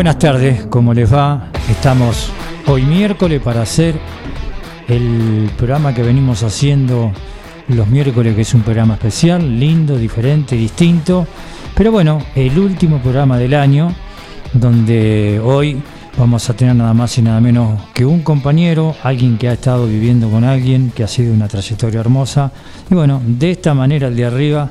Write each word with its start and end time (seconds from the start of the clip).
Buenas 0.00 0.18
tardes, 0.18 0.64
¿cómo 0.70 0.94
les 0.94 1.12
va? 1.12 1.50
Estamos 1.70 2.32
hoy 2.66 2.84
miércoles 2.84 3.38
para 3.42 3.60
hacer 3.60 3.94
el 4.88 5.50
programa 5.58 5.92
que 5.92 6.02
venimos 6.02 6.42
haciendo 6.42 7.12
los 7.68 7.86
miércoles, 7.86 8.34
que 8.34 8.40
es 8.40 8.54
un 8.54 8.62
programa 8.62 8.94
especial, 8.94 9.60
lindo, 9.60 9.98
diferente, 9.98 10.56
distinto. 10.56 11.26
Pero 11.74 11.92
bueno, 11.92 12.22
el 12.34 12.58
último 12.58 12.96
programa 13.00 13.36
del 13.36 13.52
año, 13.52 13.94
donde 14.54 15.38
hoy 15.44 15.82
vamos 16.16 16.48
a 16.48 16.54
tener 16.54 16.76
nada 16.76 16.94
más 16.94 17.18
y 17.18 17.20
nada 17.20 17.38
menos 17.42 17.78
que 17.92 18.06
un 18.06 18.22
compañero, 18.22 18.96
alguien 19.02 19.36
que 19.36 19.50
ha 19.50 19.52
estado 19.52 19.86
viviendo 19.86 20.30
con 20.30 20.44
alguien, 20.44 20.92
que 20.96 21.04
ha 21.04 21.08
sido 21.08 21.34
una 21.34 21.46
trayectoria 21.46 22.00
hermosa. 22.00 22.50
Y 22.90 22.94
bueno, 22.94 23.20
de 23.22 23.50
esta 23.50 23.74
manera 23.74 24.08
el 24.08 24.16
de 24.16 24.24
arriba 24.24 24.70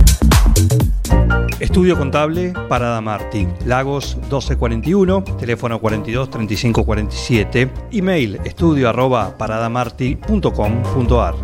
Estudio 1.61 1.95
Contable 1.95 2.53
Parada 2.67 3.01
Martí, 3.01 3.47
Lagos 3.67 4.15
1241, 4.15 5.23
teléfono 5.39 5.79
42 5.79 6.31
35 6.31 6.83
47, 6.83 7.71
email 7.91 8.39
estudio 8.43 8.89
arroba 8.89 9.37
paradamarti.com.ar. 9.37 11.35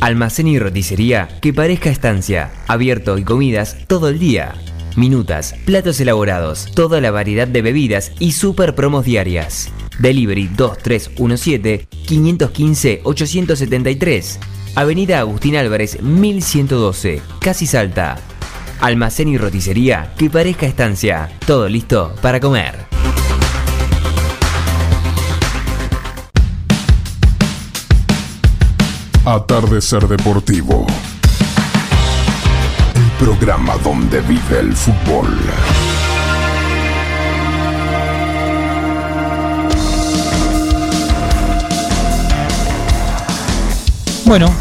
Almacén 0.00 0.46
y 0.46 0.60
roticería 0.60 1.28
que 1.40 1.52
parezca 1.52 1.90
estancia, 1.90 2.52
abierto 2.68 3.18
y 3.18 3.24
comidas 3.24 3.78
todo 3.88 4.10
el 4.10 4.20
día. 4.20 4.54
Minutas, 4.94 5.56
platos 5.64 5.98
elaborados, 6.00 6.70
toda 6.72 7.00
la 7.00 7.10
variedad 7.10 7.48
de 7.48 7.62
bebidas 7.62 8.12
y 8.20 8.30
super 8.30 8.76
promos 8.76 9.04
diarias. 9.04 9.72
Delivery 9.98 10.46
2317 10.56 11.88
515 12.06 13.00
873 13.02 14.38
Avenida 14.76 15.18
Agustín 15.20 15.56
Álvarez 15.56 16.00
1112, 16.02 17.22
Casi 17.40 17.66
Salta. 17.66 18.18
Almacén 18.80 19.28
y 19.28 19.38
roticería 19.38 20.12
que 20.16 20.30
parezca 20.30 20.66
estancia. 20.66 21.28
Todo 21.46 21.68
listo 21.68 22.14
para 22.20 22.40
comer. 22.40 22.86
Atardecer 29.24 30.06
Deportivo. 30.06 30.86
El 32.94 33.26
programa 33.26 33.76
donde 33.82 34.20
vive 34.20 34.60
el 34.60 34.72
fútbol. 34.72 35.36
Bueno, 44.26 44.52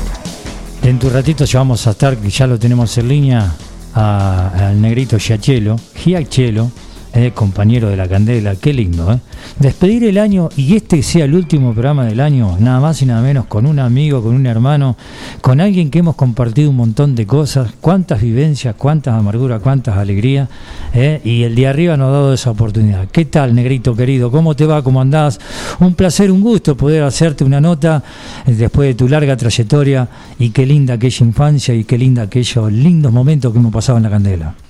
en 0.83 0.99
tu 0.99 1.09
ratito 1.09 1.43
ya 1.45 1.59
vamos 1.59 1.87
a 1.87 1.91
estar, 1.91 2.21
ya 2.21 2.45
lo 2.45 2.59
tenemos 2.59 2.95
en 2.99 3.07
línea, 3.07 3.51
al 3.95 4.75
negrito 4.77 5.17
Giachelo, 5.17 5.79
Giachelo, 5.93 6.69
eh, 7.15 7.31
compañero 7.33 7.89
de 7.89 7.95
la 7.95 8.09
Candela, 8.09 8.55
qué 8.57 8.73
lindo, 8.73 9.11
¿eh? 9.11 9.19
Despedir 9.59 10.03
el 10.03 10.17
año 10.17 10.49
y 10.57 10.75
este 10.75 11.01
sea 11.01 11.23
el 11.23 11.33
último 11.33 11.71
programa 11.71 12.03
del 12.03 12.19
año, 12.19 12.57
nada 12.59 12.81
más 12.81 13.01
y 13.01 13.05
nada 13.05 13.21
menos, 13.21 13.45
con 13.45 13.65
un 13.65 13.79
amigo, 13.79 14.21
con 14.21 14.35
un 14.35 14.45
hermano, 14.45 14.97
con 15.39 15.61
alguien 15.61 15.89
que 15.89 15.99
hemos 15.99 16.15
compartido 16.15 16.69
un 16.69 16.75
montón 16.75 17.15
de 17.15 17.25
cosas, 17.25 17.71
cuántas 17.79 18.21
vivencias, 18.21 18.75
cuántas 18.75 19.13
amarguras, 19.13 19.61
cuántas 19.61 19.97
alegrías, 19.97 20.49
¿eh? 20.93 21.21
y 21.23 21.43
el 21.43 21.55
de 21.55 21.67
arriba 21.67 21.95
nos 21.95 22.09
ha 22.09 22.11
dado 22.11 22.33
esa 22.33 22.51
oportunidad. 22.51 23.07
¿Qué 23.07 23.23
tal, 23.23 23.55
negrito 23.55 23.95
querido? 23.95 24.29
¿Cómo 24.29 24.53
te 24.53 24.65
va? 24.65 24.83
¿Cómo 24.83 24.99
andás? 24.99 25.39
Un 25.79 25.93
placer, 25.93 26.29
un 26.31 26.41
gusto 26.41 26.75
poder 26.75 27.03
hacerte 27.03 27.45
una 27.45 27.61
nota 27.61 28.03
eh, 28.45 28.51
después 28.51 28.89
de 28.89 28.95
tu 28.95 29.07
larga 29.07 29.37
trayectoria 29.37 30.09
y 30.37 30.49
qué 30.49 30.65
linda 30.65 30.95
aquella 30.95 31.25
infancia 31.25 31.73
y 31.73 31.85
qué 31.85 31.97
linda 31.97 32.23
aquellos 32.23 32.69
lindos 32.73 33.13
momentos 33.13 33.53
que 33.53 33.59
hemos 33.59 33.71
pasado 33.71 33.99
en 33.99 34.03
la 34.03 34.09
Candela. 34.09 34.64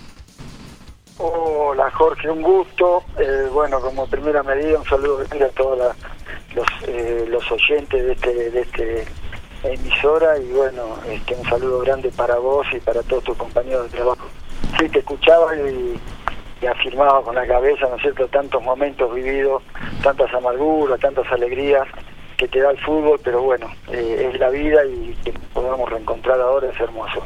Jorge, 1.96 2.30
un 2.30 2.42
gusto. 2.42 3.04
Eh, 3.18 3.48
bueno, 3.52 3.80
como 3.80 4.06
primera 4.08 4.44
medida, 4.44 4.78
un 4.78 4.86
saludo 4.86 5.22
a 5.22 5.50
todos 5.50 5.96
los, 6.54 6.68
eh, 6.88 7.26
los 7.30 7.52
oyentes 7.52 8.06
de 8.06 8.12
este, 8.12 8.52
de 8.52 8.62
este 8.62 9.06
emisora 9.64 10.38
y 10.38 10.52
bueno, 10.52 10.98
este, 11.10 11.36
un 11.36 11.44
saludo 11.46 11.80
grande 11.80 12.12
para 12.12 12.38
vos 12.38 12.68
y 12.74 12.80
para 12.80 13.02
todos 13.04 13.24
tus 13.24 13.38
compañeros 13.38 13.90
de 13.92 13.98
trabajo. 13.98 14.28
Sí, 14.78 14.90
te 14.90 15.00
escuchaba 15.00 15.56
y, 15.56 16.00
y 16.62 16.66
afirmaba 16.66 17.22
con 17.24 17.36
la 17.36 17.48
cabeza, 17.48 17.88
¿no 17.90 17.96
es 17.96 18.02
cierto?, 18.02 18.28
tantos 18.28 18.62
momentos 18.62 19.14
vividos, 19.16 19.64
tantas 20.04 20.34
amarguras, 20.34 21.00
tantas 21.00 21.32
alegrías 21.32 21.88
que 22.38 22.48
te 22.50 22.60
da 22.60 22.72
el 22.72 22.78
fútbol, 22.80 23.20
pero 23.24 23.42
bueno, 23.42 23.68
eh, 23.92 24.30
es 24.32 24.40
la 24.40 24.50
vida 24.50 24.86
y 24.86 25.16
que 25.24 25.32
podamos 25.54 25.90
reencontrar 25.90 26.40
ahora 26.42 26.70
es 26.70 26.80
hermoso. 26.80 27.24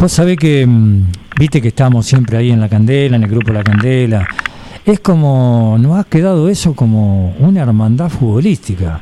Vos 0.00 0.12
sabés 0.12 0.38
que, 0.38 0.66
mm, 0.66 1.09
viste 1.40 1.62
que 1.62 1.68
estamos 1.68 2.04
siempre 2.04 2.36
ahí 2.36 2.50
en 2.50 2.60
la 2.60 2.68
candela, 2.68 3.16
en 3.16 3.22
el 3.22 3.30
grupo 3.30 3.50
La 3.50 3.64
Candela. 3.64 4.28
Es 4.84 5.00
como, 5.00 5.78
nos 5.80 5.98
ha 5.98 6.04
quedado 6.04 6.50
eso 6.50 6.74
como 6.74 7.34
una 7.38 7.62
hermandad 7.62 8.10
futbolística, 8.10 9.00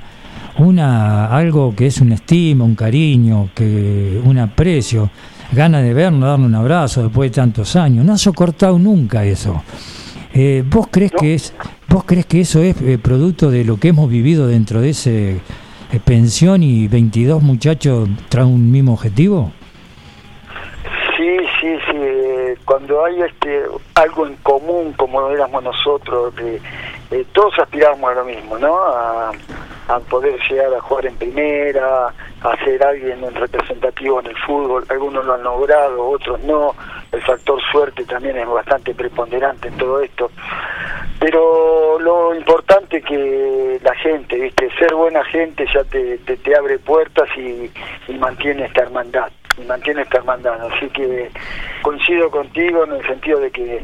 una 0.58 1.26
algo 1.36 1.74
que 1.74 1.86
es 1.86 2.00
un 2.00 2.12
estima, 2.12 2.64
un 2.64 2.76
cariño, 2.76 3.48
que 3.56 4.20
un 4.22 4.38
aprecio, 4.38 5.10
gana 5.50 5.80
de 5.80 5.92
vernos, 5.92 6.28
darle 6.28 6.46
un 6.46 6.54
abrazo 6.54 7.02
después 7.02 7.32
de 7.32 7.34
tantos 7.34 7.74
años. 7.74 8.04
No 8.04 8.12
ha 8.12 8.18
socortado 8.18 8.78
nunca 8.78 9.24
eso. 9.24 9.64
Eh, 10.32 10.62
¿Vos 10.64 10.86
crees 10.92 11.10
que 11.10 11.34
es, 11.34 11.52
vos 11.88 12.04
crees 12.04 12.26
que 12.26 12.42
eso 12.42 12.62
es 12.62 12.80
eh, 12.82 12.98
producto 12.98 13.50
de 13.50 13.64
lo 13.64 13.78
que 13.78 13.88
hemos 13.88 14.08
vivido 14.08 14.46
dentro 14.46 14.80
de 14.80 14.90
ese 14.90 15.30
eh, 15.32 16.00
pensión 16.04 16.62
y 16.62 16.86
22 16.86 17.42
muchachos 17.42 18.08
tras 18.28 18.46
un 18.46 18.70
mismo 18.70 18.92
objetivo? 18.92 19.50
Sí, 21.18 21.36
sí, 21.60 21.66
sí. 21.90 21.96
eh, 21.96 22.56
Cuando 22.78 23.04
hay 23.04 23.20
este 23.22 23.64
algo 23.96 24.24
en 24.24 24.36
común, 24.36 24.92
como 24.92 25.28
éramos 25.30 25.64
nosotros, 25.64 26.32
que 26.34 26.60
eh, 27.10 27.24
todos 27.32 27.58
aspirábamos 27.58 28.10
a 28.10 28.14
lo 28.14 28.24
mismo, 28.24 28.58
¿no? 28.58 28.78
A, 28.78 29.32
a 29.88 30.00
poder 30.00 30.38
llegar 30.48 30.74
a 30.74 30.80
jugar 30.80 31.06
en 31.06 31.16
primera, 31.16 32.08
a 32.42 32.64
ser 32.64 32.84
alguien 32.84 33.22
representativo 33.34 34.20
en 34.20 34.26
el 34.26 34.36
fútbol. 34.36 34.84
Algunos 34.88 35.24
lo 35.24 35.34
han 35.34 35.42
logrado, 35.42 36.08
otros 36.08 36.40
no. 36.40 36.74
El 37.10 37.22
factor 37.22 37.58
suerte 37.72 38.04
también 38.04 38.36
es 38.36 38.46
bastante 38.46 38.94
preponderante 38.94 39.68
en 39.68 39.76
todo 39.78 40.00
esto. 40.02 40.30
Pero 41.18 41.98
lo 41.98 42.34
importante 42.34 43.00
que 43.00 43.80
la 43.82 43.94
gente, 43.94 44.36
¿viste? 44.36 44.68
Ser 44.78 44.94
buena 44.94 45.24
gente 45.24 45.66
ya 45.72 45.82
te, 45.84 46.18
te, 46.18 46.36
te 46.36 46.56
abre 46.56 46.78
puertas 46.78 47.28
y, 47.36 47.70
y 48.08 48.18
mantiene 48.18 48.66
esta 48.66 48.82
hermandad 48.82 49.30
y 49.56 49.62
mantiene 49.62 50.02
esta 50.02 50.18
hermandad. 50.18 50.60
Así 50.70 50.88
que 50.90 51.30
coincido 51.82 52.30
contigo 52.30 52.84
en 52.84 52.92
el 52.92 53.06
sentido 53.06 53.40
de 53.40 53.50
que, 53.50 53.82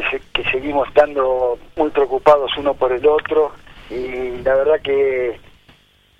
que, 0.00 0.10
se- 0.10 0.22
que 0.32 0.50
seguimos 0.50 0.88
estando 0.88 1.58
muy 1.76 1.90
preocupados 1.90 2.50
uno 2.58 2.74
por 2.74 2.92
el 2.92 3.04
otro 3.06 3.52
y 3.90 4.42
la 4.42 4.54
verdad 4.54 4.80
que 4.82 5.38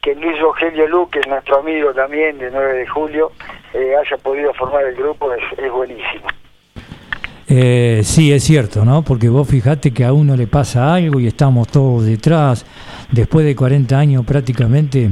que 0.00 0.14
Luis 0.14 0.38
Rogelio 0.40 0.86
Luque, 0.86 1.20
nuestro 1.28 1.58
amigo 1.58 1.92
también 1.92 2.38
de 2.38 2.50
9 2.52 2.78
de 2.78 2.86
julio, 2.86 3.32
eh, 3.74 3.94
haya 3.96 4.16
podido 4.22 4.54
formar 4.54 4.84
el 4.84 4.94
grupo 4.94 5.32
es, 5.34 5.42
es 5.58 5.72
buenísimo. 5.72 6.24
Eh, 7.48 8.02
sí, 8.04 8.32
es 8.32 8.44
cierto, 8.44 8.84
¿no? 8.84 9.02
Porque 9.02 9.28
vos 9.28 9.48
fijate 9.48 9.92
que 9.92 10.04
a 10.04 10.12
uno 10.12 10.36
le 10.36 10.46
pasa 10.46 10.94
algo 10.94 11.18
y 11.18 11.26
estamos 11.26 11.66
todos 11.68 12.04
detrás. 12.06 12.64
Después 13.10 13.44
de 13.44 13.56
40 13.56 13.98
años 13.98 14.24
prácticamente 14.24 15.10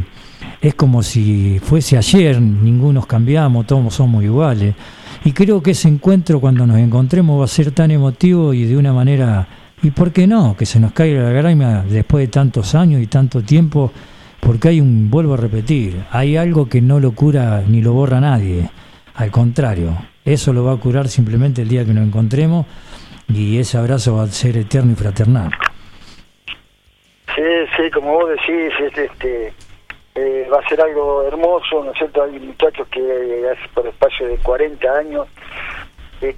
es 0.61 0.75
como 0.75 1.03
si 1.03 1.59
fuese 1.59 1.97
ayer, 1.97 2.41
ninguno 2.41 3.03
cambiamos, 3.03 3.67
todos 3.67 3.93
somos 3.93 4.23
iguales. 4.23 4.75
Y 5.27 5.33
creo 5.33 5.61
que 5.61 5.73
ese 5.73 5.89
encuentro 5.89 6.39
cuando 6.39 6.69
nos 6.69 6.79
encontremos 6.79 7.41
va 7.41 7.47
a 7.47 7.49
ser 7.49 7.73
tan 7.73 7.91
emotivo 7.91 8.55
y 8.55 8.65
de 8.65 8.77
una 8.77 8.93
manera, 8.93 9.49
¿y 9.83 9.91
por 9.91 10.13
qué 10.13 10.29
no? 10.29 10.57
Que 10.57 10.65
se 10.67 10.79
nos 10.79 10.93
caiga 10.93 11.21
la 11.21 11.31
grima 11.31 11.83
después 11.83 12.25
de 12.25 12.31
tantos 12.31 12.77
años 12.77 13.03
y 13.03 13.09
tanto 13.09 13.43
tiempo, 13.43 13.91
porque 14.39 14.69
hay 14.69 14.81
un, 14.81 15.11
vuelvo 15.11 15.35
a 15.35 15.37
repetir, 15.37 16.01
hay 16.13 16.37
algo 16.37 16.69
que 16.69 16.81
no 16.81 17.01
lo 17.01 17.11
cura 17.11 17.65
ni 17.67 17.83
lo 17.83 17.93
borra 17.93 18.21
nadie. 18.21 18.71
Al 19.17 19.33
contrario, 19.33 19.99
eso 20.25 20.53
lo 20.53 20.63
va 20.63 20.75
a 20.75 20.77
curar 20.77 21.09
simplemente 21.09 21.63
el 21.63 21.69
día 21.71 21.85
que 21.85 21.93
nos 21.93 22.07
encontremos 22.07 22.65
y 23.27 23.59
ese 23.59 23.79
abrazo 23.79 24.15
va 24.15 24.23
a 24.23 24.27
ser 24.29 24.57
eterno 24.57 24.93
y 24.93 24.95
fraternal. 24.95 25.51
Sí, 27.35 27.43
sí, 27.77 27.91
como 27.93 28.13
vos 28.13 28.31
decís, 28.31 28.73
es, 28.81 28.97
este, 28.97 29.53
eh, 30.17 30.49
va 30.51 30.61
a 30.61 30.69
ser 30.69 30.81
algo 30.81 31.23
hermoso, 31.25 31.85
¿no 31.85 31.93
es 31.93 31.99
cierto? 31.99 32.23
Hay 32.23 32.39
muchachos 32.41 32.89
que 32.89 33.01
eh, 33.01 33.51
hace 33.51 33.69
por 33.75 33.87
espacio 33.87 34.27
de 34.27 34.39
40 34.39 34.91
años, 34.91 35.29
eh, 36.23 36.35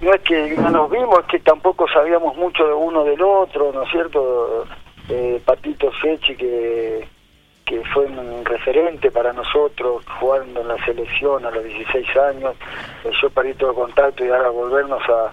no 0.00 0.12
es 0.12 0.20
que 0.22 0.56
no 0.56 0.70
nos 0.70 0.90
vimos, 0.90 1.20
es 1.20 1.26
que 1.26 1.38
tampoco 1.38 1.86
sabíamos 1.88 2.36
mucho 2.36 2.66
de 2.66 2.72
uno 2.72 3.04
del 3.04 3.22
otro, 3.22 3.70
¿no 3.72 3.84
es 3.84 3.90
cierto? 3.90 4.66
Eh, 5.08 5.40
Patito 5.44 5.92
Fechi, 5.92 6.34
que, 6.34 7.06
que 7.64 7.84
fue 7.94 8.06
un 8.06 8.44
referente 8.44 9.12
para 9.12 9.32
nosotros, 9.32 10.04
jugando 10.18 10.62
en 10.62 10.68
la 10.68 10.84
selección 10.84 11.46
a 11.46 11.52
los 11.52 11.62
16 11.62 12.16
años, 12.16 12.56
yo 13.22 13.30
perdí 13.30 13.54
todo 13.54 13.74
contacto 13.74 14.24
y 14.24 14.30
ahora 14.30 14.50
volvernos 14.50 15.02
a, 15.08 15.32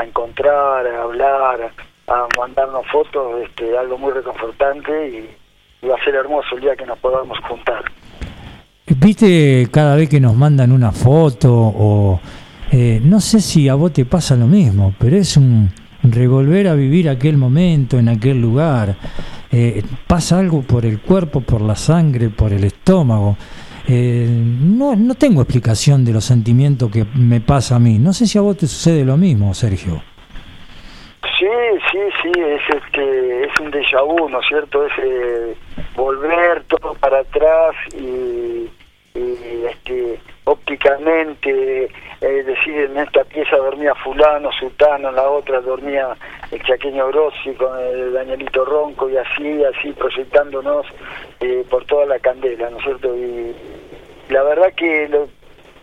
a 0.00 0.04
encontrar, 0.04 0.86
a 0.86 1.02
hablar, 1.02 1.72
a 2.06 2.28
mandarnos 2.38 2.86
fotos, 2.86 3.42
este, 3.42 3.76
algo 3.76 3.98
muy 3.98 4.12
reconfortante 4.12 5.08
y, 5.08 5.43
va 5.88 5.96
a 5.96 6.04
ser 6.04 6.14
hermoso 6.14 6.54
el 6.56 6.62
día 6.62 6.76
que 6.76 6.86
nos 6.86 6.98
podamos 6.98 7.38
juntar. 7.48 7.84
¿Viste 8.86 9.68
cada 9.70 9.96
vez 9.96 10.08
que 10.08 10.20
nos 10.20 10.34
mandan 10.34 10.70
una 10.70 10.92
foto 10.92 11.50
o 11.52 12.20
eh, 12.70 13.00
no 13.02 13.20
sé 13.20 13.40
si 13.40 13.68
a 13.68 13.74
vos 13.74 13.92
te 13.92 14.04
pasa 14.04 14.36
lo 14.36 14.46
mismo, 14.46 14.94
pero 14.98 15.16
es 15.16 15.36
un 15.36 15.70
revolver 16.02 16.68
a 16.68 16.74
vivir 16.74 17.08
aquel 17.08 17.36
momento 17.36 17.98
en 17.98 18.08
aquel 18.08 18.40
lugar. 18.40 18.96
Eh, 19.50 19.82
pasa 20.06 20.38
algo 20.38 20.62
por 20.62 20.84
el 20.84 21.00
cuerpo, 21.00 21.40
por 21.40 21.60
la 21.60 21.76
sangre, 21.76 22.30
por 22.30 22.52
el 22.52 22.64
estómago. 22.64 23.36
Eh, 23.86 24.26
no, 24.28 24.96
no 24.96 25.14
tengo 25.14 25.42
explicación 25.42 26.04
de 26.04 26.12
los 26.12 26.24
sentimientos 26.24 26.90
que 26.90 27.06
me 27.14 27.40
pasa 27.40 27.76
a 27.76 27.78
mí. 27.78 27.98
No 27.98 28.12
sé 28.12 28.26
si 28.26 28.38
a 28.38 28.40
vos 28.40 28.56
te 28.56 28.66
sucede 28.66 29.04
lo 29.04 29.16
mismo, 29.16 29.54
Sergio. 29.54 30.02
Sí, 31.44 31.50
sí, 31.92 31.98
sí, 32.22 32.40
es 32.40 32.62
este, 32.74 33.44
es 33.44 33.60
un 33.60 33.70
déjà 33.70 34.02
vu, 34.02 34.30
¿no 34.30 34.40
es 34.40 34.46
cierto? 34.48 34.86
Es 34.86 34.92
eh, 34.96 35.54
volver 35.94 36.64
todo 36.64 36.94
para 36.94 37.18
atrás 37.18 37.74
y, 37.94 38.70
y, 39.14 39.66
este, 39.68 40.18
ópticamente 40.44 41.90
eh, 42.22 42.42
decir 42.44 42.88
en 42.88 42.96
esta 42.96 43.24
pieza 43.24 43.58
dormía 43.58 43.94
fulano, 43.96 44.50
sultano, 44.52 45.10
en 45.10 45.16
la 45.16 45.28
otra 45.28 45.60
dormía 45.60 46.16
el 46.50 46.62
chaqueño 46.62 47.08
Grossi 47.08 47.52
con 47.52 47.78
el 47.78 48.14
Danielito 48.14 48.64
Ronco 48.64 49.10
y 49.10 49.18
así, 49.18 49.62
así 49.64 49.92
proyectándonos 49.92 50.86
eh, 51.40 51.62
por 51.68 51.84
toda 51.84 52.06
la 52.06 52.18
candela, 52.20 52.70
¿no 52.70 52.78
es 52.78 52.84
cierto? 52.84 53.14
Y 53.14 53.54
la 54.30 54.42
verdad 54.44 54.72
que 54.74 55.08
lo, 55.10 55.28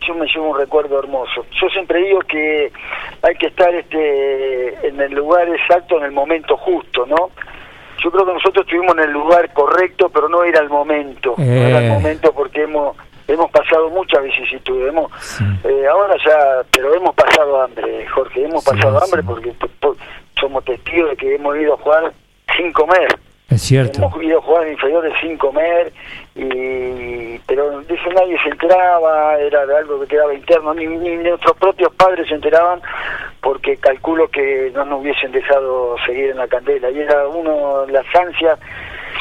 yo 0.08 0.16
me 0.16 0.26
llevo 0.28 0.50
un 0.50 0.58
recuerdo 0.60 1.00
hermoso. 1.00 1.46
Yo 1.62 1.68
siempre 1.70 2.00
digo 2.04 2.20
que 2.22 2.72
hay 3.22 3.36
que 3.36 3.48
estar 3.48 3.74
este 3.74 4.88
en 4.88 5.00
el 5.00 5.14
lugar 5.14 5.48
exacto, 5.50 5.98
en 5.98 6.06
el 6.06 6.12
momento 6.12 6.58
justo, 6.58 7.06
¿no? 7.06 7.30
Yo 8.04 8.10
creo 8.12 8.26
que 8.26 8.34
nosotros 8.34 8.66
estuvimos 8.66 8.96
en 8.98 9.04
el 9.04 9.12
lugar 9.12 9.54
correcto, 9.54 10.10
pero 10.10 10.28
no 10.28 10.44
era 10.44 10.60
el 10.60 10.70
momento. 10.70 11.36
No 11.38 11.44
era 11.44 11.80
el 11.80 11.86
Eh. 11.86 11.90
momento 11.90 12.34
porque 12.34 12.64
hemos 12.64 12.98
hemos 13.28 13.50
pasado 13.52 13.90
muchas 13.92 14.24
vicisitudes. 14.24 14.90
Hemos, 14.90 15.10
Sí. 15.24 15.44
eh, 15.64 15.86
ahora 15.88 16.16
ya, 16.26 16.64
pero 16.72 16.94
hemos 16.96 17.16
pasado 17.16 17.62
hambre, 17.62 18.06
Jorge. 18.08 18.44
Hemos 18.44 18.64
Sí, 18.64 18.72
pasado 18.72 19.00
sí. 19.00 19.06
hambre 19.06 19.24
porque 19.24 19.54
somos 20.40 20.66
testigos 20.66 21.12
de 21.12 21.16
que 21.18 21.36
hemos 21.36 21.56
ido 21.58 21.76
a 21.76 21.78
jugar 21.78 22.12
sin 22.58 22.74
comer. 22.74 23.08
Es 23.50 23.62
cierto. 23.62 24.00
Hemos 24.00 24.22
ido 24.24 24.40
a 24.40 24.42
jugar 24.42 24.66
en 24.66 24.74
inferiores 24.74 25.14
sin 25.22 25.38
comer, 25.38 25.94
y 26.36 27.38
pero 27.52 27.82
de 27.82 27.96
eso 27.96 28.10
nadie 28.12 28.38
se 28.42 28.50
enteraba, 28.50 29.38
era 29.38 29.66
de 29.66 29.78
algo 29.78 30.00
que 30.00 30.08
quedaba 30.08 30.34
interno, 30.34 30.74
ni, 30.74 30.88
ni 30.88 31.18
nuestros 31.18 31.58
propios 31.58 31.94
padres 31.96 32.28
se 32.30 32.36
enteraban, 32.36 32.82
porque 33.42 33.76
calculo 33.76 34.30
que 34.30 34.72
no 34.74 34.86
nos 34.86 35.02
hubiesen 35.02 35.34
dejado 35.34 35.98
seguir 36.06 36.30
en 36.30 36.38
la 36.38 36.48
candela. 36.48 36.90
Y 36.90 37.00
era 37.00 37.28
uno, 37.28 37.86
las 37.88 38.06
ansias 38.16 38.58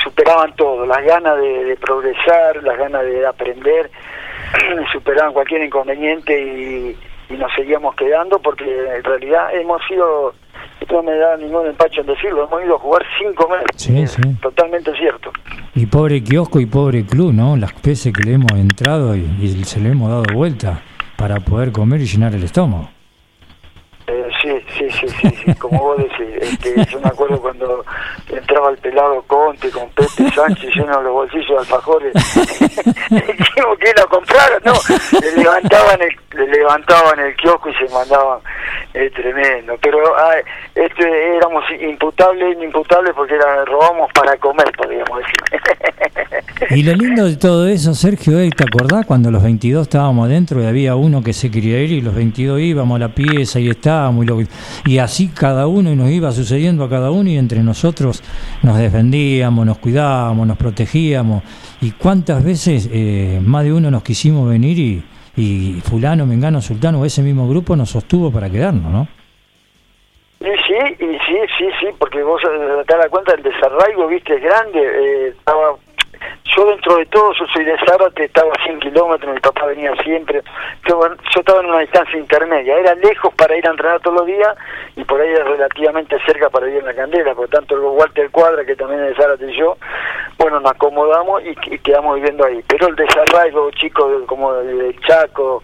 superaban 0.02 0.54
todo, 0.54 0.86
las 0.86 1.02
ganas 1.04 1.38
de, 1.38 1.76
progresar, 1.80 2.62
las 2.62 2.78
ganas 2.78 3.04
de 3.04 3.26
aprender, 3.26 3.90
superaban 4.92 5.32
cualquier 5.32 5.64
inconveniente 5.64 6.40
y 6.40 6.96
nos 7.36 7.52
seguíamos 7.54 7.96
quedando, 7.96 8.38
porque 8.38 8.64
en 8.64 9.02
realidad 9.02 9.52
hemos 9.54 9.84
sido 9.86 10.34
no 10.90 11.02
me 11.02 11.16
da 11.16 11.36
ningún 11.36 11.66
empacho 11.66 12.00
en 12.00 12.06
decirlo, 12.06 12.46
hemos 12.46 12.64
ido 12.64 12.76
a 12.76 12.78
jugar 12.78 13.02
sin 13.18 13.34
comer. 13.34 13.64
Sí, 13.76 14.06
sí. 14.06 14.20
Totalmente 14.40 14.92
cierto. 14.96 15.32
Y 15.74 15.86
pobre 15.86 16.22
kiosco 16.22 16.60
y 16.60 16.66
pobre 16.66 17.04
club, 17.04 17.32
¿no? 17.32 17.56
Las 17.56 17.72
veces 17.82 18.12
que 18.12 18.22
le 18.22 18.34
hemos 18.34 18.52
entrado 18.52 19.16
y, 19.16 19.20
y 19.40 19.64
se 19.64 19.80
le 19.80 19.90
hemos 19.90 20.10
dado 20.10 20.24
vuelta 20.34 20.82
para 21.16 21.36
poder 21.40 21.72
comer 21.72 22.00
y 22.00 22.06
llenar 22.06 22.34
el 22.34 22.42
estómago. 22.42 22.88
Sí, 24.40 24.48
sí, 24.78 24.90
sí, 24.90 25.06
sí, 25.08 25.30
sí, 25.44 25.54
como 25.56 25.78
vos 25.78 25.98
decís. 25.98 26.28
Este, 26.40 26.84
yo 26.86 27.00
me 27.00 27.08
acuerdo 27.08 27.40
cuando 27.40 27.84
entraba 28.28 28.70
el 28.70 28.78
pelado 28.78 29.22
Conte 29.26 29.70
con 29.70 29.88
Pepe 29.90 30.30
Sánchez 30.34 30.74
lleno 30.74 31.02
los 31.02 31.12
bolsillos 31.12 31.48
de 31.48 31.58
alfajores. 31.58 32.14
Dijimos 32.14 33.78
que 33.80 33.90
ir 33.90 34.00
a 34.00 34.06
comprar, 34.06 34.62
no. 34.64 34.72
Le 35.20 35.42
levantaban 35.42 36.00
el, 36.00 36.16
le 36.38 36.46
levantaban 36.46 37.20
el 37.20 37.36
kiosco 37.36 37.68
y 37.68 37.74
se 37.74 37.92
mandaban. 37.92 38.40
Es 38.94 39.12
tremendo. 39.12 39.76
Pero 39.82 39.98
ah, 40.16 40.36
este, 40.74 41.36
éramos 41.36 41.64
imputables, 41.80 42.56
inimputables 42.56 43.12
porque 43.14 43.34
era, 43.34 43.64
robamos 43.64 44.10
para 44.12 44.36
comer, 44.38 44.72
podríamos 44.76 45.18
decir. 45.18 46.70
y 46.70 46.82
lo 46.82 46.94
lindo 46.94 47.26
de 47.26 47.36
todo 47.36 47.68
eso, 47.68 47.94
Sergio, 47.94 48.38
¿te 48.56 48.64
acordás 48.64 49.04
cuando 49.06 49.30
los 49.30 49.42
22 49.42 49.82
estábamos 49.82 50.26
adentro 50.26 50.62
y 50.62 50.66
había 50.66 50.96
uno 50.96 51.22
que 51.22 51.32
se 51.32 51.50
quería 51.50 51.80
ir 51.80 51.92
y 51.92 52.00
los 52.00 52.14
22 52.14 52.60
íbamos 52.60 52.96
a 52.96 52.98
la 52.98 53.14
pieza 53.14 53.60
y 53.60 53.68
estábamos 53.68 54.24
y 54.86 54.98
así 54.98 55.28
cada 55.28 55.66
uno 55.66 55.92
y 55.92 55.96
nos 55.96 56.10
iba 56.10 56.30
sucediendo 56.32 56.84
a 56.84 56.90
cada 56.90 57.10
uno 57.10 57.30
y 57.30 57.36
entre 57.36 57.62
nosotros 57.62 58.22
nos 58.62 58.78
defendíamos, 58.78 59.66
nos 59.66 59.78
cuidábamos, 59.78 60.46
nos 60.46 60.56
protegíamos 60.56 61.42
y 61.80 61.92
cuántas 61.92 62.44
veces 62.44 62.88
eh, 62.92 63.40
más 63.44 63.64
de 63.64 63.72
uno 63.72 63.90
nos 63.90 64.02
quisimos 64.02 64.48
venir 64.48 65.02
y, 65.36 65.80
fulano, 65.84 66.26
mengano, 66.26 66.60
sultano, 66.60 67.04
ese 67.04 67.22
mismo 67.22 67.48
grupo 67.48 67.74
nos 67.74 67.90
sostuvo 67.90 68.30
para 68.30 68.50
quedarnos, 68.50 68.92
¿no? 68.92 69.08
Y 70.40 70.44
sí, 70.44 70.96
y 70.98 71.18
sí, 71.26 71.38
sí, 71.58 71.66
sí, 71.80 71.86
porque 71.98 72.22
vos 72.22 72.40
te 72.86 72.96
das 72.96 73.08
cuenta 73.08 73.32
del 73.32 73.42
desarraigo, 73.42 74.06
viste, 74.06 74.34
es 74.34 74.42
grande, 74.42 74.80
eh, 74.80 75.28
estaba 75.28 75.76
yo 76.56 76.64
dentro 76.66 76.96
de 76.96 77.06
todo, 77.06 77.32
yo 77.32 77.46
soy 77.52 77.64
de 77.64 77.76
Zárate, 77.86 78.24
estaba 78.24 78.52
a 78.52 78.64
100 78.64 78.80
kilómetros, 78.80 79.34
mi 79.34 79.40
papá 79.40 79.66
venía 79.66 79.94
siempre, 80.02 80.42
yo, 80.88 81.00
estaba 81.34 81.60
en 81.60 81.66
una 81.66 81.80
distancia 81.80 82.18
intermedia, 82.18 82.78
era 82.78 82.94
lejos 82.94 83.32
para 83.34 83.56
ir 83.56 83.66
a 83.66 83.70
entrenar 83.70 84.00
todos 84.00 84.18
los 84.18 84.26
días 84.26 84.56
y 84.96 85.04
por 85.04 85.20
ahí 85.20 85.30
era 85.30 85.44
relativamente 85.44 86.16
cerca 86.26 86.50
para 86.50 86.68
ir 86.68 86.76
en 86.76 86.86
la 86.86 86.94
candela, 86.94 87.34
por 87.34 87.48
tanto 87.48 87.74
el 87.74 87.80
Walter 87.80 88.30
Cuadra, 88.30 88.64
que 88.64 88.76
también 88.76 89.02
es 89.04 89.10
de 89.10 89.22
Zárate 89.22 89.50
y 89.50 89.56
yo, 89.56 89.76
bueno, 90.38 90.60
nos 90.60 90.72
acomodamos 90.72 91.42
y, 91.44 91.78
quedamos 91.78 92.16
viviendo 92.16 92.44
ahí, 92.44 92.62
pero 92.66 92.88
el 92.88 92.96
desarraigo, 92.96 93.70
chicos 93.72 94.24
como 94.26 94.52
de 94.54 94.94
Chaco, 95.06 95.62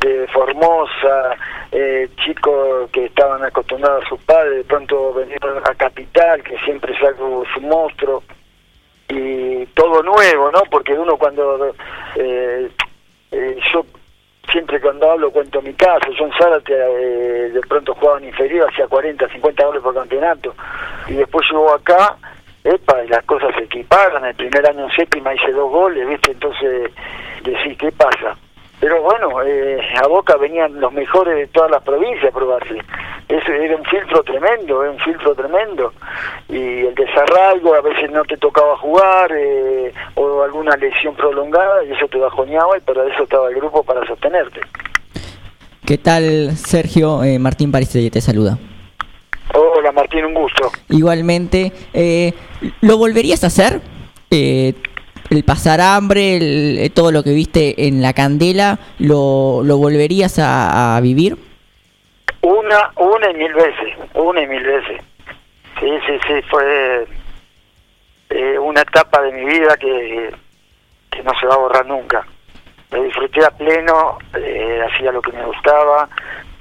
de 0.00 0.26
Formosa, 0.28 1.36
eh, 1.72 2.08
chicos 2.24 2.90
que 2.90 3.06
estaban 3.06 3.42
acostumbrados 3.44 4.04
a 4.04 4.08
sus 4.08 4.20
padres, 4.20 4.58
de 4.58 4.64
pronto 4.64 5.14
venían 5.14 5.38
a 5.64 5.74
Capital, 5.74 6.42
que 6.42 6.58
siempre 6.58 6.94
es 6.94 7.02
algo 7.02 7.44
su 7.54 7.60
monstruo, 7.62 8.22
y 9.08 9.66
todo 9.66 10.02
nuevo, 10.02 10.50
¿no? 10.50 10.62
Porque 10.70 10.94
uno 10.94 11.16
cuando 11.16 11.74
eh, 12.16 12.70
eh, 13.30 13.58
yo 13.72 13.84
siempre 14.50 14.80
cuando 14.80 15.10
hablo 15.10 15.30
cuento 15.30 15.60
mi 15.62 15.74
caso, 15.74 16.10
yo 16.18 16.26
en 16.26 16.32
Zárate 16.32 16.72
eh, 16.72 17.50
de 17.50 17.60
pronto 17.62 17.94
jugaba 17.94 18.18
en 18.18 18.26
inferior, 18.26 18.68
hacía 18.70 18.86
40, 18.86 19.28
50 19.28 19.66
goles 19.66 19.82
por 19.82 19.94
campeonato 19.94 20.54
y 21.08 21.14
después 21.14 21.46
llegó 21.50 21.72
acá, 21.72 22.16
epa, 22.64 23.04
y 23.04 23.08
las 23.08 23.24
cosas 23.24 23.54
se 23.56 23.64
equiparon, 23.64 24.24
el 24.24 24.34
primer 24.34 24.68
año 24.68 24.84
en 24.84 24.90
séptima 24.92 25.34
hice 25.34 25.52
dos 25.52 25.70
goles, 25.70 26.08
¿viste? 26.08 26.32
Entonces 26.32 26.90
decís, 27.42 27.78
¿qué 27.78 27.92
pasa? 27.92 28.36
Pero 28.80 29.02
bueno, 29.02 29.42
eh, 29.42 29.80
a 30.02 30.06
Boca 30.06 30.36
venían 30.36 30.78
los 30.80 30.92
mejores 30.92 31.34
de 31.34 31.46
todas 31.48 31.70
las 31.70 31.82
provincias 31.82 32.32
a 32.32 32.36
probarse. 32.36 32.76
Eso 33.28 33.52
era 33.52 33.76
un 33.76 33.84
filtro 33.84 34.22
tremendo, 34.22 34.82
era 34.82 34.92
un 34.92 34.98
filtro 34.98 35.34
tremendo. 35.34 35.92
Y 36.48 36.86
el 36.86 36.94
desarraigo, 36.94 37.74
a 37.74 37.80
veces 37.80 38.10
no 38.10 38.22
te 38.24 38.36
tocaba 38.36 38.76
jugar, 38.76 39.32
eh, 39.32 39.92
o 40.14 40.42
alguna 40.42 40.76
lesión 40.76 41.14
prolongada, 41.14 41.84
y 41.84 41.92
eso 41.92 42.06
te 42.08 42.18
bajoneaba, 42.18 42.76
y 42.76 42.80
para 42.82 43.06
eso 43.06 43.24
estaba 43.24 43.48
el 43.48 43.56
grupo 43.56 43.82
para 43.82 44.06
sostenerte. 44.06 44.60
¿Qué 45.84 45.98
tal, 45.98 46.52
Sergio? 46.56 47.24
Eh, 47.24 47.38
Martín 47.38 47.72
París 47.72 47.90
te 47.90 48.20
saluda. 48.20 48.58
Hola, 49.54 49.90
Martín, 49.92 50.24
un 50.24 50.34
gusto. 50.34 50.70
Igualmente. 50.90 51.72
Eh, 51.94 52.32
¿Lo 52.82 52.98
volverías 52.98 53.42
a 53.44 53.46
hacer? 53.46 53.80
El 55.30 55.44
pasar 55.44 55.80
hambre, 55.80 56.36
el, 56.36 56.78
eh, 56.78 56.90
todo 56.90 57.10
lo 57.10 57.22
que 57.22 57.30
viste 57.30 57.88
en 57.88 58.00
la 58.00 58.12
candela, 58.12 58.78
¿lo, 58.98 59.62
lo 59.64 59.76
volverías 59.76 60.38
a, 60.38 60.98
vivir? 61.02 61.36
Una, 62.42 62.92
una 62.96 63.30
y 63.30 63.34
mil 63.34 63.52
veces, 63.54 63.94
una 64.14 64.40
y 64.40 64.46
mil 64.46 64.62
veces. 64.62 65.02
Sí, 65.80 65.90
sí, 66.06 66.18
sí, 66.26 66.42
fue 66.48 67.06
eh, 68.30 68.58
una 68.58 68.82
etapa 68.82 69.20
de 69.22 69.32
mi 69.32 69.44
vida 69.44 69.76
que, 69.76 70.32
que 71.10 71.22
no 71.22 71.32
se 71.40 71.46
va 71.46 71.54
a 71.54 71.58
borrar 71.58 71.86
nunca. 71.86 72.24
Me 72.92 73.02
disfruté 73.02 73.44
a 73.44 73.50
pleno, 73.50 74.18
eh, 74.34 74.80
hacía 74.88 75.10
lo 75.10 75.20
que 75.20 75.32
me 75.32 75.44
gustaba, 75.44 76.08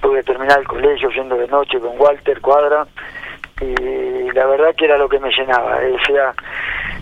pude 0.01 0.24
terminar 0.24 0.60
el 0.60 0.67
colegio 0.67 1.10
yendo 1.12 1.36
de 1.36 1.48
noche 1.48 1.79
con 1.79 2.00
Walter 2.00 2.41
Cuadra 2.41 2.88
y 3.62 4.31
la 4.31 4.45
verdad 4.48 4.75
que 4.75 4.86
era 4.86 4.98
lo 4.98 5.07
que 5.07 5.19
me 5.19 5.29
llenaba. 5.29 5.77
O 5.77 6.05
sea, 6.05 6.34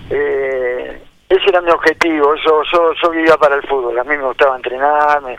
eh, 0.09 1.01
ese 1.35 1.49
era 1.49 1.61
mi 1.61 1.71
objetivo, 1.71 2.35
yo, 2.35 2.61
yo, 2.71 2.93
yo 3.01 3.09
vivía 3.11 3.35
para 3.37 3.55
el 3.55 3.61
fútbol, 3.63 3.97
a 3.97 4.03
mí 4.03 4.17
me 4.17 4.23
gustaba 4.23 4.55
entrenarme, 4.55 5.37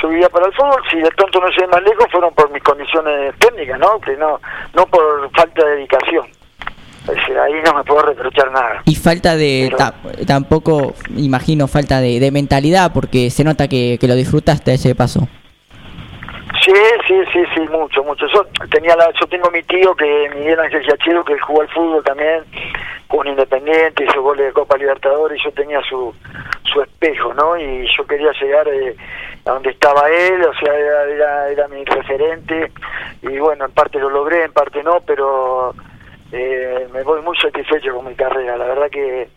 yo 0.00 0.08
vivía 0.08 0.28
para 0.28 0.46
el 0.46 0.52
fútbol, 0.52 0.82
si 0.90 0.98
de 0.98 1.10
pronto 1.12 1.40
no 1.40 1.48
llegué 1.48 1.66
más 1.66 1.82
lejos 1.82 2.06
fueron 2.10 2.34
por 2.34 2.50
mis 2.50 2.62
condiciones 2.62 3.34
técnicas, 3.38 3.78
¿no? 3.78 4.00
Que 4.00 4.16
no, 4.16 4.40
no 4.74 4.86
por 4.86 5.30
falta 5.32 5.64
de 5.64 5.76
dedicación. 5.76 6.26
ahí 7.08 7.54
no 7.64 7.74
me 7.74 7.84
puedo 7.84 8.02
reprochar 8.02 8.50
nada. 8.52 8.82
Y 8.84 8.94
falta 8.94 9.36
de, 9.36 9.74
tampoco, 10.26 10.94
imagino, 11.16 11.68
falta 11.68 12.00
de, 12.00 12.20
de, 12.20 12.30
mentalidad, 12.30 12.92
porque 12.92 13.30
se 13.30 13.44
nota 13.44 13.68
que, 13.68 13.98
que 14.00 14.08
lo 14.08 14.14
disfrutaste 14.14 14.74
ese 14.74 14.94
paso. 14.94 15.28
Sí, 16.62 16.72
sí, 17.08 17.14
sí, 17.32 17.42
sí, 17.54 17.60
mucho, 17.70 18.04
mucho. 18.04 18.26
Yo 18.26 18.44
tenía 18.70 18.94
la, 18.94 19.10
yo 19.18 19.26
tengo 19.28 19.50
mi 19.50 19.62
tío 19.62 19.94
que 19.94 20.30
Miguel 20.34 20.60
Ángel 20.60 20.82
Giachero 20.82 21.24
que 21.24 21.38
jugó 21.38 21.62
al 21.62 21.68
fútbol 21.68 22.04
también 22.04 22.44
con 23.08 23.26
Independiente, 23.26 24.04
hizo 24.04 24.20
goles 24.20 24.46
de 24.46 24.52
Copa 24.52 24.76
Libertadores 24.76 25.40
y 25.40 25.44
yo 25.44 25.52
tenía 25.52 25.80
su 25.82 26.14
su 26.70 26.82
espejo, 26.82 27.32
¿no? 27.34 27.56
Y 27.56 27.88
yo 27.96 28.06
quería 28.06 28.30
llegar 28.32 28.68
eh, 28.68 28.94
a 29.46 29.50
donde 29.52 29.70
estaba 29.70 30.08
él, 30.10 30.42
o 30.44 30.54
sea, 30.54 30.74
era, 30.74 31.48
era, 31.48 31.68
mi 31.68 31.84
referente 31.84 32.70
y 33.22 33.38
bueno, 33.38 33.64
en 33.64 33.72
parte 33.72 33.98
lo 33.98 34.10
logré, 34.10 34.44
en 34.44 34.52
parte 34.52 34.82
no, 34.82 35.00
pero 35.00 35.74
eh, 36.30 36.86
me 36.92 37.02
voy 37.02 37.22
muy 37.22 37.36
satisfecho 37.38 37.94
con 37.94 38.06
mi 38.06 38.14
carrera, 38.14 38.56
la 38.56 38.66
verdad 38.66 38.90
que 38.90 39.28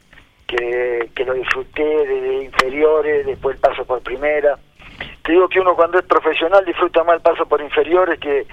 que, 0.45 1.09
que 1.15 1.25
lo 1.25 1.33
disfruté 1.33 1.83
desde 1.83 2.43
inferiores, 2.43 3.25
después 3.25 3.55
el 3.55 3.61
paso 3.61 3.85
por 3.85 4.01
primera 4.01 4.59
te 5.23 5.31
digo 5.31 5.47
que 5.47 5.59
uno 5.59 5.75
cuando 5.75 6.00
es 6.00 6.05
profesional 6.05 6.63
disfruta 6.65 7.03
más 7.03 7.15
el 7.15 7.21
paso 7.21 7.45
por 7.45 7.62
inferiores 7.62 8.19
que 8.19 8.45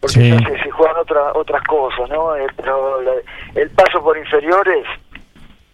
porque 0.00 0.38
se, 0.62 0.70
juegan 0.70 0.96
otra, 0.96 1.32
otras 1.34 1.62
cosas, 1.64 2.08
¿no? 2.08 2.34
Eh, 2.34 2.46
pero 2.56 3.00
el 3.54 3.70
paso 3.70 4.02
por 4.02 4.16
inferiores, 4.16 4.86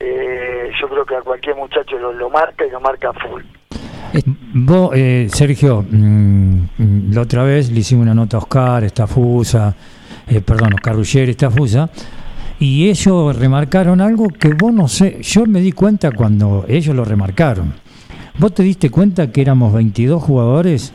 eh, 0.00 0.70
yo 0.80 0.88
creo 0.88 1.06
que 1.06 1.14
a 1.14 1.22
cualquier 1.22 1.54
muchacho 1.54 1.96
lo, 1.96 2.28
marca 2.28 2.66
y 2.66 2.70
lo 2.70 2.80
marca 2.80 3.12
full. 3.12 3.42
Eh, 4.12 4.22
vos, 4.26 4.90
Sergio, 5.28 5.84
mm, 5.88 7.12
la 7.12 7.20
otra 7.20 7.44
vez 7.44 7.70
le 7.70 7.80
hicimos 7.80 8.02
una 8.02 8.14
nota 8.14 8.36
a 8.36 8.40
Oscar, 8.40 8.82
Estafusa, 8.82 9.76
eh, 10.26 10.40
perdón, 10.40 10.74
Oscar 10.74 10.96
Ruggeri, 10.96 11.30
Estafusa, 11.30 11.88
y 12.58 12.88
ellos 12.88 13.38
remarcaron 13.38 14.00
algo 14.00 14.28
que 14.28 14.54
vos 14.54 14.72
no 14.72 14.88
sé, 14.88 15.22
yo 15.22 15.46
me 15.46 15.60
di 15.60 15.70
cuenta 15.70 16.10
cuando 16.10 16.64
ellos 16.66 16.96
lo 16.96 17.04
remarcaron 17.04 17.85
¿Vos 18.38 18.52
te 18.52 18.62
diste 18.62 18.90
cuenta 18.90 19.32
que 19.32 19.40
éramos 19.40 19.72
22 19.72 20.22
jugadores 20.22 20.92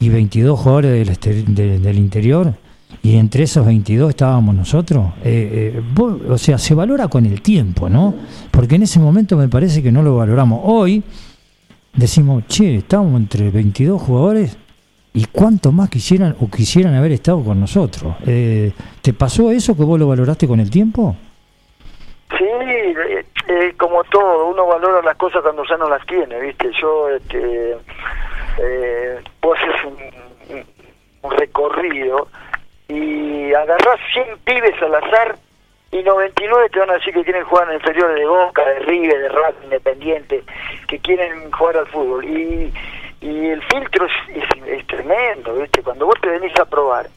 y 0.00 0.08
22 0.08 0.58
jugadores 0.58 1.20
del, 1.20 1.82
del 1.82 1.98
interior? 1.98 2.54
Y 3.02 3.16
entre 3.16 3.44
esos 3.44 3.64
22 3.64 4.10
estábamos 4.10 4.54
nosotros. 4.56 5.06
Eh, 5.22 5.80
eh, 5.80 6.02
o 6.28 6.36
sea, 6.36 6.58
se 6.58 6.74
valora 6.74 7.06
con 7.06 7.26
el 7.26 7.42
tiempo, 7.42 7.88
¿no? 7.88 8.12
Porque 8.50 8.74
en 8.74 8.82
ese 8.82 8.98
momento 8.98 9.36
me 9.36 9.48
parece 9.48 9.82
que 9.82 9.92
no 9.92 10.02
lo 10.02 10.16
valoramos. 10.16 10.60
Hoy 10.64 11.02
decimos, 11.94 12.44
che, 12.48 12.76
estamos 12.76 13.20
entre 13.20 13.50
22 13.50 14.02
jugadores 14.02 14.56
y 15.14 15.26
cuánto 15.26 15.70
más 15.70 15.88
quisieran 15.90 16.34
o 16.40 16.50
quisieran 16.50 16.94
haber 16.94 17.12
estado 17.12 17.42
con 17.44 17.60
nosotros. 17.60 18.16
Eh, 18.26 18.72
¿Te 19.00 19.12
pasó 19.12 19.52
eso 19.52 19.76
que 19.76 19.84
vos 19.84 19.98
lo 19.98 20.08
valoraste 20.08 20.48
con 20.48 20.58
el 20.58 20.70
tiempo? 20.70 21.14
Sí, 22.36 22.44
como 23.76 24.04
todo, 24.04 24.46
uno 24.46 24.66
valora 24.66 25.02
las 25.02 25.16
cosas 25.16 25.42
cuando 25.42 25.64
ya 25.64 25.76
no 25.76 25.88
las 25.88 26.04
tiene, 26.06 26.38
¿viste? 26.40 26.70
Yo, 26.80 27.08
este, 27.10 27.76
eh, 28.58 29.20
vos 29.40 29.58
haces 29.58 29.84
un, 29.84 30.18
recorrido 31.30 32.28
y 32.88 33.52
agarrás 33.52 34.00
100 34.12 34.38
pibes 34.44 34.82
al 34.82 34.94
azar 34.94 35.36
y 35.90 36.02
99 36.02 36.68
te 36.70 36.78
van 36.78 36.90
a 36.90 36.94
decir 36.94 37.12
que 37.12 37.24
quieren 37.24 37.44
jugar 37.44 37.68
en 37.68 37.74
inferiores 37.74 38.16
de 38.16 38.26
Boca, 38.26 38.64
de 38.64 38.78
River, 38.80 39.20
de 39.20 39.28
Rap 39.28 39.54
Independiente, 39.64 40.42
que 40.86 40.98
quieren 41.00 41.50
jugar 41.50 41.78
al 41.78 41.86
fútbol. 41.88 42.24
Y, 42.24 42.72
y 43.20 43.46
el 43.48 43.62
filtro 43.64 44.06
es, 44.06 44.12
es, 44.66 44.86
tremendo, 44.86 45.54
¿viste? 45.54 45.82
Cuando 45.82 46.06
vos 46.06 46.16
te 46.20 46.28
venís 46.28 46.58
a 46.58 46.64
probar, 46.64 47.08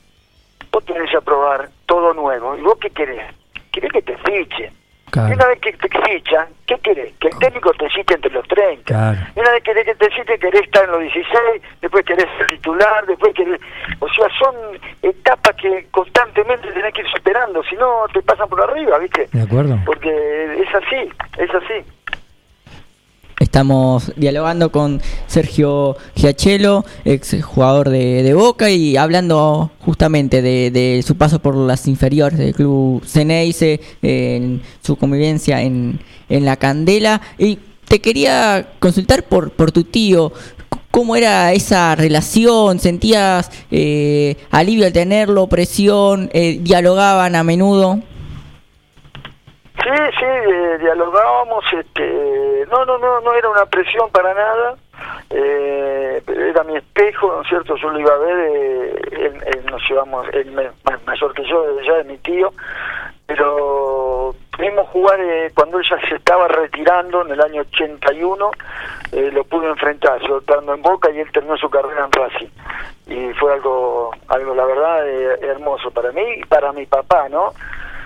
vos 0.71 0.85
tenés 0.85 1.13
a 1.13 1.21
probar 1.21 1.69
todo 1.85 2.13
nuevo. 2.13 2.57
¿Y 2.57 2.61
vos 2.61 2.77
qué 2.79 2.89
querés? 2.89 3.23
Querés 3.71 3.91
que 3.91 4.01
te 4.01 4.17
fichen 4.17 4.80
una 5.19 5.47
vez 5.47 5.59
que 5.59 5.73
te 5.73 5.89
fichan, 5.89 6.47
¿qué 6.65 6.77
querés? 6.79 7.13
Que 7.19 7.27
el 7.27 7.39
técnico 7.39 7.71
te 7.73 7.89
cite 7.89 8.13
entre 8.13 8.31
los 8.31 8.47
30. 8.47 9.33
Mira, 9.35 9.51
de 9.51 9.61
que, 9.61 9.73
que 9.73 9.95
te 9.95 10.05
decís 10.05 10.25
que 10.25 10.39
querés 10.39 10.61
estar 10.61 10.85
en 10.85 10.91
los 10.91 11.01
16, 11.01 11.61
después 11.81 12.05
querés 12.05 12.25
ser 12.37 12.47
titular, 12.47 13.05
después 13.05 13.33
querés... 13.33 13.59
O 13.99 14.07
sea, 14.09 14.27
son 14.39 14.55
etapas 15.01 15.55
que 15.55 15.87
constantemente 15.91 16.71
tenés 16.71 16.93
que 16.93 17.01
ir 17.01 17.07
superando, 17.09 17.61
si 17.63 17.75
no 17.75 18.05
te 18.13 18.21
pasan 18.21 18.47
por 18.47 18.61
arriba, 18.61 18.97
¿viste? 18.99 19.27
De 19.31 19.41
acuerdo. 19.41 19.77
Porque 19.85 20.09
es 20.61 20.75
así, 20.75 21.11
es 21.37 21.53
así. 21.53 21.85
Estamos 23.51 24.13
dialogando 24.15 24.71
con 24.71 25.01
Sergio 25.27 25.97
Giachelo, 26.15 26.85
ex 27.03 27.35
jugador 27.43 27.89
de, 27.89 28.33
Boca, 28.33 28.69
y 28.69 28.95
hablando 28.95 29.71
justamente 29.81 30.41
de, 30.41 31.03
su 31.05 31.17
paso 31.17 31.39
por 31.39 31.57
las 31.57 31.85
inferiores 31.89 32.39
del 32.39 32.53
club 32.53 33.03
Ceneice, 33.05 33.81
en 34.01 34.61
su 34.81 34.95
convivencia 34.95 35.61
en, 35.61 35.99
en 36.29 36.45
la 36.45 36.55
Candela. 36.55 37.19
Y 37.37 37.59
te 37.89 37.99
quería 37.99 38.69
consultar 38.79 39.23
por, 39.23 39.51
por 39.51 39.73
tu 39.73 39.83
tío. 39.83 40.31
¿Cómo 40.89 41.17
era 41.17 41.51
esa 41.51 41.93
relación? 41.95 42.79
¿Sentías 42.79 43.51
eh, 43.69 44.37
alivio 44.49 44.85
al 44.85 44.93
tenerlo, 44.93 45.47
presión? 45.47 46.29
Eh, 46.31 46.59
¿Dialogaban 46.61 47.35
a 47.35 47.43
menudo? 47.43 47.99
Sí, 49.83 49.89
sí, 50.19 50.25
eh, 50.25 50.77
dialogábamos, 50.79 51.65
este, 51.73 52.67
no, 52.69 52.85
no, 52.85 52.99
no, 52.99 53.19
no 53.21 53.33
era 53.33 53.49
una 53.49 53.65
presión 53.65 54.11
para 54.11 54.31
nada, 54.31 54.75
eh, 55.31 56.21
era 56.27 56.63
mi 56.63 56.77
espejo, 56.77 57.33
¿no 57.33 57.41
es 57.41 57.47
cierto? 57.47 57.75
Yo 57.77 57.89
lo 57.89 57.99
iba 57.99 58.13
a 58.13 58.17
ver, 58.19 58.37
eh, 58.37 59.39
él, 59.47 59.65
nos 59.65 59.81
llevamos, 59.89 60.27
él 60.33 60.71
mayor 61.07 61.33
que 61.33 61.43
yo, 61.45 61.81
ya 61.81 61.95
de 61.95 62.03
mi 62.03 62.17
tío, 62.19 62.53
pero 63.25 64.35
pudimos 64.55 64.87
jugar 64.89 65.19
eh, 65.19 65.51
cuando 65.55 65.79
ella 65.79 65.97
se 66.07 66.15
estaba 66.15 66.47
retirando 66.47 67.23
en 67.25 67.31
el 67.31 67.41
año 67.41 67.61
81, 67.61 68.51
eh, 69.13 69.31
lo 69.33 69.43
pude 69.45 69.67
enfrentar, 69.67 70.21
yo 70.27 70.37
estando 70.37 70.75
en 70.75 70.83
Boca 70.83 71.09
y 71.09 71.19
él 71.21 71.31
terminó 71.31 71.57
su 71.57 71.71
carrera 71.71 72.05
en 72.05 72.11
Racing. 72.11 72.49
Y 73.07 73.33
fue 73.33 73.53
algo, 73.53 74.11
algo 74.27 74.53
la 74.53 74.65
verdad, 74.65 75.07
hermoso 75.07 75.89
para 75.89 76.11
mí 76.11 76.21
y 76.37 76.45
para 76.45 76.71
mi 76.71 76.85
papá, 76.85 77.27
¿no? 77.29 77.53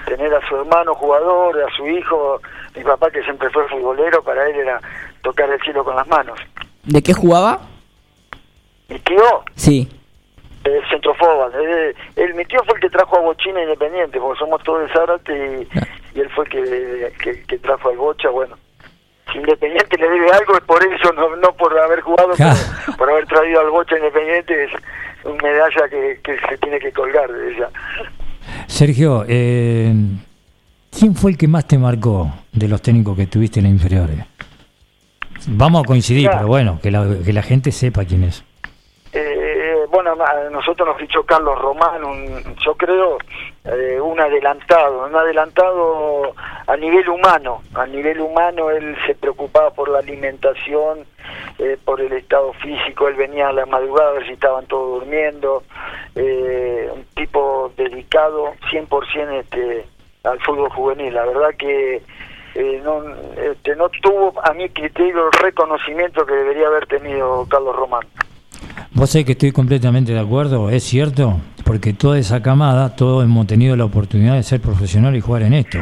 Tener 0.06 0.34
a 0.34 0.48
su 0.48 0.56
hermano 0.56 0.94
jugador, 0.96 1.62
a 1.62 1.76
su 1.76 1.88
hijo, 1.88 2.42
mi 2.76 2.84
papá 2.84 3.10
que 3.12 3.24
siempre 3.24 3.50
fue 3.50 3.68
futbolero, 3.68 4.24
para 4.24 4.48
él 4.48 4.56
era 4.58 4.80
tocar 5.22 5.50
el 5.50 5.60
cielo 5.62 5.84
con 5.84 5.96
las 5.96 6.08
manos. 6.08 6.40
¿De 6.84 7.02
qué 7.02 7.14
jugaba? 7.14 7.60
¿Mi 8.88 9.00
tío? 9.00 9.44
Sí. 9.56 9.90
El 10.64 10.88
centrofoba. 10.90 11.50
El, 12.16 12.34
mi 12.34 12.46
tío 12.46 12.60
fue 12.66 12.76
el 12.76 12.82
que 12.82 12.90
trajo 12.90 13.18
a 13.18 13.22
Bochina 13.22 13.62
Independiente, 13.62 14.20
porque 14.20 14.40
somos 14.40 14.64
todos 14.64 14.88
de 14.88 14.94
Zárate 14.94 15.68
y, 16.14 16.20
él 16.20 16.30
fue 16.30 16.46
el 16.46 16.50
que, 17.18 17.44
que, 17.48 17.58
trajo 17.60 17.90
al 17.90 17.98
Bocha, 17.98 18.30
bueno. 18.30 18.58
Si 19.32 19.40
Independiente 19.40 19.98
le 19.98 20.10
debe 20.10 20.32
algo 20.32 20.56
es 20.56 20.64
por 20.64 20.82
eso, 20.86 21.12
no, 21.14 21.36
no 21.36 21.52
por 21.54 21.78
haber 21.78 22.02
jugado, 22.02 22.34
por 22.98 23.10
haber 23.10 23.26
traído 23.26 23.62
al 23.62 23.70
Bocha 23.70 23.98
Independiente, 23.98 24.66
es 24.66 24.72
una 25.24 25.42
medalla 25.42 25.90
que, 25.90 26.20
que 26.24 26.40
se 26.48 26.58
tiene 26.58 26.80
que 26.80 26.92
colgar 26.94 27.32
de 27.32 27.56
ella. 27.56 27.70
Sergio, 28.76 29.24
eh, 29.26 29.96
¿quién 30.92 31.16
fue 31.16 31.32
el 31.32 31.38
que 31.38 31.48
más 31.48 31.66
te 31.66 31.78
marcó 31.78 32.30
de 32.52 32.68
los 32.68 32.82
técnicos 32.82 33.16
que 33.16 33.26
tuviste 33.26 33.62
en 33.62 33.68
la 33.68 33.70
inferiores? 33.70 34.20
Vamos 35.48 35.82
a 35.82 35.88
coincidir, 35.88 36.30
pero 36.30 36.48
bueno, 36.48 36.82
que 36.82 36.92
la, 36.92 37.08
que 37.24 37.32
la 37.32 37.42
gente 37.42 37.72
sepa 37.72 38.04
quién 38.04 38.26
es. 38.26 38.44
Bueno, 39.96 40.14
nosotros 40.52 40.90
nos 40.90 40.98
fichó 40.98 41.24
Carlos 41.24 41.58
Román, 41.58 42.04
un, 42.04 42.58
yo 42.58 42.76
creo 42.76 43.18
eh, 43.64 43.98
un 43.98 44.20
adelantado, 44.20 45.06
un 45.06 45.16
adelantado 45.16 46.34
a 46.68 46.76
nivel 46.76 47.08
humano. 47.08 47.62
A 47.76 47.86
nivel 47.86 48.20
humano 48.20 48.70
él 48.72 48.98
se 49.08 49.16
preocupaba 49.16 49.70
por 49.70 49.88
la 49.88 50.00
alimentación, 50.00 51.06
eh, 51.60 51.78
por 51.86 52.02
el 52.02 52.12
estado 52.12 52.52
físico, 52.56 53.08
él 53.08 53.16
venía 53.16 53.48
a 53.48 53.54
la 53.54 53.66
madrugada 53.66 54.10
a 54.10 54.14
ver 54.16 54.26
si 54.26 54.34
estaban 54.34 54.66
todos 54.66 55.00
durmiendo, 55.00 55.64
eh, 56.14 56.92
un 56.94 57.06
tipo 57.16 57.72
dedicado 57.78 58.52
100% 58.70 59.40
este, 59.40 59.86
al 60.26 60.42
fútbol 60.42 60.72
juvenil. 60.72 61.14
La 61.14 61.24
verdad 61.24 61.52
que 61.58 62.04
eh, 62.56 62.82
no, 62.84 63.02
este, 63.38 63.78
no 63.78 63.88
tuvo 63.88 64.34
a 64.44 64.54
mi 64.56 64.68
criterio 64.68 65.28
el 65.28 65.40
reconocimiento 65.40 66.26
que 66.26 66.34
debería 66.34 66.68
haber 66.68 66.86
tenido 66.86 67.48
Carlos 67.48 67.78
Román. 67.78 68.06
Vos 68.96 69.10
sabés 69.10 69.26
que 69.26 69.34
estoy 69.34 69.52
completamente 69.52 70.14
de 70.14 70.20
acuerdo, 70.20 70.70
es 70.70 70.82
cierto, 70.86 71.42
porque 71.66 71.92
toda 71.92 72.18
esa 72.18 72.42
camada, 72.42 72.96
todos 72.96 73.26
hemos 73.26 73.46
tenido 73.46 73.76
la 73.76 73.84
oportunidad 73.84 74.36
de 74.36 74.44
ser 74.44 74.62
profesional 74.62 75.14
y 75.18 75.20
jugar 75.20 75.42
en 75.42 75.54
esto. 75.54 75.80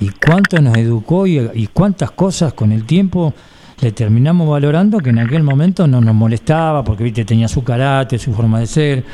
Y 0.00 0.10
cuánto 0.10 0.60
nos 0.60 0.76
educó 0.76 1.28
y, 1.28 1.68
cuántas 1.72 2.10
cosas 2.10 2.54
con 2.54 2.72
el 2.72 2.84
tiempo 2.84 3.32
le 3.80 3.92
terminamos 3.92 4.50
valorando 4.50 4.98
que 4.98 5.10
en 5.10 5.20
aquel 5.20 5.44
momento 5.44 5.86
no 5.86 6.00
nos 6.00 6.16
molestaba, 6.16 6.82
porque 6.82 7.04
viste 7.04 7.24
tenía 7.24 7.46
su 7.46 7.62
carácter, 7.62 8.18
su 8.18 8.34
forma 8.34 8.58
de 8.58 8.66
ser. 8.66 9.04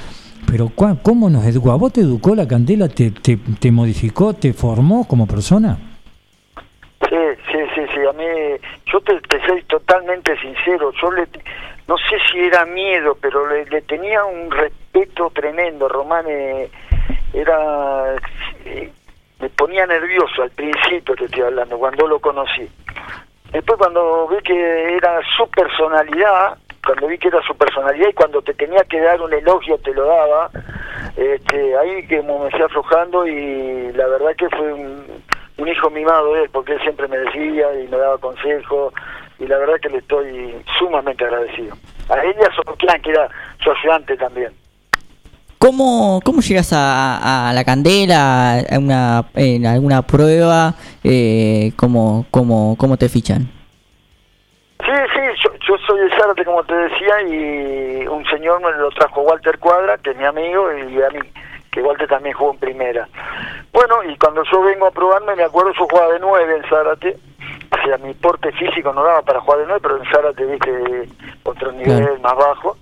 Pero 0.50 0.70
¿cómo 0.70 1.28
nos 1.28 1.44
educó? 1.44 1.72
¿A 1.72 1.76
vos 1.76 1.92
te 1.92 2.00
educó 2.00 2.34
la 2.34 2.48
candela? 2.48 2.88
¿Te, 2.88 3.10
te, 3.10 3.36
te 3.36 3.70
modificó? 3.70 4.32
¿Te 4.32 4.54
formó 4.54 5.06
como 5.06 5.26
persona? 5.26 5.76
Sí, 7.10 7.16
sí, 7.52 7.58
sí, 7.74 7.80
sí. 7.94 8.00
A 8.08 8.12
mí, 8.14 8.24
yo 8.90 9.00
te, 9.02 9.12
soy 9.46 9.62
totalmente 9.64 10.32
sincero. 10.40 10.90
Yo 11.02 11.12
le, 11.12 11.28
no 11.86 11.96
sé 11.98 12.16
si 12.30 12.38
era 12.38 12.64
miedo, 12.64 13.16
pero 13.20 13.46
le, 13.46 13.82
tenía 13.82 14.24
un 14.24 14.50
respeto 14.50 15.30
tremendo. 15.30 15.88
Román 15.88 16.24
eh, 16.28 16.70
era, 17.32 18.14
eh, 18.64 18.90
me 19.40 19.50
ponía 19.50 19.86
nervioso 19.86 20.42
al 20.42 20.50
principio, 20.50 21.14
te 21.14 21.26
estoy 21.26 21.42
hablando, 21.42 21.78
cuando 21.78 22.06
lo 22.06 22.18
conocí. 22.20 22.68
Después 23.52 23.78
cuando 23.78 24.26
vi 24.28 24.36
que 24.42 24.96
era 24.96 25.20
su 25.36 25.48
personalidad, 25.48 26.58
cuando 26.84 27.06
vi 27.06 27.18
que 27.18 27.28
era 27.28 27.40
su 27.42 27.56
personalidad 27.56 28.08
y 28.08 28.14
cuando 28.14 28.42
te 28.42 28.54
tenía 28.54 28.82
que 28.84 29.00
dar 29.00 29.20
un 29.20 29.32
elogio 29.32 29.78
te 29.78 29.94
lo 29.94 30.06
daba, 30.06 30.50
este, 31.16 31.76
ahí 31.76 32.06
que 32.06 32.22
me 32.22 32.50
fui 32.50 32.62
aflojando 32.62 33.26
y 33.26 33.92
la 33.92 34.06
verdad 34.08 34.34
que 34.36 34.48
fue 34.50 34.72
un, 34.72 35.04
hijo 35.66 35.88
mimado 35.88 36.36
él, 36.36 36.50
porque 36.52 36.72
él 36.72 36.80
siempre 36.82 37.08
me 37.08 37.16
decía 37.16 37.72
y 37.80 37.88
me 37.88 37.96
daba 37.96 38.18
consejos 38.18 38.92
y 39.38 39.46
la 39.46 39.58
verdad 39.58 39.74
que 39.80 39.88
le 39.88 39.98
estoy 39.98 40.54
sumamente 40.78 41.24
agradecido. 41.24 41.76
A 42.08 42.22
ella, 42.22 42.48
a 42.88 42.98
que 42.98 43.10
era 43.10 43.28
su 43.62 43.70
ayudante 43.70 44.16
también. 44.16 44.52
¿Cómo, 45.58 46.20
cómo 46.22 46.42
llegas 46.42 46.72
a, 46.74 47.50
la 47.54 47.64
candela, 47.64 48.58
a 48.58 48.78
una, 48.78 49.24
en 49.34 49.64
alguna 49.64 50.02
prueba? 50.02 50.74
Eh, 51.02 51.72
¿cómo, 51.76 52.26
cómo, 52.30 52.76
¿Cómo 52.78 52.98
te 52.98 53.08
fichan? 53.08 53.48
Sí, 54.84 54.92
sí, 55.14 55.48
yo, 55.66 55.78
soy 55.86 56.00
de 56.00 56.10
Zárate, 56.10 56.44
como 56.44 56.62
te 56.64 56.74
decía, 56.74 57.22
y 57.22 58.06
un 58.06 58.26
señor 58.26 58.60
me 58.60 58.76
lo 58.76 58.90
trajo 58.90 59.22
Walter 59.22 59.58
Cuadra, 59.58 59.96
que 59.96 60.10
es 60.10 60.16
mi 60.18 60.24
amigo, 60.24 60.70
y 60.70 61.00
a 61.00 61.08
mí, 61.08 61.20
que 61.70 61.80
Walter 61.80 62.08
también 62.08 62.36
jugó 62.36 62.52
en 62.52 62.58
primera. 62.58 63.08
Bueno, 63.72 64.04
y 64.04 64.18
cuando 64.18 64.42
yo 64.52 64.60
vengo 64.60 64.86
a 64.86 64.90
probarme, 64.90 65.34
me 65.34 65.44
acuerdo, 65.44 65.72
yo 65.72 65.86
jugaba 65.90 66.12
de 66.12 66.20
nueve 66.20 66.56
en 66.56 66.68
Zárate, 66.68 67.16
o 67.74 67.86
sea, 67.86 67.98
mi 67.98 68.14
porte 68.14 68.52
físico 68.52 68.92
no 68.92 69.02
daba 69.02 69.22
para 69.22 69.40
jugar 69.40 69.60
de 69.60 69.66
nueve, 69.66 69.80
pero 69.82 69.96
en 69.96 70.10
Zárate, 70.10 70.44
viste, 70.46 71.08
otro 71.42 71.72
nivel 71.72 72.20
más 72.20 72.36
bajo. 72.36 72.76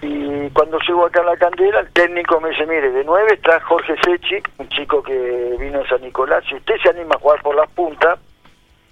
Y 0.00 0.48
cuando 0.50 0.78
llego 0.86 1.06
acá 1.06 1.22
a 1.22 1.24
la 1.24 1.36
candela, 1.36 1.80
el 1.80 1.92
técnico 1.92 2.40
me 2.40 2.50
dice, 2.50 2.66
mire, 2.66 2.90
de 2.90 3.04
nueve 3.04 3.34
está 3.34 3.60
Jorge 3.60 3.96
Sechi, 4.04 4.36
un 4.58 4.68
chico 4.68 5.02
que 5.02 5.56
vino 5.58 5.80
de 5.80 5.88
San 5.88 6.00
Nicolás, 6.00 6.44
si 6.48 6.54
usted 6.54 6.76
se 6.82 6.90
anima 6.90 7.16
a 7.16 7.18
jugar 7.18 7.42
por 7.42 7.56
las 7.56 7.68
puntas, 7.70 8.18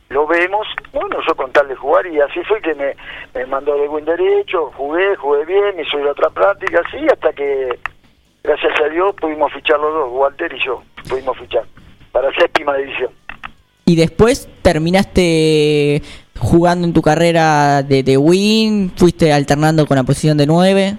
lo 0.08 0.26
vemos, 0.26 0.66
bueno, 0.92 1.18
yo 1.26 1.34
con 1.34 1.52
tal 1.52 1.68
de 1.68 1.76
jugar, 1.76 2.06
y 2.06 2.20
así 2.20 2.42
fue 2.44 2.60
que 2.60 2.74
me, 2.74 2.96
me 3.34 3.46
mandó 3.46 3.76
de 3.76 3.88
buen 3.88 4.04
derecho, 4.04 4.72
jugué, 4.76 5.14
jugué 5.16 5.44
bien, 5.44 5.80
hizo 5.80 5.98
la 5.98 6.10
otra 6.10 6.30
práctica, 6.30 6.80
así, 6.84 7.06
hasta 7.06 7.32
que, 7.32 7.78
gracias 8.42 8.80
a 8.80 8.88
Dios, 8.88 9.14
pudimos 9.14 9.52
fichar 9.52 9.78
los 9.78 9.92
dos, 9.92 10.10
Walter 10.10 10.52
y 10.52 10.64
yo, 10.64 10.82
pudimos 11.08 11.38
fichar, 11.38 11.64
para 12.10 12.32
séptima 12.34 12.76
división. 12.76 13.10
Y 13.88 13.94
después 13.94 14.48
terminaste 14.62 16.02
jugando 16.40 16.88
en 16.88 16.92
tu 16.92 17.02
carrera 17.02 17.84
de, 17.84 18.02
de 18.02 18.16
win? 18.16 18.90
¿Fuiste 18.96 19.32
alternando 19.32 19.86
con 19.86 19.96
la 19.96 20.02
posición 20.02 20.36
de 20.36 20.44
9? 20.44 20.98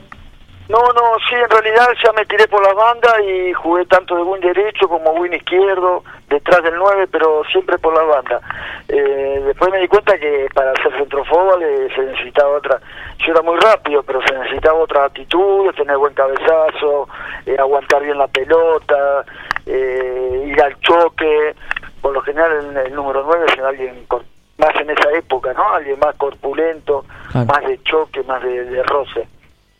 No, 0.70 0.80
no, 0.80 1.18
sí, 1.30 1.36
en 1.36 1.50
realidad 1.50 1.88
ya 2.02 2.14
me 2.14 2.26
tiré 2.26 2.48
por 2.48 2.62
la 2.66 2.74
banda 2.74 3.14
y 3.22 3.52
jugué 3.54 3.86
tanto 3.86 4.16
de 4.16 4.24
win 4.24 4.42
derecho 4.42 4.88
como 4.88 5.12
win 5.12 5.34
izquierdo, 5.34 6.04
detrás 6.30 6.62
del 6.64 6.76
9, 6.76 7.08
pero 7.10 7.42
siempre 7.52 7.78
por 7.78 7.94
la 7.94 8.04
banda. 8.04 8.42
Eh, 8.88 9.42
después 9.46 9.72
me 9.72 9.80
di 9.80 9.88
cuenta 9.88 10.18
que 10.18 10.48
para 10.54 10.74
ser 10.82 10.94
centrofóbal 10.98 11.64
eh, 11.64 11.88
se 11.94 12.02
necesitaba 12.02 12.58
otra. 12.58 12.80
Yo 13.20 13.32
era 13.32 13.42
muy 13.42 13.58
rápido, 13.60 14.04
pero 14.04 14.22
se 14.26 14.38
necesitaba 14.38 14.80
otra 14.80 15.06
actitud, 15.06 15.74
tener 15.76 15.98
buen 15.98 16.14
cabezazo, 16.14 17.08
eh, 17.46 17.56
aguantar 17.58 18.02
bien 18.04 18.18
la 18.18 18.28
pelota, 18.28 19.26
ir 19.66 20.62
al 20.62 20.80
choque. 20.82 21.56
Por 22.08 22.14
lo 22.14 22.22
general, 22.22 22.72
el, 22.72 22.78
el 22.78 22.96
número 22.96 23.22
9 23.26 23.46
es 23.52 23.60
alguien 23.60 24.06
más 24.58 24.74
en 24.80 24.90
esa 24.90 25.12
época, 25.12 25.52
¿no? 25.52 25.74
Alguien 25.74 26.00
más 26.00 26.16
corpulento, 26.16 27.04
más 27.34 27.68
de 27.68 27.84
choque, 27.84 28.24
más 28.24 28.42
de, 28.42 28.82
roce. 28.84 29.28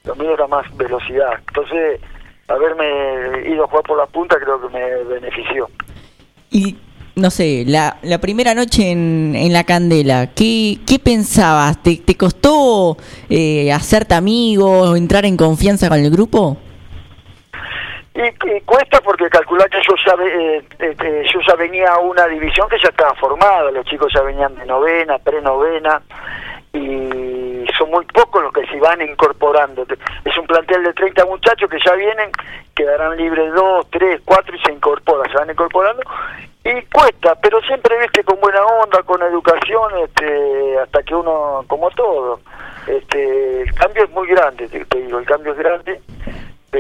Lo 0.04 0.14
mío 0.18 0.34
era 0.34 0.46
más 0.46 0.66
velocidad. 0.76 1.40
Entonces, 1.48 2.02
haberme 2.50 3.50
ido 3.50 3.64
a 3.64 3.68
jugar 3.68 3.84
por 3.86 3.98
la 3.98 4.08
punta 4.08 4.36
creo 4.44 4.60
que 4.60 4.68
me 4.78 5.04
benefició. 5.06 5.70
Y 6.52 6.76
no 7.16 7.32
sé, 7.32 7.64
la, 7.66 7.96
la 8.02 8.18
primera 8.18 8.54
noche 8.54 8.92
en, 8.92 9.34
en 9.34 9.54
la 9.54 9.64
candela, 9.64 10.32
¿qué, 10.36 10.80
qué 10.86 11.00
pensabas? 11.00 11.82
¿Te, 11.82 11.96
te 11.96 12.18
costó 12.18 12.98
eh, 13.30 13.72
hacerte 13.72 14.16
amigo, 14.16 14.98
entrar 14.98 15.26
en 15.26 15.38
confianza 15.38 15.88
con 15.88 16.00
el 16.00 16.12
grupo? 16.12 16.58
Y, 18.18 18.24
y 18.58 18.62
cuesta 18.62 19.00
porque 19.02 19.30
calcular 19.30 19.70
que 19.70 19.78
yo 19.88 19.94
ya, 20.04 20.16
ve- 20.16 20.58
eh, 20.58 20.64
este, 20.80 21.24
yo 21.32 21.40
ya 21.48 21.54
venía 21.56 21.92
a 21.94 22.00
una 22.00 22.26
división 22.26 22.68
que 22.68 22.80
ya 22.82 22.90
estaba 22.90 23.14
formada, 23.14 23.70
los 23.70 23.86
chicos 23.86 24.12
ya 24.12 24.24
venían 24.24 24.56
de 24.56 24.66
novena, 24.66 25.20
prenovena, 25.20 26.02
y 26.74 27.66
son 27.78 27.92
muy 27.92 28.06
pocos 28.06 28.42
los 28.42 28.54
que 28.54 28.66
se 28.68 28.80
van 28.80 29.02
incorporando. 29.02 29.86
Es 30.26 30.38
un 30.38 30.48
plantel 30.48 30.84
de 30.84 30.94
30 30.94 31.26
muchachos 31.26 31.70
que 31.70 31.78
ya 31.86 31.94
vienen, 31.94 32.32
quedarán 32.76 33.18
libres 33.18 33.54
dos, 33.54 33.88
tres, 33.92 34.20
cuatro 34.26 34.56
y 34.56 34.60
se 34.62 34.72
incorporan, 34.72 35.32
se 35.32 35.38
van 35.38 35.50
incorporando. 35.52 36.02
Y 36.64 36.82
cuesta, 36.92 37.36
pero 37.42 37.62
siempre 37.62 37.98
viste 38.00 38.24
con 38.24 38.40
buena 38.42 38.66
onda, 38.66 39.02
con 39.04 39.22
educación, 39.22 39.92
este, 40.04 40.80
hasta 40.80 41.04
que 41.04 41.14
uno, 41.16 41.64
como 41.68 41.90
todo, 41.92 42.40
este, 42.88 43.62
el 43.62 43.74
cambio 43.76 44.04
es 44.04 44.10
muy 44.10 44.28
grande, 44.28 44.68
te 44.68 44.98
digo, 45.00 45.20
el 45.20 45.26
cambio 45.26 45.54
es 45.54 45.58
grande, 45.60 46.02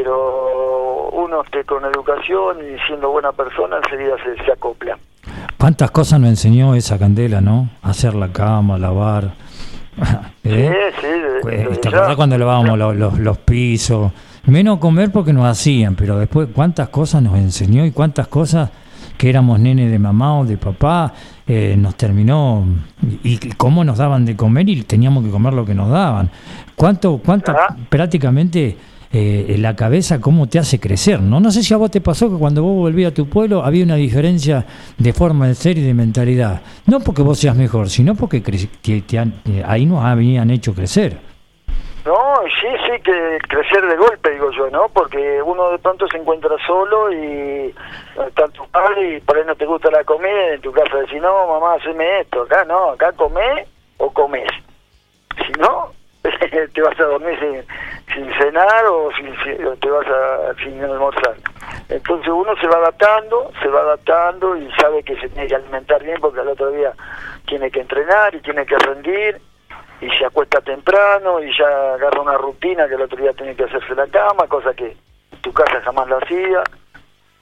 pero 0.01 1.09
uno 1.09 1.41
este, 1.43 1.63
con 1.63 1.83
educación 1.85 2.57
y 2.59 2.77
siendo 2.87 3.09
buena 3.09 3.31
persona 3.31 3.77
enseguida 3.83 4.15
se, 4.23 4.43
se 4.43 4.51
acopla. 4.51 4.97
¿Cuántas 5.57 5.89
cosas 5.89 6.19
nos 6.19 6.29
enseñó 6.29 6.75
esa 6.75 6.99
candela, 6.99 7.41
no? 7.41 7.69
Hacer 7.81 8.13
la 8.13 8.31
cama, 8.31 8.77
lavar. 8.77 9.33
¿Eh? 10.43 10.91
Sí, 11.01 11.07
sí, 11.07 11.07
Pues, 11.41 11.81
¿Te 11.81 11.89
acordás 11.89 12.15
cuando 12.15 12.37
lavábamos 12.37 12.77
los, 12.77 12.95
los, 12.95 13.17
los 13.17 13.37
pisos? 13.39 14.11
Menos 14.45 14.77
comer 14.77 15.11
porque 15.11 15.33
nos 15.33 15.45
hacían, 15.45 15.95
pero 15.95 16.19
después 16.19 16.47
cuántas 16.53 16.89
cosas 16.89 17.23
nos 17.23 17.35
enseñó 17.35 17.83
y 17.83 17.91
cuántas 17.91 18.27
cosas 18.27 18.69
que 19.17 19.29
éramos 19.31 19.59
nene 19.59 19.89
de 19.89 19.97
mamá 19.97 20.39
o 20.39 20.45
de 20.45 20.57
papá, 20.57 21.11
eh, 21.47 21.75
nos 21.75 21.95
terminó 21.95 22.63
y, 23.23 23.47
y 23.47 23.51
cómo 23.53 23.83
nos 23.83 23.97
daban 23.97 24.25
de 24.25 24.35
comer 24.35 24.69
y 24.69 24.83
teníamos 24.83 25.23
que 25.23 25.31
comer 25.31 25.53
lo 25.53 25.65
que 25.65 25.73
nos 25.73 25.89
daban. 25.89 26.29
¿Cuánto, 26.75 27.17
cuánta, 27.17 27.53
Ajá. 27.53 27.75
prácticamente 27.89 28.77
eh, 29.11 29.55
la 29.59 29.75
cabeza 29.75 30.19
cómo 30.21 30.47
te 30.47 30.59
hace 30.59 30.79
crecer, 30.79 31.21
¿no? 31.21 31.39
No 31.39 31.51
sé 31.51 31.63
si 31.63 31.73
a 31.73 31.77
vos 31.77 31.91
te 31.91 32.01
pasó 32.01 32.29
que 32.29 32.37
cuando 32.37 32.63
vos 32.63 32.75
volvías 32.75 33.11
a 33.11 33.15
tu 33.15 33.27
pueblo 33.29 33.63
había 33.63 33.83
una 33.83 33.95
diferencia 33.95 34.65
de 34.97 35.13
forma 35.13 35.47
de 35.47 35.55
ser 35.55 35.77
y 35.77 35.81
de 35.81 35.93
mentalidad. 35.93 36.61
No 36.85 36.99
porque 36.99 37.21
vos 37.21 37.39
seas 37.39 37.55
mejor, 37.55 37.89
sino 37.89 38.15
porque 38.15 38.43
cre- 38.43 39.03
te 39.05 39.19
han- 39.19 39.33
eh, 39.49 39.63
ahí 39.65 39.85
nos 39.85 40.03
habían 40.03 40.49
hecho 40.51 40.73
crecer. 40.73 41.17
No, 42.05 42.13
sí, 42.61 42.67
sí, 42.85 43.01
que 43.03 43.37
crecer 43.49 43.85
de 43.85 43.97
golpe, 43.97 44.31
digo 44.31 44.49
yo, 44.51 44.69
¿no? 44.69 44.87
Porque 44.93 45.41
uno 45.45 45.71
de 45.71 45.77
pronto 45.79 46.07
se 46.07 46.15
encuentra 46.17 46.51
solo 46.65 47.11
y 47.11 47.73
está 48.27 48.47
tu 48.47 48.65
padre 48.69 49.17
y 49.17 49.19
por 49.19 49.35
ahí 49.37 49.43
no 49.45 49.55
te 49.55 49.65
gusta 49.65 49.91
la 49.91 50.05
comida 50.05 50.53
en 50.53 50.61
tu 50.61 50.71
casa 50.71 50.95
decís, 50.99 51.21
no, 51.21 51.47
mamá, 51.47 51.73
haceme 51.75 52.21
esto. 52.21 52.43
Acá 52.43 52.63
no, 52.63 52.91
acá 52.91 53.11
comés 53.11 53.67
o 53.97 54.09
comés. 54.11 54.47
Si 55.35 55.51
no, 55.59 55.91
te 56.73 56.81
vas 56.81 56.99
a 56.99 57.03
dormir 57.03 57.39
sin, 57.39 58.13
sin 58.13 58.33
cenar 58.35 58.85
o, 58.85 59.09
sin, 59.15 59.33
te 59.79 59.89
vas 59.89 60.07
a 60.07 60.53
sin 60.63 60.83
almorzar. 60.83 61.35
Entonces 61.89 62.27
uno 62.27 62.55
se 62.59 62.67
va 62.67 62.77
adaptando, 62.77 63.51
se 63.61 63.67
va 63.69 63.81
adaptando 63.81 64.57
y 64.57 64.69
sabe 64.73 65.03
que 65.03 65.15
se 65.17 65.29
tiene 65.29 65.47
que 65.47 65.55
alimentar 65.55 66.03
bien 66.03 66.19
porque 66.19 66.41
al 66.41 66.49
otro 66.49 66.71
día 66.71 66.93
tiene 67.45 67.71
que 67.71 67.81
entrenar 67.81 68.35
y 68.35 68.41
tiene 68.41 68.65
que 68.65 68.77
rendir 68.77 69.39
y 70.01 70.09
se 70.11 70.25
acuesta 70.25 70.61
temprano 70.61 71.41
y 71.41 71.51
ya 71.57 71.93
agarra 71.93 72.21
una 72.21 72.37
rutina 72.37 72.87
que 72.87 72.95
el 72.95 73.01
otro 73.01 73.17
día 73.17 73.33
tiene 73.33 73.55
que 73.55 73.63
hacerse 73.63 73.95
la 73.95 74.07
cama, 74.07 74.47
cosa 74.47 74.73
que 74.73 74.95
tu 75.41 75.51
casa 75.53 75.81
jamás 75.81 76.07
lo 76.07 76.17
hacía. 76.17 76.63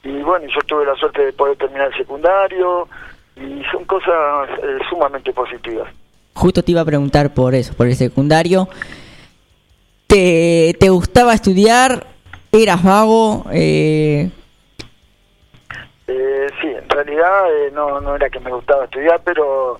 Y 0.04 0.22
bueno, 0.22 0.48
yo 0.48 0.62
tuve 0.62 0.86
la 0.86 0.96
suerte 0.96 1.26
de 1.26 1.34
poder 1.34 1.58
terminar 1.58 1.88
el 1.88 1.98
secundario 1.98 2.88
y 3.36 3.64
son 3.72 3.84
cosas 3.86 4.50
eh, 4.62 4.80
sumamente 4.90 5.34
positivas. 5.34 5.90
Justo 6.36 6.62
te 6.64 6.72
iba 6.72 6.82
a 6.82 6.86
preguntar 6.86 7.34
por 7.34 7.56
eso, 7.56 7.74
por 7.74 7.88
el 7.88 7.96
secundario. 7.96 8.68
¿Te, 10.08 10.76
te 10.80 10.90
gustaba 10.90 11.34
estudiar? 11.34 12.06
¿Eras 12.52 12.84
vago? 12.84 13.46
Eh, 13.52 14.30
Eh, 16.08 16.48
sí, 16.62 16.68
en 16.68 16.88
realidad 16.90 17.52
eh, 17.52 17.72
no, 17.74 18.00
no 18.00 18.16
era 18.16 18.30
que 18.30 18.40
me 18.40 18.52
gustaba 18.52 18.84
estudiar, 18.86 19.22
pero 19.26 19.80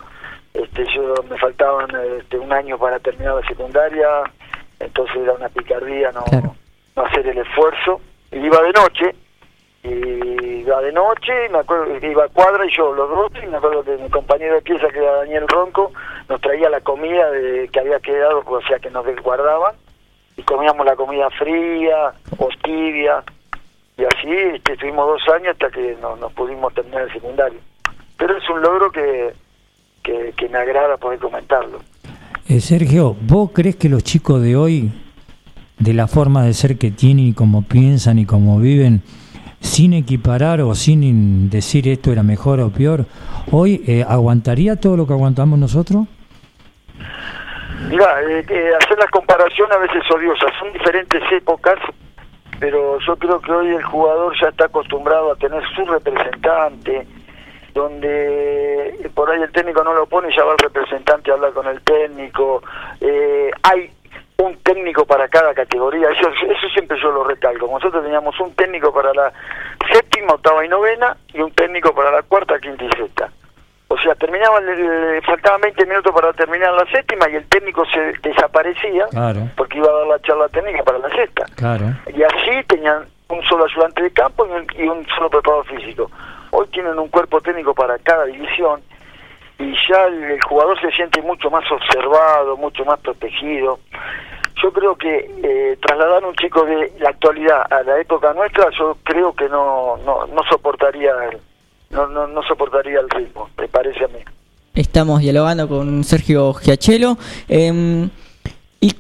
este, 0.54 0.84
yo 0.96 1.14
me 1.30 1.38
faltaban 1.38 1.88
este, 2.20 2.40
un 2.40 2.52
año 2.52 2.80
para 2.80 2.98
terminar 3.00 3.36
la 3.36 3.48
secundaria, 3.48 4.08
entonces 4.80 5.16
era 5.18 5.34
una 5.34 5.50
picardía 5.50 6.12
no, 6.12 6.24
Claro. 6.24 6.56
no 6.96 7.06
hacer 7.06 7.28
el 7.28 7.38
esfuerzo. 7.38 8.02
Y 8.32 8.38
iba 8.40 8.60
de 8.64 8.72
noche, 8.72 9.16
y 9.86 10.60
iba 10.62 10.82
de 10.82 10.92
noche, 10.92 11.32
me 11.52 11.60
acuerdo 11.60 11.96
iba 12.06 12.28
cuadra 12.30 12.66
y 12.66 12.76
yo 12.76 12.94
los 12.94 13.10
dos, 13.10 13.32
y 13.44 13.48
me 13.48 13.58
acuerdo 13.58 13.84
que 13.84 13.98
mi 13.98 14.10
compañero 14.10 14.56
de 14.56 14.62
pieza, 14.62 14.88
que 14.90 15.00
era 15.00 15.18
Daniel 15.18 15.48
Ronco, 15.48 15.92
nos 16.30 16.42
traía 16.42 16.70
la 16.70 16.82
comida 16.82 17.30
de, 17.32 17.70
que 17.72 17.80
había 17.80 18.00
quedado, 18.00 18.44
o 18.46 18.62
sea 18.68 18.80
que 18.80 18.90
nos 18.90 19.06
desguardaban, 19.06 19.76
y 20.38 20.42
comíamos 20.44 20.86
la 20.86 20.96
comida 20.96 21.30
fría 21.32 22.14
o 22.38 22.50
tibia, 22.64 23.24
y 23.98 24.04
así 24.04 24.30
este, 24.56 24.74
estuvimos 24.74 25.08
dos 25.08 25.22
años 25.36 25.50
hasta 25.54 25.70
que 25.70 25.96
no- 26.02 26.16
nos 26.18 26.34
pudimos 26.34 26.74
terminar 26.74 27.04
el 27.04 27.14
secundario. 27.14 27.60
Pero 28.18 28.38
es 28.38 28.50
un 28.50 28.62
logro 28.62 28.92
que, 28.92 29.34
que, 30.04 30.34
que 30.36 30.50
me 30.50 30.58
agrada 30.58 30.98
poder 30.98 31.20
comentarlo. 31.20 31.80
Eh, 32.50 32.60
Sergio, 32.60 33.16
¿vos 33.22 33.52
crees 33.54 33.76
que 33.76 33.88
los 33.90 34.04
chicos 34.04 34.42
de 34.42 34.56
hoy, 34.56 34.92
de 35.80 35.94
la 35.94 36.08
forma 36.08 36.44
de 36.44 36.54
ser 36.54 36.78
que 36.78 36.92
tienen 36.92 37.28
y 37.28 37.34
cómo 37.34 37.64
piensan 37.64 38.20
y 38.20 38.26
cómo 38.26 38.60
viven, 38.60 39.02
sin 39.60 39.94
equiparar 39.94 40.62
o 40.62 40.76
sin 40.76 41.50
decir 41.50 41.88
esto 41.88 42.12
era 42.12 42.24
mejor 42.24 42.60
o 42.60 42.70
peor, 42.70 43.06
hoy 43.52 43.84
eh, 43.88 44.06
aguantaría 44.08 44.76
todo 44.76 44.98
lo 44.98 45.08
que 45.08 45.14
aguantamos 45.14 45.60
nosotros? 45.60 46.08
Mira, 47.90 48.22
eh, 48.24 48.72
hacer 48.82 48.98
la 48.98 49.08
comparación 49.08 49.72
a 49.72 49.78
veces 49.78 49.98
es 50.04 50.12
odiosa, 50.12 50.48
son 50.60 50.72
diferentes 50.74 51.22
épocas, 51.32 51.76
pero 52.60 53.00
yo 53.00 53.16
creo 53.18 53.40
que 53.42 53.52
hoy 53.52 53.68
el 53.68 53.84
jugador 53.84 54.34
ya 54.42 54.50
está 54.50 54.66
acostumbrado 54.66 55.32
a 55.32 55.36
tener 55.36 55.62
su 55.76 55.86
representante, 55.86 57.06
donde 57.74 59.10
por 59.14 59.30
ahí 59.30 59.42
el 59.42 59.52
técnico 59.52 59.84
no 59.84 59.94
lo 59.94 60.06
pone, 60.08 60.30
ya 60.36 60.46
va 60.46 60.54
el 60.54 60.58
representante 60.60 61.30
a 61.30 61.34
hablar 61.34 61.52
con 61.52 61.68
el 61.68 61.82
técnico, 61.82 62.64
eh, 63.02 63.52
hay 63.64 63.92
un 64.38 64.58
técnico 64.64 65.06
para 65.06 65.28
cada 65.28 65.54
categoría, 65.54 66.10
eso, 66.10 66.30
eso 66.30 66.68
siempre 66.74 67.00
yo 67.02 67.12
lo 67.12 67.24
recalco, 67.24 67.68
nosotros 67.68 68.04
teníamos 68.04 68.38
un 68.40 68.54
técnico 68.54 68.94
para 68.94 69.14
la 69.14 69.32
séptima, 69.92 70.34
octava 70.34 70.66
y 70.66 70.70
novena, 70.70 71.16
y 71.34 71.40
un 71.40 71.52
técnico 71.52 71.94
para 71.94 72.12
la 72.12 72.22
cuarta, 72.24 72.60
quinta 72.60 72.84
y 72.84 72.90
sexta. 72.98 73.32
O 73.88 73.98
sea, 74.00 74.16
terminaba, 74.16 74.60
le 74.62 75.22
faltaban 75.22 75.62
20 75.62 75.86
minutos 75.86 76.12
para 76.14 76.34
terminar 76.34 76.74
la 76.74 76.86
séptima 76.92 77.30
y 77.30 77.36
el 77.36 77.46
técnico 77.48 77.86
se 77.86 78.14
desaparecía 78.28 79.06
Claro, 79.12 79.48
porque 79.56 79.78
iba 79.78 79.88
a 79.88 79.94
dar 80.00 80.08
la 80.08 80.20
charla 80.22 80.50
técnica 80.50 80.84
para 80.84 80.98
la 80.98 81.10
sexta. 81.10 81.46
claro. 81.56 81.86
Y 82.14 82.24
así 82.24 82.64
tenían 82.68 83.06
un 83.30 83.42
solo 83.44 83.66
ayudante 83.66 84.02
de 84.04 84.12
campo 84.12 84.46
y 84.48 84.52
un, 84.52 84.68
y 84.78 84.88
un 84.88 85.06
solo 85.16 85.30
preparador 85.30 85.66
físico. 85.68 86.10
Hoy 86.52 86.68
tienen 86.68 86.98
un 86.98 87.10
cuerpo 87.10 87.40
técnico 87.42 87.74
para 87.74 87.98
cada 88.00 88.26
división 88.26 88.82
y 89.58 89.74
ya 89.90 90.06
el, 90.06 90.42
jugador 90.42 90.80
se 90.82 90.92
siente 90.92 91.22
mucho 91.22 91.50
más 91.50 91.64
observado, 91.72 92.58
mucho 92.58 92.84
más 92.86 93.00
protegido. 93.00 93.80
Yo 94.62 94.72
creo 94.72 94.96
que 94.96 95.30
eh, 95.44 95.78
trasladar 95.82 96.24
un 96.26 96.36
chico 96.36 96.66
de 96.66 96.94
la 97.00 97.10
actualidad 97.10 97.66
a 97.72 97.84
la 97.84 98.00
época 98.00 98.34
nuestra, 98.34 98.70
yo 98.78 98.98
creo 99.04 99.34
que 99.34 99.48
no 99.50 99.98
no, 100.06 100.26
no 100.28 100.42
soportaría 100.50 101.12
el, 101.32 101.40
no, 101.90 102.08
no, 102.08 102.28
no 102.28 102.42
soportaría 102.44 103.00
el 103.00 103.10
ritmo, 103.10 103.50
me 103.58 103.68
parece 103.68 104.06
a 104.06 104.08
mí. 104.08 104.20
estamos 104.74 105.22
dialogando 105.22 105.68
con 105.68 106.04
Sergio 106.04 106.54
Giachelo. 106.54 107.18
Em, 107.48 108.10
¿Y 108.82 108.94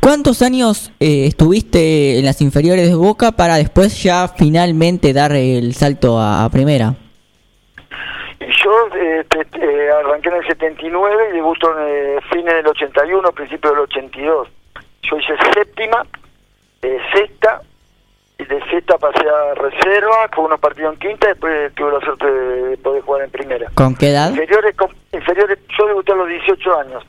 cuántos 0.00 0.42
años 0.42 0.92
eh, 1.00 1.26
estuviste 1.26 2.18
en 2.18 2.24
las 2.24 2.40
inferiores 2.40 2.88
de 2.88 2.94
Boca 2.94 3.32
para 3.32 3.56
después 3.56 4.02
ya 4.02 4.28
finalmente 4.28 5.12
dar 5.12 5.32
el 5.32 5.74
salto 5.74 6.20
a 6.20 6.48
primera? 6.50 6.94
Y 8.40 8.46
Yo 8.64 8.88
eh, 8.96 9.24
te- 9.28 9.90
arranqué 9.92 10.30
en 10.30 10.36
el 10.36 10.46
79 10.46 11.28
y 11.30 11.34
debuto 11.34 11.78
en 11.78 11.86
eh, 11.86 12.20
fines 12.32 12.54
del 12.54 12.66
81, 12.66 13.32
principio 13.32 13.70
del 13.70 13.80
82. 13.80 14.48
Yo 15.02 15.16
hice 15.18 15.34
séptima, 15.54 16.06
eh, 16.82 16.98
sexta, 17.14 17.60
y 18.38 18.44
de 18.44 18.60
sexta 18.70 18.96
pasé 18.96 19.28
a 19.28 19.54
reserva, 19.54 20.28
con 20.34 20.46
unos 20.46 20.58
partidos 20.60 20.94
en 20.94 21.00
quinta, 21.00 21.26
y 21.26 21.30
después 21.32 21.74
tuve 21.74 21.92
la 21.92 22.00
suerte 22.00 22.26
de 22.30 22.76
poder 22.78 23.02
jugar 23.02 23.22
en 23.24 23.30
primera. 23.30 23.70
¿Con 23.74 23.94
qué 23.94 24.10
edad? 24.10 24.30
Inferiores, 24.30 24.74
inferiores 25.12 25.58
yo 25.78 25.86
debuté 25.86 26.12
a 26.12 26.16
los 26.16 26.28
18 26.28 26.78
años 26.78 27.04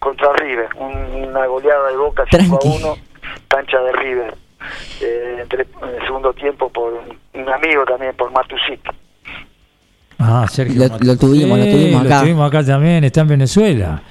contra 0.00 0.32
River, 0.34 0.68
un- 0.76 1.24
una 1.28 1.46
goleada 1.46 1.88
de 1.90 1.96
Boca 1.96 2.24
5 2.30 2.56
a 2.56 2.58
Tranqui. 2.58 2.78
1, 2.84 2.96
cancha 3.48 3.80
de 3.80 3.92
River. 3.92 4.34
Eh, 5.00 5.38
entré 5.42 5.66
en 5.82 5.88
el 5.88 6.02
segundo 6.02 6.32
tiempo 6.32 6.68
por 6.70 6.92
un, 6.94 7.16
un 7.34 7.48
amigo 7.48 7.84
también, 7.84 8.16
por 8.16 8.30
Matusic. 8.32 8.80
Ah, 10.18 10.46
Sergio. 10.50 10.88
Lo- 10.88 10.98
lo 10.98 11.16
tuvimos, 11.16 11.58
lo 11.58 11.64
Sí, 11.64 11.70
tuvimos 11.72 12.04
acá. 12.06 12.14
Lo 12.16 12.20
tuvimos 12.22 12.48
acá 12.48 12.64
también, 12.64 13.04
está 13.04 13.20
en 13.20 13.28
Venezuela. 13.28 14.02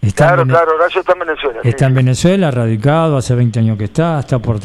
Está 0.00 0.26
Claro, 0.26 0.42
en 0.42 0.48
Vene- 0.48 0.58
claro, 0.58 0.74
Horacio 0.76 1.00
está 1.00 1.12
en 1.14 1.18
Venezuela. 1.20 1.58
sí, 1.62 1.68
Está 1.68 1.86
en. 1.86 1.94
Venezuela, 1.94 2.50
radicado, 2.50 3.16
hace 3.16 3.34
20 3.34 3.58
años 3.60 3.78
que 3.78 3.84
está, 3.84 4.20
está 4.20 4.38
por 4.38 4.58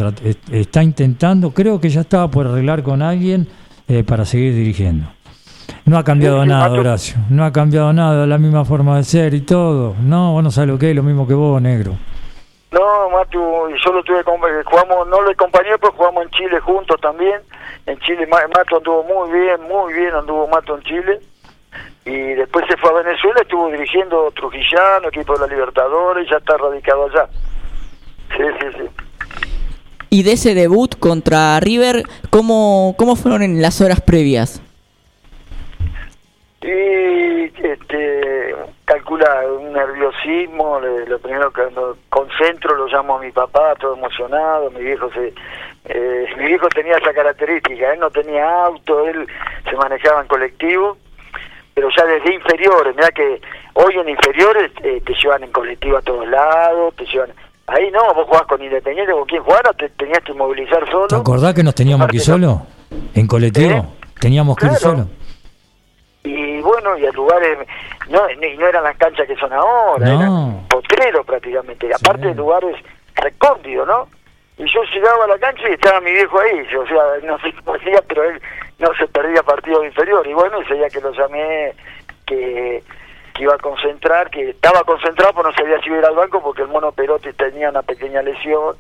está 0.52 0.84
intentando, 0.84 1.52
creo 1.52 1.80
que 1.80 1.90
ya 1.90 2.02
estaba 2.02 2.30
por 2.30 2.48
arreglar 2.48 2.84
con 2.84 3.02
alguien 3.02 3.48
eh, 3.88 4.04
para 4.04 4.26
seguir 4.26 4.54
dirigiendo. 4.54 5.08
No 5.86 5.98
ha 5.98 6.04
cambiado 6.04 6.38
Sí, 6.38 6.44
sí, 6.44 6.50
nada, 6.50 6.70
Horacio. 6.72 7.18
No 7.30 7.46
ha 7.46 7.52
cambiado 7.54 7.92
nada, 7.94 8.28
la 8.28 8.38
misma 8.38 8.66
forma 8.66 8.98
de 8.98 9.04
ser 9.04 9.34
y 9.34 9.42
todo. 9.42 9.96
No, 10.02 10.34
vos 10.34 10.44
no 10.44 10.52
sabés 10.52 10.70
lo 10.70 10.78
que 10.78 10.90
es, 10.90 10.96
lo 10.96 11.04
mismo 11.04 11.26
que 11.28 11.34
vos, 11.34 11.62
negro. 11.62 11.96
No, 12.72 13.10
Matu, 13.12 13.40
y 13.70 13.74
yo 13.84 13.92
lo 13.94 14.04
tuve 14.04 14.24
como 14.24 14.46
jugamos, 14.66 15.08
no 15.10 15.22
lo 15.22 15.32
acompañé, 15.32 15.70
pero 15.80 15.94
jugamos 15.94 16.24
en 16.26 16.30
Chile 16.32 16.60
juntos 16.60 16.98
también. 17.02 17.40
En 17.86 18.00
Chile 18.00 18.28
Ma- 18.28 18.48
Mato 18.56 18.78
anduvo 18.78 19.04
muy 19.04 19.40
bien, 19.40 19.62
muy 19.62 19.94
bien 19.94 20.14
anduvo 20.14 20.48
Mato 20.48 20.76
en 20.78 20.84
Chile. 20.84 21.20
Y 22.06 22.34
después 22.34 22.66
se 22.68 22.78
fue 22.78 22.90
a 22.90 23.04
Venezuela, 23.04 23.42
estuvo 23.42 23.70
dirigiendo 23.70 24.32
Trujillano, 24.32 25.10
equipo 25.10 25.34
de 25.34 25.42
la 25.42 25.48
Libertadores, 25.48 26.26
y 26.26 26.32
ya 26.32 26.38
está 26.38 26.58
radicado 26.58 27.06
allá. 27.06 27.28
Sí, 28.36 28.44
sí, 28.60 28.68
sí. 28.78 28.90
Y 30.12 30.24
de 30.24 30.32
ese 30.32 30.56
debut 30.56 30.98
contra 30.98 31.60
River, 31.60 32.04
¿cómo, 32.32 32.96
cómo 32.98 33.16
fueron 33.16 33.44
en 33.44 33.62
las 33.62 33.80
horas 33.82 34.02
previas? 34.02 34.62
Y 36.62 37.44
este, 37.64 38.56
calcula 38.86 39.42
un 39.60 39.72
nerviosismo, 39.72 40.80
lo 40.80 41.20
primero 41.20 41.52
que 41.52 41.62
cuando 41.62 41.98
concentro 42.10 42.76
lo 42.76 42.88
llamo 42.88 43.18
a 43.18 43.22
mi 43.22 43.32
papá, 43.32 43.76
todo 43.80 43.96
emocionado, 43.96 44.72
mi 44.72 44.82
viejo 44.82 45.12
se... 45.12 45.34
eh, 45.86 46.26
mi 46.38 46.46
viejo 46.46 46.68
tenía 46.70 46.98
esa 46.98 47.14
característica, 47.14 47.94
él 47.94 48.00
no 48.00 48.10
tenía 48.12 48.48
auto, 48.66 49.08
él 49.08 49.28
se 49.70 49.76
manejaba 49.76 50.22
en 50.22 50.28
colectivo, 50.28 50.98
pero 51.74 51.90
ya 51.96 52.06
desde 52.06 52.34
inferiores, 52.34 52.96
mira 52.96 53.10
que 53.12 53.42
hoy 53.74 53.96
en 53.96 54.10
inferiores 54.10 54.72
eh, 54.84 55.02
te 55.06 55.14
llevan 55.14 55.44
en 55.44 55.52
colectivo 55.52 55.98
a 55.98 56.02
todos 56.02 56.28
lados, 56.28 56.94
te 56.96 57.06
llevan... 57.06 57.32
Ahí 57.68 57.92
no, 57.92 58.14
vos 58.16 58.26
jugás 58.28 58.44
con 58.48 58.62
Independiente, 58.64 59.12
con 59.14 59.26
quien 59.26 59.44
jugara, 59.44 59.72
te 59.74 59.90
tenías 59.90 60.20
que 60.24 60.34
movilizar 60.34 60.84
solo. 60.90 61.08
¿Te 61.08 61.16
acordás 61.16 61.54
que 61.54 61.62
nos 61.64 61.76
teníamos 61.76 62.08
que 62.08 62.16
ir 62.18 62.22
solo? 62.24 62.64
¿En 63.14 63.28
colectivo? 63.28 63.72
¿Eh? 63.72 63.84
Teníamos 64.20 64.58
que 64.58 64.66
ir 64.66 64.74
solo. 64.74 65.08
y 66.24 66.60
bueno, 66.62 66.98
y 66.98 67.06
a 67.06 67.12
lugares, 67.12 67.60
no, 68.10 68.22
y 68.32 68.58
no 68.58 68.68
eran 68.68 68.84
las 68.84 68.98
canchas 68.98 69.28
que 69.28 69.36
son 69.36 69.54
ahora, 69.54 70.06
No. 70.06 70.20
eran 70.20 70.68
potreros 70.68 71.26
prácticamente, 71.26 71.90
aparte 71.94 72.28
de 72.30 72.36
lugares 72.36 72.76
recónditos, 73.16 73.88
¿no? 73.88 74.08
Y 74.60 74.66
yo 74.66 74.84
llegaba 74.94 75.24
a 75.24 75.28
la 75.28 75.40
cancha 75.40 75.70
y 75.70 75.72
estaba 75.72 76.02
mi 76.02 76.12
viejo 76.12 76.38
ahí, 76.38 76.76
o 76.76 76.86
sea, 76.86 77.04
no 77.24 77.40
sé 77.40 77.54
cómo 77.54 77.78
hacía, 77.78 78.02
pero 78.06 78.26
él 78.26 78.42
no 78.78 78.94
se 78.96 79.08
perdía 79.08 79.42
partido 79.42 79.86
inferior, 79.86 80.28
y 80.28 80.34
bueno, 80.34 80.60
ese 80.60 80.74
día 80.74 80.90
que 80.90 81.00
lo 81.00 81.14
llamé, 81.14 81.74
que, 82.28 82.84
iba 83.40 83.56
a 83.56 83.58
concentrar, 83.58 84.30
que 84.30 84.50
estaba 84.50 84.84
concentrado, 84.84 85.32
pero 85.34 85.48
no 85.48 85.56
sabía 85.56 85.80
si 85.80 85.88
iba 85.88 85.96
a 85.96 86.00
ir 86.00 86.06
al 86.06 86.16
banco 86.16 86.44
porque 86.44 86.64
el 86.64 86.68
mono 86.68 86.92
Perotti 86.92 87.32
tenía 87.32 87.70
una 87.70 87.84
pequeña 87.84 88.22
lesión, 88.22 88.76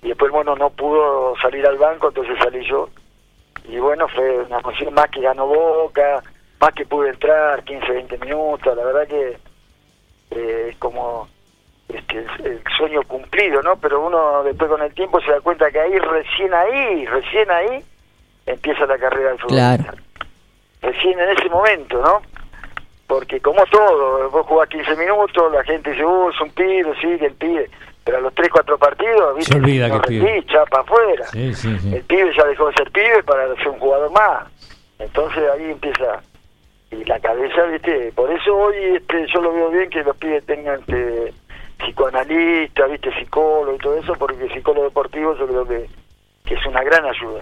y 0.00 0.08
después 0.10 0.28
el 0.28 0.36
mono 0.36 0.54
no 0.54 0.70
pudo 0.70 1.34
salir 1.42 1.66
al 1.66 1.76
banco, 1.76 2.06
entonces 2.06 2.38
salí 2.38 2.64
yo, 2.68 2.88
y 3.64 3.80
bueno, 3.80 4.06
fue 4.06 4.38
una 4.42 4.60
emoción 4.60 4.94
más 4.94 5.10
que 5.10 5.22
ganó 5.22 5.48
Boca, 5.48 6.22
más 6.60 6.72
que 6.72 6.86
pude 6.86 7.08
entrar, 7.08 7.64
15, 7.64 7.90
20 7.90 8.18
minutos, 8.18 8.76
la 8.76 8.84
verdad 8.84 9.08
que 9.08 9.38
eh, 10.30 10.68
es 10.70 10.76
como 10.76 11.28
este, 11.94 12.18
el, 12.18 12.46
el 12.46 12.62
sueño 12.76 13.02
cumplido, 13.04 13.62
¿no? 13.62 13.76
Pero 13.76 14.00
uno 14.06 14.42
después 14.44 14.70
con 14.70 14.82
el 14.82 14.92
tiempo 14.94 15.20
se 15.20 15.30
da 15.30 15.40
cuenta 15.40 15.70
que 15.70 15.80
ahí, 15.80 15.98
recién 15.98 16.52
ahí, 16.54 17.06
recién 17.06 17.50
ahí, 17.50 17.84
empieza 18.46 18.86
la 18.86 18.98
carrera 18.98 19.30
del 19.30 19.38
futbolista. 19.38 19.76
Claro. 19.76 20.02
Recién 20.82 21.18
en 21.18 21.30
ese 21.30 21.48
momento, 21.48 22.00
¿no? 22.02 22.22
Porque 23.06 23.40
como 23.40 23.64
todo, 23.66 24.30
vos 24.30 24.46
jugás 24.46 24.68
15 24.68 24.96
minutos, 24.96 25.52
la 25.52 25.64
gente 25.64 25.90
dice, 25.90 26.04
uh, 26.04 26.30
es 26.30 26.40
un 26.40 26.50
pibe, 26.50 26.92
sí, 27.00 27.18
que 27.18 27.26
el 27.26 27.34
pibe, 27.34 27.68
pero 28.04 28.18
a 28.18 28.20
los 28.20 28.34
3, 28.34 28.48
4 28.50 28.78
partidos, 28.78 29.36
¿viste? 29.36 29.52
Se 29.52 29.58
olvida 29.58 29.88
no 29.88 30.00
que 30.00 30.08
rendís, 30.08 30.46
chapa 30.46 30.80
afuera 30.80 31.26
Sí, 31.26 31.52
sí, 31.54 31.78
sí. 31.80 31.94
el 31.94 32.02
pibe 32.04 32.32
ya 32.36 32.44
dejó 32.44 32.68
de 32.68 32.74
ser 32.74 32.90
pibe 32.92 33.22
para 33.24 33.54
ser 33.56 33.68
un 33.68 33.78
jugador 33.78 34.10
más. 34.12 34.44
Entonces 34.98 35.42
ahí 35.52 35.70
empieza 35.70 36.22
y 36.90 37.04
la 37.04 37.20
cabeza, 37.20 37.62
¿viste? 37.64 38.12
Por 38.14 38.30
eso 38.30 38.56
hoy 38.56 38.76
este, 38.96 39.26
yo 39.32 39.40
lo 39.40 39.52
veo 39.52 39.70
bien 39.70 39.90
que 39.90 40.02
los 40.02 40.16
pibes 40.16 40.44
tengan 40.46 40.80
este, 40.80 41.32
psicoanalista, 41.80 42.86
¿viste? 42.86 43.10
Psicólogo 43.18 43.74
y 43.74 43.78
todo 43.78 43.96
eso, 43.96 44.14
porque 44.18 44.48
psicólogo 44.54 44.84
deportivo 44.84 45.36
yo 45.38 45.46
creo 45.46 45.66
que, 45.66 45.88
que 46.44 46.54
es 46.54 46.66
una 46.66 46.82
gran 46.82 47.04
ayuda. 47.04 47.40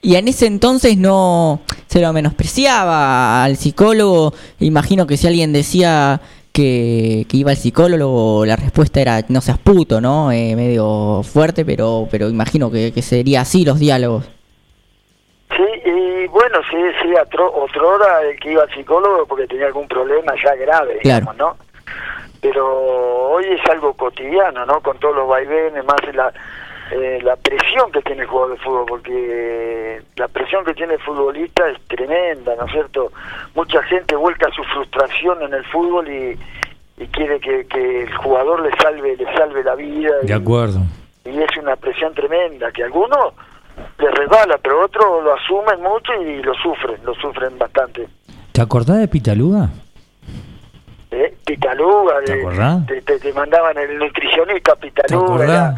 Y 0.00 0.16
en 0.16 0.26
ese 0.28 0.46
entonces 0.46 0.96
no 0.96 1.60
se 1.86 2.00
lo 2.00 2.12
menospreciaba 2.12 3.44
al 3.44 3.56
psicólogo. 3.56 4.32
Imagino 4.60 5.06
que 5.06 5.16
si 5.16 5.26
alguien 5.28 5.52
decía 5.52 6.20
que, 6.52 7.24
que 7.28 7.36
iba 7.36 7.50
al 7.52 7.56
psicólogo, 7.56 8.44
la 8.44 8.56
respuesta 8.56 9.00
era 9.00 9.20
no 9.28 9.40
seas 9.40 9.58
puto, 9.58 10.00
¿no? 10.00 10.32
Eh, 10.32 10.56
medio 10.56 11.22
fuerte, 11.22 11.64
pero 11.64 12.08
pero 12.10 12.28
imagino 12.28 12.70
que, 12.70 12.92
que 12.92 13.00
sería 13.02 13.42
así 13.42 13.64
los 13.64 13.78
diálogos. 13.78 14.24
Sí, 15.56 15.62
y 15.88 16.26
bueno, 16.28 16.58
sí, 16.70 16.76
sí, 17.02 17.08
otro, 17.22 17.52
otro 17.54 17.88
hora 17.90 18.22
el 18.28 18.38
que 18.40 18.52
iba 18.52 18.62
al 18.62 18.74
psicólogo 18.74 19.26
porque 19.26 19.46
tenía 19.46 19.66
algún 19.66 19.86
problema 19.86 20.32
ya 20.42 20.54
grave, 20.56 20.98
Claro. 21.02 21.20
digamos, 21.26 21.36
¿no? 21.36 21.56
Pero 22.42 23.30
hoy 23.30 23.44
es 23.48 23.70
algo 23.70 23.94
cotidiano, 23.94 24.66
¿no? 24.66 24.80
Con 24.80 24.98
todos 24.98 25.14
los 25.16 25.28
vaivenes, 25.28 25.84
más 25.84 26.00
la, 26.12 26.32
eh, 26.90 27.20
la 27.22 27.36
presión 27.36 27.90
que 27.92 28.02
tiene 28.02 28.22
el 28.22 28.28
jugador 28.28 28.56
de 28.58 28.62
fútbol, 28.64 28.84
porque 28.88 30.02
la 30.16 30.26
presión 30.28 30.64
que 30.64 30.74
tiene 30.74 30.94
el 30.94 31.00
futbolista 31.00 31.68
es 31.70 31.80
tremenda, 31.86 32.54
¿no 32.56 32.66
es 32.66 32.72
cierto? 32.72 33.12
Mucha 33.54 33.80
gente 33.84 34.16
vuelca 34.16 34.50
su 34.50 34.62
frustración 34.64 35.40
en 35.42 35.54
el 35.54 35.64
fútbol 35.66 36.08
y, 36.08 36.36
y 36.98 37.06
quiere 37.06 37.38
que, 37.38 37.64
que 37.68 38.02
el 38.02 38.14
jugador 38.16 38.60
le 38.60 38.70
salve, 38.76 39.16
le 39.16 39.24
salve 39.36 39.62
la 39.62 39.76
vida. 39.76 40.10
De 40.22 40.32
y- 40.32 40.36
acuerdo. 40.36 40.80
y 41.24 41.40
es 41.40 41.56
una 41.56 41.76
presión 41.76 42.12
tremenda 42.12 42.72
que 42.72 42.82
algunos 42.82 43.34
les 43.98 44.10
resbala, 44.14 44.58
pero 44.60 44.84
otros 44.84 45.22
lo 45.22 45.32
asumen 45.32 45.80
mucho 45.80 46.12
y 46.20 46.42
lo 46.42 46.52
sufren, 46.54 46.96
lo 47.04 47.14
sufren 47.14 47.56
bastante. 47.56 48.08
¿Te 48.50 48.60
acordás 48.60 48.98
de 48.98 49.06
Pitaluga? 49.08 49.70
¿Eh? 51.12 51.34
Pitaluga, 51.44 52.14
¿Te 52.24 52.36
de- 52.36 52.80
te, 52.86 53.02
te- 53.02 53.18
te 53.18 53.32
mandaban 53.34 53.76
el 53.76 53.98
nutricionista 53.98 54.74
¿Te 54.76 54.88
Pitaluga, 54.88 55.74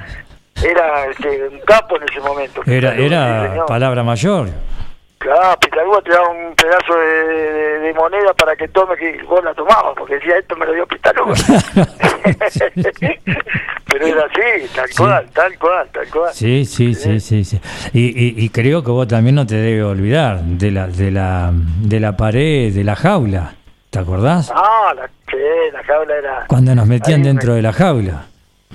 era, 0.62 1.06
este, 1.10 1.48
un 1.48 1.58
capo 1.66 1.96
en 1.96 2.04
ese 2.08 2.20
momento. 2.20 2.62
Era, 2.66 2.90
Pitaluga, 2.92 3.54
era 3.54 3.66
palabra 3.66 4.02
mayor. 4.04 4.48
Claro, 5.18 5.58
Pitaluga 5.58 6.00
te 6.02 6.10
daba 6.12 6.28
un 6.28 6.54
pedazo 6.54 6.94
de, 6.94 7.06
de- 7.32 7.78
de 7.80 7.94
moneda 7.94 8.32
para 8.34 8.54
que 8.54 8.68
tome, 8.68 8.94
que 8.96 9.20
vos 9.24 9.42
la 9.42 9.52
tomabas, 9.54 9.94
porque 9.98 10.14
decía, 10.14 10.36
esto 10.38 10.54
me 10.56 10.66
lo 10.66 10.72
dio 10.72 10.86
Pitaluga. 10.86 11.34
pero 13.86 14.06
era 14.06 14.22
así, 14.24 14.68
tal 14.74 14.88
Sí. 14.88 14.96
cual, 14.96 15.26
tal 15.32 15.58
cual, 15.58 15.88
tal 15.92 16.08
cual. 16.10 16.30
Sí, 16.32 16.64
sí, 16.64 16.94
sí, 16.94 17.20
sí, 17.20 17.44
sí. 17.44 17.60
Y, 17.92 18.00
y, 18.08 18.44
y 18.44 18.48
creo 18.50 18.82
que 18.84 18.90
vos 18.90 19.08
también 19.08 19.34
no 19.34 19.46
te 19.46 19.56
debes 19.56 19.84
olvidar 19.84 20.40
de 20.42 20.70
la, 20.70 20.86
de 20.86 21.10
la, 21.10 21.50
de 21.52 22.00
la 22.00 22.16
pared, 22.16 22.72
de 22.72 22.84
la 22.84 22.94
jaula. 22.96 23.54
¿Te 23.94 24.00
acordás? 24.00 24.50
Ah, 24.52 24.92
la, 24.96 25.06
sí, 25.30 25.36
la 25.72 25.84
jaula 25.84 26.16
era... 26.16 26.44
Cuando 26.48 26.74
nos 26.74 26.84
metían 26.88 27.22
dentro 27.22 27.50
me- 27.50 27.56
de 27.56 27.62
la 27.62 27.72
jaula. 27.72 28.24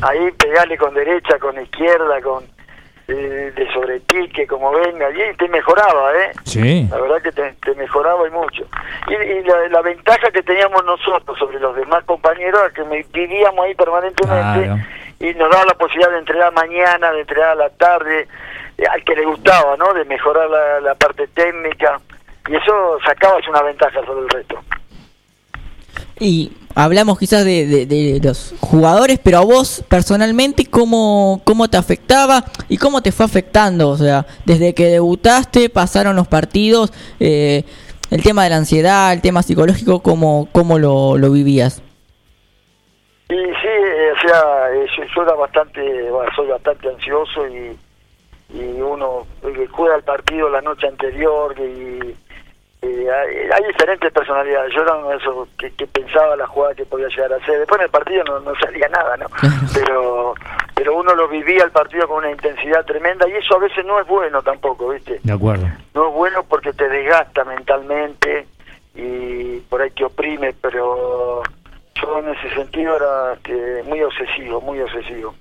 ahí 0.02 0.32
pegarle 0.32 0.78
con 0.78 0.94
derecha, 0.94 1.38
con 1.40 1.62
izquierda, 1.62 2.22
con 2.22 2.46
eh, 3.10 3.52
de 3.54 3.74
sobrepique, 3.74 4.48
como 4.48 4.72
venga, 4.72 5.08
y 5.12 5.36
te 5.36 5.50
mejoraba, 5.50 6.14
¿eh? 6.16 6.32
Sí. 6.46 6.88
La 6.90 7.02
verdad 7.02 7.22
que 7.22 7.34
te, 7.34 7.52
te 7.62 7.76
mejoraba 7.76 8.26
y 8.30 8.32
mucho. 8.32 8.64
Y, 9.10 9.14
y 9.14 9.44
la, 9.44 9.68
la 9.68 9.82
ventaja 9.82 10.32
que 10.32 10.42
teníamos 10.42 10.86
nosotros 10.86 11.38
sobre 11.38 11.60
los 11.60 11.76
demás 11.76 12.02
compañeros 12.06 12.62
es 12.68 12.74
que 12.74 12.86
me, 12.86 13.04
vivíamos 13.12 13.66
ahí 13.66 13.76
permanentemente 13.76 14.64
Claro. 14.64 14.78
y 15.20 15.34
nos 15.34 15.50
daba 15.52 15.66
la 15.66 15.74
posibilidad 15.74 16.12
de 16.12 16.20
entregar 16.20 16.54
mañana, 16.54 17.12
de 17.12 17.20
entregar 17.20 17.50
a 17.50 17.56
la 17.56 17.70
tarde, 17.72 18.26
eh, 18.78 18.84
al 18.90 19.04
que 19.04 19.16
le 19.18 19.26
gustaba, 19.26 19.76
¿no? 19.76 19.94
De 19.94 20.06
mejorar 20.06 20.50
la, 20.50 20.80
la 20.80 20.96
parte 20.96 21.28
técnica. 21.28 22.00
Y 22.48 22.56
eso 22.56 22.98
sacabas 23.06 23.46
una 23.50 23.62
ventaja 23.64 24.00
sobre 24.06 24.22
el 24.22 24.30
resto. 24.30 24.64
Y 26.20 26.52
hablamos 26.76 27.18
quizás 27.18 27.46
de, 27.46 27.86
de- 27.86 28.20
los 28.22 28.54
jugadores, 28.60 29.20
pero 29.24 29.38
a 29.38 29.42
vos 29.46 29.84
personalmente, 29.88 30.66
¿cómo, 30.66 31.42
¿cómo 31.46 31.70
te 31.70 31.78
afectaba 31.78 32.44
y 32.68 32.78
cómo 32.78 33.02
te 33.02 33.12
fue 33.12 33.26
afectando? 33.26 33.90
O 33.90 33.98
sea, 33.98 34.26
desde 34.46 34.74
que 34.74 34.86
debutaste, 34.88 35.70
pasaron 35.70 36.16
los 36.16 36.28
partidos, 36.28 36.92
eh, 37.20 37.64
el 38.12 38.24
tema 38.24 38.44
de 38.44 38.50
la 38.50 38.58
ansiedad, 38.58 39.14
el 39.14 39.22
tema 39.22 39.44
psicológico, 39.44 40.02
¿cómo, 40.02 40.48
cómo 40.52 40.78
lo, 40.80 41.18
lo 41.18 41.32
vivías? 41.32 41.82
Y 43.30 43.34
sí, 43.36 43.68
eh, 43.68 44.12
o 44.18 44.28
sea, 44.28 44.74
eh, 44.74 44.86
yo, 44.98 45.04
yo 45.16 45.22
era 45.24 45.36
bastante, 45.36 46.10
bueno, 46.10 46.32
soy 46.36 46.48
bastante 46.48 46.90
ansioso 46.90 47.48
y, 47.48 47.78
y 48.58 48.82
uno 48.82 49.28
eh, 49.44 49.68
juega 49.72 49.96
el 49.96 50.04
partido 50.04 50.50
la 50.50 50.62
noche 50.62 50.88
anterior 50.88 51.56
y, 51.60 52.16
hay, 52.82 53.50
hay 53.52 53.68
diferentes 53.68 54.12
personalidades. 54.12 54.74
Yo 54.74 54.82
era 54.82 54.96
uno 54.96 55.10
de 55.10 55.18
esos 55.18 55.48
que, 55.58 55.72
que 55.72 55.88
pensaba 55.88 56.36
la 56.36 56.48
jugada 56.48 56.76
que 56.76 56.86
podía 56.86 57.08
llegar 57.08 57.34
a 57.34 57.38
hacer. 57.38 57.60
Después 57.60 57.80
en 57.80 57.86
el 57.86 57.92
partido 57.92 58.24
no, 58.24 58.40
no 58.40 58.54
salía 58.60 58.88
nada, 58.90 59.18
¿no? 59.18 59.28
Pero 59.74 60.34
pero 60.80 60.96
uno 60.96 61.14
lo 61.14 61.28
vivía 61.28 61.66
el 61.66 61.72
partido 61.72 62.08
con 62.08 62.20
una 62.20 62.32
intensidad 62.32 62.86
tremenda 62.86 63.28
y 63.28 63.34
eso 63.34 63.58
a 63.58 63.60
veces 63.60 63.86
no 63.86 64.00
es 64.00 64.08
bueno 64.08 64.42
tampoco, 64.42 64.88
¿viste? 64.90 65.20
De 65.22 65.34
acuerdo. 65.34 65.68
no 65.94 66.08
es 66.08 66.14
bueno 66.14 66.46
porque 66.48 66.72
te 66.72 66.88
desgasta 66.88 67.44
mentalmente 67.44 68.48
y 68.96 69.60
por 69.70 69.82
ahí 69.82 69.90
te 69.92 70.06
oprime, 70.06 70.54
pero 70.54 71.44
yo 71.96 72.20
en 72.20 72.30
ese 72.30 72.56
sentido 72.56 72.96
era 72.96 73.34
este, 73.34 73.84
muy 73.84 74.02
obsesivo, 74.02 74.62
muy 74.62 74.80
obsesivo. 74.80 75.36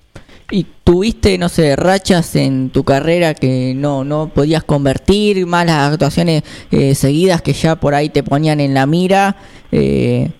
¿Y 0.50 0.64
tuviste, 0.64 1.36
no 1.36 1.50
sé, 1.50 1.76
rachas 1.76 2.34
en 2.34 2.70
tu 2.70 2.82
carrera 2.82 3.34
que 3.34 3.74
no, 3.76 4.02
no 4.02 4.30
podías 4.34 4.64
convertir, 4.64 5.46
malas 5.46 5.92
actuaciones 5.92 6.42
eh, 6.70 6.94
seguidas 6.94 7.42
que 7.42 7.52
ya 7.52 7.76
por 7.76 7.94
ahí 7.94 8.08
te 8.08 8.22
ponían 8.22 8.58
en 8.60 8.72
la 8.72 8.86
mira? 8.86 9.36
Eh... 9.70 10.30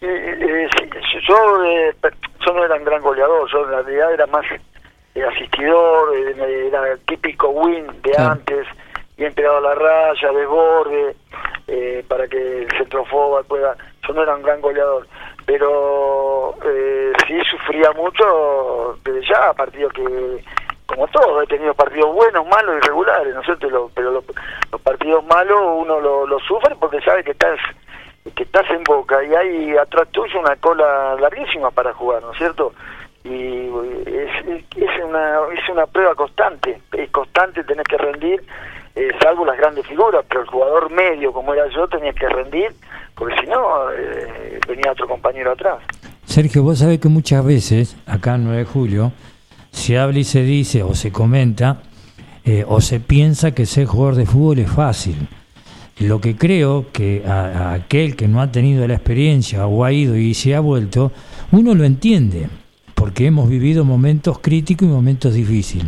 Eh, 0.00 0.68
yo, 1.26 1.34
yo 2.46 2.52
no 2.52 2.64
era 2.64 2.76
un 2.76 2.84
gran 2.84 3.02
goleador, 3.02 3.50
yo 3.50 3.64
en 3.64 3.70
realidad 3.70 4.14
era 4.14 4.26
más 4.26 4.46
asistidor, 5.32 6.16
era 6.38 6.92
el 6.92 7.00
típico 7.00 7.48
win 7.48 7.86
de 8.04 8.16
antes, 8.16 8.68
bien 9.16 9.34
pegado 9.34 9.56
a 9.56 9.60
la 9.62 9.74
raya, 9.74 10.30
desborde, 10.30 11.16
para 12.06 12.28
que 12.28 12.62
el 12.62 12.68
centrofoba 12.78 13.42
pueda... 13.42 13.76
Yo 14.06 14.14
no 14.14 14.22
era 14.22 14.36
un 14.36 14.42
gran 14.42 14.60
goleador 14.60 15.08
pero 15.46 16.54
eh, 16.64 17.12
sí 17.26 17.38
sufría 17.50 17.92
mucho 17.92 18.98
desde 19.04 19.26
ya, 19.28 19.52
partidos 19.54 19.92
que, 19.92 20.44
como 20.86 21.06
todos, 21.08 21.44
he 21.44 21.46
tenido 21.46 21.72
partidos 21.74 22.12
buenos, 22.12 22.46
malos, 22.48 22.76
irregulares, 22.82 23.32
¿no 23.32 23.40
es 23.40 23.46
cierto? 23.46 23.90
pero 23.94 24.10
los, 24.10 24.24
partidos 24.82 25.24
malos 25.26 25.58
uno 25.76 26.00
lo, 26.00 26.26
lo, 26.26 26.38
sufre 26.40 26.74
porque 26.78 27.00
sabe 27.00 27.24
que 27.24 27.30
estás 27.30 27.58
que 28.34 28.42
estás 28.42 28.68
en 28.70 28.82
boca 28.82 29.22
y 29.22 29.32
hay 29.32 29.76
atrás 29.76 30.08
tuyo 30.10 30.40
una 30.40 30.56
cola 30.56 31.14
larguísima 31.20 31.70
para 31.70 31.94
jugar, 31.94 32.22
¿no 32.22 32.32
es 32.32 32.38
cierto? 32.38 32.72
Y 33.22 33.68
es, 34.06 34.64
es, 34.76 35.04
una, 35.04 35.38
es 35.52 35.68
una 35.68 35.86
prueba 35.86 36.14
constante, 36.16 36.80
es 36.92 37.10
constante, 37.10 37.62
tenés 37.62 37.86
que 37.86 37.96
rendir, 37.96 38.42
eh, 38.96 39.10
salvo 39.22 39.44
las 39.44 39.56
grandes 39.56 39.86
figuras, 39.86 40.24
pero 40.28 40.40
el 40.40 40.46
jugador 40.48 40.90
medio 40.90 41.32
como 41.32 41.54
era 41.54 41.68
yo 41.68 41.86
tenía 41.86 42.12
que 42.12 42.28
rendir 42.28 42.74
porque 43.16 43.34
si 43.40 43.46
no, 43.46 43.90
eh, 43.92 44.60
venía 44.68 44.92
otro 44.92 45.08
compañero 45.08 45.52
atrás. 45.52 45.78
Sergio, 46.24 46.62
vos 46.62 46.78
sabés 46.78 47.00
que 47.00 47.08
muchas 47.08 47.44
veces, 47.44 47.96
acá 48.06 48.34
en 48.34 48.44
9 48.44 48.58
de 48.58 48.64
julio, 48.64 49.12
se 49.70 49.98
habla 49.98 50.18
y 50.18 50.24
se 50.24 50.42
dice 50.42 50.82
o 50.82 50.94
se 50.94 51.12
comenta 51.12 51.82
eh, 52.44 52.64
o 52.68 52.80
se 52.80 53.00
piensa 53.00 53.52
que 53.52 53.64
ser 53.64 53.86
jugador 53.86 54.16
de 54.16 54.26
fútbol 54.26 54.58
es 54.58 54.70
fácil. 54.70 55.28
Lo 55.98 56.20
que 56.20 56.36
creo 56.36 56.86
que 56.92 57.22
a, 57.26 57.72
aquel 57.72 58.16
que 58.16 58.28
no 58.28 58.42
ha 58.42 58.52
tenido 58.52 58.86
la 58.86 58.94
experiencia 58.94 59.66
o 59.66 59.84
ha 59.84 59.92
ido 59.92 60.14
y 60.14 60.34
se 60.34 60.54
ha 60.54 60.60
vuelto, 60.60 61.10
uno 61.52 61.74
lo 61.74 61.84
entiende, 61.84 62.48
porque 62.94 63.26
hemos 63.26 63.48
vivido 63.48 63.84
momentos 63.86 64.40
críticos 64.40 64.86
y 64.86 64.90
momentos 64.90 65.32
difíciles. 65.32 65.86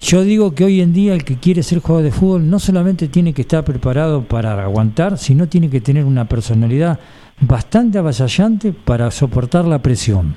Yo 0.00 0.22
digo 0.22 0.54
que 0.54 0.64
hoy 0.64 0.80
en 0.80 0.92
día 0.92 1.12
el 1.12 1.24
que 1.24 1.40
quiere 1.40 1.62
ser 1.62 1.80
jugador 1.80 2.04
de 2.04 2.12
fútbol 2.12 2.48
no 2.48 2.60
solamente 2.60 3.08
tiene 3.08 3.34
que 3.34 3.42
estar 3.42 3.64
preparado 3.64 4.22
para 4.22 4.62
aguantar, 4.62 5.18
sino 5.18 5.48
tiene 5.48 5.68
que 5.68 5.80
tener 5.80 6.04
una 6.04 6.26
personalidad 6.26 7.00
bastante 7.40 7.98
avasallante 7.98 8.72
para 8.72 9.10
soportar 9.10 9.64
la 9.64 9.80
presión. 9.80 10.36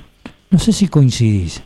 No 0.50 0.58
sé 0.58 0.72
si 0.72 0.88
coincidís. 0.88 1.62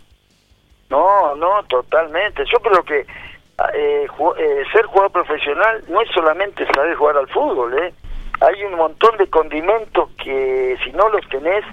No, 0.90 1.34
no, 1.36 1.62
totalmente. 1.68 2.44
Yo 2.52 2.58
creo 2.60 2.82
que 2.84 3.00
eh, 3.00 4.06
eh, 4.38 4.62
ser 4.72 4.84
jugador 4.86 5.12
profesional 5.12 5.82
no 5.88 6.02
es 6.02 6.08
solamente 6.14 6.66
saber 6.74 6.94
jugar 6.96 7.16
al 7.16 7.28
fútbol, 7.28 7.78
¿eh? 7.78 7.94
Hay 8.40 8.62
un 8.64 8.76
montón 8.76 9.16
de 9.16 9.26
condimentos 9.28 10.10
que 10.22 10.76
si 10.84 10.92
no 10.92 11.08
los 11.08 11.26
tenés, 11.30 11.64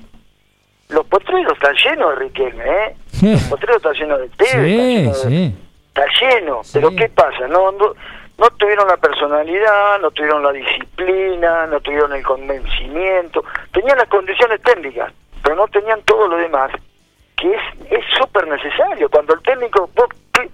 los 0.88 1.06
potreros 1.08 1.52
están 1.52 1.76
llenos 1.76 2.12
de 2.12 2.16
Riquelme, 2.16 2.64
¿eh? 2.64 2.96
Los 3.34 3.44
potreros 3.44 3.78
están 3.78 3.94
llenos 3.94 4.20
de 4.20 4.30
té, 4.30 5.14
sí, 5.14 5.30
sí 5.30 5.63
está 5.94 6.06
lleno. 6.20 6.62
Pero 6.74 6.90
¿qué 6.96 7.10
pasa? 7.10 7.48
No, 7.48 7.72
no, 7.72 8.50
tuvieron 8.58 8.88
la 8.88 8.98
personalidad, 8.98 10.00
no 10.02 10.12
tuvieron 10.12 10.44
la 10.44 10.52
disciplina, 10.52 11.68
no 11.68 11.80
tuvieron 11.82 12.14
el 12.14 12.24
convencimiento. 12.24 13.44
Tenían 13.72 13.98
las 13.98 14.08
condiciones 14.08 14.62
técnicas, 14.62 15.14
pero 15.44 15.56
no 15.56 15.68
tenían 15.68 16.02
todo 16.02 16.28
lo 16.28 16.38
demás, 16.38 16.72
que 17.38 17.54
es 17.54 18.06
súper 18.18 18.48
necesario. 18.48 19.10
Cuando 19.10 19.34
el 19.36 19.42
técnico, 19.42 19.90
vos, 19.96 20.08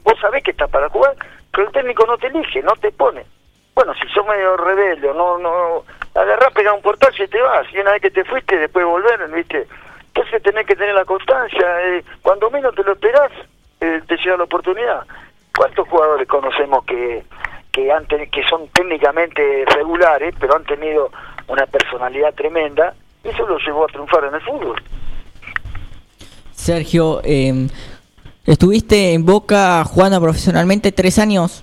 vos 0.04 0.19
sabés 0.19 0.43
que 0.43 0.52
está 0.52 0.67
para 0.67 0.89
jugar, 0.89 1.15
pero 1.52 1.67
el 1.67 1.73
técnico 1.73 2.06
no 2.06 2.17
te 2.17 2.28
elige, 2.28 2.62
no 2.62 2.73
te 2.73 2.91
pone. 2.91 3.25
Bueno, 3.75 3.93
si 3.93 4.08
sos 4.10 4.25
medio 4.28 4.58
rebelde, 4.58 5.13
no, 5.13 5.38
no, 5.38 5.86
agarrás, 6.13 6.52
pegás 6.52 6.75
un 6.75 6.82
portazo 6.82 7.23
y 7.23 7.28
te 7.28 7.41
vas. 7.41 7.65
Y 7.73 7.80
una 7.80 7.91
vez 7.91 8.02
que 8.02 8.12
te 8.12 8.25
fuiste, 8.25 8.58
después 8.58 8.86
volver, 8.86 9.25
¿viste? 9.30 9.67
Entonces 10.08 10.43
tenés 10.43 10.65
que 10.65 10.75
tener 10.75 10.93
la 10.93 11.06
constancia. 11.06 11.82
Eh, 11.84 12.04
cuando 12.21 12.49
menos 12.49 12.75
te 12.75 12.84
lo 12.84 12.91
esperás, 12.91 13.32
eh, 13.80 14.02
te 14.06 14.17
llega 14.17 14.36
la 14.36 14.43
oportunidad. 14.43 15.06
¿Cuántos 15.60 15.89
jugadores 15.89 16.26
conocemos 16.26 16.86
que, 16.86 17.22
que, 17.74 17.91
han 17.91 18.06
que 18.06 18.43
son 18.50 18.69
técnicamente 18.69 19.65
regulares, 19.76 20.34
pero 20.39 20.56
han 20.56 20.63
tenido 20.63 21.12
una 21.50 21.65
personalidad 21.65 22.34
tremenda? 22.34 22.93
Y 23.26 23.28
eso 23.28 23.45
lo 23.45 23.58
llevó 23.58 23.84
a 23.84 23.88
triunfar 23.88 24.24
en 24.24 24.36
el 24.36 24.41
fútbol. 24.41 24.82
Sergio, 26.54 27.19
eh, 27.26 27.67
estuviste 28.45 29.12
en 29.12 29.26
Boca 29.26 29.84
jugando 29.84 30.22
profesionalmente 30.22 30.93
tres 30.93 31.19
años. 31.19 31.62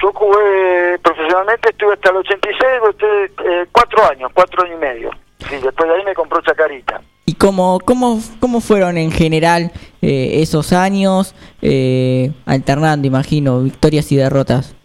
Yo 0.00 0.10
jugué 0.14 0.98
profesionalmente, 1.02 1.68
estuve 1.68 1.92
hasta 1.92 2.08
el 2.12 2.16
86, 2.16 2.64
estuve 2.92 3.24
eh, 3.44 3.66
cuatro 3.72 4.10
años, 4.10 4.30
cuatro 4.32 4.64
años 4.64 4.78
y 4.78 4.80
medio. 4.80 5.10
Sí, 5.50 5.56
después 5.62 5.86
de 5.86 5.94
ahí 5.94 6.04
me 6.06 6.14
compró 6.14 6.40
Chacarita. 6.40 6.98
¿Y 7.26 7.34
cómo, 7.34 7.80
cómo, 7.84 8.20
cómo 8.40 8.60
fueron 8.62 8.96
en 8.96 9.10
general 9.10 9.72
eh, 10.08 10.40
esos 10.40 10.72
años, 10.72 11.34
eh, 11.62 12.30
alternando, 12.46 13.08
imagino, 13.08 13.60
victorias 13.62 14.12
y 14.12 14.16
derrotas? 14.16 14.76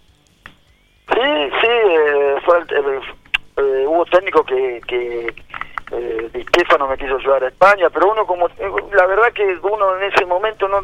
Sí, 1.14 1.30
sí, 1.62 1.68
eh, 1.68 2.36
fue, 2.44 2.58
hubo 3.86 4.04
técnicos 4.06 4.44
que, 4.48 4.82
que 4.88 5.32
Stefano 6.50 6.88
me 6.88 6.98
quiso 6.98 7.20
llevar 7.20 7.44
a 7.44 7.50
España, 7.50 7.92
pero 7.92 8.12
uno 8.12 8.26
como, 8.26 8.48
la 8.48 9.06
verdad 9.06 9.32
que 9.36 9.44
uno 9.62 10.00
en 10.00 10.12
ese 10.12 10.26
momento 10.26 10.68
no 10.68 10.82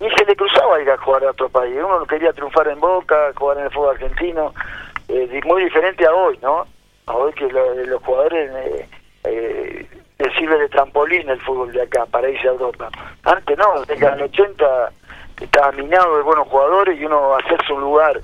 ni 0.00 0.08
se 0.16 0.24
le 0.24 0.34
cruzaba 0.34 0.80
ir 0.80 0.90
a 0.90 0.96
jugar 0.96 1.24
a 1.24 1.32
otro 1.32 1.50
país, 1.50 1.74
uno 1.76 2.06
quería 2.06 2.32
triunfar 2.32 2.68
en 2.68 2.80
Boca, 2.80 3.32
jugar 3.36 3.58
en 3.58 3.64
el 3.64 3.70
fútbol 3.70 3.96
argentino, 3.96 4.54
muy 5.44 5.62
diferente 5.62 6.06
a 6.06 6.14
hoy, 6.14 6.38
¿no? 6.40 6.64
A 7.04 7.12
hoy 7.12 7.34
que 7.34 7.48
los 7.50 8.02
jugadores... 8.02 8.50
Eh, 9.24 9.86
le 10.24 10.34
sirve 10.38 10.58
de 10.58 10.68
trampolín 10.68 11.28
el 11.28 11.40
fútbol 11.40 11.72
de 11.72 11.82
acá 11.82 12.06
para 12.06 12.28
irse 12.28 12.48
a 12.48 12.52
Europa. 12.52 12.88
Antes 13.24 13.58
no, 13.58 13.82
desde 13.86 14.10
los 14.16 14.30
80 14.30 14.92
estaba 15.40 15.72
minado 15.72 16.16
de 16.16 16.22
buenos 16.22 16.48
jugadores 16.48 16.98
y 16.98 17.04
uno 17.04 17.34
hacerse 17.36 17.72
un 17.72 17.80
lugar 17.80 18.20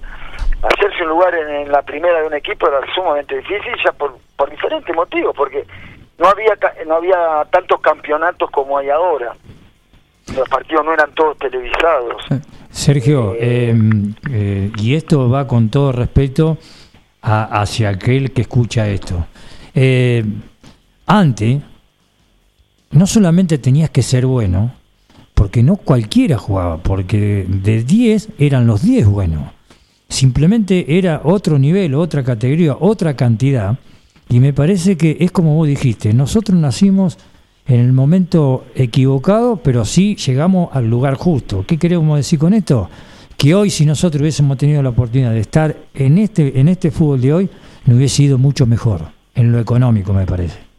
hacerse 0.62 1.02
un 1.02 1.08
lugar 1.08 1.34
en, 1.34 1.70
la 1.70 1.82
primera 1.82 2.20
de 2.20 2.26
un 2.26 2.34
equipo 2.34 2.68
era 2.68 2.80
sumamente 2.94 3.36
difícil 3.36 3.72
ya 3.84 3.92
por, 3.92 4.18
por 4.36 4.50
diferentes 4.50 4.94
motivos 4.94 5.34
porque 5.34 5.64
no 6.18 6.28
había 6.28 6.56
no 6.86 6.96
había 6.96 7.46
tantos 7.50 7.80
campeonatos 7.80 8.50
como 8.50 8.78
hay 8.78 8.90
ahora. 8.90 9.34
Los 10.36 10.48
partidos 10.48 10.84
no 10.84 10.92
eran 10.92 11.12
todos 11.14 11.36
televisados. 11.38 12.22
Sergio 12.70 13.34
eh, 13.34 13.70
em, 13.70 14.14
eh, 14.30 14.70
y 14.76 14.94
esto 14.94 15.28
va 15.28 15.46
con 15.46 15.70
todo 15.70 15.92
respeto 15.92 16.58
hacia 17.22 17.90
aquel 17.90 18.32
que 18.32 18.42
escucha 18.42 18.86
esto. 18.86 19.26
Eh, 19.74 20.24
antes 21.06 21.62
no 22.90 23.06
solamente 23.06 23.58
tenías 23.58 23.90
que 23.90 24.02
ser 24.02 24.26
bueno, 24.26 24.72
porque 25.34 25.62
no 25.62 25.76
cualquiera 25.76 26.38
jugaba, 26.38 26.78
porque 26.78 27.46
de 27.48 27.82
10 27.82 28.30
eran 28.38 28.66
los 28.66 28.82
10 28.82 29.06
buenos. 29.06 29.44
Simplemente 30.08 30.98
era 30.98 31.22
otro 31.24 31.58
nivel, 31.58 31.94
otra 31.94 32.24
categoría, 32.24 32.76
otra 32.78 33.14
cantidad. 33.14 33.78
Y 34.28 34.40
me 34.40 34.52
parece 34.52 34.96
que 34.96 35.16
es 35.20 35.30
como 35.30 35.54
vos 35.54 35.68
dijiste, 35.68 36.12
nosotros 36.12 36.58
nacimos 36.58 37.16
en 37.66 37.80
el 37.80 37.92
momento 37.92 38.66
equivocado, 38.74 39.56
pero 39.56 39.84
sí 39.84 40.16
llegamos 40.16 40.70
al 40.72 40.90
lugar 40.90 41.14
justo. 41.14 41.64
¿Qué 41.66 41.78
queremos 41.78 42.18
decir 42.18 42.38
con 42.38 42.52
esto? 42.52 42.90
Que 43.36 43.54
hoy 43.54 43.70
si 43.70 43.86
nosotros 43.86 44.20
hubiésemos 44.20 44.58
tenido 44.58 44.82
la 44.82 44.90
oportunidad 44.90 45.32
de 45.32 45.40
estar 45.40 45.76
en 45.94 46.18
este, 46.18 46.58
en 46.58 46.68
este 46.68 46.90
fútbol 46.90 47.20
de 47.20 47.32
hoy, 47.32 47.50
no 47.86 47.96
hubiese 47.96 48.16
sido 48.16 48.36
mucho 48.36 48.66
mejor, 48.66 49.06
en 49.34 49.52
lo 49.52 49.60
económico 49.60 50.12
me 50.12 50.26
parece. 50.26 50.69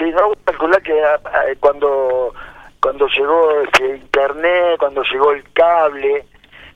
Sí, 0.00 0.10
no, 0.12 0.32
calcular 0.44 0.82
que 0.82 0.98
ah, 1.04 1.20
ah, 1.26 1.44
cuando 1.60 2.32
cuando 2.80 3.06
llegó 3.08 3.60
este 3.60 3.96
internet, 3.96 4.78
cuando 4.78 5.02
llegó 5.02 5.32
el 5.32 5.44
cable, 5.52 6.24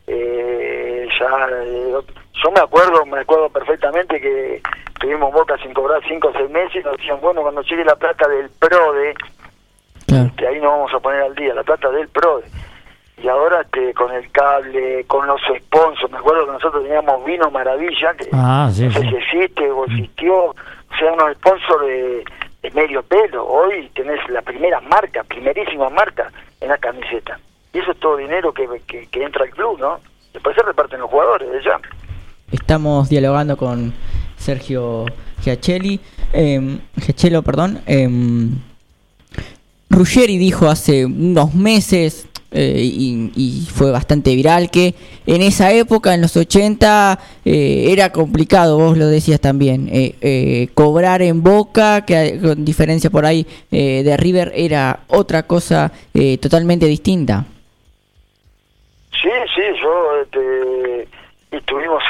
eh, 0.06 1.08
ya 1.18 1.48
eh, 1.64 1.94
yo 2.42 2.50
me 2.50 2.60
acuerdo, 2.60 3.06
me 3.06 3.20
acuerdo 3.20 3.48
perfectamente 3.48 4.20
que 4.20 4.60
tuvimos 5.00 5.32
Boca 5.32 5.56
sin 5.62 5.72
cobrar 5.72 6.02
cinco 6.06 6.28
o 6.28 6.32
seis 6.32 6.50
meses 6.50 6.82
y 6.82 6.84
nos 6.84 6.98
decían, 6.98 7.18
bueno, 7.22 7.40
cuando 7.40 7.62
llegue 7.62 7.82
la 7.82 7.96
plata 7.96 8.28
del 8.28 8.50
PRODE, 8.50 9.14
que 10.36 10.46
ahí 10.46 10.60
nos 10.60 10.72
vamos 10.72 10.92
a 10.92 11.00
poner 11.00 11.22
al 11.22 11.34
día, 11.34 11.54
la 11.54 11.62
plata 11.62 11.90
del 11.90 12.08
PRODE. 12.08 12.44
Y 13.22 13.28
ahora 13.28 13.62
este, 13.62 13.94
con 13.94 14.12
el 14.12 14.30
cable, 14.32 15.04
con 15.06 15.26
los 15.26 15.40
sponsors, 15.40 16.12
me 16.12 16.18
acuerdo 16.18 16.44
que 16.44 16.52
nosotros 16.52 16.82
teníamos 16.82 17.24
Vino 17.24 17.50
Maravilla, 17.50 18.12
que 18.14 18.28
ah, 18.32 18.66
no 18.68 18.74
sé 18.74 18.90
si 18.90 19.16
existe 19.16 19.70
o 19.70 19.86
existió, 19.86 20.50
o 20.50 20.54
sea, 20.98 21.12
unos 21.14 21.32
sponsors 21.36 21.86
de 21.86 22.24
de 22.64 22.70
medio 22.70 23.02
pelo. 23.02 23.46
Hoy 23.46 23.90
tenés 23.94 24.18
la 24.30 24.40
primera 24.40 24.80
marca, 24.80 25.22
primerísima 25.24 25.90
marca 25.90 26.32
en 26.60 26.68
la 26.68 26.78
camiseta. 26.78 27.38
Y 27.72 27.78
eso 27.78 27.92
es 27.92 28.00
todo 28.00 28.16
dinero 28.16 28.52
que, 28.52 28.66
que, 28.86 29.22
entra 29.22 29.44
al 29.44 29.50
club, 29.50 29.78
¿no? 29.78 30.00
Después 30.32 30.56
se 30.56 30.62
reparten 30.62 31.00
los 31.00 31.10
jugadores 31.10 31.62
ya. 31.62 31.78
Estamos 32.50 33.10
dialogando 33.10 33.56
con 33.56 33.92
Sergio 34.36 35.04
Giachelli, 35.42 36.00
eh, 36.32 36.78
perdón. 37.44 37.82
Em, 37.86 38.52
Ruggeri 39.90 40.38
dijo 40.38 40.68
hace 40.68 41.04
unos 41.04 41.54
meses, 41.54 42.28
eh, 42.54 42.80
y, 42.84 43.66
fue 43.74 43.90
bastante 43.90 44.34
viral, 44.34 44.70
que 44.70 44.94
en 45.26 45.42
esa 45.42 45.72
época, 45.72 46.14
en 46.14 46.20
los 46.20 46.36
80, 46.36 47.18
eh, 47.44 47.86
era 47.88 48.12
complicado, 48.12 48.78
vos 48.78 48.96
lo 48.96 49.08
decías 49.08 49.40
también, 49.40 49.88
eh, 49.90 50.68
cobrar 50.74 51.20
en 51.22 51.42
Boca, 51.42 52.04
que 52.04 52.38
con 52.40 52.64
diferencia 52.64 53.10
por 53.10 53.26
ahí 53.26 53.44
de 53.70 54.16
River, 54.16 54.52
era 54.54 55.00
otra 55.08 55.42
cosa 55.42 55.90
totalmente 56.40 56.86
distinta. 56.86 57.44
Sí, 59.20 59.30
sí, 59.54 59.62
yo 59.82 60.22
este, 60.22 61.08
estuvimos 61.50 62.02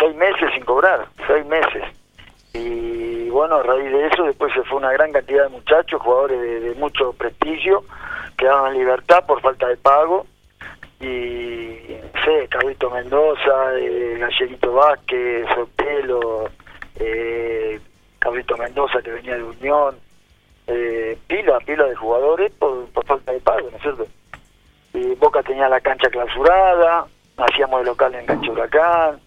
seis 0.00 0.16
meses 0.16 0.50
sin 0.54 0.64
cobrar, 0.64 1.06
seis 1.26 1.46
meses. 1.46 1.84
Y 2.54 3.28
bueno, 3.30 3.56
a 3.56 3.62
raíz 3.62 3.90
de 3.90 4.06
eso 4.06 4.24
después 4.24 4.52
se 4.54 4.62
fue 4.62 4.78
una 4.78 4.92
gran 4.92 5.12
cantidad 5.12 5.44
de 5.44 5.50
muchachos, 5.50 6.00
jugadores 6.00 6.62
de 6.62 6.74
mucho 6.74 7.12
prestigio, 7.12 7.84
quedaban 8.36 8.72
en 8.72 8.78
libertad 8.78 9.24
por 9.26 9.40
falta 9.40 9.68
de 9.68 9.76
pago. 9.76 10.26
Y 11.00 11.98
no 12.12 12.24
sé, 12.24 12.48
Carlito 12.48 12.90
Mendoza, 12.90 13.78
eh, 13.78 14.16
Gallerito 14.18 14.72
Vázquez, 14.72 15.46
Sotelo, 15.54 16.48
eh, 16.96 17.80
Carlito 18.18 18.56
Mendoza 18.56 19.02
que 19.02 19.10
venía 19.10 19.36
de 19.36 19.42
Unión, 19.42 19.96
eh, 20.66 21.18
pila, 21.26 21.58
pila 21.60 21.84
de 21.84 21.94
jugadores 21.94 22.52
por, 22.52 22.88
falta 23.06 23.32
de 23.32 23.40
pago, 23.40 23.68
¿no 23.70 23.76
es 23.76 23.82
cierto? 23.82 24.06
Y 24.94 25.14
Boca 25.16 25.42
tenía 25.42 25.68
la 25.68 25.80
cancha 25.80 26.08
clausurada, 26.08 27.04
hacíamos 27.36 27.80
de 27.80 27.86
local 27.86 28.14
en 28.14 28.26
Cancha 28.26 28.50
Huracán, 28.50 29.20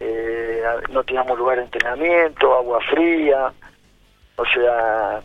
eh, 0.00 0.62
no 0.90 1.04
teníamos 1.04 1.38
lugar 1.38 1.58
de 1.58 1.64
entrenamiento, 1.64 2.54
agua 2.54 2.80
fría, 2.90 3.52
o 4.36 4.44
sea, 4.46 5.20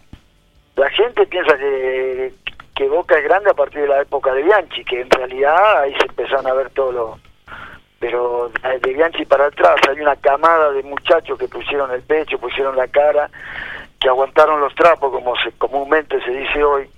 la 0.75 0.89
gente 0.91 1.25
piensa 1.25 1.57
que, 1.57 2.33
que 2.79 2.87
Boca 2.87 3.17
es 3.17 3.25
grande 3.25 3.49
a 3.49 3.53
partir 3.53 3.81
de 3.81 3.89
la 3.89 4.01
época 4.01 4.33
de 4.33 4.41
Bianchi, 4.41 4.85
que 4.85 5.01
en 5.01 5.09
realidad 5.09 5.81
ahí 5.81 5.93
se 5.99 6.05
empezaron 6.05 6.47
a 6.47 6.53
ver 6.53 6.69
todo 6.69 6.91
lo... 6.93 7.19
Pero 7.99 8.49
de 8.63 8.93
Bianchi 8.93 9.25
para 9.25 9.47
atrás 9.47 9.75
hay 9.89 9.99
una 9.99 10.15
camada 10.15 10.71
de 10.71 10.81
muchachos 10.83 11.37
que 11.37 11.49
pusieron 11.49 11.91
el 11.91 12.01
pecho, 12.03 12.39
pusieron 12.39 12.77
la 12.77 12.87
cara, 12.87 13.29
que 13.99 14.07
aguantaron 14.07 14.61
los 14.61 14.73
trapos, 14.75 15.11
como 15.11 15.35
se, 15.43 15.51
comúnmente 15.57 16.23
se 16.23 16.31
dice 16.31 16.63
hoy, 16.63 16.89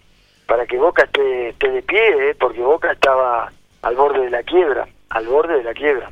para 0.46 0.68
que 0.68 0.78
Boca 0.78 1.02
esté, 1.02 1.50
esté 1.50 1.72
de 1.72 1.82
pie, 1.82 2.30
¿eh? 2.30 2.36
porque 2.40 2.62
Boca 2.62 2.92
estaba 2.92 3.52
al 3.82 3.96
borde 3.96 4.26
de 4.26 4.30
la 4.30 4.44
quiebra, 4.44 4.88
al 5.10 5.26
borde 5.26 5.58
de 5.58 5.64
la 5.64 5.74
quiebra. 5.74 6.12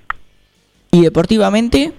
¿Y 0.90 1.04
deportivamente? 1.04 1.92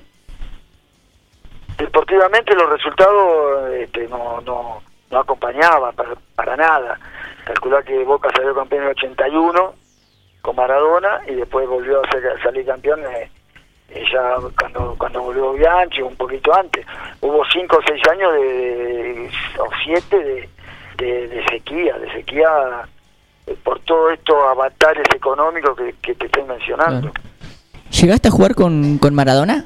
Deportivamente 1.79 2.53
los 2.57 2.69
resultados 2.69 3.71
este, 3.75 4.09
no, 4.09 4.41
no, 4.41 4.83
no 5.09 5.19
acompañaban 5.21 5.95
para, 5.95 6.17
para 6.35 6.57
nada 6.57 6.99
calcular 7.53 7.85
que 7.85 8.05
Boca 8.05 8.29
salió 8.35 8.55
campeón 8.55 8.83
en 8.83 8.89
el 8.89 8.97
81 8.97 9.75
con 10.43 10.57
Maradona 10.57 11.21
y 11.27 11.35
después 11.35 11.69
volvió 11.69 12.01
a 12.03 12.43
salir 12.43 12.65
campeón 12.65 13.01
eh, 13.05 13.31
eh, 13.91 14.05
ya 14.13 14.37
cuando 14.59 14.95
cuando 14.97 15.23
volvió 15.23 15.53
Bianchi, 15.53 16.01
un 16.03 16.17
poquito 16.17 16.55
antes. 16.55 16.87
Hubo 17.21 17.43
cinco 17.53 17.79
o 17.79 17.83
seis 17.87 18.01
años 18.11 18.33
de, 18.35 19.31
o 19.59 19.69
siete 19.85 20.49
de, 20.97 21.29
de, 21.29 21.45
sequía, 21.51 21.99
de 21.99 22.13
sequía 22.13 22.49
eh, 23.47 23.57
por 23.65 23.81
todo 23.81 24.11
estos 24.11 24.37
avatares 24.51 25.07
económicos 25.15 25.77
que, 26.01 26.15
te 26.15 26.27
estoy 26.27 26.45
mencionando. 26.45 27.11
¿Llegaste 27.91 28.29
a 28.29 28.31
jugar 28.31 28.55
con, 28.55 28.99
con 28.99 29.15
Maradona? 29.15 29.65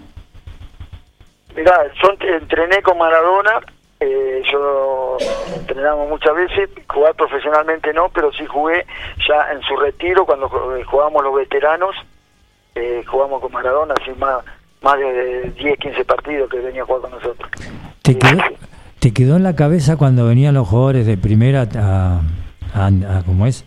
Mirá, 1.55 1.85
yo 2.03 2.16
entrené 2.20 2.82
con 2.82 2.99
Maradona 2.99 3.61
eh, 4.05 4.42
yo 4.52 5.16
entrenamos 5.57 6.09
muchas 6.09 6.34
veces, 6.34 6.68
jugar 6.88 7.14
profesionalmente 7.14 7.92
no, 7.94 8.11
pero 8.11 8.30
sí 8.32 8.44
jugué 8.46 8.84
ya 9.26 9.52
en 9.52 9.62
su 9.62 9.76
retiro 9.76 10.26
cuando 10.26 10.46
eh, 10.76 10.84
jugábamos 10.84 11.24
los 11.24 11.34
veteranos, 11.34 11.96
eh, 12.74 13.02
jugamos 13.07 13.40
con 13.40 13.52
Maradona, 13.52 13.94
así 14.00 14.11
más, 14.18 14.44
más 14.82 14.98
de 14.98 15.52
10, 15.57 15.78
15 15.78 16.05
partidos 16.05 16.50
que 16.50 16.59
venía 16.59 16.82
a 16.82 16.84
jugar 16.84 17.02
con 17.02 17.12
nosotros. 17.12 17.50
¿Te 18.02 18.18
quedó, 18.18 18.42
¿Te 18.98 19.12
quedó 19.14 19.36
en 19.36 19.42
la 19.42 19.57
cabeza 19.57 19.96
cuando 19.96 20.26
venían 20.26 20.55
los 20.55 20.68
jugadores 20.68 21.07
de 21.07 21.16
primera 21.16 21.66
a, 21.74 22.20
a, 22.74 23.22
¿cómo 23.24 23.46
es? 23.46 23.64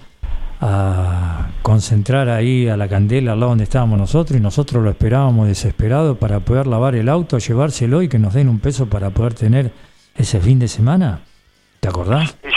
a 0.59 1.49
concentrar 1.61 2.29
ahí 2.29 2.67
a 2.67 2.75
la 2.77 2.87
candela 2.87 3.33
al 3.33 3.39
lado 3.39 3.51
donde 3.51 3.63
estábamos 3.63 3.99
nosotros 3.99 4.39
y 4.39 4.41
nosotros 4.41 4.83
lo 4.83 4.89
esperábamos 4.89 5.47
desesperado 5.47 6.15
para 6.15 6.39
poder 6.39 6.65
lavar 6.65 6.95
el 6.95 7.09
auto, 7.09 7.37
llevárselo 7.37 8.01
y 8.01 8.09
que 8.09 8.17
nos 8.17 8.33
den 8.33 8.49
un 8.49 8.59
peso 8.59 8.87
para 8.87 9.11
poder 9.11 9.35
tener 9.35 9.71
ese 10.17 10.39
fin 10.39 10.59
de 10.59 10.67
semana? 10.67 11.21
¿Te 11.79 11.87
acordás? 11.87 12.37
Sí, 12.41 12.49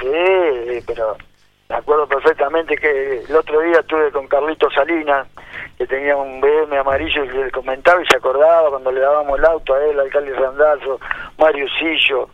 sí, 0.00 0.84
pero 0.86 1.16
me 1.68 1.76
acuerdo 1.76 2.06
perfectamente 2.06 2.76
que 2.76 3.24
el 3.28 3.36
otro 3.36 3.60
día 3.60 3.80
estuve 3.80 4.10
con 4.12 4.28
Carlito 4.28 4.70
Salinas, 4.70 5.26
que 5.76 5.86
tenía 5.86 6.16
un 6.16 6.40
BM 6.40 6.78
amarillo 6.78 7.24
y 7.24 7.28
le 7.28 7.50
comentaba 7.50 8.00
y 8.02 8.06
se 8.06 8.16
acordaba 8.16 8.70
cuando 8.70 8.92
le 8.92 9.00
dábamos 9.00 9.38
el 9.38 9.44
auto 9.44 9.74
a 9.74 9.84
él, 9.84 9.98
al 9.98 10.06
alcalde 10.06 10.32
Randazo, 10.34 11.00
Mario 11.38 11.66
Sillo, 11.78 12.28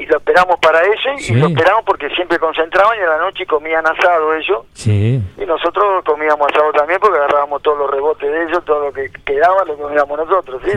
y 0.00 0.06
lo 0.06 0.16
esperamos 0.16 0.56
para 0.60 0.80
ese 0.82 1.32
y 1.32 1.36
lo 1.36 1.48
esperamos 1.48 1.84
porque 1.84 2.08
siempre 2.10 2.38
concentraban 2.38 2.98
y 2.98 3.02
a 3.02 3.06
la 3.06 3.18
noche 3.18 3.46
comían 3.46 3.86
asado 3.86 4.34
ellos 4.34 4.64
sí. 4.72 5.20
y 5.36 5.44
nosotros 5.44 6.02
comíamos 6.06 6.48
asado 6.50 6.72
también 6.72 6.98
porque 7.00 7.18
agarrábamos 7.18 7.60
todos 7.60 7.78
los 7.78 7.90
rebotes 7.90 8.30
de 8.30 8.44
ellos 8.44 8.64
todo 8.64 8.86
lo 8.86 8.92
que 8.92 9.10
quedaba 9.26 9.62
lo 9.66 9.76
comíamos 9.76 10.18
nosotros 10.18 10.62
sí 10.64 10.70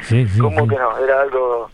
sí, 0.00 0.26
sí, 0.26 0.38
como 0.38 0.66
que 0.66 0.76
no 0.76 0.96
era 0.96 1.20
algo 1.20 1.70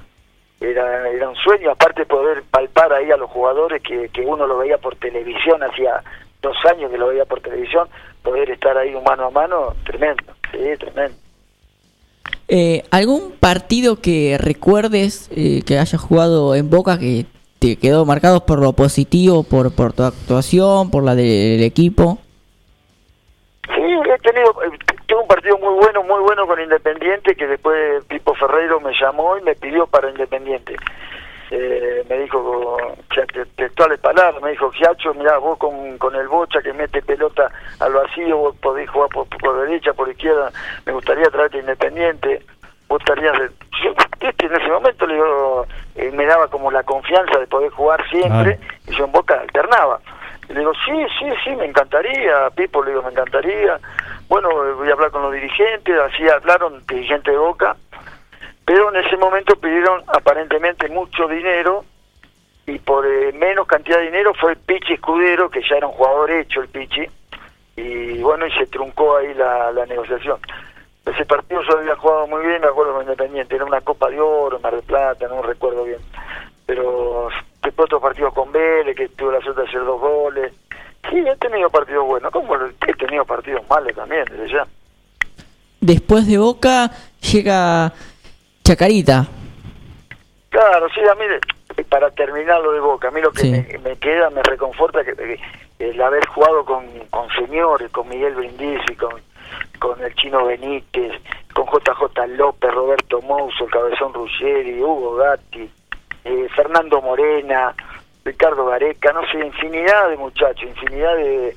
era, 0.61 1.09
era 1.09 1.28
un 1.28 1.36
sueño, 1.36 1.70
aparte 1.70 2.02
de 2.02 2.06
poder 2.06 2.42
palpar 2.50 2.92
ahí 2.92 3.11
a 3.11 3.16
los 3.16 3.30
jugadores 3.30 3.82
que, 3.82 4.09
que 4.09 4.22
uno 4.22 4.46
lo 4.46 4.59
veía 4.59 4.78
por 4.78 4.96
televisión, 4.96 5.62
hacía 5.62 6.02
dos 6.42 6.56
años 6.72 6.90
que 6.90 6.98
lo 6.98 7.09
veía 7.09 7.24
por 7.24 7.40
televisión, 7.40 7.88
poder 8.22 8.50
estar 8.50 8.76
ahí 8.76 8.94
mano 9.04 9.26
a 9.26 9.30
mano, 9.30 9.74
tremendo, 9.84 10.24
sí, 10.52 10.59
tremendo. 10.78 11.16
Eh, 12.48 12.82
¿Algún 12.90 13.32
partido 13.32 14.00
que 14.00 14.38
recuerdes 14.38 15.30
eh, 15.36 15.62
que 15.66 15.78
hayas 15.78 16.00
jugado 16.00 16.54
en 16.54 16.70
Boca 16.70 16.98
que 16.98 17.26
te 17.59 17.76
quedó 17.76 18.06
marcado 18.06 18.46
por 18.46 18.61
lo 18.61 18.72
positivo, 18.72 19.42
por, 19.42 19.74
por 19.74 19.92
tu 19.92 20.04
actuación, 20.04 20.90
por 20.90 21.04
la 21.04 21.14
del 21.14 21.62
equipo? 21.62 22.18
Sí, 23.66 23.82
he 23.82 24.18
tenido, 24.20 24.54
un 25.21 25.29
partido 25.29 25.59
muy 25.59 25.75
bueno, 25.75 26.03
muy 26.03 26.21
bueno 26.21 26.47
con 26.47 26.61
Independiente, 26.61 27.35
que 27.35 27.47
después 27.47 28.05
Pipo 28.05 28.35
Ferreiro 28.35 28.81
me 28.81 28.93
llamó 28.99 29.37
y 29.39 29.43
me 29.43 29.55
pidió 29.55 29.87
para 29.87 30.11
Independiente. 30.11 30.77
Eh, 31.51 32.05
me 32.09 32.19
dijo, 32.19 32.77
textuales 33.57 33.99
palabras, 34.01 34.43
me 34.43 34.51
dijo, 34.51 34.71
Giacho, 34.71 35.14
mirá, 35.14 35.39
vos 35.39 35.57
con, 35.59 35.97
con 35.97 36.14
el 36.14 36.29
Bocha 36.29 36.61
que 36.61 36.75
mete 36.75 37.01
pelota 37.01 37.51
al 37.81 37.95
vacío, 37.95 38.37
vos 38.37 38.57
podés 38.57 38.89
jugar 38.91 39.09
por, 39.09 39.27
por 39.29 39.61
derecha, 39.66 39.95
por 39.95 40.11
izquierda, 40.11 40.51
me 40.85 40.93
gustaría 40.93 41.31
traerte 41.31 41.59
Independiente, 41.59 42.43
vos 42.89 43.01
estarías... 43.01 43.35
Yo, 43.83 43.93
este, 44.21 44.47
en 44.47 44.55
ese 44.55 44.69
momento 44.69 45.07
le 45.07 45.14
digo, 45.14 45.66
eh, 45.95 46.11
me 46.12 46.27
daba 46.27 46.49
como 46.49 46.71
la 46.71 46.83
confianza 46.83 47.39
de 47.39 47.47
poder 47.47 47.71
jugar 47.71 48.07
siempre, 48.11 48.59
y 48.87 48.95
yo 48.95 49.05
en 49.07 49.12
Boca 49.12 49.41
alternaba. 49.41 50.01
Y 50.51 50.53
le 50.53 50.61
digo, 50.61 50.73
sí, 50.85 51.07
sí, 51.19 51.27
sí, 51.45 51.57
me 51.57 51.64
encantaría, 51.66 52.51
Pipo, 52.55 52.83
le 52.83 52.91
digo, 52.91 53.03
me 53.03 53.11
encantaría. 53.11 53.79
Bueno, 54.29 54.51
voy 54.74 54.89
a 54.91 54.93
hablar 54.93 55.11
con 55.11 55.22
los 55.22 55.33
dirigentes, 55.33 55.99
así 55.99 56.29
hablaron, 56.29 56.85
dirigentes 56.87 57.33
de 57.33 57.39
Boca, 57.39 57.76
pero 58.64 58.91
en 58.95 59.05
ese 59.05 59.16
momento 59.16 59.57
pidieron 59.57 60.03
aparentemente 60.07 60.89
mucho 60.89 61.26
dinero 61.29 61.85
y 62.66 62.79
por 62.79 63.07
eh, 63.07 63.33
menos 63.33 63.66
cantidad 63.66 63.97
de 63.97 64.05
dinero 64.05 64.35
fue 64.35 64.53
el 64.53 64.59
Pichi 64.59 64.95
Escudero, 64.95 65.49
que 65.49 65.62
ya 65.62 65.76
era 65.76 65.87
un 65.87 65.95
jugador 65.95 66.31
hecho 66.31 66.61
el 66.61 66.68
Pichi, 66.68 67.07
y 67.76 68.18
bueno, 68.18 68.47
y 68.47 68.53
se 68.53 68.66
truncó 68.66 69.16
ahí 69.16 69.33
la, 69.33 69.72
la 69.72 69.87
negociación. 69.87 70.39
Ese 71.07 71.24
partido 71.24 71.62
yo 71.62 71.79
había 71.79 71.97
jugado 71.97 72.26
muy 72.26 72.45
bien, 72.45 72.61
me 72.61 72.66
acuerdo 72.66 72.93
con 72.93 73.03
Independiente, 73.03 73.57
era 73.57 73.64
una 73.64 73.81
Copa 73.81 74.11
de 74.11 74.20
Oro, 74.20 74.61
Mar 74.61 74.74
del 74.74 74.83
Plata, 74.85 75.26
no 75.26 75.41
recuerdo 75.41 75.85
bien. 75.85 76.01
Pero 76.66 77.31
después 77.62 77.87
otros 77.87 78.03
partidos 78.03 78.35
con 78.35 78.53
Vélez, 78.53 78.95
que 78.95 79.09
tuve 79.09 79.33
la 79.33 79.41
suerte 79.41 79.62
de 79.62 79.68
hacer 79.68 79.85
dos 79.87 79.99
goles. 79.99 80.53
Sí, 81.11 81.16
he 81.18 81.36
tenido 81.36 81.70
partidos 81.70 82.06
buenos, 82.06 82.30
como 82.32 82.54
he 82.56 82.94
tenido 82.94 83.24
partidos 83.24 83.62
malos 83.68 83.94
también, 83.94 84.24
desde 84.30 84.52
ya. 84.52 84.66
Después 85.80 86.26
de 86.26 86.38
Boca 86.38 86.90
llega 87.20 87.92
Chacarita. 88.64 89.26
Claro, 90.50 90.88
sí, 90.94 91.00
a 91.00 91.14
mí, 91.14 91.24
para 91.88 92.11
terminar 92.11 92.61
lo 92.61 92.72
de 92.72 92.80
Boca, 92.80 93.09
a 93.09 93.11
mí 93.11 93.20
lo 93.20 93.30
que 93.30 93.78
me, 93.82 93.96
queda, 93.96 94.30
me 94.30 94.42
reconforta 94.42 95.04
que, 95.04 95.38
el 95.78 96.00
haber 96.02 96.26
jugado 96.26 96.64
con, 96.64 96.84
con 97.11 97.28
señores, 97.30 97.90
con 97.90 98.09
Miguel 98.09 98.34
Brindisi, 98.34 98.96
con, 98.96 99.20
con 99.78 100.02
el 100.02 100.14
Chino 100.14 100.46
Benítez, 100.46 101.12
con 101.54 101.66
JJ 101.66 102.36
López, 102.36 102.72
Roberto 102.72 103.22
Mouso, 103.22 103.64
el 103.64 103.70
Cabezón 103.70 104.12
Ruggeri, 104.12 104.82
Hugo 104.82 105.16
Gatti, 105.16 105.70
eh, 106.24 106.48
Fernando 106.54 107.00
Morena, 107.00 107.74
Ricardo 108.29 108.66
Gareca, 108.66 109.11
no 109.14 109.22
sé, 109.33 109.39
infinidad 109.39 110.11
de 110.11 110.18
muchachos, 110.18 110.62
infinidad 110.62 111.16
de, 111.16 111.57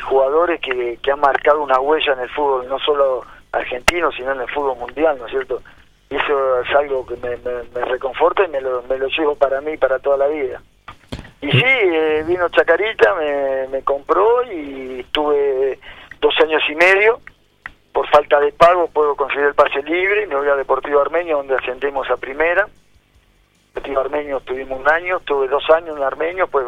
jugadores 0.00 0.60
que, 0.60 0.98
que 1.02 1.10
han 1.10 1.18
marcado 1.18 1.62
una 1.62 1.80
huella 1.80 2.12
en 2.12 2.20
el 2.20 2.28
fútbol, 2.28 2.68
no 2.68 2.78
solo 2.78 3.24
argentino, 3.50 4.12
sino 4.12 4.32
en 4.32 4.42
el 4.42 4.48
fútbol 4.48 4.76
mundial, 4.78 5.16
¿no 5.18 5.24
es 5.24 5.32
cierto? 5.32 5.62
Y 6.10 6.16
eso 6.16 6.60
es 6.60 6.70
algo 6.76 7.04
que 7.06 7.16
me, 7.16 7.36
me, 7.38 7.84
reconforta 7.86 8.44
y 8.44 8.48
me 8.48 8.60
lo, 8.60 8.82
llevo 9.08 9.34
para 9.34 9.60
mí 9.62 9.76
para 9.78 9.98
toda 9.98 10.18
la 10.18 10.28
vida. 10.28 10.60
Y 11.40 11.50
sí, 11.50 11.64
eh, 11.64 12.24
vino 12.26 12.48
Chacarita, 12.50 13.14
me, 13.70 13.82
compró 13.82 14.44
y 14.44 15.00
estuve 15.00 15.78
dos 16.20 16.34
años 16.40 16.62
y 16.68 16.74
medio. 16.76 17.20
Por 17.92 18.06
falta 18.10 18.38
de 18.38 18.52
pago 18.52 18.88
puedo 18.88 19.16
conseguir 19.16 19.46
el 19.46 19.54
pase 19.54 19.82
libre 19.82 20.26
me 20.26 20.36
voy 20.36 20.48
a 20.48 20.56
Deportivo 20.56 21.00
Armenio 21.00 21.38
donde 21.38 21.56
ascendemos 21.56 22.08
a 22.10 22.16
primera. 22.16 22.68
Deportivo 23.76 24.00
Armenio 24.00 24.38
estuvimos 24.38 24.80
un 24.80 24.88
año, 24.88 25.18
estuve 25.18 25.48
dos 25.48 25.62
años 25.68 25.98
en 25.98 26.02
Armenio, 26.02 26.46
pues 26.48 26.64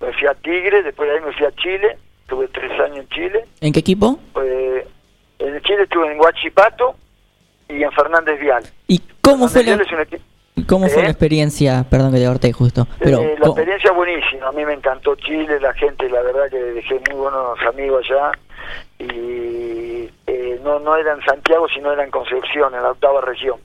me 0.00 0.12
fui 0.12 0.28
a 0.28 0.34
Tigre, 0.34 0.84
después 0.84 1.08
de 1.10 1.16
ahí 1.16 1.20
me 1.24 1.32
fui 1.32 1.46
a 1.46 1.50
Chile, 1.56 1.98
estuve 2.22 2.46
tres 2.46 2.70
años 2.80 2.98
en 2.98 3.08
Chile. 3.08 3.44
¿En 3.60 3.72
qué 3.72 3.80
equipo? 3.80 4.20
Pues, 4.32 4.86
en 5.40 5.60
Chile 5.62 5.82
estuve 5.82 6.12
en 6.12 6.20
Huachipato 6.20 6.94
y 7.68 7.82
en 7.82 7.90
Fernández 7.90 8.38
Vial. 8.38 8.62
¿Y 8.86 9.00
cómo 9.20 9.48
fue 9.48 9.64
Fernández 9.64 9.90
la, 9.90 10.02
equipo- 10.02 10.22
y 10.54 10.62
cómo 10.64 10.88
fue 10.88 11.00
¿Eh? 11.00 11.04
la 11.06 11.10
experiencia? 11.10 11.84
Perdón 11.90 12.12
que 12.12 12.20
te 12.20 12.26
corté 12.26 12.52
justo. 12.52 12.86
Pero, 13.00 13.18
Eh, 13.20 13.34
la 13.36 13.40
¿cómo- 13.40 13.52
experiencia 13.54 13.90
buenísima, 13.90 14.46
a 14.46 14.52
mí 14.52 14.64
me 14.64 14.74
encantó 14.74 15.16
Chile, 15.16 15.58
la 15.58 15.72
gente, 15.74 16.08
la 16.08 16.22
verdad 16.22 16.48
que 16.50 16.56
dejé 16.58 17.00
muy 17.10 17.18
buenos 17.18 17.58
amigos 17.68 18.06
allá 18.08 18.30
y 19.00 20.08
eh, 20.28 20.60
no 20.62 20.78
no 20.78 20.96
era 20.96 21.14
en 21.14 21.20
Santiago, 21.24 21.66
sino 21.74 21.90
era 21.92 22.04
en 22.04 22.12
Concepción, 22.12 22.72
en 22.76 22.82
la 22.84 22.92
octava 22.92 23.20
región. 23.22 23.58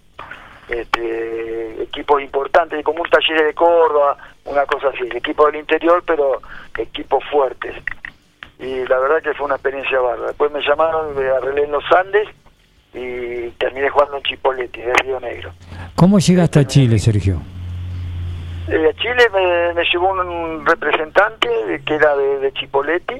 Este, 0.70 1.82
equipos 1.82 2.22
importantes, 2.22 2.84
como 2.84 3.01
un 3.01 3.09
taller 3.09 3.43
de 3.43 3.53
Córdoba, 3.55 4.17
una 4.45 4.65
cosa 4.67 4.89
así, 4.89 5.03
equipos 5.15 5.47
del 5.47 5.61
interior, 5.61 6.03
pero 6.05 6.41
equipos 6.78 7.24
fuertes. 7.32 7.76
Y 8.59 8.86
la 8.86 8.99
verdad 8.99 9.24
que 9.24 9.34
fue 9.34 9.47
una 9.47 9.55
experiencia 9.55 9.99
bárbara. 9.99 10.28
Después 10.28 10.51
me 10.51 10.61
llamaron, 10.61 11.15
me 11.15 11.28
arreglé 11.28 11.63
en 11.63 11.72
los 11.72 11.84
Andes 11.91 12.28
y 12.93 13.49
terminé 13.57 13.89
jugando 13.89 14.17
en 14.17 14.24
Chipoleti, 14.24 14.82
de 14.82 14.93
Río 14.93 15.20
Negro. 15.20 15.51
¿Cómo 15.95 16.20
llegaste 16.20 16.59
a 16.59 16.67
Chile, 16.67 16.99
Sergio? 16.99 17.41
Eh, 18.67 18.89
a 18.89 18.93
Chile 18.93 19.28
me, 19.34 19.74
me 19.74 19.84
llevó 19.86 20.11
un 20.11 20.65
representante 20.65 21.82
que 21.84 21.95
era 21.95 22.15
de, 22.15 22.39
de 22.39 22.53
Chipoleti, 22.53 23.15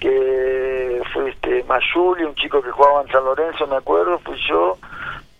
que 0.00 1.00
fue 1.12 1.30
este 1.30 1.64
Mayuli, 1.64 2.24
un 2.24 2.34
chico 2.34 2.60
que 2.60 2.70
jugaba 2.70 3.02
en 3.02 3.08
San 3.08 3.24
Lorenzo, 3.24 3.66
me 3.66 3.76
acuerdo, 3.76 4.18
fui 4.18 4.36
yo 4.48 4.76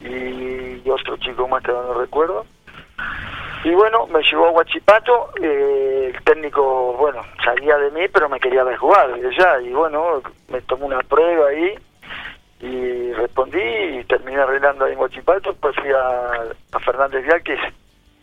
y 0.01 0.89
otro 0.89 1.17
chico 1.19 1.49
más 1.49 1.63
que 1.63 1.73
no 1.73 1.95
recuerdo. 1.95 2.45
Y 3.65 3.71
bueno, 3.71 4.07
me 4.07 4.23
llevó 4.23 4.47
a 4.47 4.51
Huachipato, 4.53 5.31
eh, 5.43 6.13
el 6.15 6.23
técnico, 6.23 6.93
bueno, 6.93 7.23
sabía 7.45 7.77
de 7.79 7.91
mí, 7.91 8.07
pero 8.13 8.29
me 8.29 8.39
quería 8.39 8.63
ver 8.63 8.77
jugar 8.77 9.13
desde 9.15 9.37
ya, 9.37 9.61
y 9.61 9.73
bueno, 9.73 10.23
me 10.49 10.61
tomó 10.63 10.87
una 10.87 11.01
prueba 11.01 11.49
ahí 11.49 11.75
y 12.61 13.13
respondí 13.15 13.59
y 13.61 14.05
terminé 14.05 14.41
arreglando 14.41 14.85
ahí 14.85 14.93
en 14.93 15.01
Huachipato, 15.01 15.55
pues 15.55 15.75
fui 15.75 15.91
a, 15.91 16.45
a 16.73 16.79
Fernández 16.79 17.25
Vial, 17.25 17.43
que 17.43 17.55
es, 17.55 17.61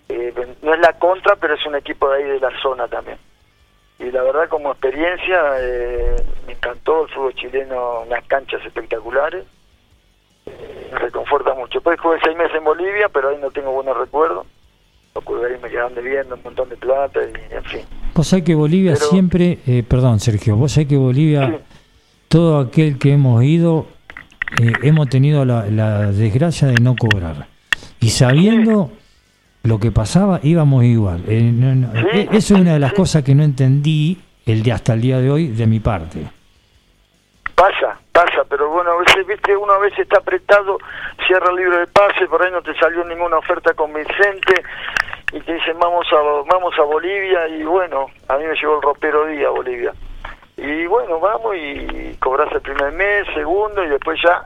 eh, 0.09 0.55
no 0.61 0.73
es 0.73 0.79
la 0.79 0.93
contra, 0.93 1.35
pero 1.35 1.55
es 1.55 1.65
un 1.65 1.75
equipo 1.75 2.09
de 2.09 2.17
ahí 2.17 2.23
de 2.23 2.39
la 2.39 2.61
zona 2.61 2.87
también. 2.87 3.17
Y 3.99 4.11
la 4.11 4.23
verdad 4.23 4.47
como 4.47 4.71
experiencia 4.71 5.55
eh, 5.59 6.15
me 6.45 6.53
encantó 6.53 7.03
el 7.03 7.09
fútbol 7.09 7.35
chileno, 7.35 8.01
unas 8.01 8.25
canchas 8.27 8.65
espectaculares, 8.65 9.45
me 10.93 10.99
reconforta 10.99 11.53
mucho. 11.53 11.73
Después 11.79 11.99
jugué 11.99 12.17
seis 12.23 12.37
meses 12.37 12.55
en 12.57 12.63
Bolivia, 12.63 13.09
pero 13.13 13.29
ahí 13.29 13.37
no 13.41 13.51
tengo 13.51 13.71
buenos 13.71 13.97
recuerdos. 13.97 14.45
Los 15.15 15.23
me 15.61 15.69
quedaron 15.69 15.93
debiendo 15.93 16.35
un 16.35 16.41
montón 16.43 16.69
de 16.69 16.75
plata 16.77 17.19
y 17.23 17.53
en 17.55 17.63
fin. 17.65 17.81
Vos 18.15 18.27
sabés 18.27 18.43
que 18.45 18.55
Bolivia 18.55 18.93
Pero- 18.95 19.09
siempre, 19.09 19.59
eh, 19.67 19.83
perdón 19.87 20.19
Sergio, 20.19 20.55
vos 20.55 20.71
sabés 20.71 20.87
que 20.89 20.97
Bolivia, 20.97 21.47
Sí. 21.47 21.55
todo 22.27 22.59
aquel 22.59 22.97
que 22.97 23.13
hemos 23.13 23.43
ido, 23.43 23.85
eh, 24.61 24.71
hemos 24.83 25.09
tenido 25.09 25.45
la, 25.45 25.65
la 25.67 26.11
desgracia 26.11 26.67
de 26.67 26.79
no 26.79 26.95
cobrar. 26.95 27.47
Y 27.99 28.09
sabiendo 28.09 28.91
lo 29.63 29.79
que 29.79 29.91
pasaba, 29.91 30.39
íbamos 30.43 30.83
igual. 30.83 31.23
Eh, 31.27 31.41
no- 31.53 31.75
no, 31.75 31.91
Sí, 31.93 32.07
eh, 32.13 32.27
eso 32.31 32.55
es 32.55 32.61
una 32.61 32.73
de 32.73 32.79
las 32.79 32.93
cosas 32.93 33.23
que 33.23 33.35
no 33.35 33.43
entendí 33.43 34.19
el 34.45 34.61
de 34.63 34.71
hasta 34.71 34.93
el 34.93 35.01
día 35.01 35.19
de 35.19 35.29
hoy 35.31 35.47
de 35.47 35.67
mi 35.67 35.79
parte. 35.79 36.25
Pasa, 37.63 37.97
pasa, 38.11 38.43
pero 38.49 38.67
bueno, 38.67 38.91
a 38.91 38.97
veces, 38.97 39.25
viste, 39.25 39.55
uno 39.55 39.71
a 39.71 39.79
veces 39.79 39.99
está 39.99 40.17
apretado, 40.17 40.77
cierra 41.25 41.49
el 41.49 41.55
libro 41.55 41.77
de 41.79 41.87
pase, 41.87 42.27
por 42.27 42.43
ahí 42.43 42.51
no 42.51 42.61
te 42.61 42.75
salió 42.75 43.05
ninguna 43.05 43.37
oferta 43.37 43.73
convincente 43.73 44.61
y 45.31 45.39
te 45.39 45.53
dicen 45.53 45.79
vamos 45.79 46.05
a 46.11 46.21
vamos 46.45 46.77
a 46.77 46.81
Bolivia 46.81 47.47
y 47.47 47.63
bueno, 47.63 48.07
a 48.27 48.37
mí 48.37 48.43
me 48.43 48.55
llegó 48.55 48.75
el 48.75 48.81
ropero 48.81 49.27
día 49.27 49.49
Bolivia. 49.49 49.93
Y 50.57 50.85
bueno, 50.87 51.21
vamos 51.21 51.55
y 51.55 52.17
cobras 52.17 52.51
el 52.51 52.59
primer 52.59 52.91
mes, 52.91 53.27
segundo 53.33 53.81
y 53.81 53.87
después 53.87 54.19
ya 54.21 54.43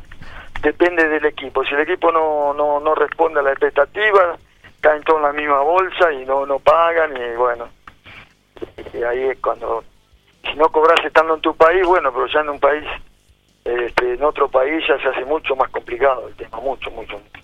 depende 0.61 1.09
del 1.09 1.25
equipo. 1.25 1.65
Si 1.65 1.73
el 1.73 1.81
equipo 1.81 2.11
no 2.11 2.53
no, 2.53 2.79
no 2.79 2.93
responde 2.93 3.39
a 3.39 3.43
la 3.43 3.49
expectativa, 3.49 4.37
caen 4.79 5.01
todos 5.01 5.21
en 5.21 5.25
la 5.25 5.33
misma 5.33 5.61
bolsa 5.61 6.13
y 6.13 6.23
no 6.23 6.45
no 6.45 6.59
pagan 6.59 7.17
y 7.17 7.35
bueno, 7.35 7.67
y 8.93 9.01
ahí 9.01 9.23
es 9.29 9.39
cuando 9.39 9.83
si 10.49 10.57
no 10.57 10.69
cobras 10.69 10.99
estando 11.05 11.35
en 11.35 11.41
tu 11.41 11.55
país, 11.55 11.85
bueno, 11.85 12.11
pero 12.11 12.27
ya 12.27 12.41
en 12.41 12.49
un 12.49 12.59
país, 12.59 12.83
este, 13.65 14.13
en 14.13 14.23
otro 14.23 14.49
país 14.49 14.83
ya 14.87 14.97
se 14.99 15.09
hace 15.09 15.25
mucho 15.25 15.55
más 15.55 15.69
complicado 15.69 16.27
el 16.27 16.35
tema, 16.35 16.59
mucho, 16.59 16.89
mucho. 16.91 17.17
mucho. 17.17 17.37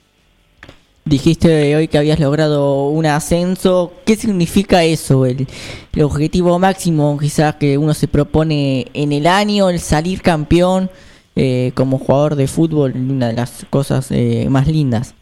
Dijiste 1.06 1.76
hoy 1.76 1.90
que 1.90 1.98
habías 1.98 2.20
logrado 2.20 2.86
un 2.86 3.06
ascenso. 3.06 3.92
¿Qué 4.06 4.16
significa 4.16 4.84
eso? 4.84 5.26
El, 5.26 5.48
el 5.94 6.02
objetivo 6.02 6.58
máximo 6.60 7.18
quizás 7.20 7.56
que 7.56 7.78
uno 7.78 7.94
se 7.94 8.08
propone 8.08 8.88
en 8.94 9.12
el 9.12 9.28
año, 9.28 9.70
el 9.70 9.80
salir 9.80 10.22
campeón 10.22 10.90
eh, 11.36 11.72
como 11.76 11.98
jugador 11.98 12.36
de 12.36 12.48
fútbol, 12.48 12.94
una 12.96 13.28
de 13.28 13.34
las 13.34 13.66
cosas 13.70 14.12
eh, 14.12 14.46
más 14.50 14.68
lindas. 14.68 15.16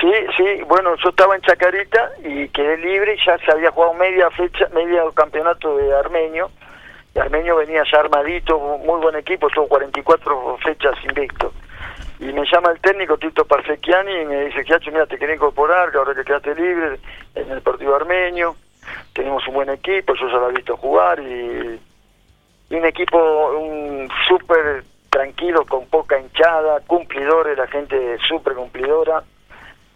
Sí, 0.00 0.12
sí, 0.36 0.62
bueno, 0.68 0.96
yo 1.02 1.10
estaba 1.10 1.36
en 1.36 1.42
Chacarita 1.42 2.10
y 2.24 2.48
quedé 2.48 2.76
libre 2.78 3.14
y 3.14 3.24
ya 3.24 3.38
se 3.38 3.52
había 3.52 3.70
jugado 3.70 3.94
media 3.94 4.28
fecha, 4.30 4.68
media 4.74 5.02
campeonato 5.14 5.76
de 5.76 5.96
Armenio. 5.96 6.50
Y 7.14 7.18
Armenio 7.18 7.56
venía 7.56 7.84
ya 7.90 8.00
armadito, 8.00 8.58
muy 8.58 9.00
buen 9.00 9.14
equipo, 9.16 9.48
son 9.50 9.68
44 9.68 10.58
fechas 10.58 10.94
invicto. 11.04 11.52
Y 12.18 12.32
me 12.32 12.44
llama 12.50 12.72
el 12.72 12.80
técnico 12.80 13.18
Tito 13.18 13.44
Parsequiani 13.44 14.22
y 14.22 14.24
me 14.24 14.44
dice, 14.46 14.64
Giacho, 14.64 14.90
mira, 14.90 15.06
te 15.06 15.18
quería 15.18 15.36
incorporar, 15.36 15.92
que 15.92 15.98
ahora 15.98 16.14
que 16.14 16.24
quedaste 16.24 16.54
libre 16.54 16.98
en 17.34 17.50
el 17.50 17.60
partido 17.60 17.94
armenio, 17.94 18.56
tenemos 19.12 19.46
un 19.46 19.54
buen 19.54 19.68
equipo, 19.70 20.14
yo 20.14 20.28
ya 20.28 20.38
lo 20.38 20.50
he 20.50 20.54
visto 20.54 20.76
jugar 20.76 21.20
y, 21.20 21.80
un 22.70 22.84
equipo 22.86 23.18
un 23.56 24.08
súper 24.26 24.82
tranquilo, 25.08 25.64
con 25.64 25.86
poca 25.86 26.18
hinchada, 26.18 26.80
cumplidores, 26.80 27.56
la 27.56 27.68
gente 27.68 28.18
súper 28.26 28.54
cumplidora. 28.54 29.22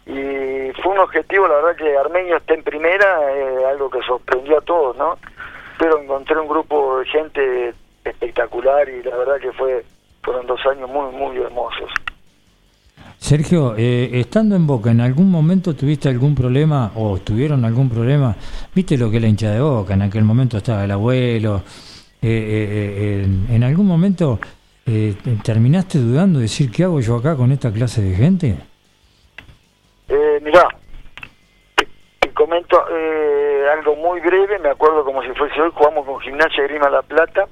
Y 0.05 0.71
fue 0.81 0.93
un 0.93 0.99
objetivo, 0.99 1.47
la 1.47 1.55
verdad, 1.55 1.75
que 1.75 1.97
Armenio 1.97 2.37
esté 2.37 2.53
en 2.53 2.63
primera, 2.63 3.33
eh, 3.33 3.65
algo 3.69 3.89
que 3.89 4.01
sorprendió 4.03 4.59
a 4.59 4.61
todos, 4.61 4.95
¿no? 4.95 5.17
Pero 5.79 6.01
encontré 6.01 6.37
un 6.39 6.47
grupo 6.47 6.99
de 6.99 7.05
gente 7.07 7.73
espectacular 8.03 8.87
y 8.89 9.01
la 9.01 9.15
verdad 9.15 9.39
que 9.41 9.51
fue 9.53 9.83
fueron 10.21 10.45
dos 10.45 10.59
años 10.65 10.89
muy, 10.89 11.11
muy 11.13 11.37
hermosos. 11.37 11.89
Sergio, 13.17 13.75
eh, 13.77 14.09
estando 14.19 14.55
en 14.55 14.67
Boca, 14.67 14.91
¿en 14.91 15.01
algún 15.01 15.31
momento 15.31 15.73
tuviste 15.73 16.09
algún 16.09 16.35
problema 16.35 16.91
o 16.95 17.17
tuvieron 17.19 17.63
algún 17.65 17.89
problema? 17.89 18.35
¿Viste 18.75 18.97
lo 18.97 19.09
que 19.09 19.17
es 19.17 19.21
la 19.23 19.29
hincha 19.29 19.51
de 19.51 19.61
Boca? 19.61 19.93
En 19.93 20.01
aquel 20.03 20.23
momento 20.23 20.57
estaba 20.57 20.83
el 20.83 20.91
abuelo. 20.91 21.61
eh, 22.21 22.27
eh, 22.27 22.67
eh, 22.91 23.23
en, 23.23 23.47
en 23.55 23.63
algún 23.63 23.87
momento 23.87 24.39
eh, 24.85 25.15
terminaste 25.43 25.99
dudando 25.99 26.39
de 26.39 26.43
decir, 26.43 26.69
¿qué 26.71 26.83
hago 26.83 26.99
yo 26.99 27.15
acá 27.15 27.35
con 27.35 27.51
esta 27.51 27.71
clase 27.71 28.01
de 28.01 28.15
gente? 28.15 28.57
Eh, 30.09 30.39
mirá, 30.41 30.67
comento 32.49 32.83
eh, 32.89 33.67
algo 33.73 33.95
muy 33.95 34.19
breve, 34.21 34.57
me 34.57 34.69
acuerdo 34.69 35.05
como 35.05 35.21
si 35.21 35.29
fuese 35.33 35.61
hoy, 35.61 35.69
jugamos 35.71 36.03
con 36.03 36.19
Gimnasia 36.19 36.63
Grima 36.63 36.89
La 36.89 37.03
Plata 37.03 37.47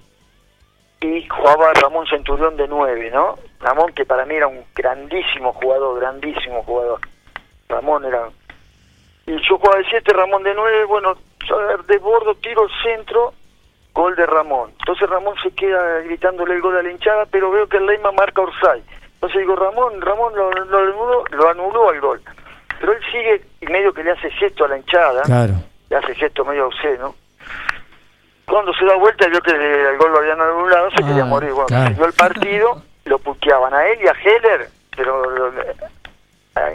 y 1.02 1.28
jugaba 1.28 1.72
Ramón 1.76 2.08
Centurión 2.08 2.58
de 2.58 2.68
9, 2.68 3.12
¿no? 3.14 3.36
Ramón 3.60 3.94
que 3.94 4.06
para 4.06 4.26
mí 4.26 4.34
era 4.34 4.48
un 4.48 4.66
grandísimo 4.74 5.54
jugador, 5.54 6.00
grandísimo 6.00 6.64
jugador. 6.64 7.00
Ramón 7.70 8.06
era... 8.06 8.30
Y 9.28 9.34
yo 9.48 9.60
jugaba 9.60 9.78
de 9.78 9.86
7, 9.88 10.12
Ramón 10.14 10.42
de 10.42 10.56
9, 10.56 10.86
bueno, 10.86 11.16
de 11.88 11.98
bordo, 12.00 12.34
tiro 12.36 12.64
al 12.64 12.72
centro, 12.82 13.34
gol 13.94 14.16
de 14.16 14.26
Ramón. 14.26 14.72
Entonces 14.80 15.08
Ramón 15.08 15.36
se 15.44 15.52
queda 15.52 16.00
gritándole 16.00 16.56
el 16.56 16.62
gol 16.62 16.76
a 16.76 16.82
la 16.82 16.90
hinchada, 16.90 17.28
pero 17.28 17.52
veo 17.52 17.68
que 17.68 17.78
el 17.78 17.86
Leima 17.86 18.12
marca 18.14 18.42
Orsay. 18.42 18.82
Entonces 19.14 19.42
digo, 19.42 19.56
Ramón, 19.56 20.02
Ramón 20.02 20.36
lo, 20.36 20.50
lo 20.50 20.78
anuló, 20.80 21.24
lo 21.30 21.50
anuló 21.50 21.90
al 21.90 22.02
gol. 22.02 22.22
Pero 22.80 22.94
él 22.94 23.00
sigue 23.12 23.42
y 23.62 23.66
medio 23.68 23.94
que 23.94 24.04
le 24.04 24.12
hace 24.12 24.30
gesto 24.32 24.66
a 24.66 24.68
la 24.70 24.78
hinchada, 24.78 25.22
Claro. 25.24 25.54
le 25.90 25.96
hace 25.96 26.16
gesto 26.16 26.46
medio 26.46 26.68
obsceno. 26.68 27.16
Cuando 28.46 28.74
se 28.74 28.86
da 28.86 28.96
vuelta 28.96 29.28
y 29.28 29.32
vio 29.32 29.42
que 29.42 29.52
el 29.52 29.98
gol 29.98 30.12
lo 30.12 30.20
habían 30.20 30.40
anulado, 30.40 30.90
se 30.92 31.04
Ah, 31.04 31.08
quería 31.08 31.26
morir. 31.26 31.52
Bueno, 31.52 31.68
claro. 31.68 31.88
siguió 31.90 32.06
el 32.06 32.14
partido, 32.14 32.82
lo 33.06 33.20
puteaban 33.20 33.74
a 33.74 33.86
él 33.88 34.00
y 34.02 34.08
a 34.08 34.12
Heller, 34.14 34.70
pero 34.96 35.30
lo- 35.30 35.54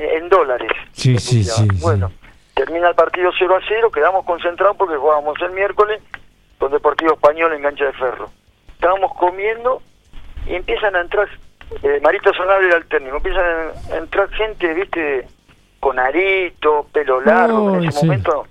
en 0.00 0.28
dólares. 0.28 0.70
Sí, 0.92 1.18
sí, 1.18 1.42
sí. 1.42 1.66
Bueno, 1.80 2.12
termina 2.55 2.88
el 2.90 2.94
partido 2.94 3.30
0 3.38 3.57
a 3.57 3.61
0, 3.66 3.90
quedamos 3.90 4.24
concentrados 4.24 4.76
porque 4.76 4.96
jugábamos 4.96 5.40
el 5.40 5.50
miércoles 5.53 6.00
con 6.59 6.70
Deportivo 6.70 7.14
Español 7.14 7.53
en 7.55 7.62
Gancha 7.62 7.86
de 7.86 7.92
Ferro. 7.94 8.30
Estábamos 8.74 9.12
comiendo 9.16 9.82
y 10.46 10.55
empiezan 10.55 10.94
a 10.94 11.00
entrar, 11.00 11.28
eh, 11.82 11.98
Marito 12.03 12.32
Sonable 12.34 12.68
era 12.68 12.76
el 12.76 12.86
técnico, 12.86 13.16
empiezan 13.16 13.44
a 13.92 13.96
entrar 13.96 14.28
gente, 14.30 14.72
viste, 14.74 15.26
con 15.83 15.99
arito, 15.99 16.87
pelo 16.93 17.20
largo, 17.20 17.74
en 17.74 17.89
ese 17.89 17.99
sí. 17.99 18.07
momento 18.07 18.47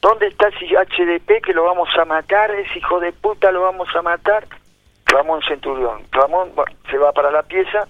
¿Dónde 0.00 0.26
está 0.26 0.48
ese 0.48 0.66
HDP 0.66 1.40
que 1.40 1.54
lo 1.54 1.62
vamos 1.62 1.88
a 1.96 2.04
matar? 2.04 2.50
Ese 2.50 2.80
hijo 2.80 2.98
de 2.98 3.12
puta 3.12 3.52
lo 3.52 3.62
vamos 3.62 3.88
a 3.94 4.02
matar. 4.02 4.44
Ramón 5.06 5.40
Centurión. 5.46 6.02
Ramón 6.10 6.50
se 6.90 6.98
va 6.98 7.12
para 7.12 7.30
la 7.30 7.44
pieza 7.44 7.86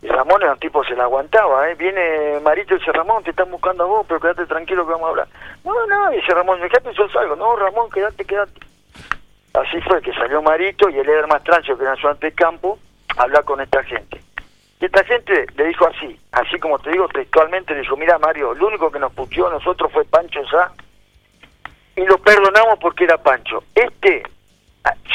y 0.00 0.06
Ramón 0.06 0.40
era 0.42 0.52
un 0.52 0.60
tipo 0.60 0.84
se 0.84 0.94
la 0.94 1.02
aguantaba, 1.02 1.68
¿eh? 1.68 1.74
Viene 1.74 2.38
Marito 2.44 2.76
y 2.76 2.78
dice, 2.78 2.92
Ramón, 2.92 3.24
te 3.24 3.30
están 3.30 3.50
buscando 3.50 3.82
a 3.82 3.86
vos, 3.88 4.06
pero 4.06 4.20
quédate 4.20 4.46
tranquilo 4.46 4.86
que 4.86 4.92
vamos 4.92 5.06
a 5.06 5.10
hablar. 5.10 5.28
No, 5.64 5.86
no, 5.88 6.10
dice 6.10 6.32
Ramón, 6.32 6.60
quédate, 6.60 6.94
yo 6.96 7.08
salgo. 7.08 7.34
No, 7.34 7.56
Ramón, 7.56 7.90
quédate, 7.90 8.24
quédate. 8.24 8.60
Así 9.54 9.80
fue 9.80 10.00
que 10.02 10.12
salió 10.12 10.40
Marito 10.42 10.88
y 10.88 10.98
el 11.00 11.06
líder 11.06 11.26
más 11.26 11.42
trancho, 11.42 11.76
que 11.76 11.82
era 11.82 11.96
su 11.96 12.06
antecampo, 12.06 12.78
a 13.16 13.22
hablar 13.24 13.42
con 13.42 13.60
esta 13.60 13.82
gente. 13.82 14.20
Y 14.82 14.86
esta 14.86 15.04
gente 15.04 15.46
le 15.54 15.66
dijo 15.66 15.86
así, 15.86 16.18
así 16.32 16.58
como 16.58 16.76
te 16.80 16.90
digo 16.90 17.06
textualmente, 17.06 17.72
le 17.72 17.82
dijo, 17.82 17.96
mira 17.96 18.18
Mario, 18.18 18.52
lo 18.52 18.66
único 18.66 18.90
que 18.90 18.98
nos 18.98 19.12
puteó 19.12 19.46
a 19.46 19.52
nosotros 19.52 19.92
fue 19.92 20.04
Pancho 20.04 20.44
Sá, 20.48 20.72
y 21.94 22.04
lo 22.04 22.18
perdonamos 22.18 22.80
porque 22.80 23.04
era 23.04 23.16
Pancho. 23.16 23.62
Este, 23.76 24.24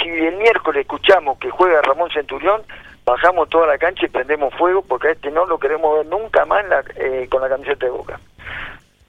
si 0.01 0.07
el 0.07 0.37
miércoles 0.37 0.83
escuchamos 0.83 1.37
que 1.37 1.49
juega 1.49 1.81
Ramón 1.81 2.09
Centurión, 2.11 2.63
bajamos 3.03 3.49
toda 3.49 3.67
la 3.67 3.77
cancha 3.77 4.05
y 4.05 4.09
prendemos 4.09 4.53
fuego 4.53 4.83
porque 4.83 5.09
a 5.09 5.11
este 5.11 5.31
no 5.31 5.45
lo 5.45 5.59
queremos 5.59 5.97
ver 5.97 6.05
nunca 6.05 6.45
más 6.45 6.63
eh, 6.95 7.27
con 7.29 7.41
la 7.41 7.49
camiseta 7.49 7.87
de 7.87 7.91
Boca. 7.91 8.21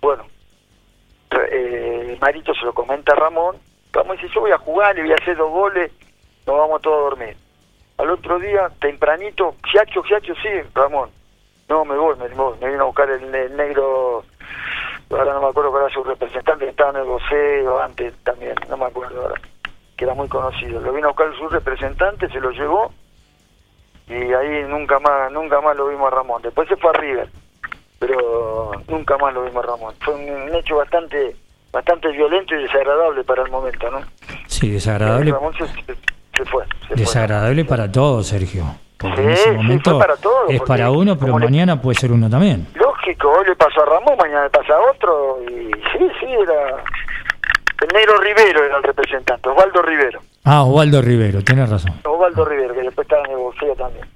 Bueno, 0.00 0.26
eh, 1.52 2.18
Marito 2.20 2.52
se 2.54 2.64
lo 2.64 2.72
comenta 2.72 3.12
a 3.12 3.16
Ramón, 3.16 3.58
Ramón 3.92 4.16
dice, 4.16 4.34
yo 4.34 4.40
voy 4.40 4.50
a 4.50 4.58
jugar, 4.58 4.96
le 4.96 5.02
voy 5.02 5.12
a 5.12 5.22
hacer 5.22 5.36
dos 5.36 5.52
goles, 5.52 5.92
nos 6.48 6.58
vamos 6.58 6.82
todos 6.82 6.98
a 6.98 7.10
dormir. 7.10 7.36
Al 7.98 8.10
otro 8.10 8.38
día, 8.38 8.70
tempranito, 8.80 9.56
Giacho, 9.72 10.02
Giacho, 10.04 10.32
sí, 10.36 10.48
Ramón. 10.72 11.10
No, 11.68 11.84
me 11.84 11.96
voy, 11.96 12.16
me, 12.16 12.28
voy, 12.28 12.56
me 12.60 12.70
vino 12.70 12.84
a 12.84 12.86
buscar 12.86 13.10
el, 13.10 13.30
negro, 13.56 14.24
ahora 15.10 15.34
no 15.34 15.42
me 15.42 15.48
acuerdo 15.48 15.72
que 15.72 15.78
era 15.78 15.90
su 15.90 16.04
representante, 16.04 16.64
que 16.64 16.70
estaba 16.70 16.90
en 16.90 16.96
el 16.96 17.04
voceo 17.04 17.80
antes 17.80 18.14
también, 18.22 18.54
no 18.68 18.76
me 18.76 18.86
acuerdo 18.86 19.22
ahora, 19.22 19.40
que 19.96 20.04
era 20.04 20.14
muy 20.14 20.28
conocido. 20.28 20.80
Lo 20.80 20.92
vino 20.92 21.08
a 21.08 21.10
buscar 21.10 21.36
su 21.36 21.48
representante, 21.48 22.28
se 22.28 22.40
lo 22.40 22.50
llevó 22.52 22.92
y 24.08 24.32
ahí 24.32 24.64
nunca 24.66 24.98
más 25.00 25.30
nunca 25.30 25.60
más 25.60 25.76
lo 25.76 25.88
vimos 25.88 26.10
a 26.10 26.16
Ramón. 26.16 26.40
Después 26.40 26.68
se 26.68 26.76
fue 26.76 26.90
a 26.90 26.94
River, 26.94 27.28
pero 27.98 28.70
nunca 28.88 29.18
más 29.18 29.34
lo 29.34 29.42
vimos 29.42 29.64
a 29.64 29.66
Ramón. 29.66 29.94
Fue 30.00 30.14
un, 30.14 30.54
hecho 30.54 30.76
bastante 30.76 31.36
bastante 31.72 32.08
violento 32.12 32.54
y 32.54 32.62
desagradable 32.62 33.24
para 33.24 33.42
el 33.42 33.50
momento, 33.50 33.90
¿no? 33.90 34.00
Sí, 34.46 34.70
desagradable. 34.70 35.32
Ramón 35.32 35.52
se, 35.54 35.66
fue. 36.44 36.64
desagradable 36.94 37.64
para 37.64 37.90
todos, 37.90 38.26
Sergio. 38.26 38.64
Porque 38.98 39.22
en 39.22 39.30
ese 39.30 39.52
momento 39.52 39.98
para 39.98 40.14
es 40.48 40.60
para 40.62 40.90
uno, 40.90 41.16
pero 41.16 41.38
mañana 41.38 41.80
puede 41.80 41.98
ser 41.98 42.10
uno 42.10 42.28
también. 42.28 42.66
Lógico, 42.74 43.30
hoy 43.30 43.46
le 43.46 43.54
pasó 43.54 43.82
a 43.82 43.86
Ramón, 43.86 44.16
mañana 44.18 44.44
le 44.44 44.50
pasa 44.50 44.74
a 44.74 44.90
otro, 44.90 45.38
y 45.44 45.70
sí, 45.92 46.08
sí, 46.20 46.26
era... 46.26 46.82
El 47.80 47.88
negro 47.94 48.18
Rivero 48.18 48.64
era 48.64 48.78
el 48.78 48.82
representante, 48.82 49.48
Osvaldo 49.48 49.82
Rivero. 49.82 50.20
Ah, 50.42 50.64
Osvaldo 50.64 51.00
Rivero, 51.00 51.44
tienes 51.44 51.70
razón. 51.70 51.92
Osvaldo 52.04 52.44
Rivero, 52.44 52.74
que 52.74 52.82
después 52.82 53.04
estaba 53.04 53.24
en 53.26 53.30
el 53.30 53.36
bolsillo 53.36 53.74
también. 53.76 54.06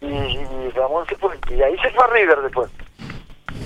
Y, 0.00 0.70
Ramón 0.70 1.06
se 1.06 1.16
fue, 1.16 1.38
y 1.50 1.60
ahí 1.60 1.76
se 1.78 1.90
fue 1.90 2.02
a 2.02 2.06
River 2.06 2.40
después. 2.40 2.70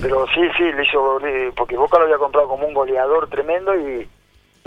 Pero 0.03 0.27
sí, 0.35 0.41
sí, 0.59 0.65
le 0.73 0.83
hizo, 0.83 1.21
porque 1.57 1.77
Boca 1.77 1.99
lo 1.99 2.05
había 2.05 2.19
comprado 2.19 2.49
como 2.49 2.67
un 2.67 2.75
goleador 2.75 3.29
tremendo 3.29 3.73
y 3.77 4.09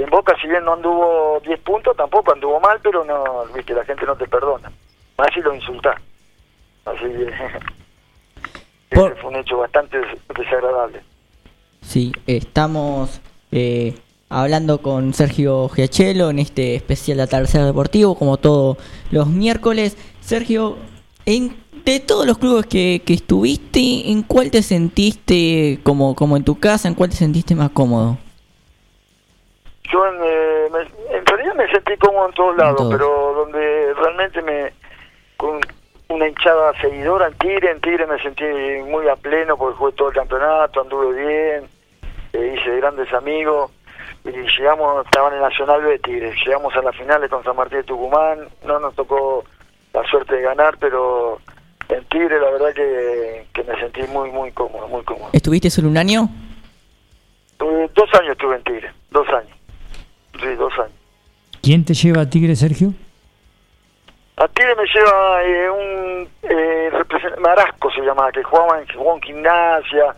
en 0.03 0.09
Boca, 0.09 0.35
si 0.41 0.47
bien 0.47 0.63
no 0.63 0.73
anduvo 0.73 1.39
10 1.45 1.59
puntos, 1.61 1.95
tampoco 1.95 2.31
anduvo 2.31 2.59
mal, 2.59 2.79
pero 2.81 3.03
no, 3.03 3.45
viste, 3.53 3.73
la 3.73 3.83
gente 3.83 4.05
no 4.05 4.15
te 4.15 4.27
perdona. 4.27 4.71
Más 5.17 5.27
si 5.33 5.41
lo 5.41 5.53
insulta. 5.53 5.99
Así 6.85 7.03
que 7.03 8.95
fue 8.95 9.13
un 9.23 9.35
hecho 9.35 9.57
bastante 9.57 9.97
desagradable. 10.35 11.01
Sí, 11.81 12.13
estamos 12.27 13.21
eh, 13.51 13.95
hablando 14.29 14.81
con 14.81 15.13
Sergio 15.13 15.67
Giachelo 15.69 16.29
en 16.29 16.39
este 16.39 16.75
especial 16.75 17.17
de 17.17 17.27
Tercer 17.27 17.65
Deportivo, 17.65 18.15
como 18.15 18.37
todos 18.37 18.77
los 19.11 19.27
miércoles. 19.27 19.97
Sergio, 20.21 20.77
en, 21.25 21.57
de 21.83 21.99
todos 21.99 22.25
los 22.25 22.37
clubes 22.37 22.67
que, 22.67 23.01
que 23.05 23.15
estuviste, 23.15 24.11
¿en 24.11 24.23
cuál 24.23 24.51
te 24.51 24.61
sentiste 24.61 25.79
como, 25.83 26.15
como 26.15 26.37
en 26.37 26.43
tu 26.43 26.59
casa? 26.59 26.87
¿En 26.87 26.95
cuál 26.95 27.09
te 27.09 27.17
sentiste 27.17 27.55
más 27.55 27.71
cómodo? 27.71 28.17
Yo 29.91 30.05
en, 30.07 30.15
eh, 30.23 30.87
en 31.11 31.25
realidad 31.25 31.55
me 31.55 31.71
sentí 31.71 31.97
cómodo 31.97 32.27
en 32.27 32.33
todos 32.33 32.57
lados, 32.57 32.87
pero 32.91 33.33
donde 33.33 33.93
realmente 33.95 34.41
me 34.41 34.73
con 35.37 35.59
una 36.09 36.27
hinchada 36.27 36.73
seguidora 36.81 37.27
en 37.27 37.33
Tigre, 37.35 37.71
en 37.71 37.81
Tigre 37.81 38.05
me 38.07 38.21
sentí 38.21 38.43
muy 38.89 39.07
a 39.07 39.15
pleno 39.15 39.57
porque 39.57 39.77
jugué 39.77 39.91
todo 39.93 40.09
el 40.09 40.15
campeonato, 40.15 40.81
anduve 40.81 41.23
bien, 41.23 41.69
eh, 42.33 42.55
hice 42.57 42.77
grandes 42.77 43.11
amigos 43.13 43.71
y 44.25 44.31
llegamos, 44.31 45.05
estaban 45.05 45.33
en 45.33 45.41
Nacional 45.41 45.81
B 45.81 45.99
Tigre, 45.99 46.35
llegamos 46.45 46.75
a 46.75 46.81
la 46.81 46.91
final 46.91 47.27
con 47.29 47.43
San 47.43 47.55
Martín 47.55 47.79
de 47.79 47.83
Tucumán, 47.83 48.47
no 48.65 48.79
nos 48.79 48.95
tocó 48.95 49.43
la 49.93 50.03
suerte 50.03 50.35
de 50.35 50.41
ganar, 50.41 50.77
pero 50.79 51.39
en 51.89 52.03
Tigre 52.05 52.39
la 52.39 52.49
verdad 52.51 52.73
que, 52.73 53.63
me 53.63 53.79
sentí 53.79 54.01
muy, 54.11 54.31
muy 54.31 54.51
cómodo, 54.51 54.87
muy 54.87 55.03
cómodo. 55.03 55.29
¿Estuviste 55.33 55.69
solo 55.69 55.89
un 55.89 55.97
año? 55.97 56.27
dos 57.59 58.13
años 58.13 58.31
estuve 58.31 58.55
en 58.55 58.63
Tigre, 58.63 58.91
dos 59.11 59.27
años, 59.29 59.55
sí, 60.39 60.55
dos 60.55 60.73
años. 60.79 60.91
¿Quién 61.61 61.83
te 61.85 61.93
lleva 61.93 62.21
a 62.21 62.29
Tigre, 62.29 62.55
Sergio? 62.55 62.93
A 64.37 64.47
Tigre 64.47 64.75
me 64.75 64.85
lleva 64.85 65.43
eh, 65.43 65.69
un 65.69 66.29
eh, 66.43 66.91
Marasco 67.39 67.91
se 67.91 68.01
llamaba, 68.01 68.31
que 68.31 68.43
jugaba 68.43 68.79
en, 68.79 68.87
jugó 68.87 69.15
en 69.15 69.21
gimnasia, 69.21 70.15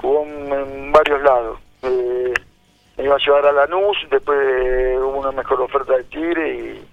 jugó 0.00 0.22
en, 0.24 0.92
varios 0.92 1.22
lados. 1.22 1.58
Eh, 1.82 2.34
me 2.96 3.04
iba 3.04 3.16
a 3.16 3.18
llevar 3.18 3.46
a 3.46 3.52
Lanús, 3.52 3.96
después 4.10 4.38
hubo 4.98 5.18
una 5.18 5.32
mejor 5.32 5.60
oferta 5.60 5.96
de 5.96 6.04
Tigre 6.04 6.54
y, 6.54 6.88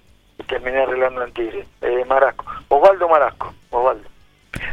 terminé 0.46 0.80
arreglando 0.82 1.22
en 1.22 1.32
Tigre. 1.32 1.66
Eh, 1.80 2.04
Marasco. 2.06 2.44
Osvaldo 2.68 3.08
Marasco, 3.08 3.54
Osvaldo. 3.70 4.08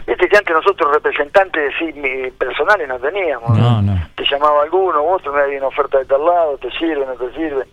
Viste 0.07 0.27
que 0.27 0.37
antes 0.37 0.55
nosotros 0.55 0.91
representantes 0.93 1.73
sí, 1.77 1.93
personales 2.37 2.87
no 2.87 2.99
teníamos. 2.99 3.57
No, 3.57 3.81
no. 3.81 3.93
Te 4.15 4.25
llamaba 4.25 4.63
alguno, 4.63 5.03
otro, 5.03 5.31
me 5.31 5.41
había 5.41 5.59
una 5.59 5.67
oferta 5.67 5.99
de 5.99 6.05
tal 6.05 6.25
lado, 6.25 6.57
te 6.57 6.69
sirve, 6.71 7.05
no 7.05 7.13
te 7.13 7.33
sirve. 7.33 7.65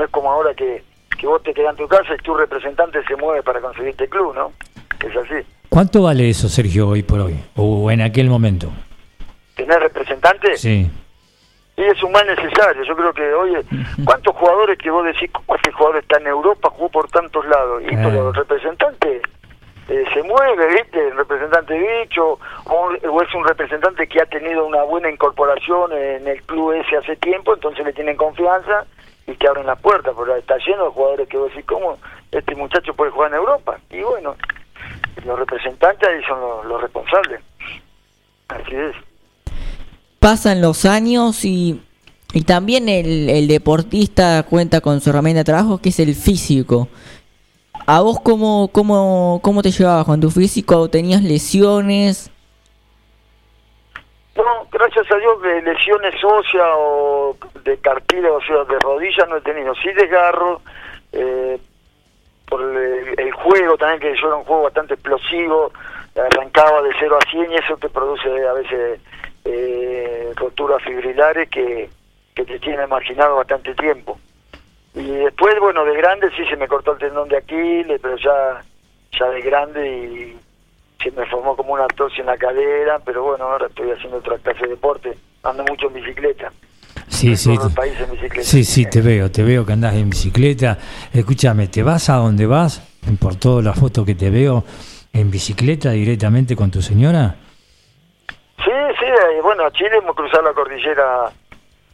No 0.00 0.06
es 0.06 0.12
como 0.12 0.32
ahora 0.32 0.54
que, 0.54 0.82
que 1.18 1.26
vos 1.26 1.42
te 1.42 1.52
quedas 1.52 1.72
en 1.72 1.76
tu 1.76 1.86
casa 1.86 2.14
y 2.14 2.22
tu 2.22 2.34
representante 2.34 3.04
se 3.04 3.16
mueve 3.16 3.42
para 3.42 3.60
conseguirte 3.60 4.08
club, 4.08 4.34
¿no? 4.34 4.50
Es 5.06 5.14
así. 5.14 5.46
¿Cuánto 5.68 6.04
vale 6.04 6.30
eso, 6.30 6.48
Sergio, 6.48 6.88
hoy 6.88 7.02
por 7.02 7.20
hoy? 7.20 7.38
¿O 7.54 7.90
en 7.90 8.00
aquel 8.00 8.30
momento? 8.30 8.72
¿Tener 9.56 9.78
representante? 9.78 10.56
Sí. 10.56 10.90
Y 11.76 11.82
es 11.82 12.02
un 12.02 12.12
mal 12.12 12.26
necesario. 12.26 12.82
Yo 12.82 12.96
creo 12.96 13.12
que, 13.12 13.30
oye, 13.34 13.62
¿cuántos 14.02 14.34
jugadores 14.34 14.78
que 14.78 14.90
vos 14.90 15.04
decís, 15.04 15.30
este 15.54 15.70
jugador 15.70 15.98
está 15.98 16.16
en 16.16 16.28
Europa, 16.28 16.70
jugó 16.70 16.88
por 16.88 17.10
tantos 17.10 17.44
lados? 17.44 17.82
Y 17.82 17.94
eh. 17.94 18.02
el 18.02 18.34
representante 18.34 19.20
eh, 19.90 20.04
se 20.14 20.22
mueve, 20.22 20.74
¿viste? 20.74 21.08
El 21.08 21.16
representante 21.16 21.76
bicho, 21.76 22.38
o, 22.64 22.92
es 22.92 23.34
un 23.34 23.44
representante 23.46 24.08
que 24.08 24.22
ha 24.22 24.26
tenido 24.26 24.64
una 24.64 24.82
buena 24.84 25.10
incorporación 25.10 25.92
en 25.92 26.26
el 26.26 26.42
club 26.44 26.72
ese 26.72 26.96
hace 26.96 27.16
tiempo, 27.16 27.54
entonces 27.54 27.84
le 27.84 27.92
tienen 27.92 28.16
confianza 28.16 28.86
y 29.26 29.34
que 29.34 29.48
abren 29.48 29.66
las 29.66 29.80
puertas, 29.80 30.14
porque 30.14 30.38
está 30.38 30.56
lleno 30.58 30.84
de 30.84 30.90
jugadores 30.90 31.28
que 31.28 31.36
vos 31.36 31.50
decís, 31.50 31.66
¿cómo 31.66 31.98
este 32.30 32.54
muchacho 32.54 32.94
puede 32.94 33.10
jugar 33.10 33.30
en 33.32 33.38
Europa? 33.38 33.78
Y 33.90 34.00
bueno, 34.00 34.36
los 35.24 35.38
representantes 35.38 36.08
ahí 36.08 36.22
son 36.24 36.40
los, 36.40 36.64
los 36.64 36.80
responsables. 36.80 37.40
Así 38.48 38.74
es 38.74 38.96
pasan 40.20 40.60
los 40.60 40.84
años 40.84 41.44
y, 41.44 41.80
y 42.32 42.42
también 42.42 42.88
el, 42.88 43.28
el, 43.30 43.48
deportista 43.48 44.44
cuenta 44.44 44.80
con 44.80 45.00
su 45.00 45.10
herramienta 45.10 45.40
de 45.40 45.44
trabajo 45.44 45.78
que 45.78 45.88
es 45.88 45.98
el 45.98 46.14
físico. 46.14 46.88
¿A 47.92 48.02
vos 48.02 48.20
cómo, 48.20 48.70
cómo, 48.72 49.40
cómo 49.42 49.62
te 49.62 49.72
llevabas 49.72 50.04
con 50.06 50.20
tu 50.20 50.30
físico? 50.30 50.88
¿Tenías 50.88 51.24
lesiones? 51.24 52.30
No, 54.36 54.44
gracias 54.70 55.10
a 55.10 55.16
Dios 55.16 55.42
de 55.42 55.60
lesiones 55.62 56.14
óseas 56.22 56.68
o 56.76 57.36
de 57.64 57.76
cartílago, 57.78 58.36
o 58.36 58.64
de 58.64 58.78
rodillas 58.78 59.28
no 59.28 59.38
he 59.38 59.40
tenido. 59.40 59.74
Sí 59.74 59.88
desgarro, 59.92 60.60
eh, 61.10 61.58
por 62.48 62.62
el, 62.62 63.18
el, 63.18 63.32
juego 63.32 63.76
también, 63.76 63.98
que 63.98 64.20
yo 64.20 64.28
era 64.28 64.36
un 64.36 64.44
juego 64.44 64.62
bastante 64.62 64.94
explosivo, 64.94 65.72
arrancaba 66.14 66.82
de 66.82 66.90
0 66.96 67.18
a 67.20 67.28
100 67.28 67.50
y 67.50 67.54
eso 67.56 67.76
te 67.76 67.88
produce 67.88 68.46
a 68.46 68.52
veces 68.52 69.00
eh, 69.46 70.32
roturas 70.36 70.80
fibrilares 70.84 71.50
que, 71.50 71.90
que 72.36 72.44
te 72.44 72.60
tienen 72.60 72.88
marginado 72.88 73.34
bastante 73.34 73.74
tiempo. 73.74 74.16
Y 74.94 75.02
después, 75.02 75.54
bueno, 75.60 75.84
de 75.84 75.96
grande 75.96 76.30
sí 76.36 76.44
se 76.48 76.56
me 76.56 76.66
cortó 76.66 76.92
el 76.92 76.98
tendón 76.98 77.28
de 77.28 77.36
Aquiles, 77.36 78.00
pero 78.02 78.16
ya, 78.16 78.62
ya 79.18 79.28
de 79.28 79.40
grande 79.40 79.88
y 79.88 80.40
se 81.02 81.10
me 81.12 81.26
formó 81.26 81.56
como 81.56 81.74
una 81.74 81.86
tos 81.88 82.12
en 82.18 82.26
la 82.26 82.36
cadera, 82.36 82.98
pero 83.04 83.22
bueno, 83.22 83.44
ahora 83.44 83.66
estoy 83.66 83.90
haciendo 83.90 84.18
otra 84.18 84.36
clase 84.38 84.62
de 84.62 84.68
deporte, 84.68 85.16
ando 85.42 85.64
mucho 85.64 85.86
en 85.86 85.94
bicicleta. 85.94 86.52
Sí, 87.08 87.36
sí, 87.36 87.56
sí, 88.42 88.64
sí, 88.64 88.86
te 88.86 89.00
veo, 89.00 89.30
te 89.30 89.42
veo 89.42 89.66
que 89.66 89.72
andás 89.72 89.94
en 89.94 90.10
bicicleta. 90.10 90.78
Escúchame, 91.12 91.66
¿te 91.68 91.82
vas 91.82 92.08
a 92.08 92.14
donde 92.14 92.46
vas? 92.46 92.80
Por 93.20 93.36
todas 93.36 93.64
las 93.64 93.78
fotos 93.78 94.06
que 94.06 94.14
te 94.14 94.30
veo, 94.30 94.64
en 95.12 95.30
bicicleta 95.30 95.90
directamente 95.90 96.54
con 96.54 96.70
tu 96.70 96.80
señora. 96.80 97.36
Sí, 98.64 98.72
sí, 98.98 99.06
bueno, 99.42 99.68
Chile 99.70 99.98
hemos 99.98 100.14
cruzado 100.14 100.42
la 100.44 100.52
cordillera 100.52 101.30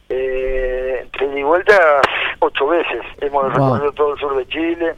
eh, 0.09 1.07
y 1.35 1.43
vuelta 1.43 2.01
ocho 2.39 2.67
veces. 2.67 3.01
Hemos 3.21 3.53
recorrido 3.53 3.91
todo 3.91 4.13
el 4.13 4.19
sur 4.19 4.37
de 4.37 4.47
Chile, 4.47 4.95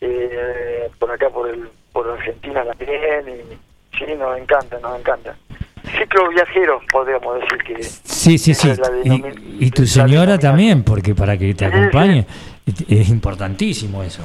eh, 0.00 0.88
por 0.98 1.10
acá 1.10 1.28
por 1.30 1.48
el 1.48 1.68
por 1.92 2.08
Argentina 2.08 2.64
también, 2.64 3.28
y 3.28 3.96
sí, 3.98 4.04
nos 4.18 4.38
encanta, 4.38 4.78
nos 4.80 4.98
encanta. 4.98 5.36
Ciclo 5.98 6.28
viajero, 6.28 6.80
podríamos 6.92 7.40
decir 7.40 7.58
que... 7.64 7.82
Sí, 7.82 8.38
sí, 8.38 8.54
sí. 8.54 8.70
Y, 9.04 9.66
y, 9.66 9.70
tu 9.70 9.86
señora 9.86 10.38
también, 10.38 10.84
porque 10.84 11.14
para 11.14 11.36
que 11.36 11.52
te 11.54 11.64
acompañe 11.64 12.26
es 12.88 13.08
importantísimo 13.08 14.02
eso. 14.02 14.22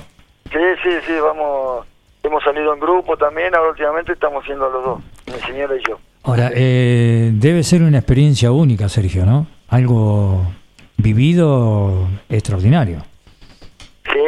Sí, 0.52 0.60
sí, 0.84 0.90
sí, 1.08 1.14
vamos, 1.20 1.88
hemos 2.22 2.44
salido 2.44 2.74
en 2.74 2.80
grupo 2.80 3.18
también, 3.18 3.56
ahora 3.56 3.72
últimamente 3.72 4.14
estamos 4.14 4.44
haciendo 4.44 4.70
los 4.70 4.86
dos, 4.86 5.02
mi 5.28 5.40
señora 5.42 5.76
y 5.76 5.82
yo. 5.88 5.98
Ahora, 6.24 6.52
eh, 6.54 7.32
debe 7.34 7.64
ser 7.64 7.82
una 7.82 7.98
experiencia 8.00 8.52
única, 8.52 8.90
Sergio, 8.90 9.26
¿no? 9.26 9.48
Algo 9.70 10.42
vivido 10.98 12.08
extraordinario. 12.30 13.04
Sí, 14.12 14.20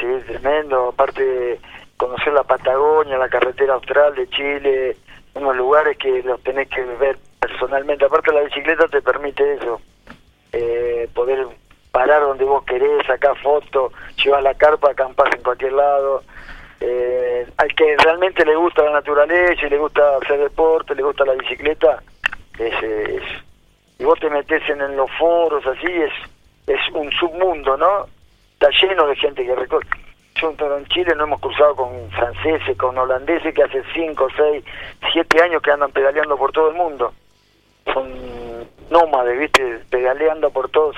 sí, 0.00 0.06
tremendo. 0.26 0.88
Aparte, 0.88 1.58
conocer 1.96 2.32
la 2.32 2.44
Patagonia, 2.44 3.18
la 3.18 3.28
carretera 3.28 3.74
austral 3.74 4.14
de 4.14 4.28
Chile, 4.28 4.96
unos 5.34 5.56
lugares 5.56 5.96
que 5.98 6.22
los 6.22 6.42
tenés 6.42 6.68
que 6.68 6.82
ver 6.82 7.18
personalmente. 7.40 8.04
Aparte, 8.04 8.32
la 8.32 8.42
bicicleta 8.42 8.86
te 8.88 9.02
permite 9.02 9.54
eso, 9.54 9.80
eh, 10.52 11.08
poder 11.14 11.46
parar 11.90 12.22
donde 12.22 12.44
vos 12.44 12.64
querés, 12.64 13.06
sacar 13.06 13.36
fotos, 13.38 13.92
llevar 14.22 14.42
la 14.42 14.54
carpa, 14.54 14.90
acampar 14.90 15.34
en 15.34 15.42
cualquier 15.42 15.72
lado. 15.72 16.22
Eh, 16.78 17.46
al 17.56 17.74
que 17.74 17.96
realmente 17.96 18.44
le 18.44 18.54
gusta 18.54 18.84
la 18.84 18.92
naturaleza 18.92 19.66
y 19.66 19.70
le 19.70 19.78
gusta 19.78 20.02
hacer 20.22 20.38
deporte, 20.38 20.94
le 20.94 21.02
gusta 21.02 21.24
la 21.24 21.32
bicicleta, 21.32 22.02
es, 22.58 22.82
es 22.82 23.22
y 23.98 24.04
vos 24.04 24.18
te 24.20 24.30
metes 24.30 24.62
en, 24.68 24.96
los 24.96 25.10
foros 25.18 25.64
así, 25.66 25.86
es, 25.86 26.12
es 26.66 26.80
un 26.92 27.10
submundo, 27.12 27.76
¿no? 27.76 28.06
Está 28.54 28.68
lleno 28.82 29.06
de 29.06 29.16
gente 29.16 29.44
que 29.44 29.54
recorre. 29.54 29.86
Yo 30.40 30.50
en 30.50 30.86
Chile 30.86 31.14
no 31.16 31.24
hemos 31.24 31.40
cruzado 31.40 31.74
con 31.74 32.10
franceses, 32.10 32.76
con 32.76 32.98
holandeses 32.98 33.54
que 33.54 33.62
hace 33.62 33.82
5, 33.94 34.28
6, 34.36 34.64
7 35.12 35.42
años 35.42 35.62
que 35.62 35.70
andan 35.70 35.90
pedaleando 35.92 36.36
por 36.36 36.52
todo 36.52 36.68
el 36.68 36.74
mundo. 36.74 37.12
Son 37.92 38.12
nómades, 38.90 39.38
¿viste? 39.38 39.80
Pedaleando 39.88 40.50
por 40.50 40.68
todo, 40.68 40.92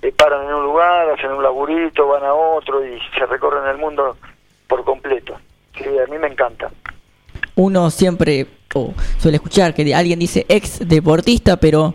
se 0.00 0.12
paran 0.12 0.46
en 0.46 0.54
un 0.54 0.62
lugar, 0.62 1.10
hacen 1.10 1.32
un 1.32 1.42
laburito, 1.42 2.06
van 2.06 2.24
a 2.24 2.32
otro 2.32 2.84
y 2.84 2.98
se 3.18 3.26
recorren 3.26 3.68
el 3.68 3.76
mundo 3.76 4.16
por 4.66 4.84
completo. 4.84 5.36
Sí, 5.76 5.84
a 5.84 6.06
mí 6.10 6.18
me 6.18 6.28
encanta. 6.28 6.70
Uno 7.56 7.90
siempre 7.90 8.46
suele 9.18 9.36
escuchar 9.36 9.74
que 9.74 9.94
alguien 9.94 10.18
dice 10.18 10.46
ex 10.48 10.86
deportista, 10.86 11.56
pero 11.56 11.94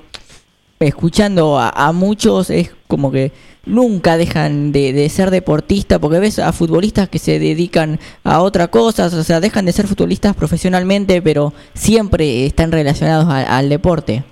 escuchando 0.83 1.59
a, 1.59 1.91
muchos 1.93 2.49
es 2.49 2.75
como 2.87 3.11
que 3.11 3.31
nunca 3.65 4.17
dejan 4.17 4.71
de, 4.71 5.07
ser 5.09 5.31
deportistas, 5.31 5.99
porque 5.99 6.19
ves 6.19 6.39
a 6.39 6.51
futbolistas 6.53 7.09
que 7.09 7.19
se 7.19 7.39
dedican 7.39 7.99
a 8.23 8.41
otra 8.41 8.67
cosa, 8.67 9.05
o 9.05 9.09
sea, 9.09 9.39
dejan 9.39 9.65
de 9.65 9.71
ser 9.71 9.87
futbolistas 9.87 10.35
profesionalmente, 10.35 11.21
pero 11.21 11.53
siempre 11.73 12.45
están 12.45 12.71
relacionados 12.71 13.27
al 13.29 13.69
deporte. 13.69 14.23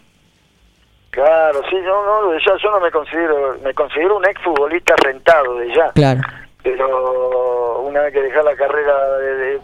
Claro, 1.12 1.60
sí, 1.70 1.76
yo 1.76 2.04
no, 2.06 2.38
yo 2.38 2.72
no 2.72 2.80
me 2.80 2.89
considero, 2.89 3.58
me 3.64 3.74
considero 3.74 4.16
un 4.16 4.26
ex 4.26 4.41
futbolista 4.41 4.95
rentado 4.95 5.56
de 5.56 5.68
ya. 5.76 5.91
Claro. 5.91 6.22
Pero 6.64 7.82
una 7.82 8.02
vez 8.02 8.14
que 8.14 8.22
dejas 8.22 8.45
la 8.45 8.56
carrera 8.56 9.18
de 9.18 9.60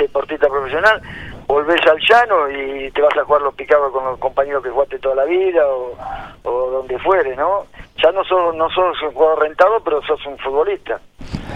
deportista 0.00 0.48
profesional, 0.48 1.00
volvés 1.48 1.80
al 1.86 1.98
llano 1.98 2.50
y 2.50 2.90
te 2.90 3.00
vas 3.00 3.16
a 3.16 3.24
jugar 3.24 3.42
los 3.42 3.54
picados 3.54 3.90
con 3.90 4.04
los 4.04 4.18
compañeros 4.18 4.62
que 4.62 4.70
jugaste 4.70 4.98
toda 4.98 5.16
la 5.16 5.24
vida 5.24 5.66
o, 5.66 5.96
donde 6.44 6.98
fuere, 6.98 7.34
¿no? 7.34 7.66
Ya 8.02 8.12
no 8.12 8.22
sos, 8.24 8.54
no 8.54 8.70
sos 8.70 9.02
un 9.02 9.12
jugador 9.12 9.40
rentado, 9.40 9.82
pero 9.82 10.00
sos 10.02 10.24
un 10.26 10.38
futbolista. 10.38 11.00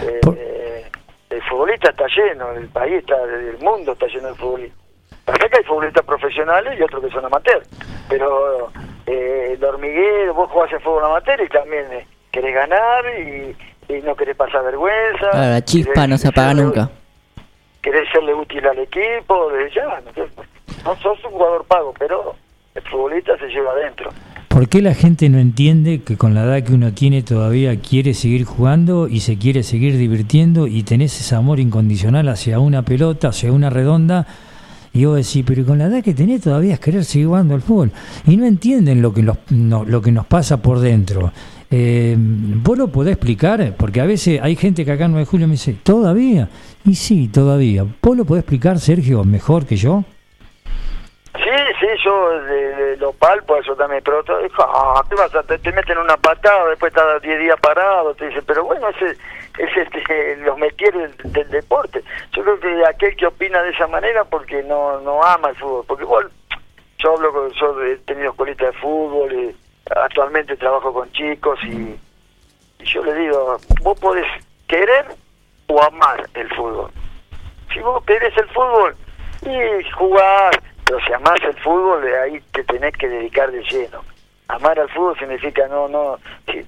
Eh, 0.03 0.90
el 1.30 1.43
futbolista 1.43 1.90
está 1.90 2.07
lleno, 2.09 2.51
el 2.53 2.68
país 2.68 2.95
está, 2.95 3.22
el 3.22 3.59
mundo 3.61 3.93
está 3.93 4.07
lleno 4.07 4.28
de 4.28 4.34
futbolistas. 4.34 4.78
Que 5.24 5.59
hay 5.59 5.64
futbolistas 5.64 6.05
profesionales 6.05 6.78
y 6.78 6.82
otros 6.82 7.05
que 7.05 7.11
son 7.11 7.24
amateurs, 7.24 7.68
pero 8.09 8.70
eh, 9.07 9.53
el 9.53 9.64
hormiguero, 9.64 10.34
vos 10.34 10.51
jugás 10.51 10.72
en 10.72 10.80
fútbol 10.80 11.05
amateur 11.05 11.40
y 11.40 11.49
también 11.49 11.93
eh, 11.93 12.07
querés 12.30 12.55
ganar 12.55 13.05
y, 13.18 13.57
no 14.03 14.16
querés 14.16 14.34
pasar 14.36 14.64
vergüenza. 14.64 15.28
la 15.34 15.62
chispa 15.62 16.07
no 16.07 16.16
se 16.16 16.28
apaga 16.28 16.55
nunca 16.55 16.88
querés 17.83 18.09
serle 18.12 18.35
útil 18.35 18.66
al 18.66 18.78
equipo, 18.78 19.51
de 19.51 19.70
ya, 19.74 20.01
no, 20.85 20.97
sos 20.97 21.24
un 21.24 21.33
jugador 21.33 21.64
pago, 21.66 21.93
pero 21.99 22.35
el 22.74 22.83
futbolista 22.83 23.37
se 23.39 23.49
lleva 23.49 23.72
adentro. 23.72 24.11
¿Por 24.49 24.68
qué 24.68 24.83
la 24.83 24.95
gente 24.95 25.28
no 25.28 25.39
entiende 25.39 26.03
que 26.03 26.16
con 26.16 26.35
la 26.35 26.45
edad 26.45 26.62
que 26.62 26.74
uno 26.74 26.93
tiene 26.93 27.22
todavía 27.22 27.80
quiere 27.80 28.14
seguir 28.14 28.45
jugando 28.45 29.09
y 29.09 29.20
se 29.20 29.39
quiere 29.39 29.62
seguir 29.62 29.97
divirtiendo 29.97 30.66
y 30.66 30.83
tenés 30.83 31.18
ese 31.18 31.35
amor 31.35 31.59
incondicional 31.59 32.28
hacia 32.28 32.59
una 32.59 32.83
pelota, 32.83 33.28
hacia 33.28 33.51
una 33.51 33.70
redonda? 33.70 34.26
Y 34.93 35.07
vos 35.07 35.16
decís, 35.16 35.43
pero 35.47 35.64
con 35.64 35.78
la 35.78 35.87
edad 35.87 36.05
que 36.05 36.12
tenés 36.12 36.43
todavía 36.43 36.74
es 36.74 36.80
querer 36.80 37.05
seguir 37.05 37.28
jugando 37.28 37.55
al 37.55 37.62
fútbol. 37.62 37.93
Y 38.26 38.37
no 38.37 38.45
entienden 38.45 39.01
lo 39.01 39.14
que, 39.14 39.22
lo 39.22 40.03
que 40.03 40.12
nos 40.12 40.26
pasa 40.26 40.61
por 40.61 40.80
dentro. 40.80 41.33
Eh, 41.75 42.14
¿Vos 42.18 42.77
lo 42.77 42.89
podés 42.89 43.14
explicar? 43.14 43.75
Porque 43.79 44.03
a 44.03 44.05
veces 44.05 44.41
hay 44.43 44.57
gente 44.57 44.85
que 44.85 44.93
acá 44.93 45.07
en 45.07 45.12
9 45.12 45.25
de 45.25 45.31
julio 45.31 45.47
me 45.47 45.53
dice, 45.53 45.75
¿todavía? 45.83 46.51
Y 46.85 46.95
sí, 46.97 47.29
todavía. 47.29 47.87
¿Vos 48.03 48.14
lo 48.14 48.27
podés 48.27 48.43
explicar, 48.43 48.79
Sergio, 48.79 49.25
mejor 49.25 49.64
que 49.64 49.77
yo? 49.77 50.05
Sí, 51.35 51.59
sí, 51.81 51.87
yo 52.05 52.29
lo 52.99 53.14
palpo 53.14 53.57
eso 53.57 53.75
también, 53.75 54.03
pero 54.05 54.23
ah, 54.59 55.03
te, 55.09 55.14
vas 55.14 55.35
a, 55.35 55.43
te, 55.45 55.73
meten 55.73 55.97
una 55.97 56.18
patada, 56.18 56.68
después 56.68 56.93
estás 56.93 57.23
10 57.23 57.39
días 57.41 57.59
parado, 57.59 58.14
te 58.14 58.29
dicen, 58.29 58.45
pero 58.47 58.64
bueno, 58.64 58.89
ese 58.91 59.16
es 59.59 59.77
este, 59.77 60.37
los 60.45 60.59
metieres 60.59 61.16
del, 61.25 61.49
deporte. 61.49 62.03
Yo 62.33 62.43
creo 62.43 62.61
que 62.61 62.87
aquel 62.87 63.16
que 63.16 63.27
opina 63.27 63.62
de 63.62 63.70
esa 63.70 63.87
manera 63.87 64.25
porque 64.25 64.62
no 64.62 65.01
no 65.01 65.23
ama 65.23 65.49
el 65.49 65.57
fútbol, 65.57 65.85
porque 65.89 66.05
igual 66.05 66.31
yo 66.99 67.14
hablo 67.14 67.33
con, 67.33 67.51
yo 67.53 67.83
he 67.83 67.97
tenido 67.97 68.31
escuelitas 68.31 68.75
de 68.75 68.79
fútbol 68.79 69.33
y 69.33 69.62
actualmente 69.91 70.57
trabajo 70.57 70.93
con 70.93 71.11
chicos 71.12 71.59
y, 71.64 71.99
yo 72.85 73.05
le 73.05 73.14
digo, 73.14 73.59
vos 73.83 73.99
podés 74.01 74.26
querer 74.66 75.07
o 75.68 75.83
amar 75.83 76.28
el 76.35 76.49
fútbol. 76.55 76.91
Si 77.72 77.80
vos 77.80 78.03
querés 78.05 78.37
el 78.37 78.49
fútbol 78.49 78.97
y 79.43 79.91
jugar, 79.93 80.62
pero 80.85 80.99
si 81.07 81.12
amás 81.12 81.41
el 81.45 81.57
fútbol, 81.61 82.05
ahí 82.22 82.41
te 82.53 82.64
tenés 82.64 82.93
que 82.97 83.09
dedicar 83.09 83.51
de 83.51 83.62
lleno. 83.62 84.03
Amar 84.49 84.78
al 84.78 84.89
fútbol 84.91 85.18
significa 85.18 85.66
no 85.68 85.89
no 85.89 86.18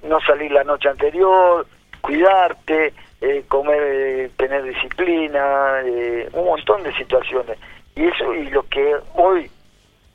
no 0.03 0.19
salir 0.21 0.51
la 0.51 0.63
noche 0.63 0.89
anterior, 0.89 1.67
cuidarte, 2.01 2.93
eh, 3.21 3.43
comer, 3.47 3.81
eh, 3.81 4.31
tener 4.37 4.63
disciplina, 4.63 5.81
eh, 5.83 6.29
un 6.33 6.45
montón 6.45 6.83
de 6.83 6.93
situaciones. 6.95 7.57
Y 7.95 8.05
eso 8.05 8.33
y 8.33 8.49
lo 8.49 8.63
que 8.63 8.95
hoy 9.13 9.49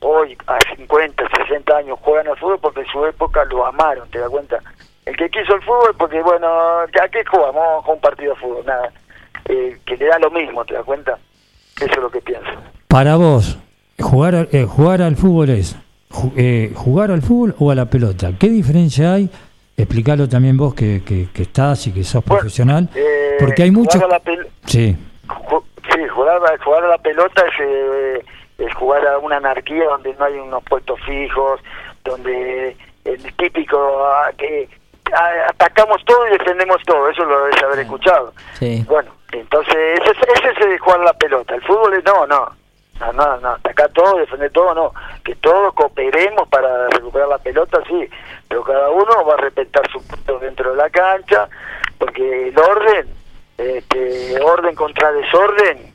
hoy 0.01 0.37
a 0.47 0.57
50, 0.75 1.23
60 1.47 1.77
años 1.77 1.99
juegan 2.01 2.27
al 2.27 2.37
fútbol 2.37 2.59
porque 2.61 2.81
en 2.81 2.87
su 2.87 3.05
época 3.05 3.45
lo 3.45 3.65
amaron, 3.65 4.09
¿te 4.09 4.19
das 4.19 4.29
cuenta? 4.29 4.59
El 5.05 5.15
que 5.15 5.29
quiso 5.29 5.55
el 5.55 5.61
fútbol 5.61 5.95
porque, 5.97 6.21
bueno, 6.21 6.47
¿a 6.47 7.07
qué 7.11 7.23
jugamos? 7.25 7.83
con 7.85 7.95
un 7.95 8.01
partido 8.01 8.33
de 8.33 8.39
fútbol, 8.39 8.65
nada. 8.65 8.91
Eh, 9.45 9.77
que 9.85 9.97
le 9.97 10.05
da 10.05 10.19
lo 10.19 10.29
mismo, 10.29 10.63
¿te 10.65 10.75
das 10.75 10.83
cuenta? 10.85 11.17
Eso 11.77 11.91
es 11.91 11.97
lo 11.97 12.09
que 12.11 12.21
pienso. 12.21 12.49
Para 12.87 13.15
vos, 13.15 13.57
jugar, 13.99 14.47
eh, 14.51 14.65
jugar 14.65 15.01
al 15.01 15.15
fútbol 15.15 15.49
es 15.49 15.75
eh, 16.35 16.71
jugar 16.75 17.11
al 17.11 17.21
fútbol 17.21 17.55
o 17.59 17.71
a 17.71 17.75
la 17.75 17.85
pelota. 17.85 18.31
¿Qué 18.39 18.49
diferencia 18.49 19.13
hay? 19.13 19.29
Explícalo 19.77 20.29
también 20.29 20.57
vos 20.57 20.75
que, 20.75 21.01
que, 21.03 21.41
estás 21.41 21.87
y 21.87 21.93
que 21.93 22.03
sos 22.03 22.23
profesional. 22.23 22.89
porque 23.39 23.63
hay 23.63 23.71
muchos... 23.71 24.01
Sí. 24.65 24.95
Sí, 25.93 26.07
jugar, 26.09 26.39
jugar 26.63 26.83
a 26.83 26.87
la 26.89 26.97
pelota 26.99 27.43
es 27.47 28.23
es 28.65 28.73
jugar 28.75 29.05
a 29.07 29.17
una 29.19 29.37
anarquía 29.37 29.85
donde 29.85 30.13
no 30.13 30.25
hay 30.25 30.35
unos 30.35 30.63
puestos 30.63 30.99
fijos, 31.01 31.59
donde 32.03 32.75
el 33.05 33.35
típico 33.35 33.77
ah, 34.05 34.31
que 34.37 34.69
ah, 35.13 35.47
atacamos 35.49 36.03
todo 36.05 36.27
y 36.27 36.37
defendemos 36.37 36.81
todo, 36.85 37.09
eso 37.09 37.25
lo 37.25 37.45
debes 37.45 37.63
haber 37.63 37.79
escuchado. 37.79 38.33
Bueno, 38.87 39.11
entonces 39.31 39.99
ese, 39.99 40.11
ese 40.49 40.73
es 40.75 40.81
jugar 40.81 40.99
la 40.99 41.13
pelota, 41.13 41.55
el 41.55 41.61
fútbol 41.63 41.93
es 41.95 42.03
no, 42.05 42.27
no, 42.27 42.49
no, 42.99 43.13
no, 43.13 43.37
no, 43.37 43.49
atacar 43.49 43.89
todo, 43.89 44.19
defender 44.19 44.51
todo, 44.51 44.73
no, 44.75 44.93
que 45.23 45.35
todos 45.35 45.73
cooperemos 45.73 46.47
para 46.49 46.87
recuperar 46.89 47.29
la 47.29 47.39
pelota, 47.39 47.79
sí, 47.87 48.07
pero 48.47 48.63
cada 48.63 48.89
uno 48.89 49.25
va 49.25 49.33
a 49.33 49.37
respetar 49.37 49.89
su 49.91 50.05
punto 50.05 50.37
dentro 50.39 50.71
de 50.71 50.77
la 50.77 50.89
cancha, 50.89 51.49
porque 51.97 52.49
el 52.49 52.59
orden, 52.59 53.07
este, 53.57 54.39
orden 54.41 54.75
contra 54.75 55.11
desorden, 55.11 55.93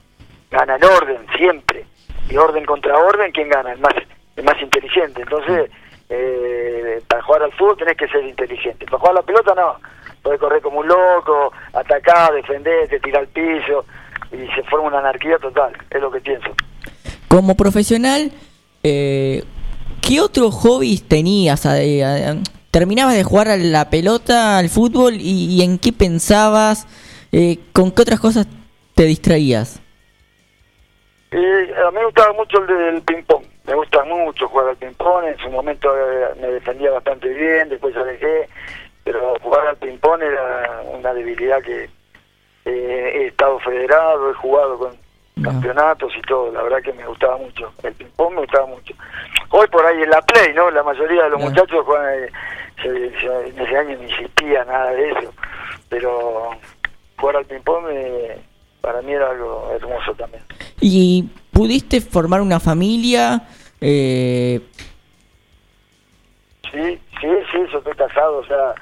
gana 0.50 0.76
el 0.76 0.84
orden 0.84 1.26
siempre 1.36 1.86
y 2.28 2.36
orden 2.36 2.64
contra 2.64 2.98
orden, 2.98 3.32
¿quién 3.32 3.48
gana? 3.48 3.72
El 3.72 3.80
más, 3.80 3.94
el 4.36 4.44
más 4.44 4.60
inteligente. 4.60 5.22
Entonces, 5.22 5.70
eh, 6.08 7.02
para 7.08 7.22
jugar 7.22 7.42
al 7.44 7.52
fútbol 7.52 7.76
tenés 7.76 7.96
que 7.96 8.08
ser 8.08 8.24
inteligente. 8.24 8.86
Para 8.86 8.98
jugar 8.98 9.12
a 9.12 9.20
la 9.20 9.26
pelota 9.26 9.54
no. 9.54 9.76
Podés 10.22 10.40
correr 10.40 10.62
como 10.62 10.80
un 10.80 10.88
loco, 10.88 11.52
atacar, 11.72 12.32
defenderte, 12.34 13.00
tirar 13.00 13.22
al 13.22 13.28
piso 13.28 13.84
y 14.32 14.46
se 14.54 14.62
forma 14.64 14.88
una 14.88 14.98
anarquía 14.98 15.38
total. 15.38 15.72
Es 15.90 16.00
lo 16.00 16.10
que 16.10 16.20
pienso. 16.20 16.48
Como 17.28 17.56
profesional, 17.56 18.32
eh, 18.82 19.44
¿qué 20.00 20.20
otros 20.20 20.54
hobbies 20.54 21.06
tenías? 21.06 21.66
terminabas 22.70 23.14
de 23.14 23.24
jugar 23.24 23.48
a 23.48 23.56
la 23.56 23.88
pelota, 23.88 24.58
al 24.58 24.68
fútbol, 24.68 25.14
y, 25.18 25.62
en 25.62 25.78
qué 25.78 25.94
pensabas, 25.94 26.86
eh, 27.32 27.58
con 27.72 27.90
qué 27.90 28.02
otras 28.02 28.20
cosas 28.20 28.46
te 28.94 29.04
distraías. 29.04 29.80
Eh, 31.38 31.74
a 31.86 31.90
mí 31.90 31.98
me 31.98 32.04
gustaba 32.06 32.32
mucho 32.32 32.62
el 32.62 32.66
del 32.66 33.02
ping-pong, 33.02 33.44
me 33.66 33.74
gusta 33.74 34.02
mucho 34.04 34.48
jugar 34.48 34.68
al 34.70 34.76
ping-pong, 34.78 35.26
en 35.26 35.36
su 35.36 35.50
momento 35.50 35.94
eh, 35.94 36.28
me 36.40 36.46
defendía 36.46 36.90
bastante 36.90 37.28
bien, 37.28 37.68
después 37.68 37.94
ya 37.94 38.04
dejé, 38.04 38.48
pero 39.04 39.34
jugar 39.42 39.66
al 39.66 39.76
ping-pong 39.76 40.22
era 40.22 40.80
una 40.94 41.12
debilidad 41.12 41.60
que 41.60 41.90
he 42.64 43.26
estado 43.26 43.58
federado, 43.60 44.30
he 44.30 44.34
jugado 44.34 44.78
con 44.78 44.96
campeonatos 45.44 46.10
y 46.16 46.22
todo, 46.22 46.50
la 46.52 46.62
verdad 46.62 46.80
que 46.80 46.94
me 46.94 47.06
gustaba 47.06 47.36
mucho, 47.36 47.70
el 47.82 47.92
ping-pong 47.92 48.32
me 48.32 48.40
gustaba 48.40 48.64
mucho. 48.68 48.94
Hoy 49.50 49.66
por 49.66 49.84
ahí 49.84 50.02
en 50.04 50.08
la 50.08 50.22
Play, 50.22 50.54
¿no? 50.54 50.70
La 50.70 50.82
mayoría 50.82 51.24
de 51.24 51.30
los 51.30 51.40
muchachos 51.42 51.84
juegan, 51.84 52.14
eh, 52.14 52.30
en 52.82 53.60
ese 53.60 53.76
año 53.76 53.98
no 53.98 54.04
existía 54.04 54.64
nada 54.64 54.90
de 54.92 55.10
eso, 55.10 55.34
pero 55.90 56.56
jugar 57.18 57.36
al 57.36 57.44
ping-pong 57.44 57.88
para 58.86 59.02
mí 59.02 59.12
era 59.12 59.30
algo 59.30 59.68
hermoso 59.74 60.14
también. 60.14 60.44
¿Y 60.80 61.28
pudiste 61.50 62.00
formar 62.00 62.40
una 62.40 62.60
familia? 62.60 63.42
Eh... 63.80 64.60
Sí, 66.70 67.00
sí, 67.20 67.28
sí, 67.50 67.58
yo 67.72 67.78
estoy 67.78 67.94
casado, 67.96 68.36
o 68.36 68.46
sea, 68.46 68.76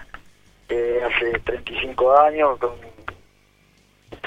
eh, 0.68 1.00
hace 1.06 1.38
35 1.38 2.18
años 2.18 2.58
con 2.58 2.72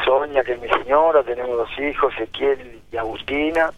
Sonia, 0.03 0.43
que 0.43 0.53
es 0.53 0.61
mi 0.61 0.67
señora, 0.67 1.21
tenemos 1.21 1.55
dos 1.55 1.69
hijos, 1.79 2.11
Ezequiel 2.15 2.81
y 2.91 2.97
Agustina. 2.97 3.69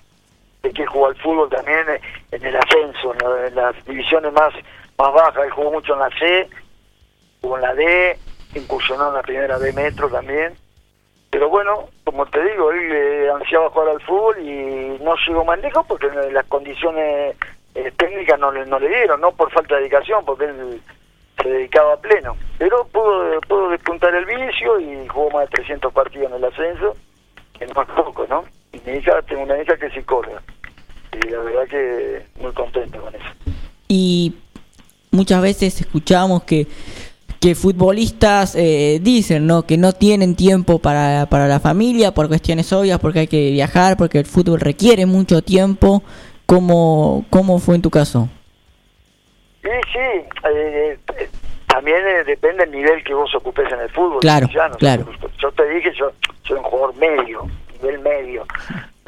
Ezequiel 0.64 0.88
jugó 0.88 1.08
al 1.08 1.18
fútbol 1.18 1.50
también 1.50 1.86
en 2.32 2.46
el 2.46 2.56
ascenso, 2.56 3.14
en, 3.14 3.56
las 3.56 3.76
divisiones 3.84 4.32
más, 4.32 4.54
más 4.98 5.14
bajas. 5.14 5.44
Él 5.44 5.52
jugó 5.52 5.74
mucho 5.74 5.96
en 5.96 6.00
la 6.00 6.10
C, 6.18 6.50
jugó 7.42 7.58
en 7.58 7.62
la 7.62 7.76
D, 7.76 8.18
incursionó 8.56 9.10
en 9.10 9.16
la 9.16 9.22
primera 9.22 9.58
B 9.58 9.74
Metro 9.74 10.08
también. 10.08 10.56
Pero 11.30 11.50
bueno, 11.50 11.90
como 12.04 12.26
te 12.26 12.44
digo, 12.44 12.72
él 12.72 13.30
ansiaba 13.30 13.70
jugar 13.70 13.90
al 13.90 14.02
fútbol 14.02 14.40
y 14.40 14.98
no 15.04 15.14
llegó 15.28 15.46
más 15.46 15.60
lejos 15.60 15.86
porque 15.88 16.08
las 16.32 16.46
condiciones 16.46 17.36
eh, 17.76 17.92
técnicas 17.98 18.40
no, 18.40 18.52
no 18.52 18.80
le 18.80 18.90
dieron, 18.90 19.22
no 19.22 19.32
por 19.32 19.52
falta 19.52 19.76
de 19.76 19.82
dedicación, 19.82 20.26
porque 20.26 20.46
él 20.46 20.82
se 21.42 21.50
dedicaba 21.50 21.94
a 21.94 21.98
pleno. 21.98 22.36
Pero 22.58 22.86
pudo, 22.88 23.40
pudo 23.42 23.70
despuntar 23.70 24.14
el 24.16 24.26
vicio 24.26 24.80
y 24.80 25.08
jugó 25.08 25.30
más 25.32 25.50
de 25.50 25.58
300 25.58 25.94
partidos 25.94 26.32
en 26.32 26.38
el 26.38 26.46
ascenso, 26.46 26.96
que 27.58 27.68
no 27.68 27.82
es 27.82 27.88
poco, 27.90 28.26
¿no? 28.28 28.44
Y 28.72 28.80
mi 28.90 28.98
hija, 28.98 29.22
tengo 29.24 29.44
una 29.44 29.62
hija 29.62 29.78
que 29.78 29.90
sí 29.92 30.02
corre. 30.02 30.34
Y 31.14 31.30
la 31.30 31.40
verdad 31.40 31.68
que 31.68 32.26
muy 32.42 32.52
contento 32.54 33.02
con 33.02 33.16
eso. 33.16 33.26
Y 33.88 34.36
muchas 35.12 35.42
veces 35.42 35.82
escuchamos 35.82 36.44
que 36.44 36.68
que 37.40 37.56
futbolistas 37.56 38.56
eh, 38.56 39.00
dicen 39.02 39.48
no 39.48 39.64
que 39.64 39.78
no 39.78 39.94
tienen 39.94 40.36
tiempo 40.36 40.80
para, 40.80 41.28
para 41.28 41.48
la 41.48 41.60
familia 41.60 42.14
por 42.14 42.28
cuestiones 42.28 42.72
obvias 42.74 43.00
porque 43.00 43.20
hay 43.20 43.28
que 43.28 43.52
viajar 43.52 43.96
porque 43.98 44.20
el 44.20 44.26
fútbol 44.26 44.60
requiere 44.60 45.06
mucho 45.06 45.42
tiempo 45.42 46.04
cómo 46.46 47.26
cómo 47.30 47.60
fue 47.60 47.76
en 47.76 47.82
tu 47.82 47.90
caso 47.90 48.30
Sí, 49.62 49.70
sí, 49.92 50.48
eh, 50.54 50.98
también 51.68 51.98
eh, 52.08 52.24
depende 52.26 52.66
del 52.66 52.72
nivel 52.72 53.04
que 53.04 53.14
vos 53.14 53.34
ocupes 53.36 53.72
en 53.72 53.80
el 53.80 53.90
fútbol. 53.90 54.20
Claro, 54.20 54.48
claro. 54.78 55.06
Yo 55.38 55.52
te 55.52 55.70
dije, 55.70 55.92
yo 55.98 56.12
soy 56.44 56.58
un 56.58 56.64
jugador 56.64 56.96
medio, 56.96 57.48
nivel 57.74 58.00
medio. 58.00 58.46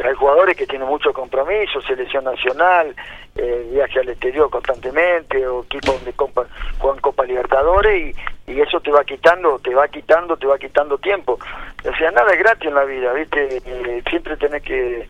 Hay 0.03 0.13
jugadores 0.15 0.55
que 0.55 0.67
tienen 0.67 0.87
mucho 0.87 1.13
compromiso, 1.13 1.81
selección 1.81 2.23
nacional, 2.23 2.95
eh, 3.35 3.69
viaje 3.71 3.99
al 3.99 4.09
exterior 4.09 4.49
constantemente, 4.49 5.45
o 5.47 5.63
equipos 5.63 5.95
donde 5.95 6.13
juegan 6.79 7.01
Copa 7.01 7.25
Libertadores, 7.25 8.15
y, 8.47 8.59
eso 8.59 8.81
te 8.81 8.91
va 8.91 9.03
quitando, 9.05 9.59
te 9.59 9.73
va 9.73 9.87
quitando, 9.87 10.35
te 10.35 10.45
va 10.45 10.57
quitando 10.57 10.97
tiempo. 10.97 11.39
O 11.87 11.95
sea, 11.95 12.11
nada 12.11 12.33
es 12.33 12.39
gratis 12.39 12.67
en 12.67 12.75
la 12.75 12.83
vida, 12.83 13.13
¿viste? 13.13 13.61
siempre 14.09 14.35
tenés 14.35 14.61
que, 14.61 15.07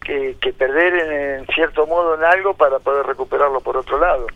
que, 0.00 0.36
que 0.40 0.52
perder 0.52 0.94
en 1.40 1.46
cierto 1.54 1.86
modo 1.86 2.14
en 2.14 2.24
algo 2.24 2.54
para 2.54 2.78
poder 2.78 3.06
recuperarlo 3.06 3.60
por 3.60 3.76
otro 3.76 3.98
lado. 3.98 4.26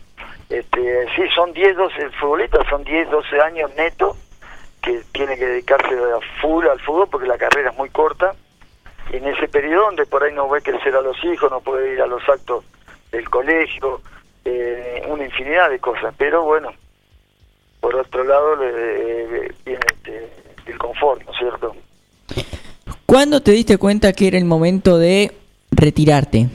Este, 0.49 1.07
sí, 1.15 1.23
son 1.35 1.51
10, 1.51 1.75
12 1.75 2.09
futbolistas, 2.11 2.65
son 2.69 2.83
10, 2.83 3.09
12 3.09 3.41
años 3.41 3.75
netos 3.75 4.15
que 4.81 5.01
tiene 5.11 5.37
que 5.37 5.45
dedicarse 5.45 5.93
a 5.93 6.41
full 6.41 6.65
al 6.67 6.79
fútbol 6.79 7.07
porque 7.11 7.27
la 7.27 7.37
carrera 7.37 7.71
es 7.71 7.77
muy 7.77 7.89
corta. 7.89 8.33
En 9.11 9.25
ese 9.25 9.47
periodo 9.47 9.85
donde 9.85 10.05
por 10.05 10.23
ahí 10.23 10.33
no 10.33 10.49
ve 10.49 10.61
crecer 10.61 10.95
a 10.95 11.01
los 11.01 11.17
hijos, 11.23 11.49
no 11.49 11.61
puede 11.61 11.93
ir 11.93 12.01
a 12.01 12.07
los 12.07 12.21
actos 12.27 12.65
del 13.11 13.29
colegio, 13.29 14.01
eh, 14.43 15.03
una 15.07 15.25
infinidad 15.25 15.69
de 15.69 15.79
cosas. 15.79 16.13
Pero 16.17 16.43
bueno, 16.43 16.71
por 17.79 17.95
otro 17.95 18.23
lado 18.23 18.55
le, 18.57 19.53
viene 19.65 19.85
este, 19.95 20.29
el 20.65 20.77
confort, 20.77 21.23
¿no 21.25 21.31
es 21.31 21.37
cierto? 21.37 21.75
¿Cuándo 23.05 23.41
te 23.41 23.51
diste 23.51 23.77
cuenta 23.77 24.11
que 24.11 24.27
era 24.27 24.37
el 24.37 24.45
momento 24.45 24.97
de 24.97 25.31
retirarte? 25.71 26.47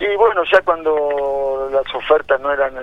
Y 0.00 0.16
bueno, 0.16 0.42
ya 0.50 0.62
cuando 0.62 1.68
las 1.70 1.94
ofertas 1.94 2.40
no 2.40 2.52
eran 2.52 2.74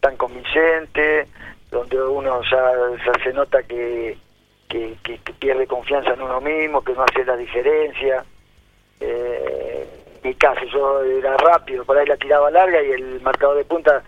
tan 0.00 0.16
convincentes, 0.16 1.28
donde 1.70 2.02
uno 2.02 2.42
ya, 2.50 2.72
se 3.22 3.32
nota 3.32 3.62
que, 3.62 4.18
que, 4.68 4.96
pierde 5.38 5.66
confianza 5.66 6.14
en 6.14 6.22
uno 6.22 6.40
mismo, 6.40 6.82
que 6.82 6.92
no 6.92 7.02
hace 7.02 7.24
la 7.24 7.36
diferencia. 7.36 8.24
Eh, 9.00 9.86
mi 10.22 10.34
caso, 10.34 10.64
yo 10.72 11.02
era 11.02 11.36
rápido, 11.36 11.84
por 11.84 11.96
ahí 11.96 12.06
la 12.06 12.16
tiraba 12.16 12.50
larga 12.50 12.82
y 12.82 12.90
el 12.90 13.20
marcador 13.20 13.58
de 13.58 13.64
punta 13.64 14.02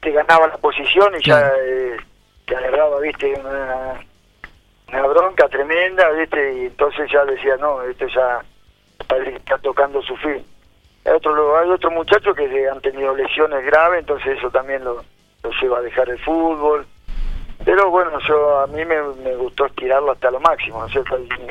te 0.00 0.10
ganaba 0.10 0.48
la 0.48 0.58
posición 0.58 1.14
y 1.18 1.24
ya 1.24 1.52
eh, 1.62 1.96
te 2.46 2.56
agarraba, 2.56 3.00
viste, 3.00 3.32
una, 3.40 4.00
una 4.88 5.06
bronca 5.06 5.48
tremenda, 5.48 6.10
viste, 6.10 6.54
y 6.54 6.66
entonces 6.66 7.10
ya 7.10 7.24
decía, 7.24 7.56
no, 7.56 7.82
esto 7.82 8.06
ya 8.08 8.42
está 8.98 9.58
tocando 9.58 10.02
su 10.02 10.16
fin. 10.16 10.44
Hay 11.04 11.12
otro, 11.12 11.58
hay 11.58 11.70
otro 11.70 11.90
muchacho 11.90 12.34
que 12.34 12.68
han 12.68 12.80
tenido 12.80 13.14
lesiones 13.14 13.64
graves, 13.64 14.00
entonces 14.00 14.38
eso 14.38 14.50
también 14.50 14.84
lo, 14.84 15.04
lleva 15.60 15.78
a 15.78 15.82
dejar 15.82 16.08
el 16.08 16.18
fútbol. 16.18 16.86
Pero 17.66 17.90
bueno, 17.90 18.16
yo 18.28 18.60
a 18.60 18.68
mí 18.68 18.84
me, 18.84 19.34
gustó 19.34 19.66
estirarlo 19.66 20.12
hasta 20.12 20.30
lo 20.30 20.38
máximo. 20.38 20.86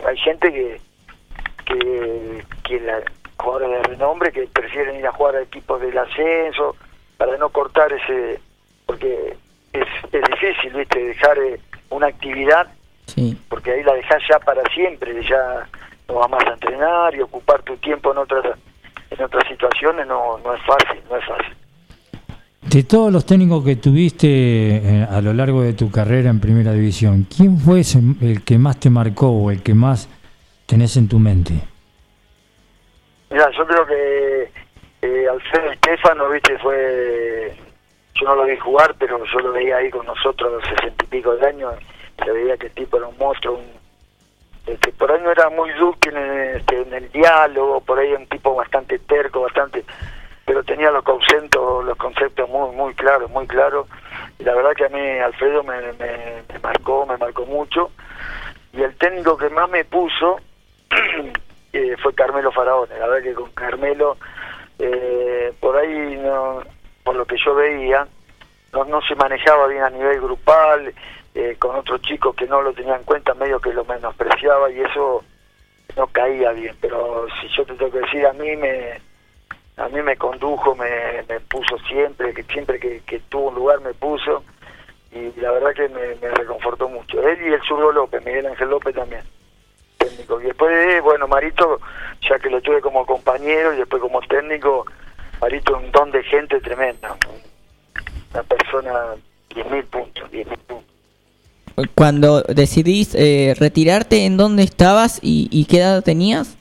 Hay, 0.07 0.18
gente 0.18 0.49
que, 0.49 0.82
que, 1.66 2.45
que 2.63 2.80
la, 2.80 3.03
jugadores 3.36 3.70
de 3.70 3.84
renombre 3.84 4.32
que 4.32 4.47
prefieren 4.47 4.95
ir 4.95 5.05
a 5.05 5.11
jugar 5.11 5.36
a 5.36 5.41
equipos 5.41 5.82
del 5.82 5.97
ascenso 5.97 6.78
para 7.18 7.36
no 7.36 7.49
cortar 7.49 7.91
ese. 7.91 8.39
Porque 8.86 9.36
es, 9.74 9.88
es 10.13 10.22
difícil, 10.32 10.74
¿viste? 10.74 11.03
Dejar 11.03 11.38
eh, 11.38 11.59
una 11.89 12.07
actividad, 12.07 12.72
porque 13.49 13.72
ahí 13.72 13.84
la 13.84 13.95
dejas 13.95 14.24
ya 14.30 14.39
para 14.39 14.63
siempre, 14.74 15.22
ya 15.22 15.68
no 16.07 16.13
vas 16.16 16.30
más 16.30 16.45
a 16.45 16.53
entrenar 16.53 17.13
y 17.13 17.20
ocupar 17.20 17.61
tu 17.63 17.76
tiempo 17.76 18.13
en 18.13 18.20
otras 18.20 18.57
en 19.11 19.22
otras 19.22 19.47
situaciones 19.49 20.07
no, 20.07 20.38
no 20.38 20.53
es 20.53 20.61
fácil, 20.63 21.01
no 21.09 21.18
es 21.18 21.26
fácil. 21.26 21.55
De 22.70 22.84
todos 22.84 23.13
los 23.13 23.26
técnicos 23.26 23.63
que 23.63 23.76
tuviste 23.76 24.28
eh, 24.28 25.07
a 25.09 25.22
lo 25.22 25.34
largo 25.34 25.61
de 25.61 25.74
tu 25.74 25.91
carrera 25.91 26.30
en 26.30 26.39
Primera 26.39 26.74
División, 26.74 27.26
¿quién 27.26 27.57
fue 27.57 27.82
el 28.22 28.43
que 28.43 28.57
más 28.57 28.80
te 28.80 28.89
marcó 28.89 29.30
o 29.30 29.51
el 29.51 29.61
que 29.61 29.74
más 29.74 30.09
tenés 30.66 30.97
en 30.97 31.07
tu 31.07 31.20
mente? 31.20 31.53
Mira, 33.30 33.49
yo 33.51 33.66
creo 33.66 33.86
que 33.86 34.51
eh, 35.03 35.28
Alfredo 35.30 35.72
Estefano, 35.72 36.30
viste, 36.30 36.57
fue... 36.57 37.55
Yo 38.20 38.28
no 38.28 38.36
lo 38.36 38.45
vi 38.45 38.57
jugar, 38.57 38.95
pero 38.97 39.24
yo 39.24 39.39
lo 39.39 39.51
veía 39.51 39.78
ahí 39.78 39.89
con 39.89 40.05
nosotros 40.05 40.49
a 40.49 40.55
los 40.55 40.63
sesenta 40.68 41.05
y 41.05 41.07
pico 41.07 41.36
de 41.36 41.47
años. 41.47 41.76
Se 42.24 42.32
veía 42.32 42.57
que 42.57 42.68
el 42.68 42.74
tipo 42.74 42.97
era 42.97 43.07
un 43.07 43.18
monstruo, 43.18 43.57
un, 43.57 43.66
este, 44.68 44.91
por 44.93 45.11
ahí 45.11 45.22
no 45.22 45.32
era 45.32 45.49
muy 45.49 45.72
dúctil 45.74 46.16
en, 46.16 46.55
este, 46.55 46.82
en 46.82 46.93
el 46.93 47.11
diálogo, 47.11 47.82
por 47.82 47.99
ahí 47.99 48.13
un 48.13 48.26
tipo 48.28 48.55
bastante 48.55 48.97
terco, 48.99 49.41
bastante 49.41 49.86
pero 50.46 50.64
tenía 50.64 50.91
los 50.91 51.04
conceptos, 51.04 51.84
los 51.84 51.98
conceptos 51.98 52.48
muy 52.50 52.76
muy 52.76 52.93
claros, 52.93 53.30
muy 53.32 53.48
claros. 53.48 53.88
Y 54.38 54.43
la 54.43 54.54
verdad 54.54 54.76
que 54.76 54.86
a 54.86 54.89
mí 54.89 55.00
Alfredo 55.00 55.64
me, 55.64 55.82
me, 55.93 56.60
marcó, 56.62 57.06
me 57.06 57.18
marcó 57.18 57.46
mucho. 57.46 57.91
Y 58.72 58.84
el 58.84 58.96
técnico 58.96 59.38
que 59.38 59.50
más 59.50 59.70
me 59.70 59.86
puso 59.86 60.39
eh, 61.74 61.96
fue 62.02 62.14
Carmelo 62.14 62.52
Faraón. 62.52 62.89
La 62.89 63.08
verdad 63.08 63.24
que 63.24 63.34
con 63.34 63.50
Carmelo, 63.52 64.18
eh, 64.78 65.52
por 65.60 65.78
ahí, 65.78 66.16
no, 66.18 66.62
por 67.04 67.16
lo 67.16 67.26
que 67.26 67.38
yo 67.43 67.56
veía, 67.56 68.08
no, 68.72 68.86
no 68.86 69.02
se 69.02 69.16
manejaba 69.16 69.68
bien 69.68 69.82
a 69.82 69.89
nivel 69.89 70.22
grupal, 70.22 70.93
eh, 71.34 71.56
con 71.58 71.76
otros 71.76 72.02
chicos 72.02 72.36
que 72.36 72.46
no 72.46 72.62
lo 72.62 72.74
tenían 72.74 73.00
en 73.00 73.06
cuenta, 73.06 73.34
medio 73.34 73.60
que 73.60 73.74
lo 73.74 73.84
menospreciaba 73.86 74.70
y 74.70 74.82
eso 74.82 75.24
no 75.96 76.08
caía 76.08 76.52
bien. 76.52 76.76
Pero 76.82 77.26
si 77.41 77.48
yo 77.56 77.66
te 77.66 77.74
tengo 77.74 77.91
que 77.91 78.00
decir, 78.00 78.28
a 78.28 78.34
mí 78.34 78.56
me 78.58 79.02
a 79.78 79.90
mí 79.90 80.02
me 80.02 80.16
condujo, 80.16 80.76
me, 80.76 81.24
me 81.28 81.40
puso 81.42 81.78
siempre, 81.88 82.34
que 82.34 82.44
siempre 82.44 82.80
que, 82.80 83.20
tuvo 83.30 83.50
un 83.50 83.56
lugar 83.56 83.82
me 83.82 83.94
puso 83.94 84.44
y 85.12 85.40
la 85.40 85.52
verdad 85.52 85.74
que 85.74 85.90
me, 85.90 86.30
reconfortó 86.30 86.90
mucho. 86.90 87.22
Él 87.28 87.40
y 87.46 87.54
el 87.54 87.62
zurdo 87.62 87.92
López, 87.92 88.24
Miguel 88.26 88.48
Ángel 88.48 88.70
López 88.70 88.96
también, 88.96 89.22
técnico. 89.98 90.42
Y 90.42 90.46
después, 90.46 91.02
bueno, 91.04 91.28
Marito, 91.28 91.80
ya 92.22 92.40
que 92.40 92.50
lo 92.50 92.62
tuve 92.62 92.82
como 92.82 93.06
compañero 93.06 93.74
y 93.74 93.78
después 93.78 94.02
como 94.02 94.22
técnico, 94.22 94.86
Marito 95.42 95.78
un 95.78 95.92
don 95.92 96.12
de 96.12 96.24
gente 96.24 96.60
tremenda, 96.62 97.16
una 98.34 98.44
persona 98.44 99.16
10.000 99.50 99.86
puntos, 99.86 100.32
10.000 100.32 100.46
puntos. 100.46 100.86
Cuando 101.94 102.42
decidís 102.42 103.14
eh, 103.16 103.54
retirarte, 103.58 104.26
¿en 104.26 104.38
dónde 104.38 104.64
estabas 104.64 105.20
y, 105.22 105.50
y 105.52 105.66
qué 105.66 105.80
edad 105.80 106.02
tenías? 106.04 106.58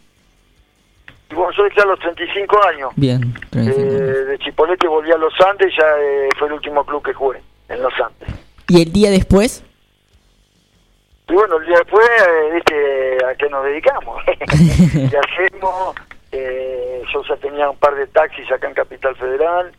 Y 1.31 1.35
bueno, 1.35 1.51
yo 1.53 1.65
dejé 1.65 1.81
a 1.81 1.87
los 1.87 1.99
35 2.01 2.67
años. 2.69 2.91
Bien, 2.97 3.23
Eh, 3.23 3.51
35 3.51 3.81
años. 3.81 4.27
de 4.29 4.39
Chipolete 4.39 4.87
volví 4.89 5.11
a 5.11 5.17
Los 5.17 5.33
Andes 5.41 5.73
y 5.73 5.77
ya 5.81 5.87
eh, 6.01 6.29
fue 6.39 6.49
el 6.49 6.55
último 6.55 6.85
club 6.85 7.03
que 7.05 7.13
jugué, 7.15 7.41
en 7.69 7.83
Los 7.83 7.93
Andes. 8.01 8.29
¿Y 8.69 8.83
el 8.83 8.93
día 8.93 9.11
después? 9.11 9.65
Y 11.29 11.33
bueno, 11.33 11.57
el 11.57 11.67
día 11.67 11.79
después, 11.79 12.07
eh, 12.07 12.51
viste, 12.55 13.25
a 13.25 13.35
qué 13.35 13.49
nos 13.49 13.65
dedicamos. 13.65 14.23
¿Qué 14.27 15.19
hacemos? 15.19 15.95
Eh, 16.33 17.03
yo 17.13 17.23
ya 17.29 17.37
tenía 17.37 17.71
un 17.71 17.79
par 17.79 17.95
de 17.95 18.07
taxis 18.09 18.51
acá 18.53 18.69
en 18.69 18.75
Capital 18.75 19.17
Federal. 19.17 19.73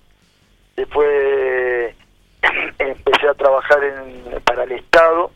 Después 0.76 1.96
empecé 2.80 3.28
a 3.28 3.34
trabajar 3.34 3.84
en, 3.84 4.42
para 4.42 4.64
el 4.64 4.72
Estado, 4.74 5.32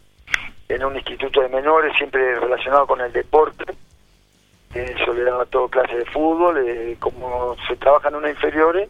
en 0.68 0.84
un 0.84 0.96
instituto 0.96 1.42
de 1.42 1.50
menores, 1.50 1.94
siempre 1.98 2.40
relacionado 2.40 2.88
con 2.88 3.02
el 3.02 3.12
deporte. 3.12 3.66
Eh, 4.76 4.96
yo 5.06 5.14
le 5.14 5.24
daba 5.24 5.46
todo 5.46 5.68
clase 5.68 5.98
de 5.98 6.06
fútbol, 6.06 6.58
eh, 6.68 6.96
como 7.00 7.56
se 7.68 7.76
trabaja 7.78 8.10
en 8.10 8.16
una 8.16 8.30
inferiores, 8.30 8.88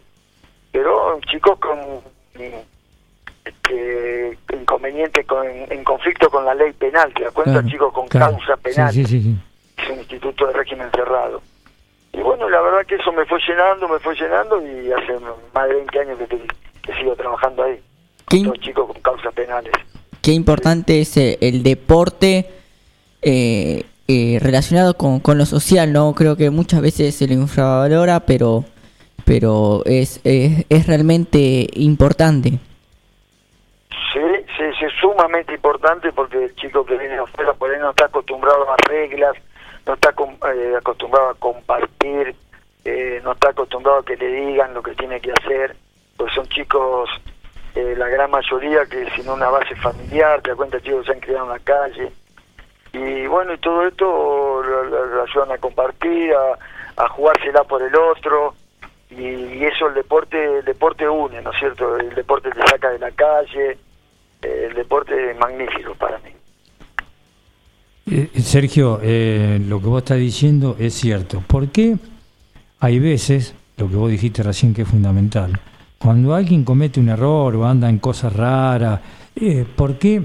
pero 0.72 1.20
chicos 1.30 1.58
con 1.60 1.80
este, 3.46 4.38
inconveniente, 4.54 5.24
con, 5.26 5.46
en 5.48 5.84
conflicto 5.84 6.30
con 6.30 6.46
la 6.46 6.54
ley 6.54 6.74
penal, 6.74 7.14
te 7.14 7.24
das 7.24 7.34
cuenta, 7.34 7.54
Claro, 7.54 7.68
chicos 7.70 7.94
con 7.94 8.08
claro. 8.08 8.32
causa 8.38 8.58
penal 8.58 8.92
Sí, 8.94 9.06
sí, 9.06 9.22
sí, 9.22 9.22
sí. 9.22 9.36
es 9.84 9.90
un 9.90 10.00
instituto 10.00 10.48
de 10.48 10.54
régimen 10.54 10.90
cerrado. 10.92 11.42
Y 12.12 12.22
bueno, 12.22 12.50
la 12.50 12.60
verdad 12.62 12.86
que 12.86 12.96
eso 12.96 13.12
me 13.14 13.26
fue 13.26 13.40
llenando, 13.48 13.88
me 13.88 14.00
fue 14.00 14.16
llenando 14.16 14.62
y 14.66 14.92
hace 14.92 15.14
más 15.54 15.68
de 15.70 15.76
20 15.76 16.00
años 16.00 16.18
que, 16.20 16.26
te- 16.28 16.48
que 16.82 16.94
sigo 16.96 17.16
trabajando 17.16 17.64
ahí. 17.64 17.80
¿Qué, 18.28 18.44
Con 18.44 18.58
chicos 18.58 18.88
con 18.92 19.02
causas 19.02 19.34
penales. 19.34 19.72
qué 20.22 20.32
importante 20.34 21.00
es 21.02 21.16
eh, 21.18 21.38
el 21.42 21.64
deporte 21.64 22.50
eh, 23.22 23.86
eh, 24.10 24.40
relacionado 24.42 24.96
con, 24.96 25.20
con 25.20 25.38
lo 25.38 25.46
social, 25.46 25.94
¿no? 25.94 26.16
Creo 26.16 26.36
que 26.36 26.50
muchas 26.50 26.82
veces 26.82 27.14
se 27.14 27.28
lo 27.28 27.34
infravalora, 27.34 28.22
pero 28.22 28.66
pero 29.24 29.84
es, 29.86 30.20
es, 30.24 30.88
realmente 30.88 31.68
importante. 31.74 32.58
Sí, 34.12 34.20
sí, 34.58 34.86
es 34.86 34.94
sumamente 35.00 35.54
importante 35.54 36.12
porque 36.12 36.46
el 36.46 36.56
chico 36.56 36.84
que 36.84 36.98
viene 36.98 37.14
de 37.14 37.20
afuera 37.20 37.54
por 37.54 37.70
ahí 37.70 37.80
no 37.80 37.92
está 37.92 38.06
acostumbrado 38.06 38.68
a 38.72 38.76
reglas, 38.88 39.36
no 39.86 39.94
está 39.94 40.10
eh, 40.10 40.74
acostumbrado 40.76 41.30
a 41.30 41.36
compartir, 41.36 42.36
eh, 42.86 43.22
no 43.24 43.34
está 43.34 43.52
acostumbrado 43.52 44.00
a 44.00 44.06
que 44.06 44.18
le 44.18 44.32
digan 44.32 44.74
lo 44.74 44.82
que 44.82 44.96
tiene 44.96 45.22
que 45.22 45.32
hacer, 45.32 45.76
pues 46.18 46.34
son 46.34 46.48
chicos, 46.48 47.12
eh, 47.76 47.94
la 47.96 48.08
gran 48.08 48.32
mayoría 48.32 48.88
que 48.88 49.12
sin 49.12 49.30
una 49.30 49.50
base 49.50 49.76
familiar, 49.76 50.42
te 50.42 50.50
das 50.50 50.58
cuenta 50.58 50.82
chicos 50.82 51.06
se 51.06 51.12
han 51.12 51.20
criado 51.20 51.46
en 51.46 51.52
la 51.52 51.60
calle, 51.60 52.12
y 52.94 53.28
bueno, 53.28 53.54
y 53.54 53.58
todo 53.58 53.88
esto 53.88 54.06
lo, 54.64 55.24
ayudan 55.24 55.52
a 55.52 55.58
compartir, 55.58 56.34
a, 56.34 57.04
a 57.04 57.10
jugársela 57.10 57.64
por 57.64 57.82
el 57.82 57.96
otro, 57.96 58.56
y, 59.12 59.64
eso 59.64 59.88
el 59.88 59.96
deporte 59.96 60.60
el 60.60 60.66
deporte 60.66 61.08
une, 61.08 61.42
¿no 61.42 61.52
es 61.52 61.60
cierto? 61.60 61.98
El 61.98 62.14
deporte 62.16 62.50
te 62.52 62.62
saca 62.68 62.90
de 62.90 63.00
la 63.00 63.12
calle, 63.12 63.78
eh, 64.42 64.68
el 64.70 64.76
deporte 64.76 65.32
es 65.32 65.38
magnífico 65.38 65.96
para 65.96 66.18
mí. 66.20 66.30
Eh, 68.12 68.42
Sergio, 68.42 69.00
eh, 69.04 69.60
lo 69.68 69.80
que 69.80 69.88
vos 69.88 70.00
estás 70.00 70.18
diciendo 70.18 70.76
es 70.80 70.96
cierto. 70.96 71.44
¿Por 71.46 71.70
qué 71.70 71.96
hay 72.80 73.00
veces, 73.00 73.54
lo 73.78 73.88
que 73.88 73.96
vos 73.96 74.10
dijiste 74.10 74.42
recién 74.42 74.74
que 74.74 74.82
es 74.82 74.88
fundamental, 74.88 75.60
cuando 76.00 76.34
alguien 76.34 76.64
comete 76.64 77.00
un 77.00 77.10
error 77.10 77.56
o 77.56 77.66
anda 77.66 77.90
en 77.90 78.00
cosas 78.00 78.34
raras, 78.36 79.02
eh, 79.36 79.66
¿por 79.76 80.00
qué 80.00 80.24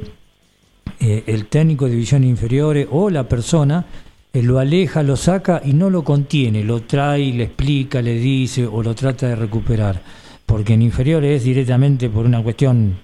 eh, 1.05 1.24
el 1.26 1.46
técnico 1.46 1.84
de 1.84 1.92
divisiones 1.92 2.30
inferiores 2.30 2.88
o 2.90 3.11
la 3.11 3.24
persona 3.28 3.84
eh, 4.32 4.42
lo 4.42 4.59
aleja, 4.59 5.02
lo 5.02 5.16
saca 5.16 5.61
y 5.64 5.72
no 5.74 5.90
lo 5.90 6.02
contiene, 6.02 6.64
lo 6.64 6.80
trae, 6.82 7.32
le 7.32 7.44
explica, 7.44 8.00
le 8.02 8.14
dice 8.14 8.66
o 8.66 8.82
lo 8.82 8.94
trata 8.94 9.28
de 9.28 9.36
recuperar? 9.36 10.00
Porque 10.46 10.74
en 10.74 10.82
inferiores 10.82 11.36
es 11.38 11.44
directamente 11.44 12.09
por 12.09 12.24
una 12.26 12.42
cuestión, 12.42 12.98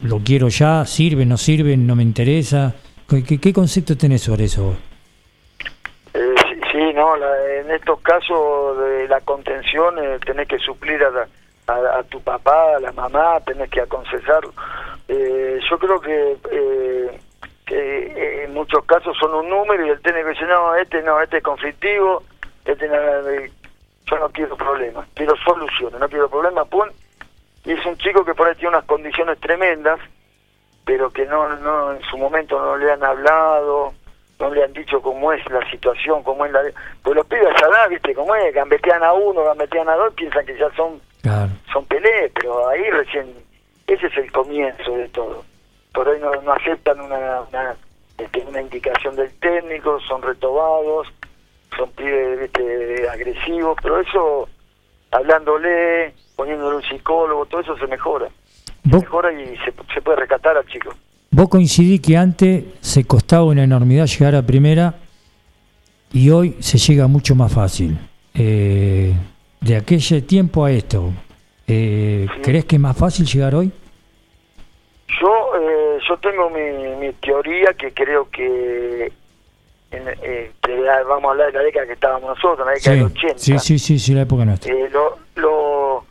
lo 0.00 0.18
quiero 0.20 0.48
ya, 0.48 0.84
sirve, 0.86 1.26
no 1.26 1.36
sirve, 1.36 1.76
no 1.76 1.94
me 1.96 2.02
interesa. 2.02 2.74
¿Qué, 3.08 3.38
qué- 3.38 3.52
concepto 3.52 3.96
tenés 3.96 4.22
sobre 4.22 4.44
eso? 4.44 4.74
Eh, 6.14 6.34
sí, 6.72 6.78
no, 6.94 7.16
la- 7.16 7.60
en 7.60 7.70
estos 7.70 8.00
casos 8.00 8.78
de 8.78 9.08
la 9.08 9.20
contención 9.20 9.94
eh, 9.98 10.18
tenés 10.24 10.48
que 10.48 10.58
suplir 10.58 11.00
a, 11.04 11.72
a, 11.72 11.98
a 11.98 12.02
tu 12.04 12.20
papá, 12.20 12.76
a 12.76 12.80
la 12.80 12.92
mamá, 12.92 13.38
tenés 13.46 13.68
que 13.70 13.80
aconsejarlo. 13.80 14.52
Eh, 15.08 15.58
yo 15.68 15.78
creo 15.78 16.00
que, 16.00 16.36
eh, 16.52 17.20
que 17.70 17.76
eh, 17.76 18.44
en 18.44 18.52
muchos 18.52 18.84
casos 18.84 19.16
son 19.16 19.32
un 19.32 19.48
número 19.48 19.86
y 19.86 19.90
el 19.90 20.00
técnico 20.02 20.30
dice, 20.30 20.44
no, 20.44 20.74
este 20.74 21.02
no, 21.02 21.20
este 21.20 21.36
es 21.36 21.42
conflictivo, 21.44 22.24
este 22.64 22.88
no, 22.88 22.96
eh, 23.30 23.48
yo 24.06 24.18
no 24.18 24.28
quiero 24.30 24.56
problemas, 24.56 25.06
quiero 25.14 25.36
soluciones, 25.36 26.00
no 26.00 26.08
quiero 26.08 26.28
problemas, 26.28 26.66
pum. 26.66 26.88
Y 27.64 27.72
es 27.72 27.86
un 27.86 27.96
chico 27.98 28.24
que 28.24 28.34
por 28.34 28.48
ahí 28.48 28.56
tiene 28.56 28.70
unas 28.70 28.84
condiciones 28.86 29.38
tremendas, 29.38 30.00
pero 30.84 31.10
que 31.10 31.24
no, 31.26 31.48
no 31.58 31.92
en 31.92 32.02
su 32.02 32.18
momento 32.18 32.58
no 32.60 32.76
le 32.76 32.90
han 32.90 33.04
hablado, 33.04 33.94
no 34.40 34.50
le 34.50 34.64
han 34.64 34.72
dicho 34.72 35.00
cómo 35.00 35.32
es 35.32 35.48
la 35.48 35.64
situación, 35.70 36.24
cómo 36.24 36.44
es 36.46 36.50
la... 36.52 36.62
Pues 37.04 37.14
los 37.14 37.26
pibes 37.26 37.54
a 37.62 37.68
edad, 37.68 37.88
viste, 37.88 38.14
cómo 38.14 38.34
es, 38.34 38.52
gambetean 38.52 39.04
a 39.04 39.12
uno, 39.12 39.44
gambetean 39.44 39.88
a 39.88 39.94
dos, 39.94 40.12
piensan 40.14 40.44
que 40.44 40.58
ya 40.58 40.68
son 40.74 41.00
Claro. 41.22 41.50
son 41.72 41.84
peleas, 41.84 42.32
pero 42.34 42.66
ahí 42.68 42.82
recién, 42.90 43.32
ese 43.86 44.06
es 44.08 44.16
el 44.16 44.32
comienzo 44.32 44.90
de 44.96 45.08
todo. 45.10 45.44
Por 45.92 46.08
ahí 46.08 46.20
no, 46.20 46.30
no 46.42 46.52
aceptan 46.52 47.00
una, 47.00 47.40
una, 47.48 47.76
este, 48.18 48.44
una 48.48 48.60
indicación 48.62 49.16
del 49.16 49.30
técnico, 49.40 49.98
son 50.08 50.22
retobados, 50.22 51.08
son 51.76 51.90
pibes 51.92 52.40
viste, 52.40 53.08
agresivos, 53.08 53.76
pero 53.82 54.00
eso, 54.00 54.48
hablándole, 55.10 56.14
poniéndole 56.36 56.76
un 56.76 56.82
psicólogo, 56.82 57.46
todo 57.46 57.60
eso 57.60 57.76
se 57.76 57.86
mejora. 57.86 58.28
¿Vos, 58.84 59.02
Mejora 59.02 59.32
y 59.32 59.56
se, 59.58 59.72
se 59.92 60.00
puede 60.00 60.18
rescatar 60.20 60.56
al 60.56 60.66
chico. 60.66 60.94
vos 61.30 61.48
coincidí 61.48 61.98
que 61.98 62.16
antes 62.16 62.64
se 62.80 63.04
costaba 63.04 63.44
una 63.44 63.64
enormidad 63.64 64.06
llegar 64.06 64.34
a 64.34 64.42
primera 64.42 64.94
y 66.12 66.30
hoy 66.30 66.56
se 66.60 66.78
llega 66.78 67.06
mucho 67.06 67.34
más 67.34 67.52
fácil. 67.52 67.98
Eh, 68.34 69.12
de 69.60 69.76
aquel 69.76 70.00
tiempo 70.26 70.64
a 70.64 70.70
esto, 70.72 71.10
eh, 71.66 72.26
Sí. 72.36 72.40
¿crees 72.42 72.64
que 72.64 72.76
es 72.76 72.80
más 72.82 72.96
fácil 72.96 73.26
llegar 73.26 73.54
hoy? 73.54 73.70
Yo 75.20 75.52
eh, 75.60 75.98
yo 76.08 76.16
tengo 76.18 76.50
mi, 76.50 76.60
mi 76.96 77.12
teoría 77.14 77.72
que 77.74 77.92
creo 77.92 78.28
que, 78.30 79.12
en, 79.90 80.08
eh, 80.22 80.52
vamos 81.08 81.24
a 81.24 81.30
hablar 81.32 81.46
de 81.52 81.58
la 81.58 81.64
década 81.64 81.86
que 81.86 81.92
estábamos 81.94 82.36
nosotros, 82.36 82.66
la 82.66 82.72
década 82.74 82.96
Sí, 82.96 83.02
del 83.02 83.04
80. 83.06 83.38
sí, 83.38 83.58
sí, 83.58 83.78
sí, 83.78 83.98
sí, 83.98 84.14
la 84.14 84.22
época 84.22 84.44
nuestra. 84.44 84.72
Eh, 84.72 84.88
lo, 84.90 85.18
lo- 85.36 86.04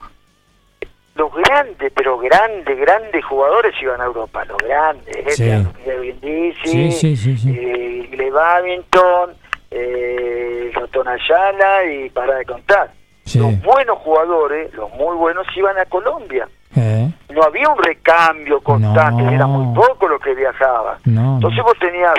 los 1.15 1.33
grandes, 1.33 1.91
pero 1.93 2.17
grandes, 2.17 2.77
grandes 2.79 3.25
jugadores 3.25 3.73
iban 3.81 3.99
a 4.01 4.05
Europa, 4.05 4.45
los 4.45 4.57
grandes, 4.57 5.15
eh, 5.15 5.31
Sí. 5.31 5.89
Brindisi, 5.97 6.91
Sí, 6.91 7.15
sí, 7.17 7.37
sí, 7.37 8.29
Babington, 8.31 9.33
eh, 9.71 10.71
Ayala 11.05 11.85
y 11.85 12.09
para 12.09 12.35
de 12.35 12.45
contar. 12.45 12.91
Los 13.35 13.61
buenos 13.61 13.97
jugadores, 13.99 14.73
los 14.73 14.89
muy 14.91 15.15
buenos, 15.17 15.45
iban 15.55 15.77
a 15.77 15.85
Colombia. 15.85 16.47
Eh, 16.75 17.09
No 17.29 17.43
había 17.43 17.69
un 17.69 17.81
recambio 17.81 18.59
constante, 18.61 19.23
No. 19.23 19.31
era 19.31 19.47
muy 19.47 19.75
poco 19.75 20.07
lo 20.07 20.19
que 20.19 20.33
viajaba. 20.35 20.97
no, 21.05 21.35
Entonces 21.35 21.63
vos 21.63 21.77
tenías, 21.79 22.13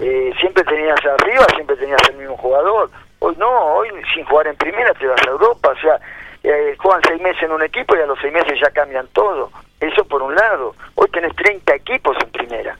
eh, 0.00 0.32
siempre 0.40 0.64
tenías 0.64 0.98
arriba, 1.04 1.44
siempre 1.54 1.76
tenías 1.76 2.00
el 2.10 2.16
mismo 2.16 2.36
jugador. 2.36 2.90
Hoy 3.20 3.34
no, 3.38 3.48
hoy 3.76 3.88
sin 4.14 4.24
jugar 4.24 4.48
en 4.48 4.56
primera 4.56 4.92
te 4.94 5.06
vas 5.06 5.20
a 5.26 5.30
Europa, 5.30 5.70
o 5.70 5.80
sea, 5.80 5.98
eh, 6.42 6.74
juegan 6.78 7.00
seis 7.06 7.22
meses 7.22 7.42
en 7.44 7.52
un 7.52 7.62
equipo 7.62 7.94
y 7.96 8.00
a 8.00 8.06
los 8.06 8.18
seis 8.20 8.32
meses 8.32 8.58
ya 8.60 8.70
cambian 8.70 9.06
todo. 9.12 9.50
Eso 9.80 10.04
por 10.04 10.22
un 10.22 10.34
lado. 10.34 10.74
Hoy 10.96 11.08
tenés 11.10 11.34
30 11.36 11.74
equipos 11.74 12.16
en 12.22 12.30
primera. 12.30 12.76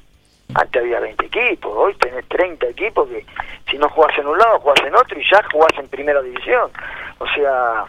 Antes 0.54 0.82
había 0.82 1.00
20 1.00 1.24
equipos, 1.26 1.72
hoy 1.74 1.94
tenés 1.94 2.28
30 2.28 2.66
equipos 2.66 3.08
que 3.08 3.24
si 3.70 3.78
no 3.78 3.88
jugás 3.88 4.16
en 4.18 4.26
un 4.26 4.36
lado, 4.36 4.60
jugás 4.60 4.80
en 4.84 4.94
otro 4.94 5.18
y 5.18 5.24
ya 5.30 5.40
jugás 5.50 5.72
en 5.78 5.88
primera 5.88 6.20
división. 6.20 6.70
O 7.18 7.26
sea, 7.28 7.84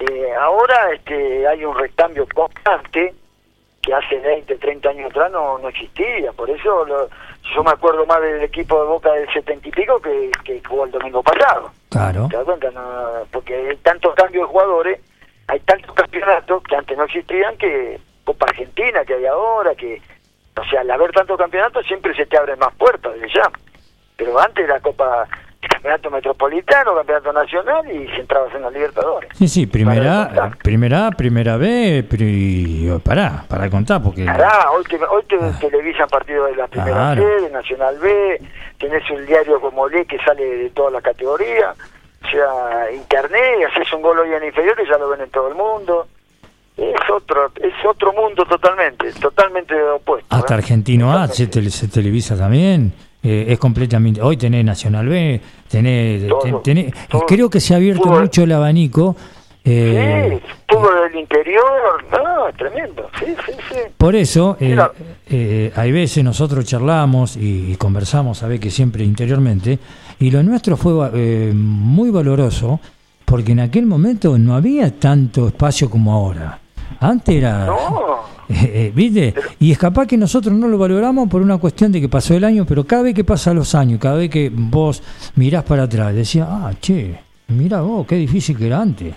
eh, 0.00 0.32
ahora 0.40 0.90
este, 0.94 1.46
hay 1.46 1.64
un 1.64 1.76
recambio 1.76 2.26
constante 2.34 3.14
que 3.82 3.94
hace 3.94 4.18
20, 4.18 4.56
30 4.56 4.88
años 4.90 5.10
atrás 5.10 5.30
no, 5.32 5.58
no 5.58 5.68
existía. 5.68 6.32
Por 6.32 6.50
eso 6.50 6.84
lo- 6.84 7.08
yo 7.54 7.64
me 7.64 7.70
acuerdo 7.70 8.04
más 8.06 8.20
del 8.20 8.42
equipo 8.42 8.78
de 8.80 8.88
Boca 8.88 9.12
del 9.12 9.32
70 9.32 9.68
y 9.68 9.70
pico 9.72 10.00
que, 10.00 10.30
que 10.44 10.62
jugó 10.68 10.84
el 10.84 10.90
domingo 10.90 11.22
pasado. 11.22 11.70
Claro. 11.88 12.28
¿Te 12.30 12.36
das 12.36 12.44
cuenta? 12.44 12.70
No, 12.72 12.82
porque 13.32 13.54
hay 13.54 13.76
tantos 13.78 14.14
cambios 14.14 14.46
de 14.46 14.52
jugadores, 14.52 15.00
hay 15.48 15.60
tantos 15.60 15.94
campeonatos 15.94 16.62
que 16.64 16.76
antes 16.76 16.96
no 16.98 17.04
existían 17.04 17.56
que 17.56 17.98
Copa 18.24 18.46
Argentina 18.46 19.04
que 19.04 19.14
hay 19.14 19.26
ahora, 19.26 19.74
que, 19.74 20.00
o 20.56 20.64
sea, 20.66 20.82
al 20.82 20.90
haber 20.90 21.10
tantos 21.12 21.38
campeonatos 21.38 21.86
siempre 21.86 22.14
se 22.14 22.26
te 22.26 22.36
abren 22.36 22.58
más 22.58 22.74
puertas 22.74 23.18
de 23.18 23.28
ya. 23.32 23.50
Pero 24.16 24.38
antes 24.38 24.68
la 24.68 24.78
Copa 24.80 25.26
campeonato 25.80 26.10
metropolitano, 26.10 26.94
campeonato 26.94 27.32
nacional 27.32 27.90
y 27.90 28.06
si 28.08 28.20
entrabas 28.20 28.54
en 28.54 28.62
la 28.62 28.70
Libertadores. 28.70 29.30
Sí, 29.36 29.48
sí, 29.48 29.66
primera, 29.66 30.52
primera, 30.62 31.10
primera 31.10 31.56
B, 31.56 32.04
pri- 32.08 32.90
pará, 33.02 33.44
para 33.48 33.70
contar, 33.70 34.02
porque... 34.02 34.24
Pará, 34.26 34.70
hoy 34.72 34.84
te, 34.84 34.96
hoy 35.04 35.22
te 35.24 35.38
televisan 35.68 36.08
partidos 36.08 36.50
de 36.50 36.56
la 36.56 36.66
primera 36.68 36.92
Claro. 37.14 37.22
C, 37.22 37.40
de 37.44 37.50
Nacional 37.50 37.98
B, 37.98 38.40
tenés 38.78 39.10
un 39.10 39.24
diario 39.26 39.60
como 39.60 39.88
Le 39.88 40.04
que 40.04 40.18
sale 40.18 40.44
de 40.44 40.70
todas 40.70 40.92
las 40.92 41.02
categorías, 41.02 41.74
o 42.24 42.28
sea, 42.30 42.92
internet, 42.92 43.66
haces 43.72 43.90
un 43.94 44.02
gol 44.02 44.18
hoy 44.18 44.32
en 44.34 44.44
inferiores, 44.44 44.86
ya 44.88 44.98
lo 44.98 45.08
ven 45.08 45.22
en 45.22 45.30
todo 45.30 45.48
el 45.48 45.54
mundo. 45.54 46.06
Es 46.76 47.10
otro 47.10 47.50
es 47.62 47.74
otro 47.86 48.12
mundo 48.14 48.44
totalmente, 48.46 49.12
totalmente 49.14 49.74
opuesto. 49.82 50.26
Hasta 50.34 50.54
¿eh? 50.54 50.58
Argentino 50.58 51.12
A 51.12 51.26
se, 51.28 51.46
tele- 51.50 51.68
se 51.70 51.88
televisa 51.88 52.36
también. 52.38 52.92
Eh, 53.22 53.46
es 53.48 53.58
completamente. 53.58 54.20
Hoy 54.22 54.36
tenés 54.36 54.64
Nacional 54.64 55.08
B, 55.08 55.40
tenés. 55.68 56.28
Todo, 56.28 56.38
ten- 56.40 56.62
tenés- 56.62 56.94
todo. 57.08 57.26
creo 57.26 57.48
que 57.50 57.60
se 57.60 57.74
ha 57.74 57.76
abierto 57.76 58.08
mucho 58.08 58.42
el 58.44 58.52
abanico. 58.52 59.14
eh, 59.64 60.40
Sí, 60.40 60.52
fútbol 60.68 60.94
del 61.10 61.20
interior, 61.20 61.62
no, 62.12 62.52
tremendo, 62.56 63.08
sí, 63.18 63.26
sí, 63.46 63.52
sí. 63.68 63.76
Por 63.98 64.14
eso, 64.16 64.56
eh, 64.58 64.68
Mira. 64.70 64.90
eh, 65.28 65.70
hay 65.76 65.92
veces 65.92 66.24
nosotros 66.24 66.64
charlamos 66.64 67.36
y, 67.36 67.72
y 67.72 67.76
conversamos, 67.76 68.42
a 68.42 68.48
ver 68.48 68.58
que 68.58 68.70
siempre 68.70 69.04
interiormente, 69.04 69.78
y 70.18 70.30
lo 70.30 70.42
nuestro 70.42 70.78
fue 70.78 71.10
eh, 71.12 71.52
muy 71.54 72.10
valoroso, 72.10 72.80
porque 73.26 73.52
en 73.52 73.60
aquel 73.60 73.84
momento 73.84 74.38
no 74.38 74.54
había 74.56 74.90
tanto 74.98 75.46
espacio 75.48 75.90
como 75.90 76.12
ahora. 76.14 76.58
Antes 77.00 77.34
era... 77.36 77.66
No, 77.66 78.20
Eh, 78.50 78.86
eh, 78.86 78.92
¿Viste? 78.92 79.32
Y 79.60 79.70
es 79.70 79.78
capaz 79.78 80.06
que 80.06 80.16
nosotros 80.16 80.52
no 80.52 80.66
lo 80.66 80.76
valoramos 80.76 81.28
por 81.28 81.40
una 81.40 81.58
cuestión 81.58 81.92
de 81.92 82.00
que 82.00 82.08
pasó 82.08 82.34
el 82.34 82.42
año, 82.42 82.64
pero 82.66 82.84
cada 82.84 83.04
vez 83.04 83.14
que 83.14 83.22
pasan 83.22 83.54
los 83.54 83.76
años, 83.76 84.00
cada 84.00 84.16
vez 84.16 84.28
que 84.28 84.50
vos 84.52 85.02
mirás 85.36 85.62
para 85.62 85.84
atrás, 85.84 86.12
decías, 86.12 86.48
ah, 86.50 86.72
che, 86.80 87.16
mira 87.46 87.80
vos, 87.80 88.06
qué 88.08 88.16
difícil 88.16 88.58
que 88.58 88.66
era 88.66 88.80
antes. 88.80 89.14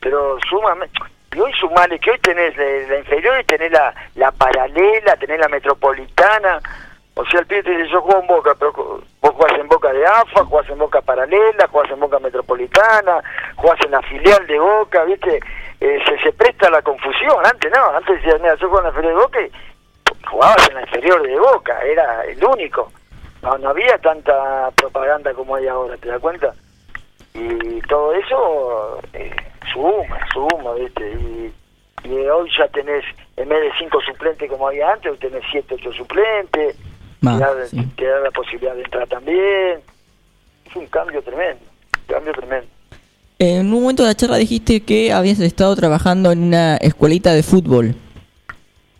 pero 0.00 0.38
sumamente. 0.48 0.98
Y 1.36 1.38
hoy 1.38 1.52
sumale 1.60 1.98
que 2.00 2.10
hoy 2.10 2.18
tenés 2.18 2.56
la, 2.56 2.98
inferior 2.98 3.40
y 3.40 3.44
tenés 3.44 3.70
la, 3.70 3.94
la 4.16 4.32
paralela, 4.32 5.16
tenés 5.16 5.38
la 5.38 5.48
metropolitana. 5.48 6.60
O 7.14 7.24
sea, 7.26 7.40
el 7.40 7.46
pibe 7.46 7.62
te 7.62 7.70
dice, 7.70 7.90
yo 7.92 8.00
juego 8.00 8.20
en 8.20 8.26
Boca, 8.26 8.54
pero 8.58 8.72
vos 8.72 9.30
jugás 9.34 9.52
en 9.60 9.68
Boca 9.68 9.92
de 9.92 10.04
AFA, 10.06 10.44
jugás 10.44 10.68
en 10.70 10.78
Boca 10.78 11.02
paralela, 11.02 11.68
jugás 11.70 11.90
en 11.90 12.00
Boca 12.00 12.18
metropolitana, 12.18 13.22
jugás 13.56 13.78
en 13.84 13.90
la 13.90 14.02
filial 14.02 14.46
de 14.46 14.58
Boca, 14.58 15.04
¿viste? 15.04 15.40
Eh, 15.80 15.98
se, 16.06 16.18
se 16.18 16.32
presta 16.32 16.68
a 16.68 16.70
la 16.70 16.82
confusión. 16.82 17.44
Antes 17.44 17.72
no, 17.74 17.96
antes 17.96 18.16
decías, 18.16 18.40
mira, 18.40 18.54
yo 18.56 18.68
juego 18.68 18.80
en 18.80 18.84
la 18.84 18.92
filial 18.92 19.14
de 19.14 19.20
Boca 19.20 19.40
y 19.40 19.50
jugabas 20.26 20.68
en 20.68 20.74
la 20.74 20.80
inferior 20.82 21.22
de 21.22 21.38
Boca, 21.38 21.80
era 21.82 22.24
el 22.24 22.44
único. 22.44 22.92
No, 23.42 23.56
no 23.56 23.70
había 23.70 23.96
tanta 23.98 24.70
propaganda 24.76 25.32
como 25.32 25.56
hay 25.56 25.66
ahora, 25.66 25.96
¿te 25.96 26.08
das 26.08 26.20
cuenta? 26.20 26.54
y 27.32 27.80
todo 27.82 28.12
eso 28.12 29.00
eh, 29.12 29.34
suma, 29.72 30.18
suma, 30.32 30.74
¿viste? 30.74 31.10
Y, 31.12 31.54
y 32.04 32.12
hoy 32.28 32.50
ya 32.58 32.66
tenés, 32.68 33.04
en 33.36 33.48
vez 33.48 33.60
de 33.60 33.78
cinco 33.78 34.00
suplentes 34.00 34.50
como 34.50 34.68
había 34.68 34.92
antes, 34.92 35.12
hoy 35.12 35.18
tenés 35.18 35.44
siete, 35.50 35.74
ocho 35.74 35.92
suplentes, 35.92 36.76
te, 37.20 37.38
da, 37.38 37.66
sí. 37.66 37.86
te 37.96 38.06
da 38.06 38.20
la 38.20 38.30
posibilidad 38.30 38.74
de 38.74 38.82
entrar 38.82 39.06
también. 39.08 39.80
Es 40.64 40.76
un 40.76 40.86
cambio 40.86 41.22
tremendo, 41.22 41.64
un 41.98 42.14
cambio 42.14 42.32
tremendo. 42.32 42.68
En 43.42 43.72
un 43.72 43.80
momento 43.82 44.02
de 44.02 44.10
la 44.10 44.14
charla 44.14 44.36
dijiste 44.36 44.82
que 44.82 45.14
habías 45.14 45.40
estado 45.40 45.74
trabajando 45.74 46.30
en 46.30 46.42
una 46.42 46.76
escuelita 46.76 47.32
de 47.32 47.42
fútbol. 47.42 47.94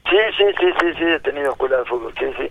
Sí, 0.08 0.16
sí, 0.38 0.44
sí, 0.58 0.66
sí, 0.80 0.86
sí, 0.96 1.04
he 1.04 1.20
tenido 1.20 1.50
escuela 1.52 1.76
de 1.76 1.84
fútbol, 1.84 2.14
sí, 2.18 2.24
sí. 2.38 2.50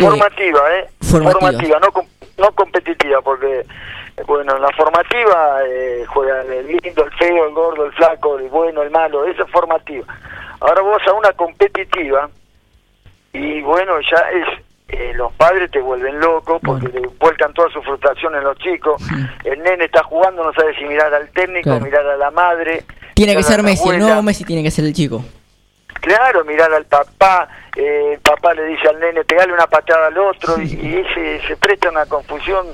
Formativa, 0.00 0.58
¿eh? 0.74 0.88
formativa. 1.00 1.78
no, 1.78 1.92
com- 1.92 2.08
no 2.38 2.50
competitiva, 2.56 3.22
porque, 3.22 3.60
eh, 3.60 4.22
bueno, 4.26 4.56
en 4.56 4.62
la 4.62 4.70
formativa 4.76 5.60
eh, 5.68 6.04
juega 6.08 6.42
el 6.42 6.66
lindo, 6.66 7.04
el 7.04 7.12
feo, 7.12 7.46
el 7.46 7.54
gordo, 7.54 7.86
el 7.86 7.92
flaco, 7.92 8.36
el 8.40 8.48
bueno, 8.48 8.82
el 8.82 8.90
malo, 8.90 9.24
esa 9.24 9.44
es 9.44 9.50
formativa. 9.52 10.06
Ahora 10.58 10.82
vos 10.82 11.00
a 11.06 11.12
una 11.12 11.30
competitiva, 11.34 12.28
y 13.32 13.62
bueno, 13.62 13.92
ya 14.00 14.18
es, 14.30 14.64
eh, 14.88 15.12
los 15.14 15.32
padres 15.34 15.70
te 15.70 15.80
vuelven 15.80 16.18
locos 16.20 16.60
porque 16.64 16.88
le 16.88 17.06
vuelcan 17.20 17.52
toda 17.52 17.68
su 17.70 17.82
frustración 17.82 18.34
en 18.34 18.44
los 18.44 18.56
chicos. 18.58 19.02
El 19.44 19.62
nene 19.62 19.84
está 19.84 20.02
jugando, 20.02 20.42
no 20.44 20.52
sabe 20.54 20.74
si 20.76 20.84
mirar 20.84 21.12
al 21.12 21.28
técnico, 21.30 21.64
Claro. 21.70 21.84
mirar 21.84 22.06
a 22.06 22.16
la 22.16 22.30
madre. 22.30 22.84
Tiene 23.14 23.36
que 23.36 23.42
ser 23.42 23.62
Messi, 23.62 23.82
abuela. 23.88 24.14
no 24.14 24.22
Messi 24.22 24.44
tiene 24.44 24.62
que 24.62 24.70
ser 24.70 24.84
el 24.84 24.92
chico. 24.94 25.24
Claro, 26.00 26.44
mirar 26.44 26.72
al 26.72 26.84
papá, 26.84 27.48
eh, 27.76 28.12
el 28.14 28.20
papá 28.20 28.54
le 28.54 28.64
dice 28.66 28.88
al 28.88 29.00
nene, 29.00 29.24
pegale 29.24 29.52
una 29.52 29.66
patada 29.66 30.06
al 30.06 30.16
otro, 30.18 30.60
y, 30.62 30.64
y 30.64 31.04
se, 31.14 31.40
se 31.46 31.56
presta 31.56 31.90
una 31.90 32.06
confusión 32.06 32.66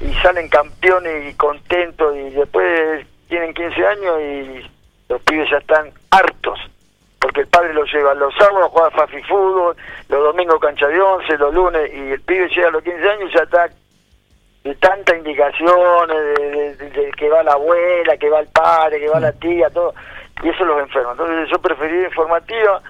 y 0.00 0.12
salen 0.20 0.48
campeones 0.48 1.30
y 1.30 1.34
contentos, 1.34 2.14
y 2.16 2.30
después 2.30 3.06
tienen 3.28 3.54
15 3.54 3.86
años 3.86 4.20
y 4.20 4.70
los 5.08 5.22
pibes 5.22 5.48
ya 5.50 5.58
están 5.58 5.90
hartos, 6.10 6.58
porque 7.32 7.40
el 7.40 7.48
padre 7.48 7.72
los 7.72 7.90
lleva 7.90 8.12
los 8.14 8.34
sábados 8.34 8.66
a 8.66 8.68
jugar 8.68 8.92
fafi 8.92 9.22
fútbol, 9.22 9.74
los 10.10 10.22
domingos 10.22 10.60
cancha 10.60 10.86
de 10.86 11.00
once, 11.00 11.38
los 11.38 11.54
lunes, 11.54 11.90
y 11.94 12.10
el 12.12 12.20
pibe 12.20 12.46
llega 12.48 12.68
a 12.68 12.72
los 12.72 12.82
15 12.84 13.08
años 13.08 13.30
y 13.30 13.34
ya 13.36 13.42
está 13.44 13.68
de 14.64 14.74
tantas 14.74 15.16
indicaciones, 15.16 16.16
de, 16.36 16.76
de- 16.90 17.10
que 17.12 17.28
va 17.30 17.42
la 17.42 17.52
abuela, 17.52 18.18
que 18.18 18.28
va 18.28 18.40
el 18.40 18.48
padre, 18.48 19.00
que 19.00 19.08
va 19.08 19.18
la 19.18 19.32
tía, 19.32 19.70
todo, 19.70 19.94
y 20.42 20.50
eso 20.50 20.62
los 20.66 20.78
enferma. 20.80 21.12
Entonces 21.12 21.48
yo 21.50 21.58
preferiría 21.58 22.08
informativa, 22.08 22.82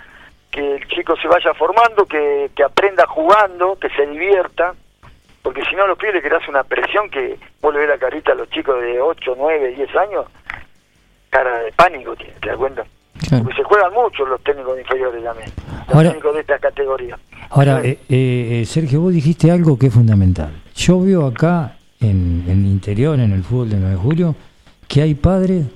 que 0.50 0.74
el 0.74 0.88
chico 0.88 1.14
se 1.16 1.28
vaya 1.28 1.54
formando, 1.54 2.04
que, 2.04 2.50
que 2.56 2.64
aprenda 2.64 3.06
jugando, 3.06 3.78
que 3.78 3.90
se 3.90 4.04
divierta, 4.08 4.74
porque 5.42 5.62
si 5.66 5.76
no 5.76 5.86
los 5.86 5.96
pibes 5.98 6.16
le 6.16 6.22
creas 6.22 6.46
una 6.48 6.64
presión 6.64 7.08
que 7.10 7.38
vos 7.60 7.72
le 7.72 7.78
ves 7.80 7.88
la 7.90 7.98
carita 7.98 8.32
a 8.32 8.34
los 8.34 8.50
chicos 8.50 8.80
de 8.82 9.00
8, 9.00 9.34
9, 9.38 9.68
10 9.68 9.96
años, 9.96 10.26
cara 11.30 11.60
de 11.60 11.72
pánico 11.72 12.16
tiene, 12.16 12.34
¿te 12.40 12.48
das 12.48 12.56
cuenta? 12.58 12.84
Claro. 13.28 13.44
Porque 13.44 13.56
se 13.58 13.64
juegan 13.64 13.92
mucho 13.94 14.26
los 14.26 14.42
técnicos 14.42 14.78
inferiores 14.78 15.22
también, 15.24 15.48
los 15.86 15.94
Ahora- 15.96 16.08
técnicos 16.10 16.34
de 16.34 16.40
esta 16.40 16.58
categoría. 16.58 17.18
Ahora, 17.50 17.82
Sí. 17.82 17.88
eh, 17.88 17.98
eh, 18.08 18.64
Sergio, 18.66 19.00
vos 19.00 19.12
dijiste 19.12 19.50
algo 19.50 19.78
que 19.78 19.86
es 19.88 19.94
fundamental. 19.94 20.50
Yo 20.74 21.00
veo 21.00 21.26
acá, 21.26 21.76
en, 22.00 22.44
en 22.48 22.64
el 22.64 22.66
interior, 22.66 23.18
en 23.20 23.32
el 23.32 23.42
fútbol 23.44 23.70
de 23.70 23.76
9 23.76 23.90
de 23.94 23.96
julio, 24.00 24.34
que 24.88 25.02
hay 25.02 25.14
padres 25.14 25.66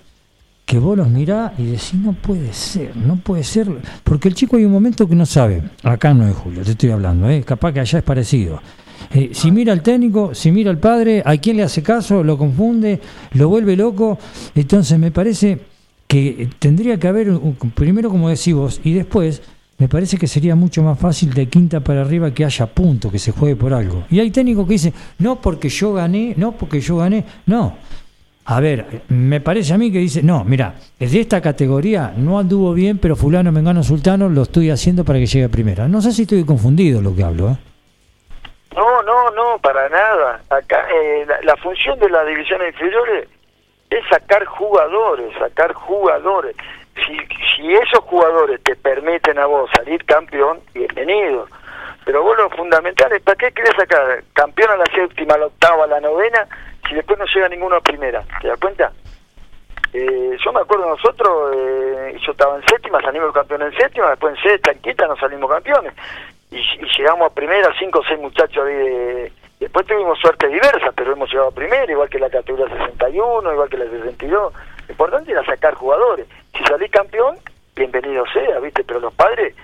que 0.65 0.79
vos 0.81 0.97
los 0.97 1.09
mirás 1.09 1.53
y 1.59 1.67
decís, 1.67 1.95
no 1.95 2.13
puede 2.15 2.53
ser, 2.53 2.97
no 2.97 3.17
puede 3.17 3.45
ser, 3.45 3.69
porque 4.03 4.27
el 4.29 4.35
chico 4.35 4.57
hay 4.57 4.65
un 4.65 4.73
momento 4.73 5.07
que 5.09 5.15
no 5.15 5.25
sabe, 5.25 5.63
acá 5.85 6.11
en 6.11 6.19
9 6.19 6.33
de 6.33 6.39
julio, 6.39 6.63
te 6.65 6.73
estoy 6.73 6.91
hablando, 6.91 7.29
¿eh? 7.31 7.45
capaz 7.45 7.73
que 7.73 7.81
allá 7.81 7.99
es 8.01 8.05
parecido. 8.05 8.61
Eh, 9.15 9.31
si 9.33 9.53
mira 9.53 9.73
al 9.73 9.83
técnico, 9.83 10.35
si 10.35 10.51
mira 10.51 10.71
al 10.73 10.79
padre, 10.79 11.23
a 11.25 11.37
quién 11.37 11.59
le 11.59 11.63
hace 11.63 11.83
caso, 11.85 12.25
lo 12.25 12.37
confunde, 12.37 13.01
lo 13.35 13.49
vuelve 13.49 13.77
loco, 13.77 14.19
entonces 14.57 14.99
me 14.99 15.13
parece 15.13 15.57
que 16.07 16.49
tendría 16.59 16.99
que 16.99 17.09
haber, 17.09 17.29
primero 17.75 18.11
como 18.11 18.29
decís 18.29 18.55
vos, 18.55 18.81
y 18.85 18.95
después 18.95 19.43
me 19.79 19.89
parece 19.89 20.17
que 20.17 20.27
sería 20.27 20.55
mucho 20.55 20.83
más 20.83 20.99
fácil 20.99 21.35
de 21.35 21.49
quinta 21.49 21.81
para 21.81 22.01
arriba 22.01 22.31
que 22.31 22.45
haya 22.45 22.67
punto, 22.67 23.11
que 23.11 23.19
se 23.19 23.33
juegue 23.33 23.57
por 23.57 23.75
algo. 23.75 24.05
Y 24.11 24.21
hay 24.21 24.31
técnicos 24.31 24.67
que 24.67 24.73
dicen, 24.73 24.95
no 25.19 25.37
porque 25.37 25.69
yo 25.69 25.93
gané, 25.93 26.35
no 26.37 26.53
porque 26.53 26.81
yo 26.81 26.97
gané, 26.97 27.25
no. 27.47 27.77
A 28.49 28.61
ver, 28.61 29.03
me 29.09 29.41
parece 29.41 29.75
a 29.75 29.79
mí 29.79 29.91
que 29.91 29.99
dice, 29.99 30.23
no, 30.23 30.45
mira, 30.45 30.77
de 30.99 31.21
esta 31.21 31.41
categoría 31.41 32.15
no 32.17 32.39
anduvo 32.39 32.73
bien, 32.73 32.99
pero 32.99 33.17
fulano, 33.17 33.51
mengano, 33.51 33.83
sultano 33.83 34.29
lo 34.29 34.43
estoy 34.43 34.71
haciendo 34.71 35.05
para 35.05 35.19
que 35.19 35.27
llegue 35.27 35.45
a 35.45 35.49
primera. 35.49 35.89
No 35.89 36.01
sé 36.01 36.13
si 36.13 36.23
estoy 36.23 36.45
confundido 36.45 37.03
lo 37.03 37.15
que 37.15 37.25
hablo, 37.25 37.51
¿eh? 37.51 37.57
No, 38.75 39.03
no, 39.03 39.31
no, 39.33 39.59
para 39.61 39.89
nada. 39.89 40.43
Acá 40.51 40.87
eh, 40.95 41.27
la, 41.27 41.41
la 41.43 41.57
función 41.57 41.99
de 41.99 42.09
las 42.09 42.27
divisiones 42.27 42.73
inferiores 42.73 43.29
es 43.91 44.07
sacar 44.09 44.45
jugadores, 44.45 45.33
sacar 45.39 45.73
jugadores. 45.73 46.57
Si, 46.95 47.19
si 47.55 47.75
esos 47.75 48.01
jugadores 48.01 48.63
te 48.63 48.75
permiten 48.77 49.39
a 49.39 49.47
vos 49.47 49.71
salir 49.75 50.05
campeón, 50.05 50.61
bienvenido. 50.73 51.47
Pero 52.05 52.23
vos 52.23 52.37
lo 52.37 52.49
fundamental 52.51 53.13
es, 53.13 53.21
¿para 53.23 53.37
qué 53.37 53.53
querés 53.53 53.75
sacar 53.77 54.23
campeón 54.33 54.71
a 54.71 54.77
la 54.77 54.87
séptima, 54.87 55.35
a 55.35 55.39
la 55.39 55.47
octava, 55.47 55.85
a 55.85 55.89
la 55.89 56.01
novena, 56.01 56.47
si 56.89 56.95
después 56.95 57.19
no 57.19 57.25
llega 57.27 57.49
ninguno 57.49 57.77
a 57.77 57.81
primera? 57.81 58.23
¿Te 58.41 58.49
das 58.49 58.59
cuenta? 58.61 58.93
Eh, 59.93 60.37
yo 60.45 60.53
me 60.53 60.61
acuerdo 60.61 60.89
nosotros, 60.89 61.55
eh, 61.57 62.17
yo 62.25 62.33
estaba 62.33 62.57
en 62.57 62.67
séptima, 62.67 63.01
salimos 63.01 63.33
campeones 63.33 63.73
en 63.73 63.79
séptima, 63.79 64.11
después 64.11 64.37
en 64.37 64.43
sexta, 64.43 64.73
en 64.73 64.79
quinta 64.81 65.07
nos 65.07 65.19
salimos 65.19 65.51
campeones. 65.51 65.93
Y, 66.51 66.59
y 66.59 66.87
llegamos 66.97 67.31
a 67.31 67.35
primera, 67.35 67.75
cinco 67.79 68.01
o 68.01 68.05
seis 68.05 68.21
muchachos 68.21 68.65
ahí 68.67 68.75
de... 68.75 69.33
Después 69.61 69.87
tuvimos 69.87 70.19
suerte 70.19 70.49
diversa, 70.49 70.93
pero 70.95 71.13
hemos 71.13 71.31
llegado 71.31 71.49
a 71.49 71.55
primera, 71.55 71.91
igual 71.91 72.09
que 72.11 72.19
la 72.19 72.29
categoría 72.31 72.69
61, 72.69 73.53
igual 73.53 73.69
que 73.71 73.79
la 73.79 73.87
62. 73.87 74.53
Lo 74.53 74.93
importante 74.93 75.33
era 75.33 75.45
sacar 75.45 75.75
jugadores. 75.75 76.27
Si 76.57 76.63
salís 76.65 76.91
campeón, 76.91 77.37
bienvenido 77.75 78.25
sea, 78.33 78.59
¿viste? 78.61 78.85
Pero 78.85 79.01
los 79.01 79.15
padres 79.15 79.55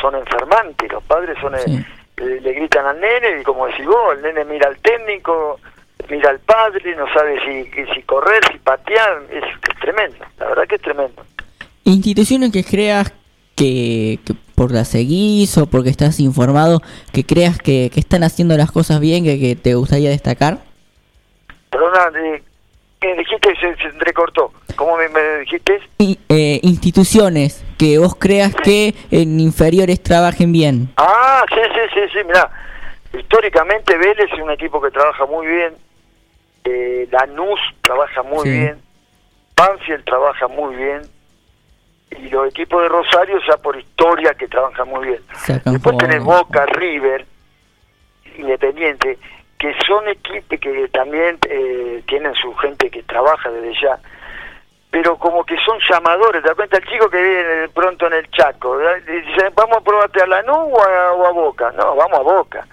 son 0.00 0.14
enfermantes, 0.14 0.90
los 0.92 1.02
padres 1.04 1.36
son... 1.40 1.54
eh, 1.54 1.58
Sí. 1.64 1.84
eh, 2.18 2.40
le 2.40 2.52
gritan 2.52 2.84
al 2.86 3.00
nene 3.00 3.40
y 3.40 3.44
como 3.44 3.66
decís 3.66 3.86
vos, 3.86 4.14
el 4.16 4.22
nene 4.22 4.44
mira 4.44 4.66
al 4.68 4.76
técnico, 4.78 5.60
mira 6.08 6.30
al 6.30 6.40
padre, 6.40 6.96
no 6.96 7.06
sabe 7.12 7.38
si, 7.44 7.70
si 7.94 8.02
correr, 8.02 8.40
si 8.50 8.58
patear, 8.58 9.22
es, 9.30 9.44
es 9.44 9.80
tremendo, 9.80 10.24
la 10.38 10.48
verdad 10.48 10.66
que 10.66 10.74
es 10.76 10.82
tremendo. 10.82 11.22
Instituciones 11.84 12.50
que 12.52 12.64
creas 12.64 13.12
que, 13.54 14.18
que 14.24 14.32
por 14.58 14.72
la 14.72 14.84
seguís 14.84 15.56
o 15.56 15.66
porque 15.66 15.88
estás 15.88 16.18
informado, 16.18 16.82
que 17.12 17.22
creas 17.24 17.58
que, 17.58 17.90
que 17.94 18.00
están 18.00 18.24
haciendo 18.24 18.56
las 18.56 18.72
cosas 18.72 18.98
bien, 18.98 19.22
que, 19.22 19.38
que 19.38 19.54
te 19.54 19.76
gustaría 19.76 20.10
destacar. 20.10 20.58
Perdona, 21.70 22.10
me 22.10 23.14
dijiste 23.16 23.54
se, 23.60 23.76
se 23.76 23.88
entrecortó. 23.94 24.52
¿Cómo 24.74 24.96
me, 24.96 25.08
me 25.10 25.38
dijiste? 25.40 25.78
Y, 25.98 26.18
eh, 26.28 26.58
instituciones 26.64 27.64
que 27.78 27.98
vos 27.98 28.16
creas 28.16 28.52
que 28.56 28.96
en 29.12 29.38
inferiores 29.38 30.02
trabajen 30.02 30.50
bien. 30.50 30.88
Ah, 30.96 31.44
sí, 31.48 31.60
sí, 31.74 31.80
sí, 31.94 32.00
sí, 32.12 32.18
mirá. 32.26 32.50
Históricamente 33.16 33.96
Vélez 33.96 34.28
es 34.32 34.40
un 34.42 34.50
equipo 34.50 34.80
que 34.82 34.90
trabaja 34.90 35.24
muy 35.26 35.46
bien. 35.46 35.72
Eh, 36.64 37.08
Lanús 37.12 37.60
trabaja 37.82 38.24
muy 38.24 38.42
Sí. 38.42 38.50
bien. 38.50 38.76
Banfield 39.56 40.04
trabaja 40.04 40.48
muy 40.48 40.74
bien. 40.74 41.02
Y 42.18 42.28
los 42.30 42.48
equipos 42.48 42.82
de 42.82 42.88
Rosario 42.88 43.38
ya 43.48 43.56
por 43.58 43.76
historia 43.78 44.34
que 44.34 44.48
trabajan 44.48 44.88
muy 44.88 45.06
bien. 45.08 45.22
Sacan 45.34 45.72
Después 45.74 45.96
tenés 45.98 46.22
jugadores. 46.22 46.48
Boca, 46.48 46.66
River, 46.66 47.26
Independiente, 48.36 49.18
que 49.58 49.74
son 49.86 50.06
equipos 50.08 50.58
que 50.60 50.88
también 50.88 51.38
eh, 51.48 52.02
tienen 52.06 52.34
su 52.34 52.54
gente 52.56 52.90
que 52.90 53.02
trabaja 53.02 53.50
desde 53.50 53.80
ya, 53.80 53.98
pero 54.90 55.16
como 55.18 55.44
que 55.44 55.56
son 55.64 55.78
llamadores. 55.90 56.42
¿Te 56.42 56.48
das 56.48 56.56
cuenta 56.56 56.76
el 56.78 56.84
chico 56.86 57.10
que 57.10 57.20
viene 57.22 57.68
pronto 57.74 58.06
en 58.06 58.12
el 58.14 58.30
Chaco? 58.30 58.78
Dice, 58.78 59.50
vamos 59.54 59.78
a 59.78 59.80
probarte 59.80 60.22
a 60.22 60.26
Lanús 60.26 60.56
o 60.56 60.82
a, 60.82 61.12
o 61.12 61.26
a 61.26 61.30
Boca. 61.32 61.72
No, 61.76 61.96
vamos 61.96 62.18
a 62.18 62.22
Boca, 62.22 62.66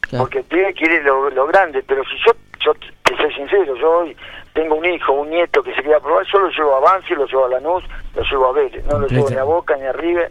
Claro. 0.00 0.24
porque 0.24 0.38
el 0.38 0.44
pibe 0.44 0.74
quiere 0.74 1.02
lo, 1.02 1.30
lo 1.30 1.46
grande. 1.46 1.82
Pero 1.86 2.02
si 2.04 2.16
yo, 2.26 2.32
yo 2.64 2.74
te 3.04 3.16
soy 3.16 3.32
sincero, 3.34 3.76
yo 3.76 3.90
hoy 3.98 4.16
tengo 4.52 4.74
un 4.74 4.84
hijo, 4.84 5.12
un 5.12 5.30
nieto 5.30 5.62
que 5.62 5.74
se 5.74 5.82
quiera 5.82 6.00
probar, 6.00 6.24
yo 6.32 6.38
lo 6.40 6.48
llevo 6.50 6.74
a 6.76 6.80
Banfield, 6.80 7.20
lo 7.20 7.26
llevo 7.26 7.44
a 7.46 7.48
Lanús, 7.48 7.84
lo 8.14 8.22
llevo 8.22 8.46
a 8.48 8.52
Vélez. 8.52 8.84
No 8.86 8.98
lo 8.98 9.06
llevo 9.08 9.30
ni 9.30 9.36
a 9.36 9.44
Boca, 9.44 9.76
ni 9.76 9.84
a 9.86 9.92
River, 9.92 10.30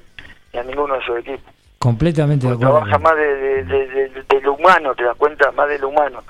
ni 0.53 0.59
a 0.59 0.63
ninguno 0.63 0.93
de 0.95 0.99
esos 1.01 1.17
equipos. 1.19 1.53
Completamente 1.77 2.45
de 2.47 2.53
acuerdo. 2.53 2.73
trabaja 2.73 2.97
más 2.99 3.15
de, 3.15 3.35
de, 3.35 3.63
de- 3.63 4.09
de- 4.09 4.23
de 4.23 4.41
lo 4.41 4.53
humano, 4.55 4.93
te 4.95 5.03
das 5.03 5.15
cuenta, 5.15 5.51
más 5.53 5.69
de 5.69 5.79
lo 5.79 5.89
humano. 5.89 6.21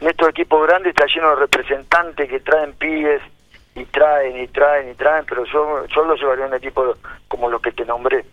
En 0.00 0.08
estos 0.08 0.28
equipos 0.28 0.66
grandes 0.66 0.90
está 0.90 1.06
lleno 1.06 1.30
de 1.30 1.36
representantes 1.36 2.28
que 2.28 2.40
traen 2.40 2.72
pibes 2.72 3.22
y 3.76 3.84
traen 3.84 4.42
y 4.42 4.48
traen 4.48 4.90
y 4.90 4.94
traen, 4.94 5.24
pero 5.28 5.44
yo, 5.44 5.86
yo 5.86 6.04
lo 6.04 6.16
llevaría 6.16 6.44
a 6.44 6.48
un 6.48 6.54
equipo 6.54 6.94
como 7.28 7.48
los 7.48 7.62
que 7.62 7.70
te 7.72 7.84
nombré. 7.84 8.24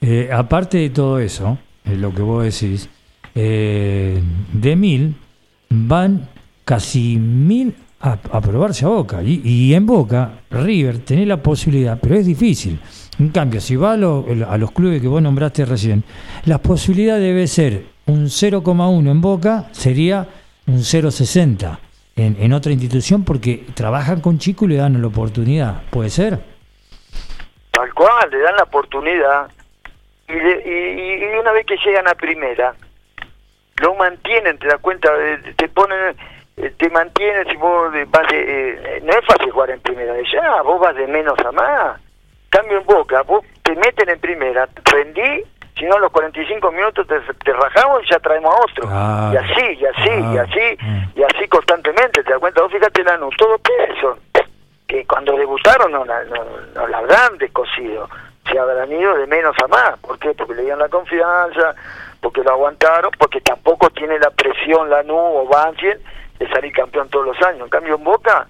Eh, 0.00 0.28
aparte 0.32 0.78
de 0.78 0.90
todo 0.90 1.18
eso, 1.18 1.58
eh, 1.84 1.96
lo 1.96 2.12
que 2.12 2.22
vos 2.22 2.44
decís, 2.44 2.88
eh, 3.34 4.20
de 4.52 4.76
mil 4.76 5.14
van 5.70 6.28
casi 6.66 7.16
mil 7.16 7.74
a, 8.00 8.18
a 8.32 8.40
probarse 8.42 8.84
a 8.84 8.88
Boca. 8.88 9.22
Y, 9.22 9.40
y 9.42 9.72
en 9.72 9.86
Boca, 9.86 10.32
River, 10.50 10.98
tenés 10.98 11.26
la 11.26 11.38
posibilidad, 11.42 11.98
pero 11.98 12.16
es 12.16 12.26
difícil. 12.26 12.78
En 13.18 13.30
cambio, 13.30 13.60
si 13.62 13.76
va 13.76 13.92
a, 13.92 13.96
lo- 13.96 14.26
a 14.50 14.58
los 14.58 14.72
clubes 14.72 15.00
que 15.00 15.08
vos 15.08 15.22
nombraste 15.22 15.64
recién, 15.64 16.04
la 16.44 16.58
posibilidad 16.58 17.18
debe 17.18 17.46
ser 17.46 17.84
un 18.06 18.26
0,1 18.26 19.10
en 19.10 19.20
Boca, 19.22 19.68
sería 19.72 20.28
un 20.66 20.78
0,60 20.80 21.78
en, 22.16 22.36
en 22.38 22.52
otra 22.52 22.72
institución 22.72 23.24
porque 23.24 23.64
trabajan 23.74 24.20
con 24.20 24.38
chicos 24.38 24.68
y 24.68 24.72
le 24.72 24.76
dan 24.76 25.00
la 25.00 25.06
oportunidad. 25.08 25.82
¿Puede 25.90 26.10
ser? 26.10 26.38
Tal 27.70 27.92
cual, 27.94 28.28
le 28.30 28.38
dan 28.40 28.56
la 28.56 28.62
oportunidad 28.64 29.48
y, 30.28 30.32
le- 30.32 30.62
y- 30.66 31.24
y 31.24 31.38
una 31.40 31.52
vez 31.52 31.64
que 31.64 31.76
llegan 31.86 32.06
a 32.08 32.14
primera, 32.14 32.74
lo 33.82 33.94
mantienen, 33.94 34.58
te 34.58 34.66
das 34.66 34.80
cuenta, 34.80 35.08
te 35.56 35.68
ponen, 35.68 36.16
te 36.56 36.88
mantienen 36.90 37.46
si 37.48 37.56
vos 37.56 37.92
vas 38.08 38.28
de, 38.28 38.38
eh, 38.40 39.00
no 39.02 39.12
es 39.12 39.24
fácil 39.26 39.50
jugar 39.50 39.70
en 39.70 39.80
primera 39.80 40.14
de 40.14 40.24
ya, 40.32 40.62
vos 40.62 40.80
vas 40.80 40.94
de 40.96 41.06
menos 41.06 41.38
a 41.38 41.52
más. 41.52 42.00
Cambio 42.48 42.78
en 42.78 42.86
boca, 42.86 43.22
vos 43.22 43.44
te 43.62 43.74
meten 43.76 44.08
en 44.08 44.18
primera, 44.20 44.66
rendí, 44.84 45.42
si 45.76 45.84
no 45.84 45.98
los 45.98 46.10
45 46.10 46.72
minutos 46.72 47.06
te, 47.06 47.20
te 47.44 47.52
rajamos 47.52 48.02
y 48.04 48.10
ya 48.10 48.18
traemos 48.20 48.54
a 48.54 48.58
otro. 48.62 48.88
Y 49.34 49.36
así, 49.36 49.78
y 49.78 49.84
así, 49.84 50.10
y 50.34 50.38
así, 50.38 50.78
mm. 50.80 51.18
y 51.20 51.22
así 51.24 51.48
constantemente, 51.48 52.22
te 52.24 52.30
das 52.30 52.38
cuenta, 52.40 52.62
vos 52.62 52.72
fíjate 52.72 53.04
Lanús, 53.04 53.36
todo 53.36 53.58
peso, 53.58 54.18
que 54.86 55.04
cuando 55.06 55.36
debutaron 55.36 55.92
no, 55.92 56.04
la- 56.06 56.24
no, 56.24 56.44
no 56.74 56.88
la 56.88 56.98
habrán 56.98 57.36
descosido, 57.36 58.08
se 58.50 58.58
habrán 58.58 58.90
ido 58.90 59.14
de 59.18 59.26
menos 59.26 59.54
a 59.62 59.66
más. 59.66 59.98
¿Por 59.98 60.18
qué? 60.18 60.32
Porque 60.32 60.54
le 60.54 60.62
dieron 60.62 60.78
la 60.78 60.88
confianza, 60.88 61.74
porque 62.22 62.42
lo 62.42 62.52
aguantaron, 62.52 63.10
porque 63.18 63.40
tampoco 63.42 63.90
tiene 63.90 64.18
la 64.18 64.30
presión 64.30 64.88
Lanús 64.88 65.18
o 65.20 65.46
Banfield 65.46 66.00
de 66.38 66.48
salir 66.48 66.72
campeón 66.72 67.08
todos 67.08 67.26
los 67.26 67.42
años. 67.42 67.62
En 67.64 67.68
cambio 67.70 67.94
en 67.96 68.04
Boca, 68.04 68.46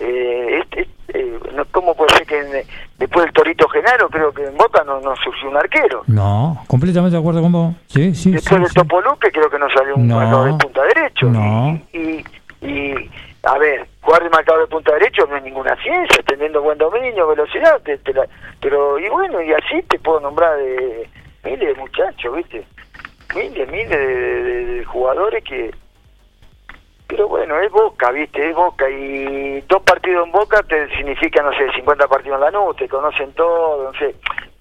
eh, 0.00 0.60
este, 0.62 0.88
eh, 1.08 1.38
no, 1.54 1.64
¿cómo 1.66 1.94
puede 1.94 2.14
ser 2.16 2.26
que 2.26 2.38
en- 2.38 2.66
después 2.98 3.24
del 3.26 3.32
Torito 3.34 3.68
Genaro 3.68 4.08
creo 4.08 4.32
que 4.32 4.44
en 4.44 4.56
Boca 4.56 4.82
no, 4.84 5.00
no 5.00 5.14
surgió 5.16 5.48
un 5.48 5.56
arquero? 5.56 6.02
No, 6.06 6.62
completamente 6.66 7.14
de 7.14 7.20
acuerdo 7.20 7.42
con 7.42 7.52
vos. 7.52 7.74
Sí, 7.86 8.14
sí, 8.14 8.32
Después 8.32 8.56
sí, 8.58 8.62
de 8.62 8.68
sí. 8.68 8.74
Topoluque 8.74 9.30
creo 9.30 9.50
que 9.50 9.58
no 9.58 9.68
salió 9.70 9.94
un 9.96 10.08
No. 10.08 10.16
marcador 10.16 10.52
de 10.52 10.58
punta 10.58 10.82
derecho. 10.84 11.26
No. 11.26 11.80
Y, 11.92 11.98
y, 11.98 12.24
y, 12.66 13.10
a 13.44 13.58
ver, 13.58 13.86
jugar 14.00 14.22
de 14.22 14.30
marcador 14.30 14.62
de 14.62 14.66
punta 14.68 14.92
derecho 14.94 15.26
no 15.26 15.36
es 15.36 15.42
ninguna 15.42 15.76
ciencia, 15.82 16.22
teniendo 16.26 16.62
buen 16.62 16.78
dominio, 16.78 17.26
velocidad, 17.28 17.80
te- 17.82 17.98
te 17.98 18.12
la- 18.14 18.26
pero 18.60 18.98
y 18.98 19.08
bueno, 19.08 19.42
y 19.42 19.52
así 19.52 19.82
te 19.88 19.98
puedo 19.98 20.20
nombrar 20.20 20.56
de 20.56 21.08
miles 21.44 21.68
de 21.68 21.74
muchachos, 21.74 22.34
¿viste? 22.36 22.64
Miles, 23.34 23.68
miles 23.68 23.88
de, 23.90 24.06
de- 24.06 24.64
de 24.78 24.84
jugadores 24.84 25.42
que... 25.44 25.74
Pero 27.12 27.28
bueno, 27.28 27.58
es 27.60 27.70
Boca, 27.70 28.10
¿viste? 28.10 28.48
Es 28.48 28.56
Boca. 28.56 28.88
Y 28.88 29.60
dos 29.68 29.82
partidos 29.82 30.24
en 30.26 30.32
Boca 30.32 30.62
te 30.62 30.88
significa, 30.96 31.42
no 31.42 31.52
sé, 31.52 31.70
50 31.74 32.08
partidos 32.08 32.36
en 32.38 32.40
la 32.44 32.50
nube, 32.50 32.74
te 32.78 32.88
conocen 32.88 33.32
todo, 33.34 33.84
no 33.92 33.98
sé. 33.98 34.14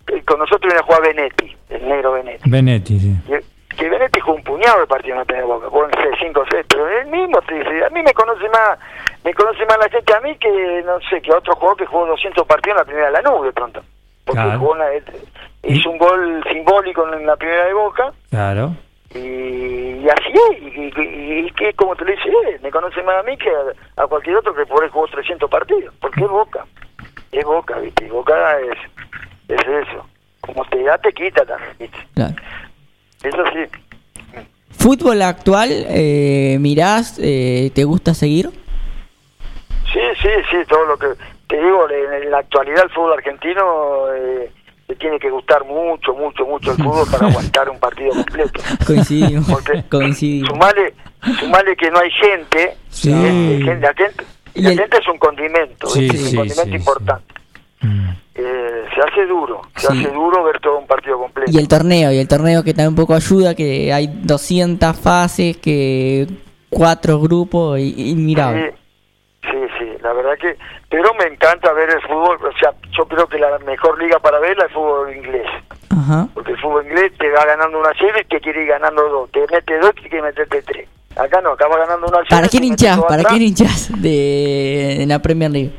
Eh, 0.07 0.21
Con 0.25 0.37
nosotros 0.39 0.63
viene 0.63 0.79
a 0.79 0.83
jugar 0.83 1.01
Benetti, 1.01 1.55
el 1.69 1.87
negro 1.87 2.11
Benetti. 2.11 2.49
Benetti, 2.49 2.99
sí. 2.99 3.15
Que- 3.25 3.41
que 3.77 3.87
Benetti 3.89 4.19
jugó 4.19 4.35
un 4.35 4.43
puñado 4.43 4.81
de 4.81 4.87
partidos 4.87 5.13
en 5.13 5.17
la 5.19 5.25
primera 5.25 5.45
boca, 5.47 5.69
pueden 5.69 5.91
ser 5.93 6.11
5 6.19 6.41
o 6.41 6.45
6, 6.51 6.65
pero 6.67 6.89
él 6.89 7.07
mismo 7.07 7.41
te 7.43 7.55
dice, 7.55 7.85
a 7.85 7.89
mí 7.89 8.01
me 8.03 8.13
conoce 8.13 8.49
más 8.49 8.77
me 9.23 9.33
conoce 9.33 9.65
más 9.65 9.77
la 9.77 9.87
gente 9.89 10.13
a 10.13 10.19
mí 10.19 10.35
que, 10.37 10.83
no 10.85 10.99
sé, 11.09 11.21
que 11.21 11.31
a 11.31 11.37
otro 11.37 11.55
jugador 11.55 11.77
que 11.77 11.85
jugó 11.85 12.05
200 12.07 12.45
partidos 12.45 12.75
en 12.75 12.79
la 12.79 12.85
primera 12.85 13.05
de 13.07 13.13
la 13.13 13.21
nube 13.21 13.47
de 13.47 13.53
pronto. 13.53 13.81
Porque 14.25 14.41
Claro. 14.41 14.59
jugó 14.59 14.73
en 14.75 14.79
la- 14.79 14.91
hizo 15.63 15.89
un 15.89 15.97
gol 15.97 16.43
simbólico 16.51 17.07
en 17.13 17.25
la 17.25 17.37
primera 17.37 17.65
de 17.65 17.73
Boca 17.73 18.11
Claro. 18.29 18.71
Y, 19.15 19.99
y 20.03 20.07
así 20.09 20.33
es, 20.51 20.61
y, 20.61 20.79
y, 21.01 21.45
y- 21.47 21.51
que 21.51 21.73
como 21.73 21.95
te 21.95 22.05
lo 22.05 22.11
dice 22.11 22.29
él, 22.49 22.59
me 22.61 22.71
conoce 22.71 23.01
más 23.03 23.17
a 23.19 23.23
mí 23.23 23.37
que 23.37 23.49
a, 23.49 24.03
a 24.03 24.07
cualquier 24.07 24.37
otro 24.37 24.53
que 24.55 24.65
por 24.65 24.83
él 24.83 24.89
jugó 24.89 25.07
300 25.07 25.49
partidos, 25.49 25.93
porque 25.99 26.21
es 26.21 26.29
Boca, 26.29 26.65
es 27.31 27.43
Boca, 27.45 27.77
¿viste? 27.79 28.07
Boca 28.09 28.59
es, 28.59 28.77
es 29.49 29.61
eso, 29.67 30.05
como 30.41 30.63
te 30.65 30.81
da 30.83 30.97
te 30.97 31.11
quita 31.13 31.45
también, 31.45 31.71
¿viste? 31.79 31.97
Claro. 32.15 32.35
Eso 33.23 33.43
sí. 33.53 34.43
Fútbol 34.71 35.21
actual, 35.21 35.69
eh, 35.71 36.57
mirás, 36.59 37.19
eh, 37.21 37.69
¿te 37.75 37.83
gusta 37.83 38.13
seguir? 38.15 38.49
Sí, 39.93 39.99
sí, 40.21 40.29
sí, 40.49 40.57
todo 40.67 40.85
lo 40.85 40.97
que 40.97 41.07
te 41.47 41.57
digo, 41.61 41.87
en, 41.89 42.23
en 42.23 42.31
la 42.31 42.39
actualidad 42.39 42.85
el 42.85 42.89
fútbol 42.91 43.13
argentino 43.13 44.05
eh, 44.15 44.49
le 44.91 44.95
tiene 44.97 45.19
que 45.19 45.29
gustar 45.29 45.63
mucho, 45.65 46.13
mucho, 46.13 46.45
mucho 46.45 46.71
el 46.71 46.77
fútbol 46.77 47.07
para 47.09 47.27
aguantar 47.29 47.69
un 47.69 47.79
partido 47.79 48.11
completo. 48.11 48.61
Coincidimos. 48.85 49.49
Porque 49.49 49.83
Coincidimos. 49.89 50.49
sumale, 50.49 50.93
sumale 51.39 51.75
que 51.77 51.89
no 51.89 51.99
hay 51.99 52.11
gente, 52.11 52.77
Sí. 52.89 53.11
eh, 53.11 53.59
gente- 53.63 53.79
la 53.79 53.93
gente, 53.93 54.23
Y 54.53 54.61
la 54.63 54.71
el- 54.71 54.79
gente 54.79 54.97
es 54.97 55.07
un 55.07 55.17
condimento, 55.17 55.87
Sí, 55.87 56.01
¿viste? 56.01 56.17
es 56.17 56.23
sí, 56.23 56.29
un 56.35 56.35
condimento 56.41 56.71
sí, 56.71 56.75
importante. 56.77 57.33
Mm. 57.81 58.09
Eh, 58.35 58.83
se 58.93 59.01
hace 59.01 59.25
duro, 59.27 59.61
se 59.75 59.87
Sí. 59.87 59.97
hace 59.99 60.13
duro 60.13 60.43
ver 60.43 60.59
todo 60.59 60.77
un 60.79 60.87
partido 60.87 61.17
completo. 61.17 61.49
Y 61.51 61.57
el 61.57 61.67
torneo, 61.67 62.11
y 62.11 62.17
el 62.17 62.27
torneo 62.27 62.63
que 62.63 62.73
también 62.73 62.89
un 62.89 62.95
poco 62.95 63.13
ayuda, 63.15 63.55
que 63.55 63.91
hay 63.93 64.07
200 64.23 64.95
fases, 64.97 65.57
que 65.57 66.27
cuatro 66.69 67.19
grupos, 67.19 67.79
y, 67.79 68.11
y 68.11 68.15
mirá. 68.15 68.53
Sí, 68.53 69.49
sí, 69.51 69.57
sí, 69.79 69.80
la 70.01 70.13
verdad 70.13 70.37
que... 70.39 70.57
Pero 70.89 71.13
me 71.13 71.25
encanta 71.25 71.71
ver 71.73 71.89
el 71.89 72.01
fútbol, 72.01 72.37
o 72.43 72.57
sea, 72.59 72.73
yo 72.97 73.05
creo 73.05 73.27
que 73.27 73.39
la 73.39 73.57
mejor 73.59 74.01
liga 74.01 74.19
para 74.19 74.39
verla 74.39 74.65
es 74.65 74.69
el 74.69 74.75
fútbol 74.75 75.15
inglés. 75.15 75.47
Ajá. 75.89 76.27
Porque 76.33 76.51
el 76.51 76.59
fútbol 76.59 76.85
inglés 76.85 77.11
te 77.17 77.29
va 77.31 77.45
ganando 77.45 77.79
una 77.79 77.93
serie 77.93 78.21
y 78.21 78.25
te 78.25 78.39
quiere 78.39 78.63
ir 78.63 78.67
ganando 78.67 79.07
dos. 79.09 79.31
Te 79.31 79.45
mete 79.51 79.77
dos 79.79 79.91
y 79.97 80.01
quiere 80.09 80.21
meterte 80.21 80.61
tres. 80.63 80.87
Acá 81.15 81.41
no, 81.41 81.51
acá 81.51 81.67
va 81.67 81.77
ganando 81.77 82.07
una 82.07 82.17
serie. 82.19 82.29
¿Para 82.29 82.43
te 82.43 82.49
quién 82.49 82.63
hinchás? 82.63 82.99
¿Para 83.01 83.23
quién 83.23 83.41
hinchás 83.41 84.01
de, 84.01 85.03
en 85.03 85.09
la 85.09 85.19
Premier 85.19 85.51
League? 85.51 85.71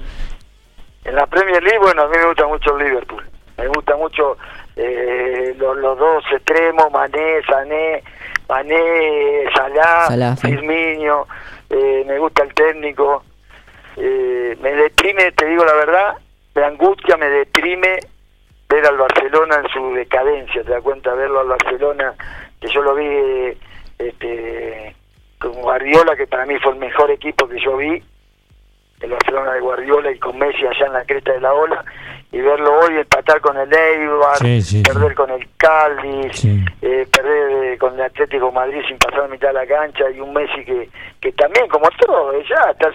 En 1.05 1.17
la 1.17 1.27
Premier 1.27 1.63
League, 1.63 1.79
bueno, 1.79 2.03
a 2.03 2.09
mí 2.09 2.17
me 2.17 2.27
gusta 2.27 2.47
mucho 2.47 2.77
el 2.77 2.85
Liverpool. 2.85 3.25
Me 3.57 3.67
gusta 3.69 3.97
mucho 3.97 4.37
eh, 4.77 5.55
los, 5.59 5.77
los 5.77 5.99
dos 5.99 6.25
extremos, 6.33 6.91
Mané, 6.93 7.43
Sané, 7.49 8.03
Mané, 8.49 9.45
Salah, 9.55 10.07
Salah, 10.09 10.37
sí. 10.37 10.49
Firmino. 10.49 11.27
eh, 11.71 12.05
me 12.07 12.19
gusta 12.19 12.43
el 12.45 12.55
técnico. 12.55 13.25
Eh, 13.97 14.57
me 14.61 14.73
deprime, 14.75 15.33
te 15.33 15.47
digo 15.47 15.65
la 15.65 15.75
verdad, 15.75 16.17
me 16.55 16.65
angustia, 16.65 17.17
me 17.17 17.29
deprime 17.29 17.99
ver 18.69 18.87
al 18.87 18.97
Barcelona 18.97 19.57
en 19.57 19.69
su 19.69 19.95
decadencia. 19.95 20.63
¿Te 20.63 20.71
das 20.71 20.83
cuenta? 20.83 21.15
Verlo 21.15 21.41
al 21.41 21.49
Barcelona, 21.49 22.15
que 22.61 22.69
yo 22.69 22.83
lo 22.83 22.95
vi 22.95 23.57
este, 23.99 24.95
con 25.39 25.53
Guardiola, 25.53 26.17
que 26.17 26.27
para 26.27 26.47
mí 26.47 26.59
fue 26.59 26.73
el 26.73 26.79
mejor 26.79 27.11
equipo 27.11 27.49
que 27.49 27.61
yo 27.61 27.77
vi 27.77 28.03
el 29.01 29.11
Barcelona 29.11 29.53
de 29.53 29.61
Guardiola 29.61 30.11
y 30.13 30.19
con 30.19 30.39
Messi 30.39 30.65
allá 30.65 30.87
en 30.87 30.93
la 30.93 31.05
cresta 31.05 31.33
de 31.33 31.41
la 31.41 31.53
ola 31.53 31.85
y 32.31 32.41
verlo 32.41 32.79
hoy 32.79 32.97
empatar 32.97 33.41
con 33.41 33.59
el 33.59 33.73
Eibar, 33.73 34.39
perder 34.39 35.15
con 35.15 35.31
el 35.31 35.47
Cádiz, 35.59 36.45
eh, 36.81 37.07
perder 37.13 37.75
eh, 37.75 37.79
con 37.79 37.95
el 37.95 38.03
Atlético 38.03 38.51
Madrid 38.51 38.81
sin 38.89 38.97
pasar 38.99 39.25
a 39.25 39.29
mitad 39.29 39.49
de 39.49 39.55
la 39.55 39.67
cancha 39.67 40.11
y 40.11 40.19
un 40.19 40.33
Messi 40.33 40.65
que, 40.65 40.89
que 41.21 41.33
también, 41.33 41.69
como 41.69 41.89
todo, 41.91 42.33
ya 42.43 42.71
está 42.71 42.91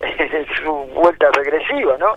en 0.00 0.46
su, 0.64 0.72
vuelta 0.94 1.30
regresiva, 1.32 1.96
¿no? 1.98 2.16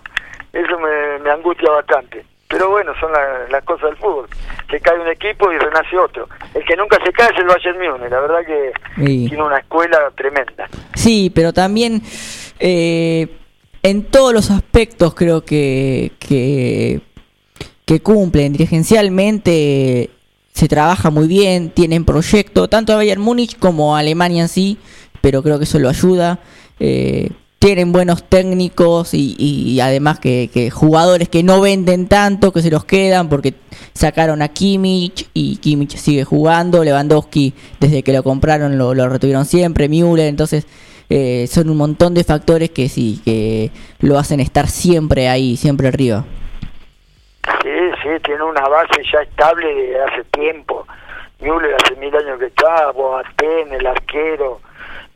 Eso 0.52 0.78
me, 0.78 1.18
me 1.22 1.30
angustia 1.30 1.70
bastante. 1.70 2.24
Pero 2.50 2.68
bueno, 2.68 2.92
son 2.98 3.12
las 3.48 3.62
cosas 3.62 3.90
del 3.90 3.96
fútbol. 3.98 4.26
Se 4.68 4.80
cae 4.80 4.98
un 4.98 5.06
equipo 5.06 5.52
y 5.52 5.58
renace 5.58 5.96
otro. 5.96 6.28
El 6.52 6.64
que 6.64 6.74
nunca 6.76 6.98
se 7.04 7.12
cae 7.12 7.30
es 7.30 7.38
el 7.38 7.46
Bayern 7.46 7.78
Múnich. 7.78 8.10
La 8.10 8.20
verdad 8.20 8.40
que 8.44 8.72
tiene 8.96 9.42
una 9.42 9.58
escuela 9.58 10.10
tremenda. 10.16 10.68
Sí, 10.94 11.30
pero 11.32 11.52
también 11.52 12.02
eh, 12.58 13.28
en 13.84 14.02
todos 14.02 14.34
los 14.34 14.50
aspectos 14.50 15.14
creo 15.14 15.44
que, 15.44 16.10
que, 16.18 17.00
que 17.86 18.02
cumplen. 18.02 18.52
Dirigencialmente 18.52 20.10
se 20.52 20.66
trabaja 20.66 21.10
muy 21.10 21.28
bien, 21.28 21.70
tienen 21.70 22.04
proyecto, 22.04 22.68
tanto 22.68 22.92
a 22.92 22.96
Bayern 22.96 23.22
Múnich 23.22 23.60
como 23.60 23.94
a 23.94 24.00
Alemania 24.00 24.42
en 24.42 24.48
sí, 24.48 24.76
pero 25.20 25.44
creo 25.44 25.58
que 25.58 25.64
eso 25.64 25.78
lo 25.78 25.88
ayuda. 25.88 26.40
Eh, 26.80 27.30
tienen 27.60 27.92
buenos 27.92 28.26
técnicos 28.26 29.10
y, 29.12 29.78
además 29.82 30.18
que, 30.18 30.70
jugadores 30.72 31.28
que 31.28 31.42
no 31.42 31.60
venden 31.60 32.08
tanto, 32.08 32.52
que 32.52 32.62
se 32.62 32.70
los 32.70 32.86
quedan 32.86 33.28
porque 33.28 33.52
sacaron 33.92 34.40
a 34.40 34.48
Kimmich 34.48 35.28
y 35.34 35.58
Kimmich 35.58 35.96
sigue 35.96 36.24
jugando, 36.24 36.82
Lewandowski 36.82 37.52
desde 37.78 38.02
que 38.02 38.14
lo 38.14 38.22
compraron 38.22 38.78
lo, 38.78 38.94
retuvieron 39.10 39.44
siempre, 39.44 39.90
Müller, 39.90 40.28
entonces 40.28 40.66
eh, 41.10 41.46
son 41.48 41.68
un 41.68 41.76
montón 41.76 42.14
de 42.14 42.24
factores 42.24 42.70
que 42.70 42.88
sí, 42.88 43.20
que 43.26 43.70
lo 44.00 44.18
hacen 44.18 44.40
estar 44.40 44.66
siempre 44.66 45.28
ahí, 45.28 45.58
siempre 45.58 45.88
arriba. 45.88 46.24
Sí, 47.62 47.68
sí, 48.02 48.08
tiene 48.24 48.42
una 48.42 48.66
base 48.68 49.02
ya 49.12 49.20
estable 49.20 49.66
de 49.66 50.00
hace 50.00 50.24
tiempo. 50.32 50.86
Müller 51.40 51.74
hace 51.74 51.94
mil 51.96 52.16
años 52.16 52.38
que 52.38 52.46
está, 52.46 52.90
Boateng, 52.92 53.70
el 53.70 53.86
arquero, 53.86 54.62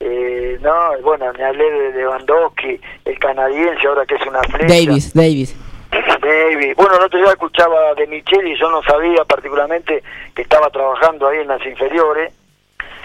eh, 0.07 0.59
no, 0.61 1.01
bueno, 1.01 1.33
me 1.33 1.43
hablé 1.43 1.65
de 1.65 1.93
Lewandowski, 1.93 2.79
el 3.07 3.19
canadiense, 3.19 3.87
ahora 3.87 4.05
que 4.05 4.17
es 4.17 4.27
una 4.27 4.43
flecha. 4.43 4.67
Davis, 4.67 5.15
Davis. 5.15 5.57
Davis. 6.21 6.77
Bueno, 6.77 6.97
el 6.97 7.05
otro 7.05 7.19
día 7.19 7.31
escuchaba 7.31 7.95
de 7.95 8.07
Micheli 8.07 8.53
y 8.53 8.59
yo 8.59 8.71
no 8.71 8.83
sabía 8.83 9.25
particularmente 9.25 10.03
que 10.35 10.43
estaba 10.43 10.69
trabajando 10.69 11.27
ahí 11.27 11.39
en 11.39 11.49
las 11.49 11.65
inferiores. 11.65 12.35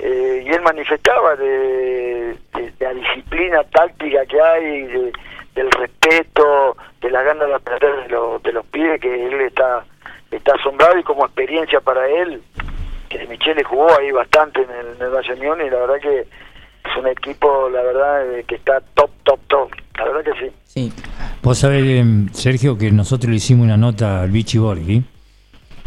Eh, 0.02 0.44
y 0.46 0.50
él 0.50 0.62
manifestaba 0.62 1.38
de, 1.38 2.36
la 2.80 2.94
disciplina 2.94 3.64
táctica 3.64 4.26
que 4.26 4.42
hay, 4.42 5.12
del 5.56 5.72
respeto, 5.72 6.76
de 7.00 7.12
la 7.12 7.24
ganas 7.24 7.48
de 7.48 7.54
aprender 7.56 8.04
de, 8.04 8.10
los 8.10 8.44
de 8.44 8.52
los 8.52 8.66
pibes, 8.66 9.00
que 9.00 9.26
él 9.26 9.40
está, 9.40 9.86
está 10.32 10.54
asombrado 10.56 11.00
y 11.00 11.04
como 11.04 11.26
experiencia 11.26 11.80
para 11.80 12.10
él, 12.10 12.42
que 13.08 13.26
Michele 13.28 13.64
jugó 13.64 13.90
ahí 13.98 14.12
bastante 14.12 14.64
en 14.64 14.70
el, 14.70 14.88
en 15.02 15.02
el 15.02 15.66
y 15.66 15.70
la 15.70 15.80
verdad 15.80 16.00
que 16.02 16.28
es 16.90 16.98
un 16.98 17.08
equipo, 17.08 17.70
la 17.70 17.82
verdad, 17.82 18.34
eh, 18.34 18.44
que 18.48 18.56
está 18.56 18.82
top, 18.94 19.10
top, 19.24 19.40
top. 19.48 19.70
La 19.98 20.06
verdad 20.06 20.24
que 20.24 20.46
sí. 20.46 20.54
sí. 20.66 20.94
Vos 21.42 21.58
sabés, 21.58 21.86
em, 21.86 22.30
Sergio, 22.34 22.78
que 22.78 22.92
nosotros 22.92 23.30
le 23.30 23.38
hicimos 23.38 23.66
una 23.66 23.78
nota 23.78 24.22
al 24.22 24.32
Vichy 24.32 24.58
Borghi. 24.58 25.04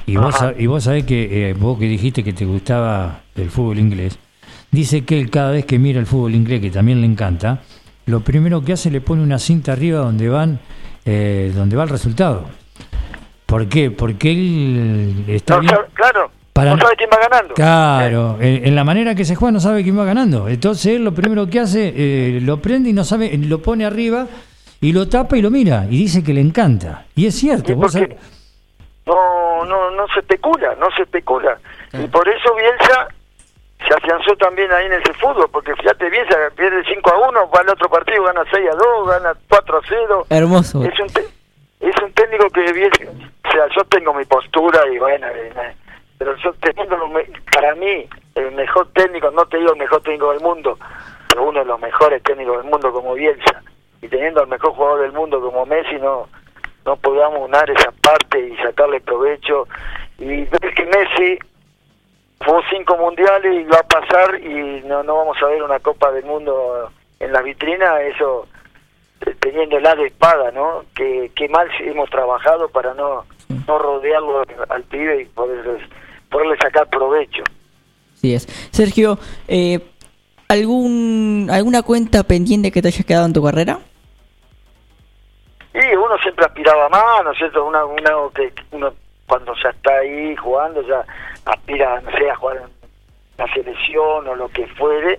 Y 0.06 0.16
vos, 0.16 0.34
y 0.58 0.66
vos 0.66 0.84
sabés 0.84 1.04
que 1.04 1.50
eh, 1.50 1.54
vos 1.54 1.78
que 1.78 1.84
dijiste 1.84 2.24
que 2.24 2.32
te 2.32 2.44
gustaba 2.44 3.20
el 3.36 3.50
fútbol 3.50 3.78
inglés, 3.78 4.18
dice 4.72 5.04
que 5.04 5.20
él 5.20 5.30
cada 5.30 5.52
vez 5.52 5.64
que 5.64 5.78
mira 5.78 6.00
el 6.00 6.06
fútbol 6.06 6.34
inglés, 6.34 6.60
que 6.60 6.70
también 6.70 7.00
le 7.00 7.06
encanta, 7.06 7.60
lo 8.06 8.20
primero 8.20 8.64
que 8.64 8.72
hace 8.72 8.90
le 8.90 9.00
pone 9.00 9.22
una 9.22 9.38
cinta 9.38 9.72
arriba 9.72 10.00
donde 10.00 10.28
van 10.28 10.58
eh, 11.04 11.52
donde 11.54 11.76
va 11.76 11.84
el 11.84 11.88
resultado. 11.88 12.46
¿Por 13.46 13.68
qué? 13.68 13.90
Porque 13.90 14.32
él 14.32 15.24
está 15.28 15.58
bien... 15.58 15.74
Claro, 15.94 16.30
no 16.54 16.78
sabe 16.78 16.96
quién 16.96 17.10
va 17.12 17.18
ganando. 17.28 17.54
Claro, 17.54 18.36
en, 18.40 18.74
la 18.74 18.84
manera 18.84 19.14
que 19.14 19.24
se 19.24 19.34
juega 19.34 19.52
no 19.52 19.60
sabe 19.60 19.82
quién 19.82 19.98
va 19.98 20.04
ganando. 20.04 20.48
Entonces 20.48 20.94
él 20.96 21.04
lo 21.04 21.12
primero 21.12 21.48
que 21.48 21.60
hace, 21.60 21.92
eh, 21.94 22.40
lo 22.42 22.58
prende 22.58 22.90
y 22.90 22.92
no 22.92 23.04
sabe, 23.04 23.36
lo 23.38 23.60
pone 23.62 23.84
arriba 23.84 24.26
y 24.80 24.92
lo 24.92 25.08
tapa 25.08 25.36
y 25.38 25.42
lo 25.42 25.50
mira 25.50 25.86
y 25.88 25.98
dice 25.98 26.22
que 26.22 26.34
le 26.34 26.40
encanta. 26.40 27.06
Y 27.14 27.26
es 27.26 27.34
cierto. 27.34 27.74
¿vos 27.74 27.96
no, 29.04 29.64
no, 29.64 29.90
no 29.90 30.06
se 30.14 30.20
especula, 30.20 30.74
no 30.76 30.88
se 30.96 31.02
especula. 31.02 31.58
Y 31.92 32.06
por 32.06 32.28
eso 32.28 32.54
Bielsa 32.54 33.08
se 33.86 33.94
afianzó 33.94 34.36
también 34.36 34.70
ahí 34.70 34.86
en 34.86 34.92
ese 34.92 35.12
fútbol, 35.14 35.48
porque 35.50 35.74
fíjate, 35.74 36.08
Bielsa 36.08 36.36
pierde 36.56 36.84
5 36.86 37.10
a 37.10 37.28
1, 37.28 37.50
va 37.50 37.60
al 37.60 37.68
otro 37.70 37.88
partido, 37.88 38.22
gana 38.24 38.44
6 38.50 38.68
a 38.70 38.76
2, 38.76 39.08
gana 39.08 39.34
4 39.48 39.76
a 39.76 39.80
0. 39.88 40.26
Hermoso. 40.30 40.84
Es 40.84 41.00
un, 41.00 41.06
es 41.06 42.02
un 42.02 42.12
técnico 42.12 42.48
que 42.50 42.72
Bielsa, 42.72 43.04
o 43.04 43.50
sea, 43.50 43.66
yo 43.76 43.84
tengo 43.84 44.14
mi 44.14 44.24
postura 44.24 44.80
y 44.92 44.98
bueno, 44.98 45.26
eh, 45.26 45.74
pero 46.22 46.36
yo 46.36 46.52
teniendo 46.60 46.96
para 47.52 47.74
mí 47.74 48.06
el 48.36 48.52
mejor 48.52 48.88
técnico, 48.92 49.32
no 49.32 49.44
te 49.46 49.56
digo 49.56 49.72
el 49.72 49.78
mejor 49.78 50.02
técnico 50.02 50.30
del 50.30 50.40
mundo, 50.40 50.78
pero 51.28 51.42
uno 51.42 51.58
de 51.58 51.66
los 51.66 51.80
mejores 51.80 52.22
técnicos 52.22 52.58
del 52.58 52.70
mundo 52.70 52.92
como 52.92 53.14
Bielsa, 53.14 53.60
y 54.00 54.06
teniendo 54.06 54.40
al 54.40 54.46
mejor 54.46 54.72
jugador 54.72 55.00
del 55.00 55.10
mundo 55.10 55.40
como 55.40 55.66
Messi, 55.66 55.96
no 55.96 56.28
no 56.84 56.94
podamos 56.94 57.48
unar 57.48 57.68
esa 57.70 57.90
parte 58.02 58.38
y 58.38 58.56
sacarle 58.58 59.00
provecho. 59.00 59.66
Y 60.18 60.44
ver 60.44 60.74
que 60.76 60.86
Messi 60.86 61.38
fue 62.40 62.60
cinco 62.70 62.96
mundiales 62.98 63.60
y 63.60 63.64
va 63.64 63.78
a 63.78 63.82
pasar 63.82 64.40
y 64.40 64.82
no, 64.86 65.02
no 65.02 65.16
vamos 65.16 65.36
a 65.42 65.46
ver 65.46 65.60
una 65.64 65.80
Copa 65.80 66.12
del 66.12 66.24
Mundo 66.24 66.88
en 67.18 67.32
la 67.32 67.42
vitrina, 67.42 68.00
eso 68.02 68.46
eh, 69.26 69.34
teniendo 69.40 69.80
la 69.80 69.96
de 69.96 70.06
espada, 70.06 70.52
¿no? 70.52 70.84
Que, 70.94 71.32
que 71.34 71.48
mal 71.48 71.68
hemos 71.80 72.08
trabajado 72.10 72.68
para 72.68 72.94
no, 72.94 73.24
no 73.66 73.78
rodearlo 73.78 74.44
al 74.68 74.82
pibe 74.84 75.22
y 75.22 75.24
poder 75.26 75.88
poderle 76.32 76.56
sacar 76.56 76.88
provecho. 76.88 77.44
Sí 78.14 78.34
es. 78.34 78.48
Sergio, 78.72 79.18
eh, 79.46 79.78
¿algún, 80.48 81.48
¿alguna 81.52 81.82
cuenta 81.82 82.24
pendiente 82.24 82.72
que 82.72 82.82
te 82.82 82.88
haya 82.88 83.04
quedado 83.04 83.26
en 83.26 83.32
tu 83.32 83.44
carrera? 83.44 83.78
Y 85.74 85.96
uno 85.96 86.18
siempre 86.18 86.44
aspiraba 86.44 86.88
más, 86.88 87.24
¿no 87.24 87.32
es 87.32 87.38
cierto? 87.38 87.64
Una, 87.64 87.84
una 87.84 88.10
que 88.34 88.52
uno 88.72 88.92
cuando 89.26 89.54
ya 89.62 89.70
está 89.70 89.94
ahí 89.94 90.36
jugando 90.36 90.82
ya 90.82 91.04
aspira, 91.46 92.00
no 92.02 92.10
sé, 92.10 92.30
a 92.30 92.36
jugar 92.36 92.58
en 92.58 92.70
la 93.38 93.54
selección 93.54 94.28
o 94.28 94.34
lo 94.34 94.48
que 94.48 94.66
fuere, 94.66 95.18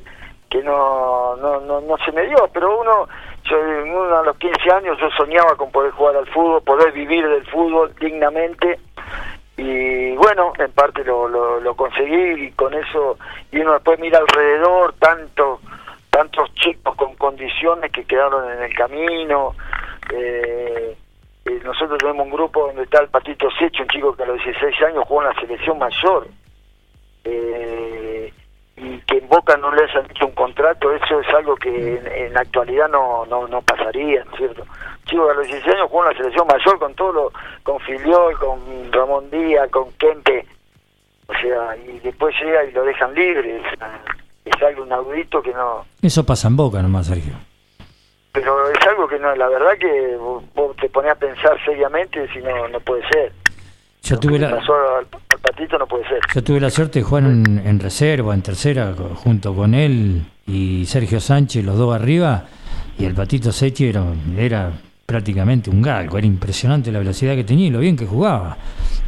que 0.49 0.61
no, 0.61 1.35
no, 1.37 1.59
no, 1.61 1.81
no 1.81 1.97
se 2.05 2.11
me 2.11 2.27
dio, 2.27 2.47
pero 2.53 2.79
uno, 2.79 3.07
yo 3.49 3.57
uno 3.57 4.19
a 4.19 4.23
los 4.23 4.37
15 4.37 4.71
años 4.71 4.97
yo 5.01 5.09
soñaba 5.17 5.55
con 5.55 5.71
poder 5.71 5.91
jugar 5.91 6.15
al 6.17 6.27
fútbol, 6.27 6.61
poder 6.61 6.91
vivir 6.91 7.27
del 7.27 7.45
fútbol 7.47 7.93
dignamente 7.99 8.79
y 9.55 10.15
bueno, 10.15 10.53
en 10.57 10.71
parte 10.71 11.03
lo, 11.03 11.27
lo, 11.27 11.75
conseguí 11.75 12.45
y 12.45 12.51
con 12.51 12.73
eso, 12.73 13.17
y 13.51 13.59
uno 13.59 13.73
después 13.73 13.99
mira 13.99 14.19
alrededor 14.19 14.93
tanto, 14.93 15.61
tantos 16.09 16.53
chicos 16.55 16.95
con 16.95 17.15
condiciones 17.15 17.91
que 17.91 18.05
quedaron 18.05 18.51
en 18.51 18.63
el 18.63 18.73
camino. 18.75 19.55
Eh, 20.11 20.97
eh, 21.45 21.61
nosotros 21.63 21.99
tenemos 21.99 22.25
un 22.25 22.31
grupo 22.31 22.67
donde 22.67 22.83
está 22.83 23.01
el 23.01 23.09
Patito 23.09 23.49
Secho, 23.51 23.83
un 23.83 23.89
chico 23.89 24.15
que 24.15 24.23
a 24.23 24.27
los 24.27 24.43
16 24.43 24.81
años 24.83 25.03
jugó 25.07 25.21
en 25.21 25.29
la 25.29 25.39
selección 25.39 25.77
mayor. 25.77 26.27
Eh, 27.25 28.33
y 28.75 28.97
que 28.99 29.17
en 29.17 29.29
Boca 29.29 29.55
no 29.57 29.71
le 29.71 29.83
hayan 29.83 30.05
hecho 30.09 30.25
un 30.25 30.33
contrato, 30.33 30.91
eso 30.91 31.19
es 31.19 31.27
algo 31.29 31.55
que 31.55 32.01
en, 32.25 32.33
la 32.33 32.41
actualidad 32.41 32.89
no, 32.89 33.25
no, 33.27 33.47
no 33.47 33.61
pasaría, 33.61 34.23
¿no 34.25 34.31
es 34.31 34.37
cierto? 34.37 34.65
Chico 35.05 35.29
a 35.29 35.33
los 35.33 35.47
16 35.47 35.75
años 35.75 35.87
jugó 35.89 36.03
en 36.03 36.11
la 36.11 36.17
selección 36.17 36.47
mayor 36.47 36.79
con 36.79 36.93
todo 36.95 37.11
lo, 37.11 37.31
con 37.63 37.79
Filiol, 37.81 38.37
con 38.39 38.91
Ramón 38.91 39.29
Díaz, 39.29 39.69
con 39.69 39.91
Kempe, 39.93 40.45
o 41.27 41.33
sea, 41.33 41.75
y 41.77 41.99
después 41.99 42.35
llega 42.41 42.65
y 42.65 42.71
lo 42.71 42.83
dejan 42.83 43.13
libre, 43.13 43.61
es, 44.45 44.61
algo 44.61 44.85
inaudito 44.85 45.41
que 45.41 45.53
no... 45.53 45.85
Eso 46.01 46.25
pasa 46.25 46.47
en 46.47 46.55
Boca 46.55 46.81
nomás, 46.81 47.07
Sergio. 47.07 47.33
Pero 48.31 48.69
es 48.69 48.87
algo 48.87 49.07
que 49.07 49.19
no, 49.19 49.35
la 49.35 49.47
verdad 49.47 49.77
que 49.79 50.17
vos, 50.17 50.43
te 50.77 50.89
ponés 50.89 51.11
a 51.11 51.15
pensar 51.15 51.57
seriamente 51.63 52.27
si 52.33 52.39
no, 52.39 52.67
no 52.67 52.79
puede 52.79 53.03
ser. 53.09 53.31
Yo 54.03 54.19
tuve 54.19 54.39
la... 54.39 54.59
patito 55.41 55.77
no 55.77 55.87
puede 55.87 56.07
ser. 56.07 56.19
Yo 56.33 56.43
tuve 56.43 56.59
la 56.59 56.69
suerte 56.69 56.99
de 56.99 57.05
jugar 57.05 57.23
en, 57.23 57.79
reserva, 57.79 58.33
en 58.33 58.41
tercera, 58.41 58.93
junto 59.15 59.55
con 59.55 59.73
él 59.73 60.23
y 60.45 60.85
Sergio 60.85 61.19
Sánchez, 61.19 61.63
los 61.63 61.77
dos 61.77 61.95
arriba, 61.95 62.45
y 62.97 63.05
el 63.05 63.13
patito 63.13 63.51
Sechi 63.51 63.87
era, 63.87 64.03
era 64.37 64.71
prácticamente 65.05 65.69
un 65.69 65.81
galgo, 65.81 66.17
era 66.17 66.27
impresionante 66.27 66.91
la 66.91 66.99
velocidad 66.99 67.35
que 67.35 67.43
tenía 67.43 67.67
y 67.67 67.69
lo 67.69 67.79
bien 67.79 67.97
que 67.97 68.05
jugaba. 68.05 68.57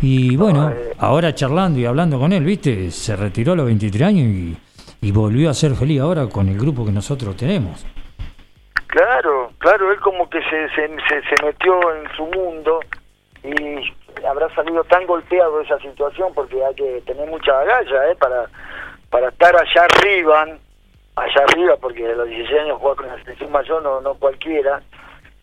Y 0.02 0.36
bueno, 0.36 0.70
eh. 0.70 0.94
ahora 1.00 1.34
charlando 1.34 1.80
y 1.80 1.86
hablando 1.86 2.20
con 2.20 2.34
él, 2.34 2.44
viste, 2.44 2.92
se 2.92 3.16
retiró 3.16 3.54
a 3.54 3.56
los 3.56 3.66
23 3.66 4.08
años 4.08 4.28
y, 4.28 4.58
y 5.02 5.12
volvió 5.12 5.50
a 5.50 5.54
ser 5.54 5.74
feliz 5.76 6.02
ahora 6.02 6.28
con 6.28 6.50
el 6.50 6.58
grupo 6.58 6.86
que 6.86 6.92
nosotros 6.92 7.36
tenemos. 7.38 7.86
Claro, 8.88 9.52
claro, 9.58 9.92
él 9.92 10.00
como 10.00 10.30
que 10.30 10.42
se, 10.44 10.70
se, 10.70 10.88
se, 10.88 11.46
metió 11.46 11.80
en 11.96 12.10
su 12.16 12.26
mundo 12.28 12.80
y 13.44 14.26
habrá 14.26 14.48
salido 14.56 14.84
tan 14.86 15.06
golpeado 15.06 15.58
de 15.58 15.66
esa 15.66 15.78
situación 15.80 16.32
porque 16.34 16.64
hay 16.64 16.74
que 16.76 17.04
tener 17.06 17.30
mucha 17.30 17.60
agalla 17.60 18.12
¿eh? 18.12 18.16
para, 18.18 18.46
para 19.10 19.28
estar 19.28 19.54
allá 19.54 19.84
arriba, 19.84 20.48
allá 21.16 21.44
arriba, 21.50 21.76
porque 21.82 22.06
a 22.10 22.16
los 22.16 22.30
16 22.30 22.62
años 22.62 22.80
jugar 22.80 22.96
con 22.96 23.08
la 23.08 23.18
selección 23.22 23.52
mayor 23.52 23.84
no, 23.84 24.00
no 24.00 24.14
cualquiera, 24.14 24.82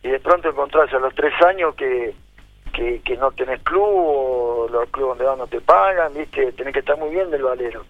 y 0.02 0.08
de 0.08 0.20
pronto 0.20 0.48
encontrarse 0.48 0.96
a 0.96 1.00
los 1.00 1.14
tres 1.14 1.32
años 1.42 1.74
que, 1.74 2.14
que, 2.72 3.00
que 3.02 3.16
no 3.16 3.30
tenés 3.32 3.62
club 3.62 3.82
o 3.84 4.68
los 4.70 4.88
clubes 4.90 5.18
donde 5.18 5.24
vas 5.24 5.38
no 5.38 5.46
te 5.46 5.60
pagan, 5.60 6.12
viste, 6.14 6.52
tenés 6.52 6.72
que 6.72 6.80
estar 6.80 6.98
muy 6.98 7.10
bien 7.10 7.30
del 7.30 7.42
valero. 7.42 7.84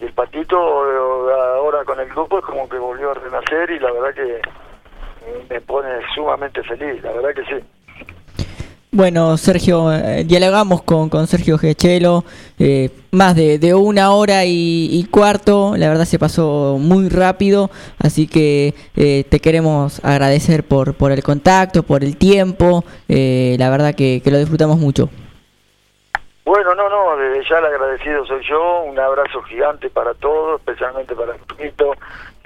Y 0.00 0.04
el 0.04 0.12
patito 0.12 0.56
eh, 0.56 1.34
ahora 1.56 1.84
con 1.84 1.98
el 2.00 2.08
grupo 2.08 2.38
es 2.38 2.44
como 2.44 2.68
que 2.68 2.78
volvió 2.78 3.10
a 3.10 3.14
renacer 3.14 3.70
y 3.70 3.78
la 3.78 3.92
verdad 3.92 4.14
que 4.14 4.40
me 5.50 5.60
pone 5.60 5.88
sumamente 6.14 6.62
feliz, 6.62 7.02
la 7.02 7.12
verdad 7.12 7.34
que 7.34 7.44
sí. 7.44 7.64
Bueno, 8.90 9.36
Sergio, 9.36 9.92
eh, 9.92 10.24
dialogamos 10.24 10.82
con, 10.82 11.10
con 11.10 11.26
Sergio 11.26 11.58
Gechelo, 11.58 12.24
eh, 12.58 12.88
más 13.10 13.36
de, 13.36 13.58
de, 13.58 13.74
una 13.74 14.12
hora 14.12 14.46
y, 14.46 15.06
cuarto, 15.10 15.74
la 15.76 15.90
verdad 15.90 16.06
se 16.06 16.18
pasó 16.18 16.78
muy 16.80 17.10
rápido, 17.10 17.68
así 17.98 18.26
que 18.26 18.72
eh, 18.96 19.24
te 19.28 19.40
queremos 19.40 20.02
agradecer 20.02 20.64
por, 20.64 20.94
por 20.94 21.12
el 21.12 21.22
contacto, 21.22 21.82
por 21.82 22.02
el 22.02 22.16
tiempo, 22.16 22.82
eh, 23.10 23.56
la 23.58 23.68
verdad 23.68 23.94
que, 23.94 24.22
que, 24.24 24.30
lo 24.30 24.38
disfrutamos 24.38 24.78
mucho. 24.78 25.10
Bueno, 26.46 26.74
no, 26.74 26.88
no, 26.88 27.14
desde 27.18 27.46
ya 27.46 27.58
el 27.58 27.66
agradecido 27.66 28.24
soy 28.24 28.42
yo, 28.48 28.84
un 28.84 28.98
abrazo 28.98 29.42
gigante 29.42 29.90
para 29.90 30.14
todos, 30.14 30.60
especialmente 30.60 31.14
para 31.14 31.34
Tito, 31.58 31.92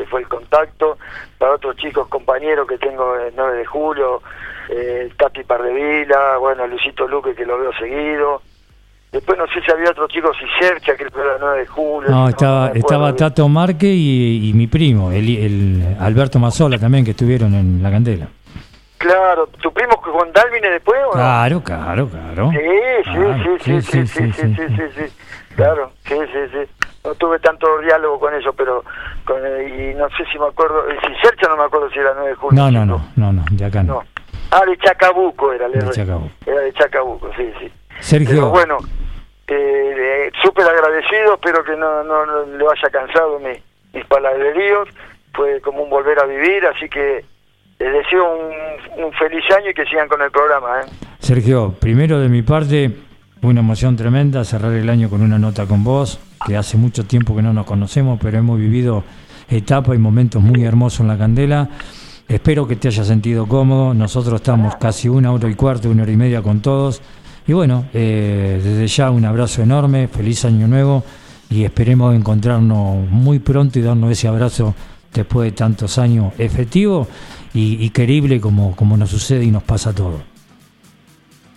que 0.03 0.09
fue 0.09 0.21
el 0.21 0.29
contacto, 0.29 0.99
para 1.39 1.55
otros 1.55 1.77
chicos 1.77 2.09
compañeros 2.09 2.67
que 2.67 2.77
tengo 2.79 3.17
el 3.17 3.33
9 3.37 3.59
de 3.59 3.65
julio, 3.65 4.21
eh, 4.69 5.11
Tati 5.17 5.45
Pardevila, 5.45 6.39
bueno, 6.39 6.67
Luisito 6.67 7.07
Luque 7.07 7.35
que 7.35 7.47
lo 7.47 7.59
veo 7.59 7.73
seguido. 7.75 8.43
Después 9.13 9.39
no 9.39 9.47
sé 9.47 9.61
si 9.65 9.71
había 9.71 9.91
otros 9.91 10.11
chicos, 10.11 10.37
y 10.41 10.65
Sercha, 10.65 10.97
que 10.97 11.09
fue 11.11 11.23
el 11.23 11.39
9 11.39 11.61
de 11.61 11.67
julio. 11.67 12.11
No, 12.11 12.29
estaba, 12.29 12.69
no 12.71 12.75
estaba 12.75 13.15
Tato 13.15 13.49
Marque 13.49 13.87
y, 13.87 14.49
y 14.49 14.53
mi 14.55 14.67
primo, 14.67 15.13
el, 15.13 15.29
el, 15.29 15.97
Alberto 16.01 16.39
Mazzola 16.39 16.79
también, 16.79 17.05
que 17.05 17.13
estuvieron 17.13 17.55
en 17.55 17.83
La 17.83 17.91
Candela. 17.91 18.27
Claro, 18.99 19.47
¿tu 19.61 19.73
primo 19.73 20.01
con 20.01 20.33
Dalvin 20.33 20.63
después 20.63 20.99
o 21.05 21.07
no? 21.07 21.13
Claro, 21.13 21.63
claro, 21.63 22.09
claro. 22.09 22.51
Sí, 22.51 22.59
sí, 22.59 23.11
Claro, 23.11 23.59
sí, 23.61 23.81
sí, 23.81 23.83
sí, 23.83 24.07
sí, 24.07 24.33
sí, 24.33 24.55
sí, 24.57 24.67
sí, 24.77 24.83
sí. 24.97 25.13
Claro, 25.55 25.93
sí, 26.07 26.15
sí, 26.33 26.39
sí. 26.53 26.82
No 27.05 27.15
tuve 27.17 27.39
tanto 27.41 27.67
diálogo 27.81 28.21
con 28.21 28.35
ellos, 28.35 28.55
pero 28.57 28.85
con, 29.25 29.39
eh, 29.45 29.93
y 29.93 29.95
no 29.95 30.09
sé 30.11 30.25
si 30.31 30.39
me 30.39 30.47
acuerdo, 30.47 30.85
y 30.89 30.95
si 31.07 31.21
Sercha 31.21 31.49
no 31.49 31.57
me 31.57 31.65
acuerdo 31.65 31.91
si 31.91 31.99
era 31.99 32.13
9 32.15 32.29
de 32.31 32.35
julio. 32.37 32.63
No, 32.63 32.71
no, 32.71 32.87
no, 32.87 33.05
no, 33.17 33.33
no, 33.33 33.45
de 33.51 33.65
acá 33.65 33.83
no. 33.83 33.95
No. 33.95 34.03
Ah, 34.53 34.65
de 34.67 34.77
Chacabuco 34.79 35.53
era, 35.53 35.69
De. 35.69 35.91
Chacabuco. 35.91 36.31
Era 36.47 36.61
de 36.61 36.73
Chacabuco, 36.75 37.31
sí, 37.37 37.53
sí. 37.59 37.73
Sergio, 38.01 38.29
Pero 38.35 38.51
bueno, 38.51 38.79
eh, 39.49 39.95
eh, 40.27 40.33
súper 40.43 40.67
agradecido, 40.67 41.35
espero 41.35 41.65
que 41.65 41.77
no, 41.77 42.05
no, 42.05 42.25
no 42.25 42.45
le 42.45 42.65
haya 42.65 42.91
cansado 42.91 43.39
mi, 43.41 43.53
mis 43.93 44.07
palabreríos, 44.07 44.89
fue 45.35 45.61
como 45.61 45.83
un 45.83 45.91
volver 45.91 46.19
a 46.21 46.25
vivir, 46.25 46.65
así 46.67 46.89
que 46.89 47.25
les 47.79 47.93
deseo 47.93 48.25
un, 48.33 49.05
un 49.05 49.13
feliz 49.15 49.45
año 49.57 49.71
y 49.71 49.75
que 49.75 49.85
sigan 49.87 50.09
con 50.09 50.23
el 50.23 50.31
programa. 50.31 50.81
¿eh? 50.81 50.85
Sergio, 51.19 51.75
primero 51.79 52.21
de 52.21 52.29
mi 52.29 52.43
parte, 52.43 52.91
una 53.43 53.61
emoción 53.61 53.97
tremenda 53.97 54.45
cerrar 54.45 54.73
el 54.73 54.89
año 54.89 55.11
con 55.11 55.23
una 55.23 55.39
nota 55.39 55.67
con 55.67 55.83
vos, 55.85 56.19
que 56.47 56.57
hace 56.57 56.77
mucho 56.77 57.05
tiempo 57.05 57.35
que 57.35 57.43
no 57.43 57.53
nos 57.53 57.67
conocemos, 57.67 58.19
pero 58.21 58.39
hemos 58.39 58.59
vivido 58.59 59.05
etapas 59.49 59.95
y 59.95 59.99
momentos 59.99 60.43
muy 60.43 60.65
hermosos 60.65 61.01
en 61.01 61.09
la 61.09 61.19
Candela. 61.19 61.69
Espero 62.29 62.67
que 62.67 62.77
te 62.77 62.89
hayas 62.89 63.07
sentido 63.07 63.47
cómodo. 63.47 63.95
Nosotros 63.95 64.41
estamos 64.41 64.77
casi 64.77 65.09
una 65.09 65.33
hora 65.33 65.49
y 65.49 65.55
cuarto, 65.55 65.91
una 65.91 66.03
hora 66.03 66.13
y 66.13 66.17
media 66.17 66.43
con 66.43 66.61
todos. 66.61 67.03
Y 67.47 67.53
bueno, 67.53 67.87
eh, 67.93 68.61
desde 68.63 68.87
ya 68.87 69.11
un 69.11 69.25
abrazo 69.25 69.63
enorme, 69.63 70.09
feliz 70.09 70.45
año 70.45 70.69
nuevo 70.69 71.03
y 71.51 71.65
esperemos 71.65 72.15
encontrarnos 72.15 73.09
muy 73.11 73.41
pronto 73.41 73.79
y 73.79 73.83
darnos 73.83 74.11
ese 74.11 74.29
abrazo 74.29 74.75
después 75.13 75.51
de 75.51 75.57
tantos 75.57 75.99
años 75.99 76.33
efectivo 76.39 77.07
y, 77.53 77.85
y 77.85 77.91
querible 77.91 78.41
como, 78.41 78.75
como 78.77 78.97
nos 78.97 79.11
sucede 79.11 79.45
y 79.45 79.51
nos 79.51 79.63
pasa 79.63 79.91
a 79.91 79.93
todos. 79.93 80.23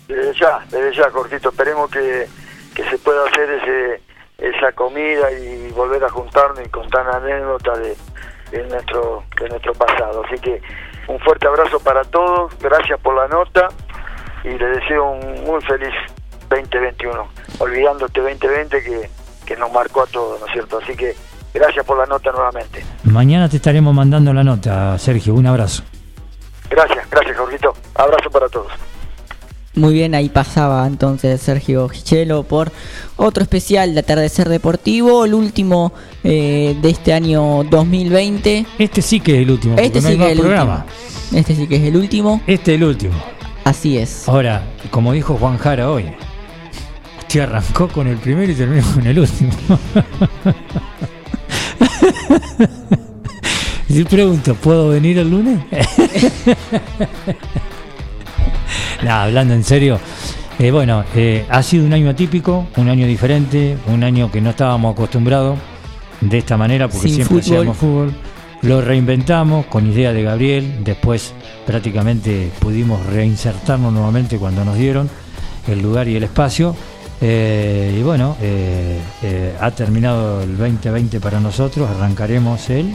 Desde 0.07 0.33
ya, 0.39 0.59
desde 0.69 0.95
ya, 0.95 1.09
Cortito, 1.09 1.49
esperemos 1.49 1.89
que, 1.89 2.27
que 2.73 2.83
se 2.89 2.97
pueda 2.97 3.25
hacer 3.27 3.49
ese 3.51 4.01
esa 4.37 4.71
comida 4.73 5.31
y 5.31 5.71
volver 5.71 6.03
a 6.03 6.09
juntarnos 6.09 6.59
y 6.65 6.69
contar 6.69 7.07
anécdotas 7.09 7.79
de, 7.79 7.95
de 8.51 8.67
nuestro 8.67 9.23
de 9.39 9.49
nuestro 9.49 9.73
pasado. 9.73 10.23
Así 10.25 10.39
que 10.39 10.61
un 11.07 11.19
fuerte 11.19 11.47
abrazo 11.47 11.79
para 11.79 12.03
todos, 12.03 12.57
gracias 12.59 12.99
por 12.99 13.15
la 13.15 13.27
nota 13.27 13.67
y 14.43 14.49
les 14.49 14.79
deseo 14.79 15.11
un 15.11 15.43
muy 15.43 15.61
feliz 15.61 15.93
2021, 16.49 17.27
olvidando 17.59 18.05
este 18.05 18.21
2020 18.21 18.83
que, 18.83 19.09
que 19.45 19.57
nos 19.57 19.71
marcó 19.71 20.03
a 20.03 20.07
todos, 20.07 20.39
¿no 20.39 20.45
es 20.45 20.53
cierto? 20.53 20.79
Así 20.81 20.95
que 20.95 21.15
gracias 21.53 21.85
por 21.85 21.97
la 21.97 22.05
nota 22.05 22.31
nuevamente. 22.31 22.83
Mañana 23.03 23.49
te 23.49 23.57
estaremos 23.57 23.93
mandando 23.93 24.33
la 24.33 24.43
nota, 24.43 24.97
Sergio. 24.97 25.33
Un 25.33 25.47
abrazo. 25.47 25.83
Gracias, 26.69 27.09
gracias, 27.09 27.37
Jorgito. 27.37 27.73
Abrazo 27.95 28.29
para 28.29 28.49
todos. 28.49 28.71
Muy 29.75 29.93
bien, 29.93 30.15
ahí 30.15 30.29
pasaba 30.29 30.87
entonces 30.87 31.41
Sergio 31.41 31.89
Gichelo 31.89 32.43
por 32.43 32.71
otro 33.17 33.43
especial 33.43 33.93
de 33.93 33.99
Atardecer 33.99 34.47
Deportivo, 34.47 35.25
el 35.25 35.33
último 35.33 35.91
eh, 36.23 36.77
de 36.81 36.89
este 36.89 37.13
año 37.13 37.63
2020. 37.63 38.65
Este 38.79 39.01
sí 39.01 39.19
que 39.19 39.35
es 39.35 39.41
el 39.41 39.51
último. 39.51 39.75
Este 39.77 40.01
no 40.01 40.07
sí 40.07 40.13
hay 40.13 40.17
que 40.17 40.25
es 40.25 40.31
el 40.31 40.39
programa. 40.39 40.85
último. 40.85 41.39
Este 41.39 41.55
sí 41.55 41.67
que 41.67 41.75
es 41.75 41.83
el 41.83 41.97
último. 41.97 42.41
Este 42.47 42.73
es 42.73 42.77
el 42.77 42.83
último. 42.85 43.13
Así 43.65 43.97
es. 43.97 44.29
Ahora, 44.29 44.63
como 44.91 45.11
dijo 45.11 45.35
Juan 45.37 45.57
Jara 45.57 45.91
hoy, 45.91 46.05
usted 47.19 47.41
arrancó 47.41 47.89
con 47.89 48.07
el 48.07 48.17
primero 48.17 48.51
y 48.51 48.55
terminó 48.55 48.83
con 48.93 49.05
el 49.05 49.19
último. 49.19 49.51
Y 53.87 54.03
pregunto, 54.03 54.55
¿puedo 54.55 54.89
venir 54.89 55.19
el 55.19 55.29
lunes? 55.29 55.59
Nah, 59.03 59.23
hablando 59.23 59.53
en 59.53 59.63
serio. 59.63 59.99
eh, 60.59 60.71
bueno, 60.71 61.03
eh, 61.15 61.45
ha 61.49 61.61
sido 61.63 61.85
un 61.85 61.93
año 61.93 62.09
atípico, 62.09 62.67
un 62.77 62.89
año 62.89 63.05
diferente, 63.07 63.77
un 63.87 64.03
año 64.03 64.31
que 64.31 64.41
no 64.41 64.51
estábamos 64.51 64.93
acostumbrados 64.93 65.57
de 66.21 66.37
esta 66.37 66.57
manera 66.57 66.87
porque 66.87 67.07
Sin 67.09 67.15
siempre 67.15 67.41
fútbol. 67.41 67.57
hacíamos 67.57 67.77
fútbol. 67.77 68.13
Lo 68.61 68.81
reinventamos 68.81 69.65
con 69.67 69.91
idea 69.91 70.11
de 70.11 70.23
Gabriel, 70.23 70.83
después 70.83 71.33
prácticamente 71.67 72.51
pudimos 72.59 73.05
reinsertarnos 73.07 73.93
nuevamente 73.93 74.37
cuando 74.37 74.65
nos 74.65 74.77
dieron 74.77 75.09
el 75.67 75.81
lugar 75.81 76.07
y 76.07 76.15
el 76.15 76.23
espacio. 76.23 76.75
Eh, 77.21 77.95
y 77.99 78.01
bueno, 78.01 78.35
eh, 78.41 78.99
eh, 79.23 79.55
ha 79.59 79.71
terminado 79.71 80.41
el 80.41 80.57
2020 80.57 81.19
para 81.19 81.39
nosotros, 81.39 81.89
arrancaremos 81.89 82.69
el... 82.69 82.93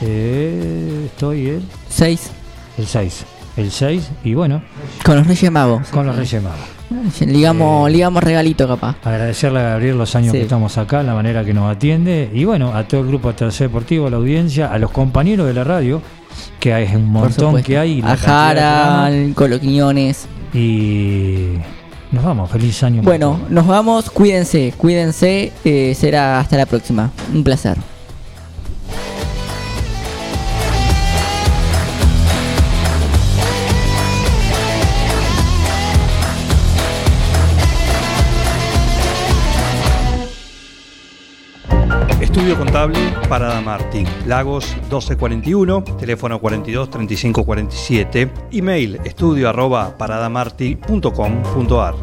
estoy 0.00 1.46
el... 1.48 1.62
6 1.88 2.30
El 2.78 2.86
6. 2.86 3.24
El 3.56 3.70
6 3.70 4.10
y 4.24 4.34
bueno, 4.34 4.62
con 5.04 5.16
los 5.16 5.26
Reyes 5.26 5.50
Magos. 5.52 5.88
con 5.88 6.06
los 6.06 6.16
Reyes 6.16 6.42
Magos. 6.42 7.20
Ligamos, 7.20 7.88
Eh, 7.88 7.92
ligamos 7.92 8.22
regalito 8.22 8.66
capaz. 8.68 8.96
Agradecerle 9.04 9.60
a 9.60 9.62
Gabriel 9.62 9.96
los 9.98 10.14
años 10.14 10.32
Sí. 10.32 10.38
que 10.38 10.42
estamos 10.44 10.76
acá, 10.78 11.02
la 11.02 11.14
manera 11.14 11.44
que 11.44 11.52
nos 11.54 11.70
atiende 11.74 12.30
y 12.32 12.44
bueno, 12.44 12.74
a 12.74 12.84
todo 12.84 13.00
el 13.02 13.06
grupo 13.08 13.28
de 13.28 13.34
Tercer 13.34 13.68
Deportivo, 13.68 14.06
a 14.06 14.10
la 14.10 14.16
audiencia, 14.18 14.72
a 14.72 14.78
los 14.78 14.90
compañeros 14.90 15.46
de 15.46 15.54
la 15.54 15.64
radio, 15.64 16.00
que 16.60 16.82
es 16.82 16.94
un 16.94 17.10
montón 17.10 17.62
que 17.62 17.78
hay. 17.78 18.00
A 18.02 18.16
Jara, 18.16 18.54
programas. 18.54 19.06
al 19.06 19.34
Colo 19.34 19.60
Quiñones. 19.60 20.26
Y 20.54 21.48
nos 22.10 22.24
vamos, 22.24 22.50
feliz 22.50 22.82
año. 22.82 23.02
Bueno, 23.02 23.38
nos 23.48 23.66
vamos, 23.66 24.10
cuídense, 24.10 24.72
cuídense, 24.76 25.52
eh, 25.64 25.94
será 25.98 26.40
hasta 26.40 26.56
la 26.58 26.66
próxima. 26.66 27.10
Un 27.34 27.42
placer. 27.44 27.76
Contable 42.82 43.28
Parada 43.28 43.60
Martín, 43.60 44.08
Lagos 44.26 44.66
1241, 44.90 45.84
teléfono 46.00 46.40
42 46.40 46.90
35 46.90 47.44
47, 47.44 48.32
email 48.50 48.98
estudio 49.04 49.48
arroba 49.48 49.96
paradamarti.com.ar. 49.96 51.94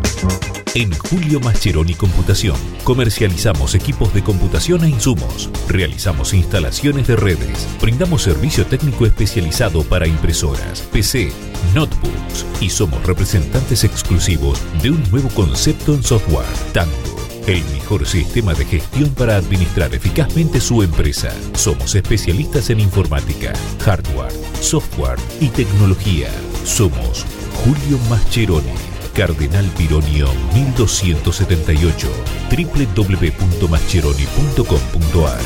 En 0.76 0.93
Julio 0.93 1.41
Mascheroni 1.41 1.95
Computación 1.95 2.56
comercializamos 2.85 3.76
equipos 3.76 4.14
de 4.14 4.23
computación 4.23 4.85
e 4.85 4.89
insumos, 4.89 5.49
realizamos 5.68 6.34
instalaciones 6.34 7.07
de 7.07 7.18
redes, 7.18 7.68
brindamos 7.81 8.22
servicio 8.23 8.65
técnico 8.65 9.06
especializado 9.06 9.84
para 9.84 10.07
impresoras, 10.07 10.80
PC, 10.93 11.34
notebooks. 11.76 12.45
Y 12.61 12.69
somos 12.69 13.06
representantes 13.06 13.84
exclusivos 13.84 14.61
de 14.81 14.91
un 14.91 15.03
nuevo 15.11 15.27
concepto 15.30 15.93
en 15.93 16.03
software, 16.03 16.47
Tango. 16.72 17.09
El 17.49 17.65
mejor 17.71 18.05
sistema 18.05 18.53
de 18.53 18.63
gestión 18.63 19.09
para 19.15 19.35
administrar 19.35 19.91
eficazmente 19.95 20.61
su 20.61 20.84
empresa. 20.84 21.34
Somos 21.55 21.95
especialistas 21.95 22.69
en 22.69 22.80
informática, 22.80 23.53
hardware, 23.84 24.31
software 24.61 25.17
y 25.41 25.47
tecnología. 25.47 26.27
Somos 26.63 27.26
Julio 27.63 27.97
Mascheroni. 28.07 28.69
Cardenal 29.15 29.65
Pironio 29.76 30.27
1278 30.53 32.07
www.mascheroni.com.ar 32.51 35.41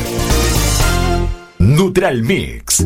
Neutral 1.59 2.23
Mix. 2.23 2.85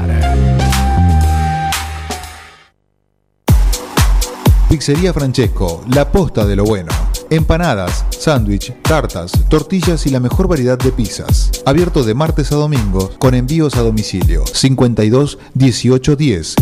Pizzería 4.71 5.13
Francesco, 5.13 5.83
la 5.93 6.09
posta 6.11 6.45
de 6.45 6.55
lo 6.55 6.63
bueno. 6.63 6.91
Empanadas, 7.29 8.05
sándwich, 8.09 8.73
tartas, 8.81 9.31
tortillas 9.49 10.07
y 10.07 10.09
la 10.09 10.19
mejor 10.19 10.47
variedad 10.47 10.77
de 10.77 10.91
pizzas. 10.91 11.51
Abierto 11.65 12.03
de 12.03 12.13
martes 12.13 12.51
a 12.51 12.55
domingo 12.55 13.11
con 13.19 13.35
envíos 13.35 13.75
a 13.75 13.81
domicilio. 13.81 14.45
52 14.45 15.39
18 15.53 16.15
10. 16.15 16.55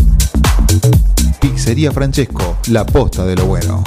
Pizzería 1.39 1.91
Francesco, 1.91 2.57
la 2.67 2.85
posta 2.85 3.25
de 3.25 3.35
lo 3.35 3.45
bueno. 3.45 3.83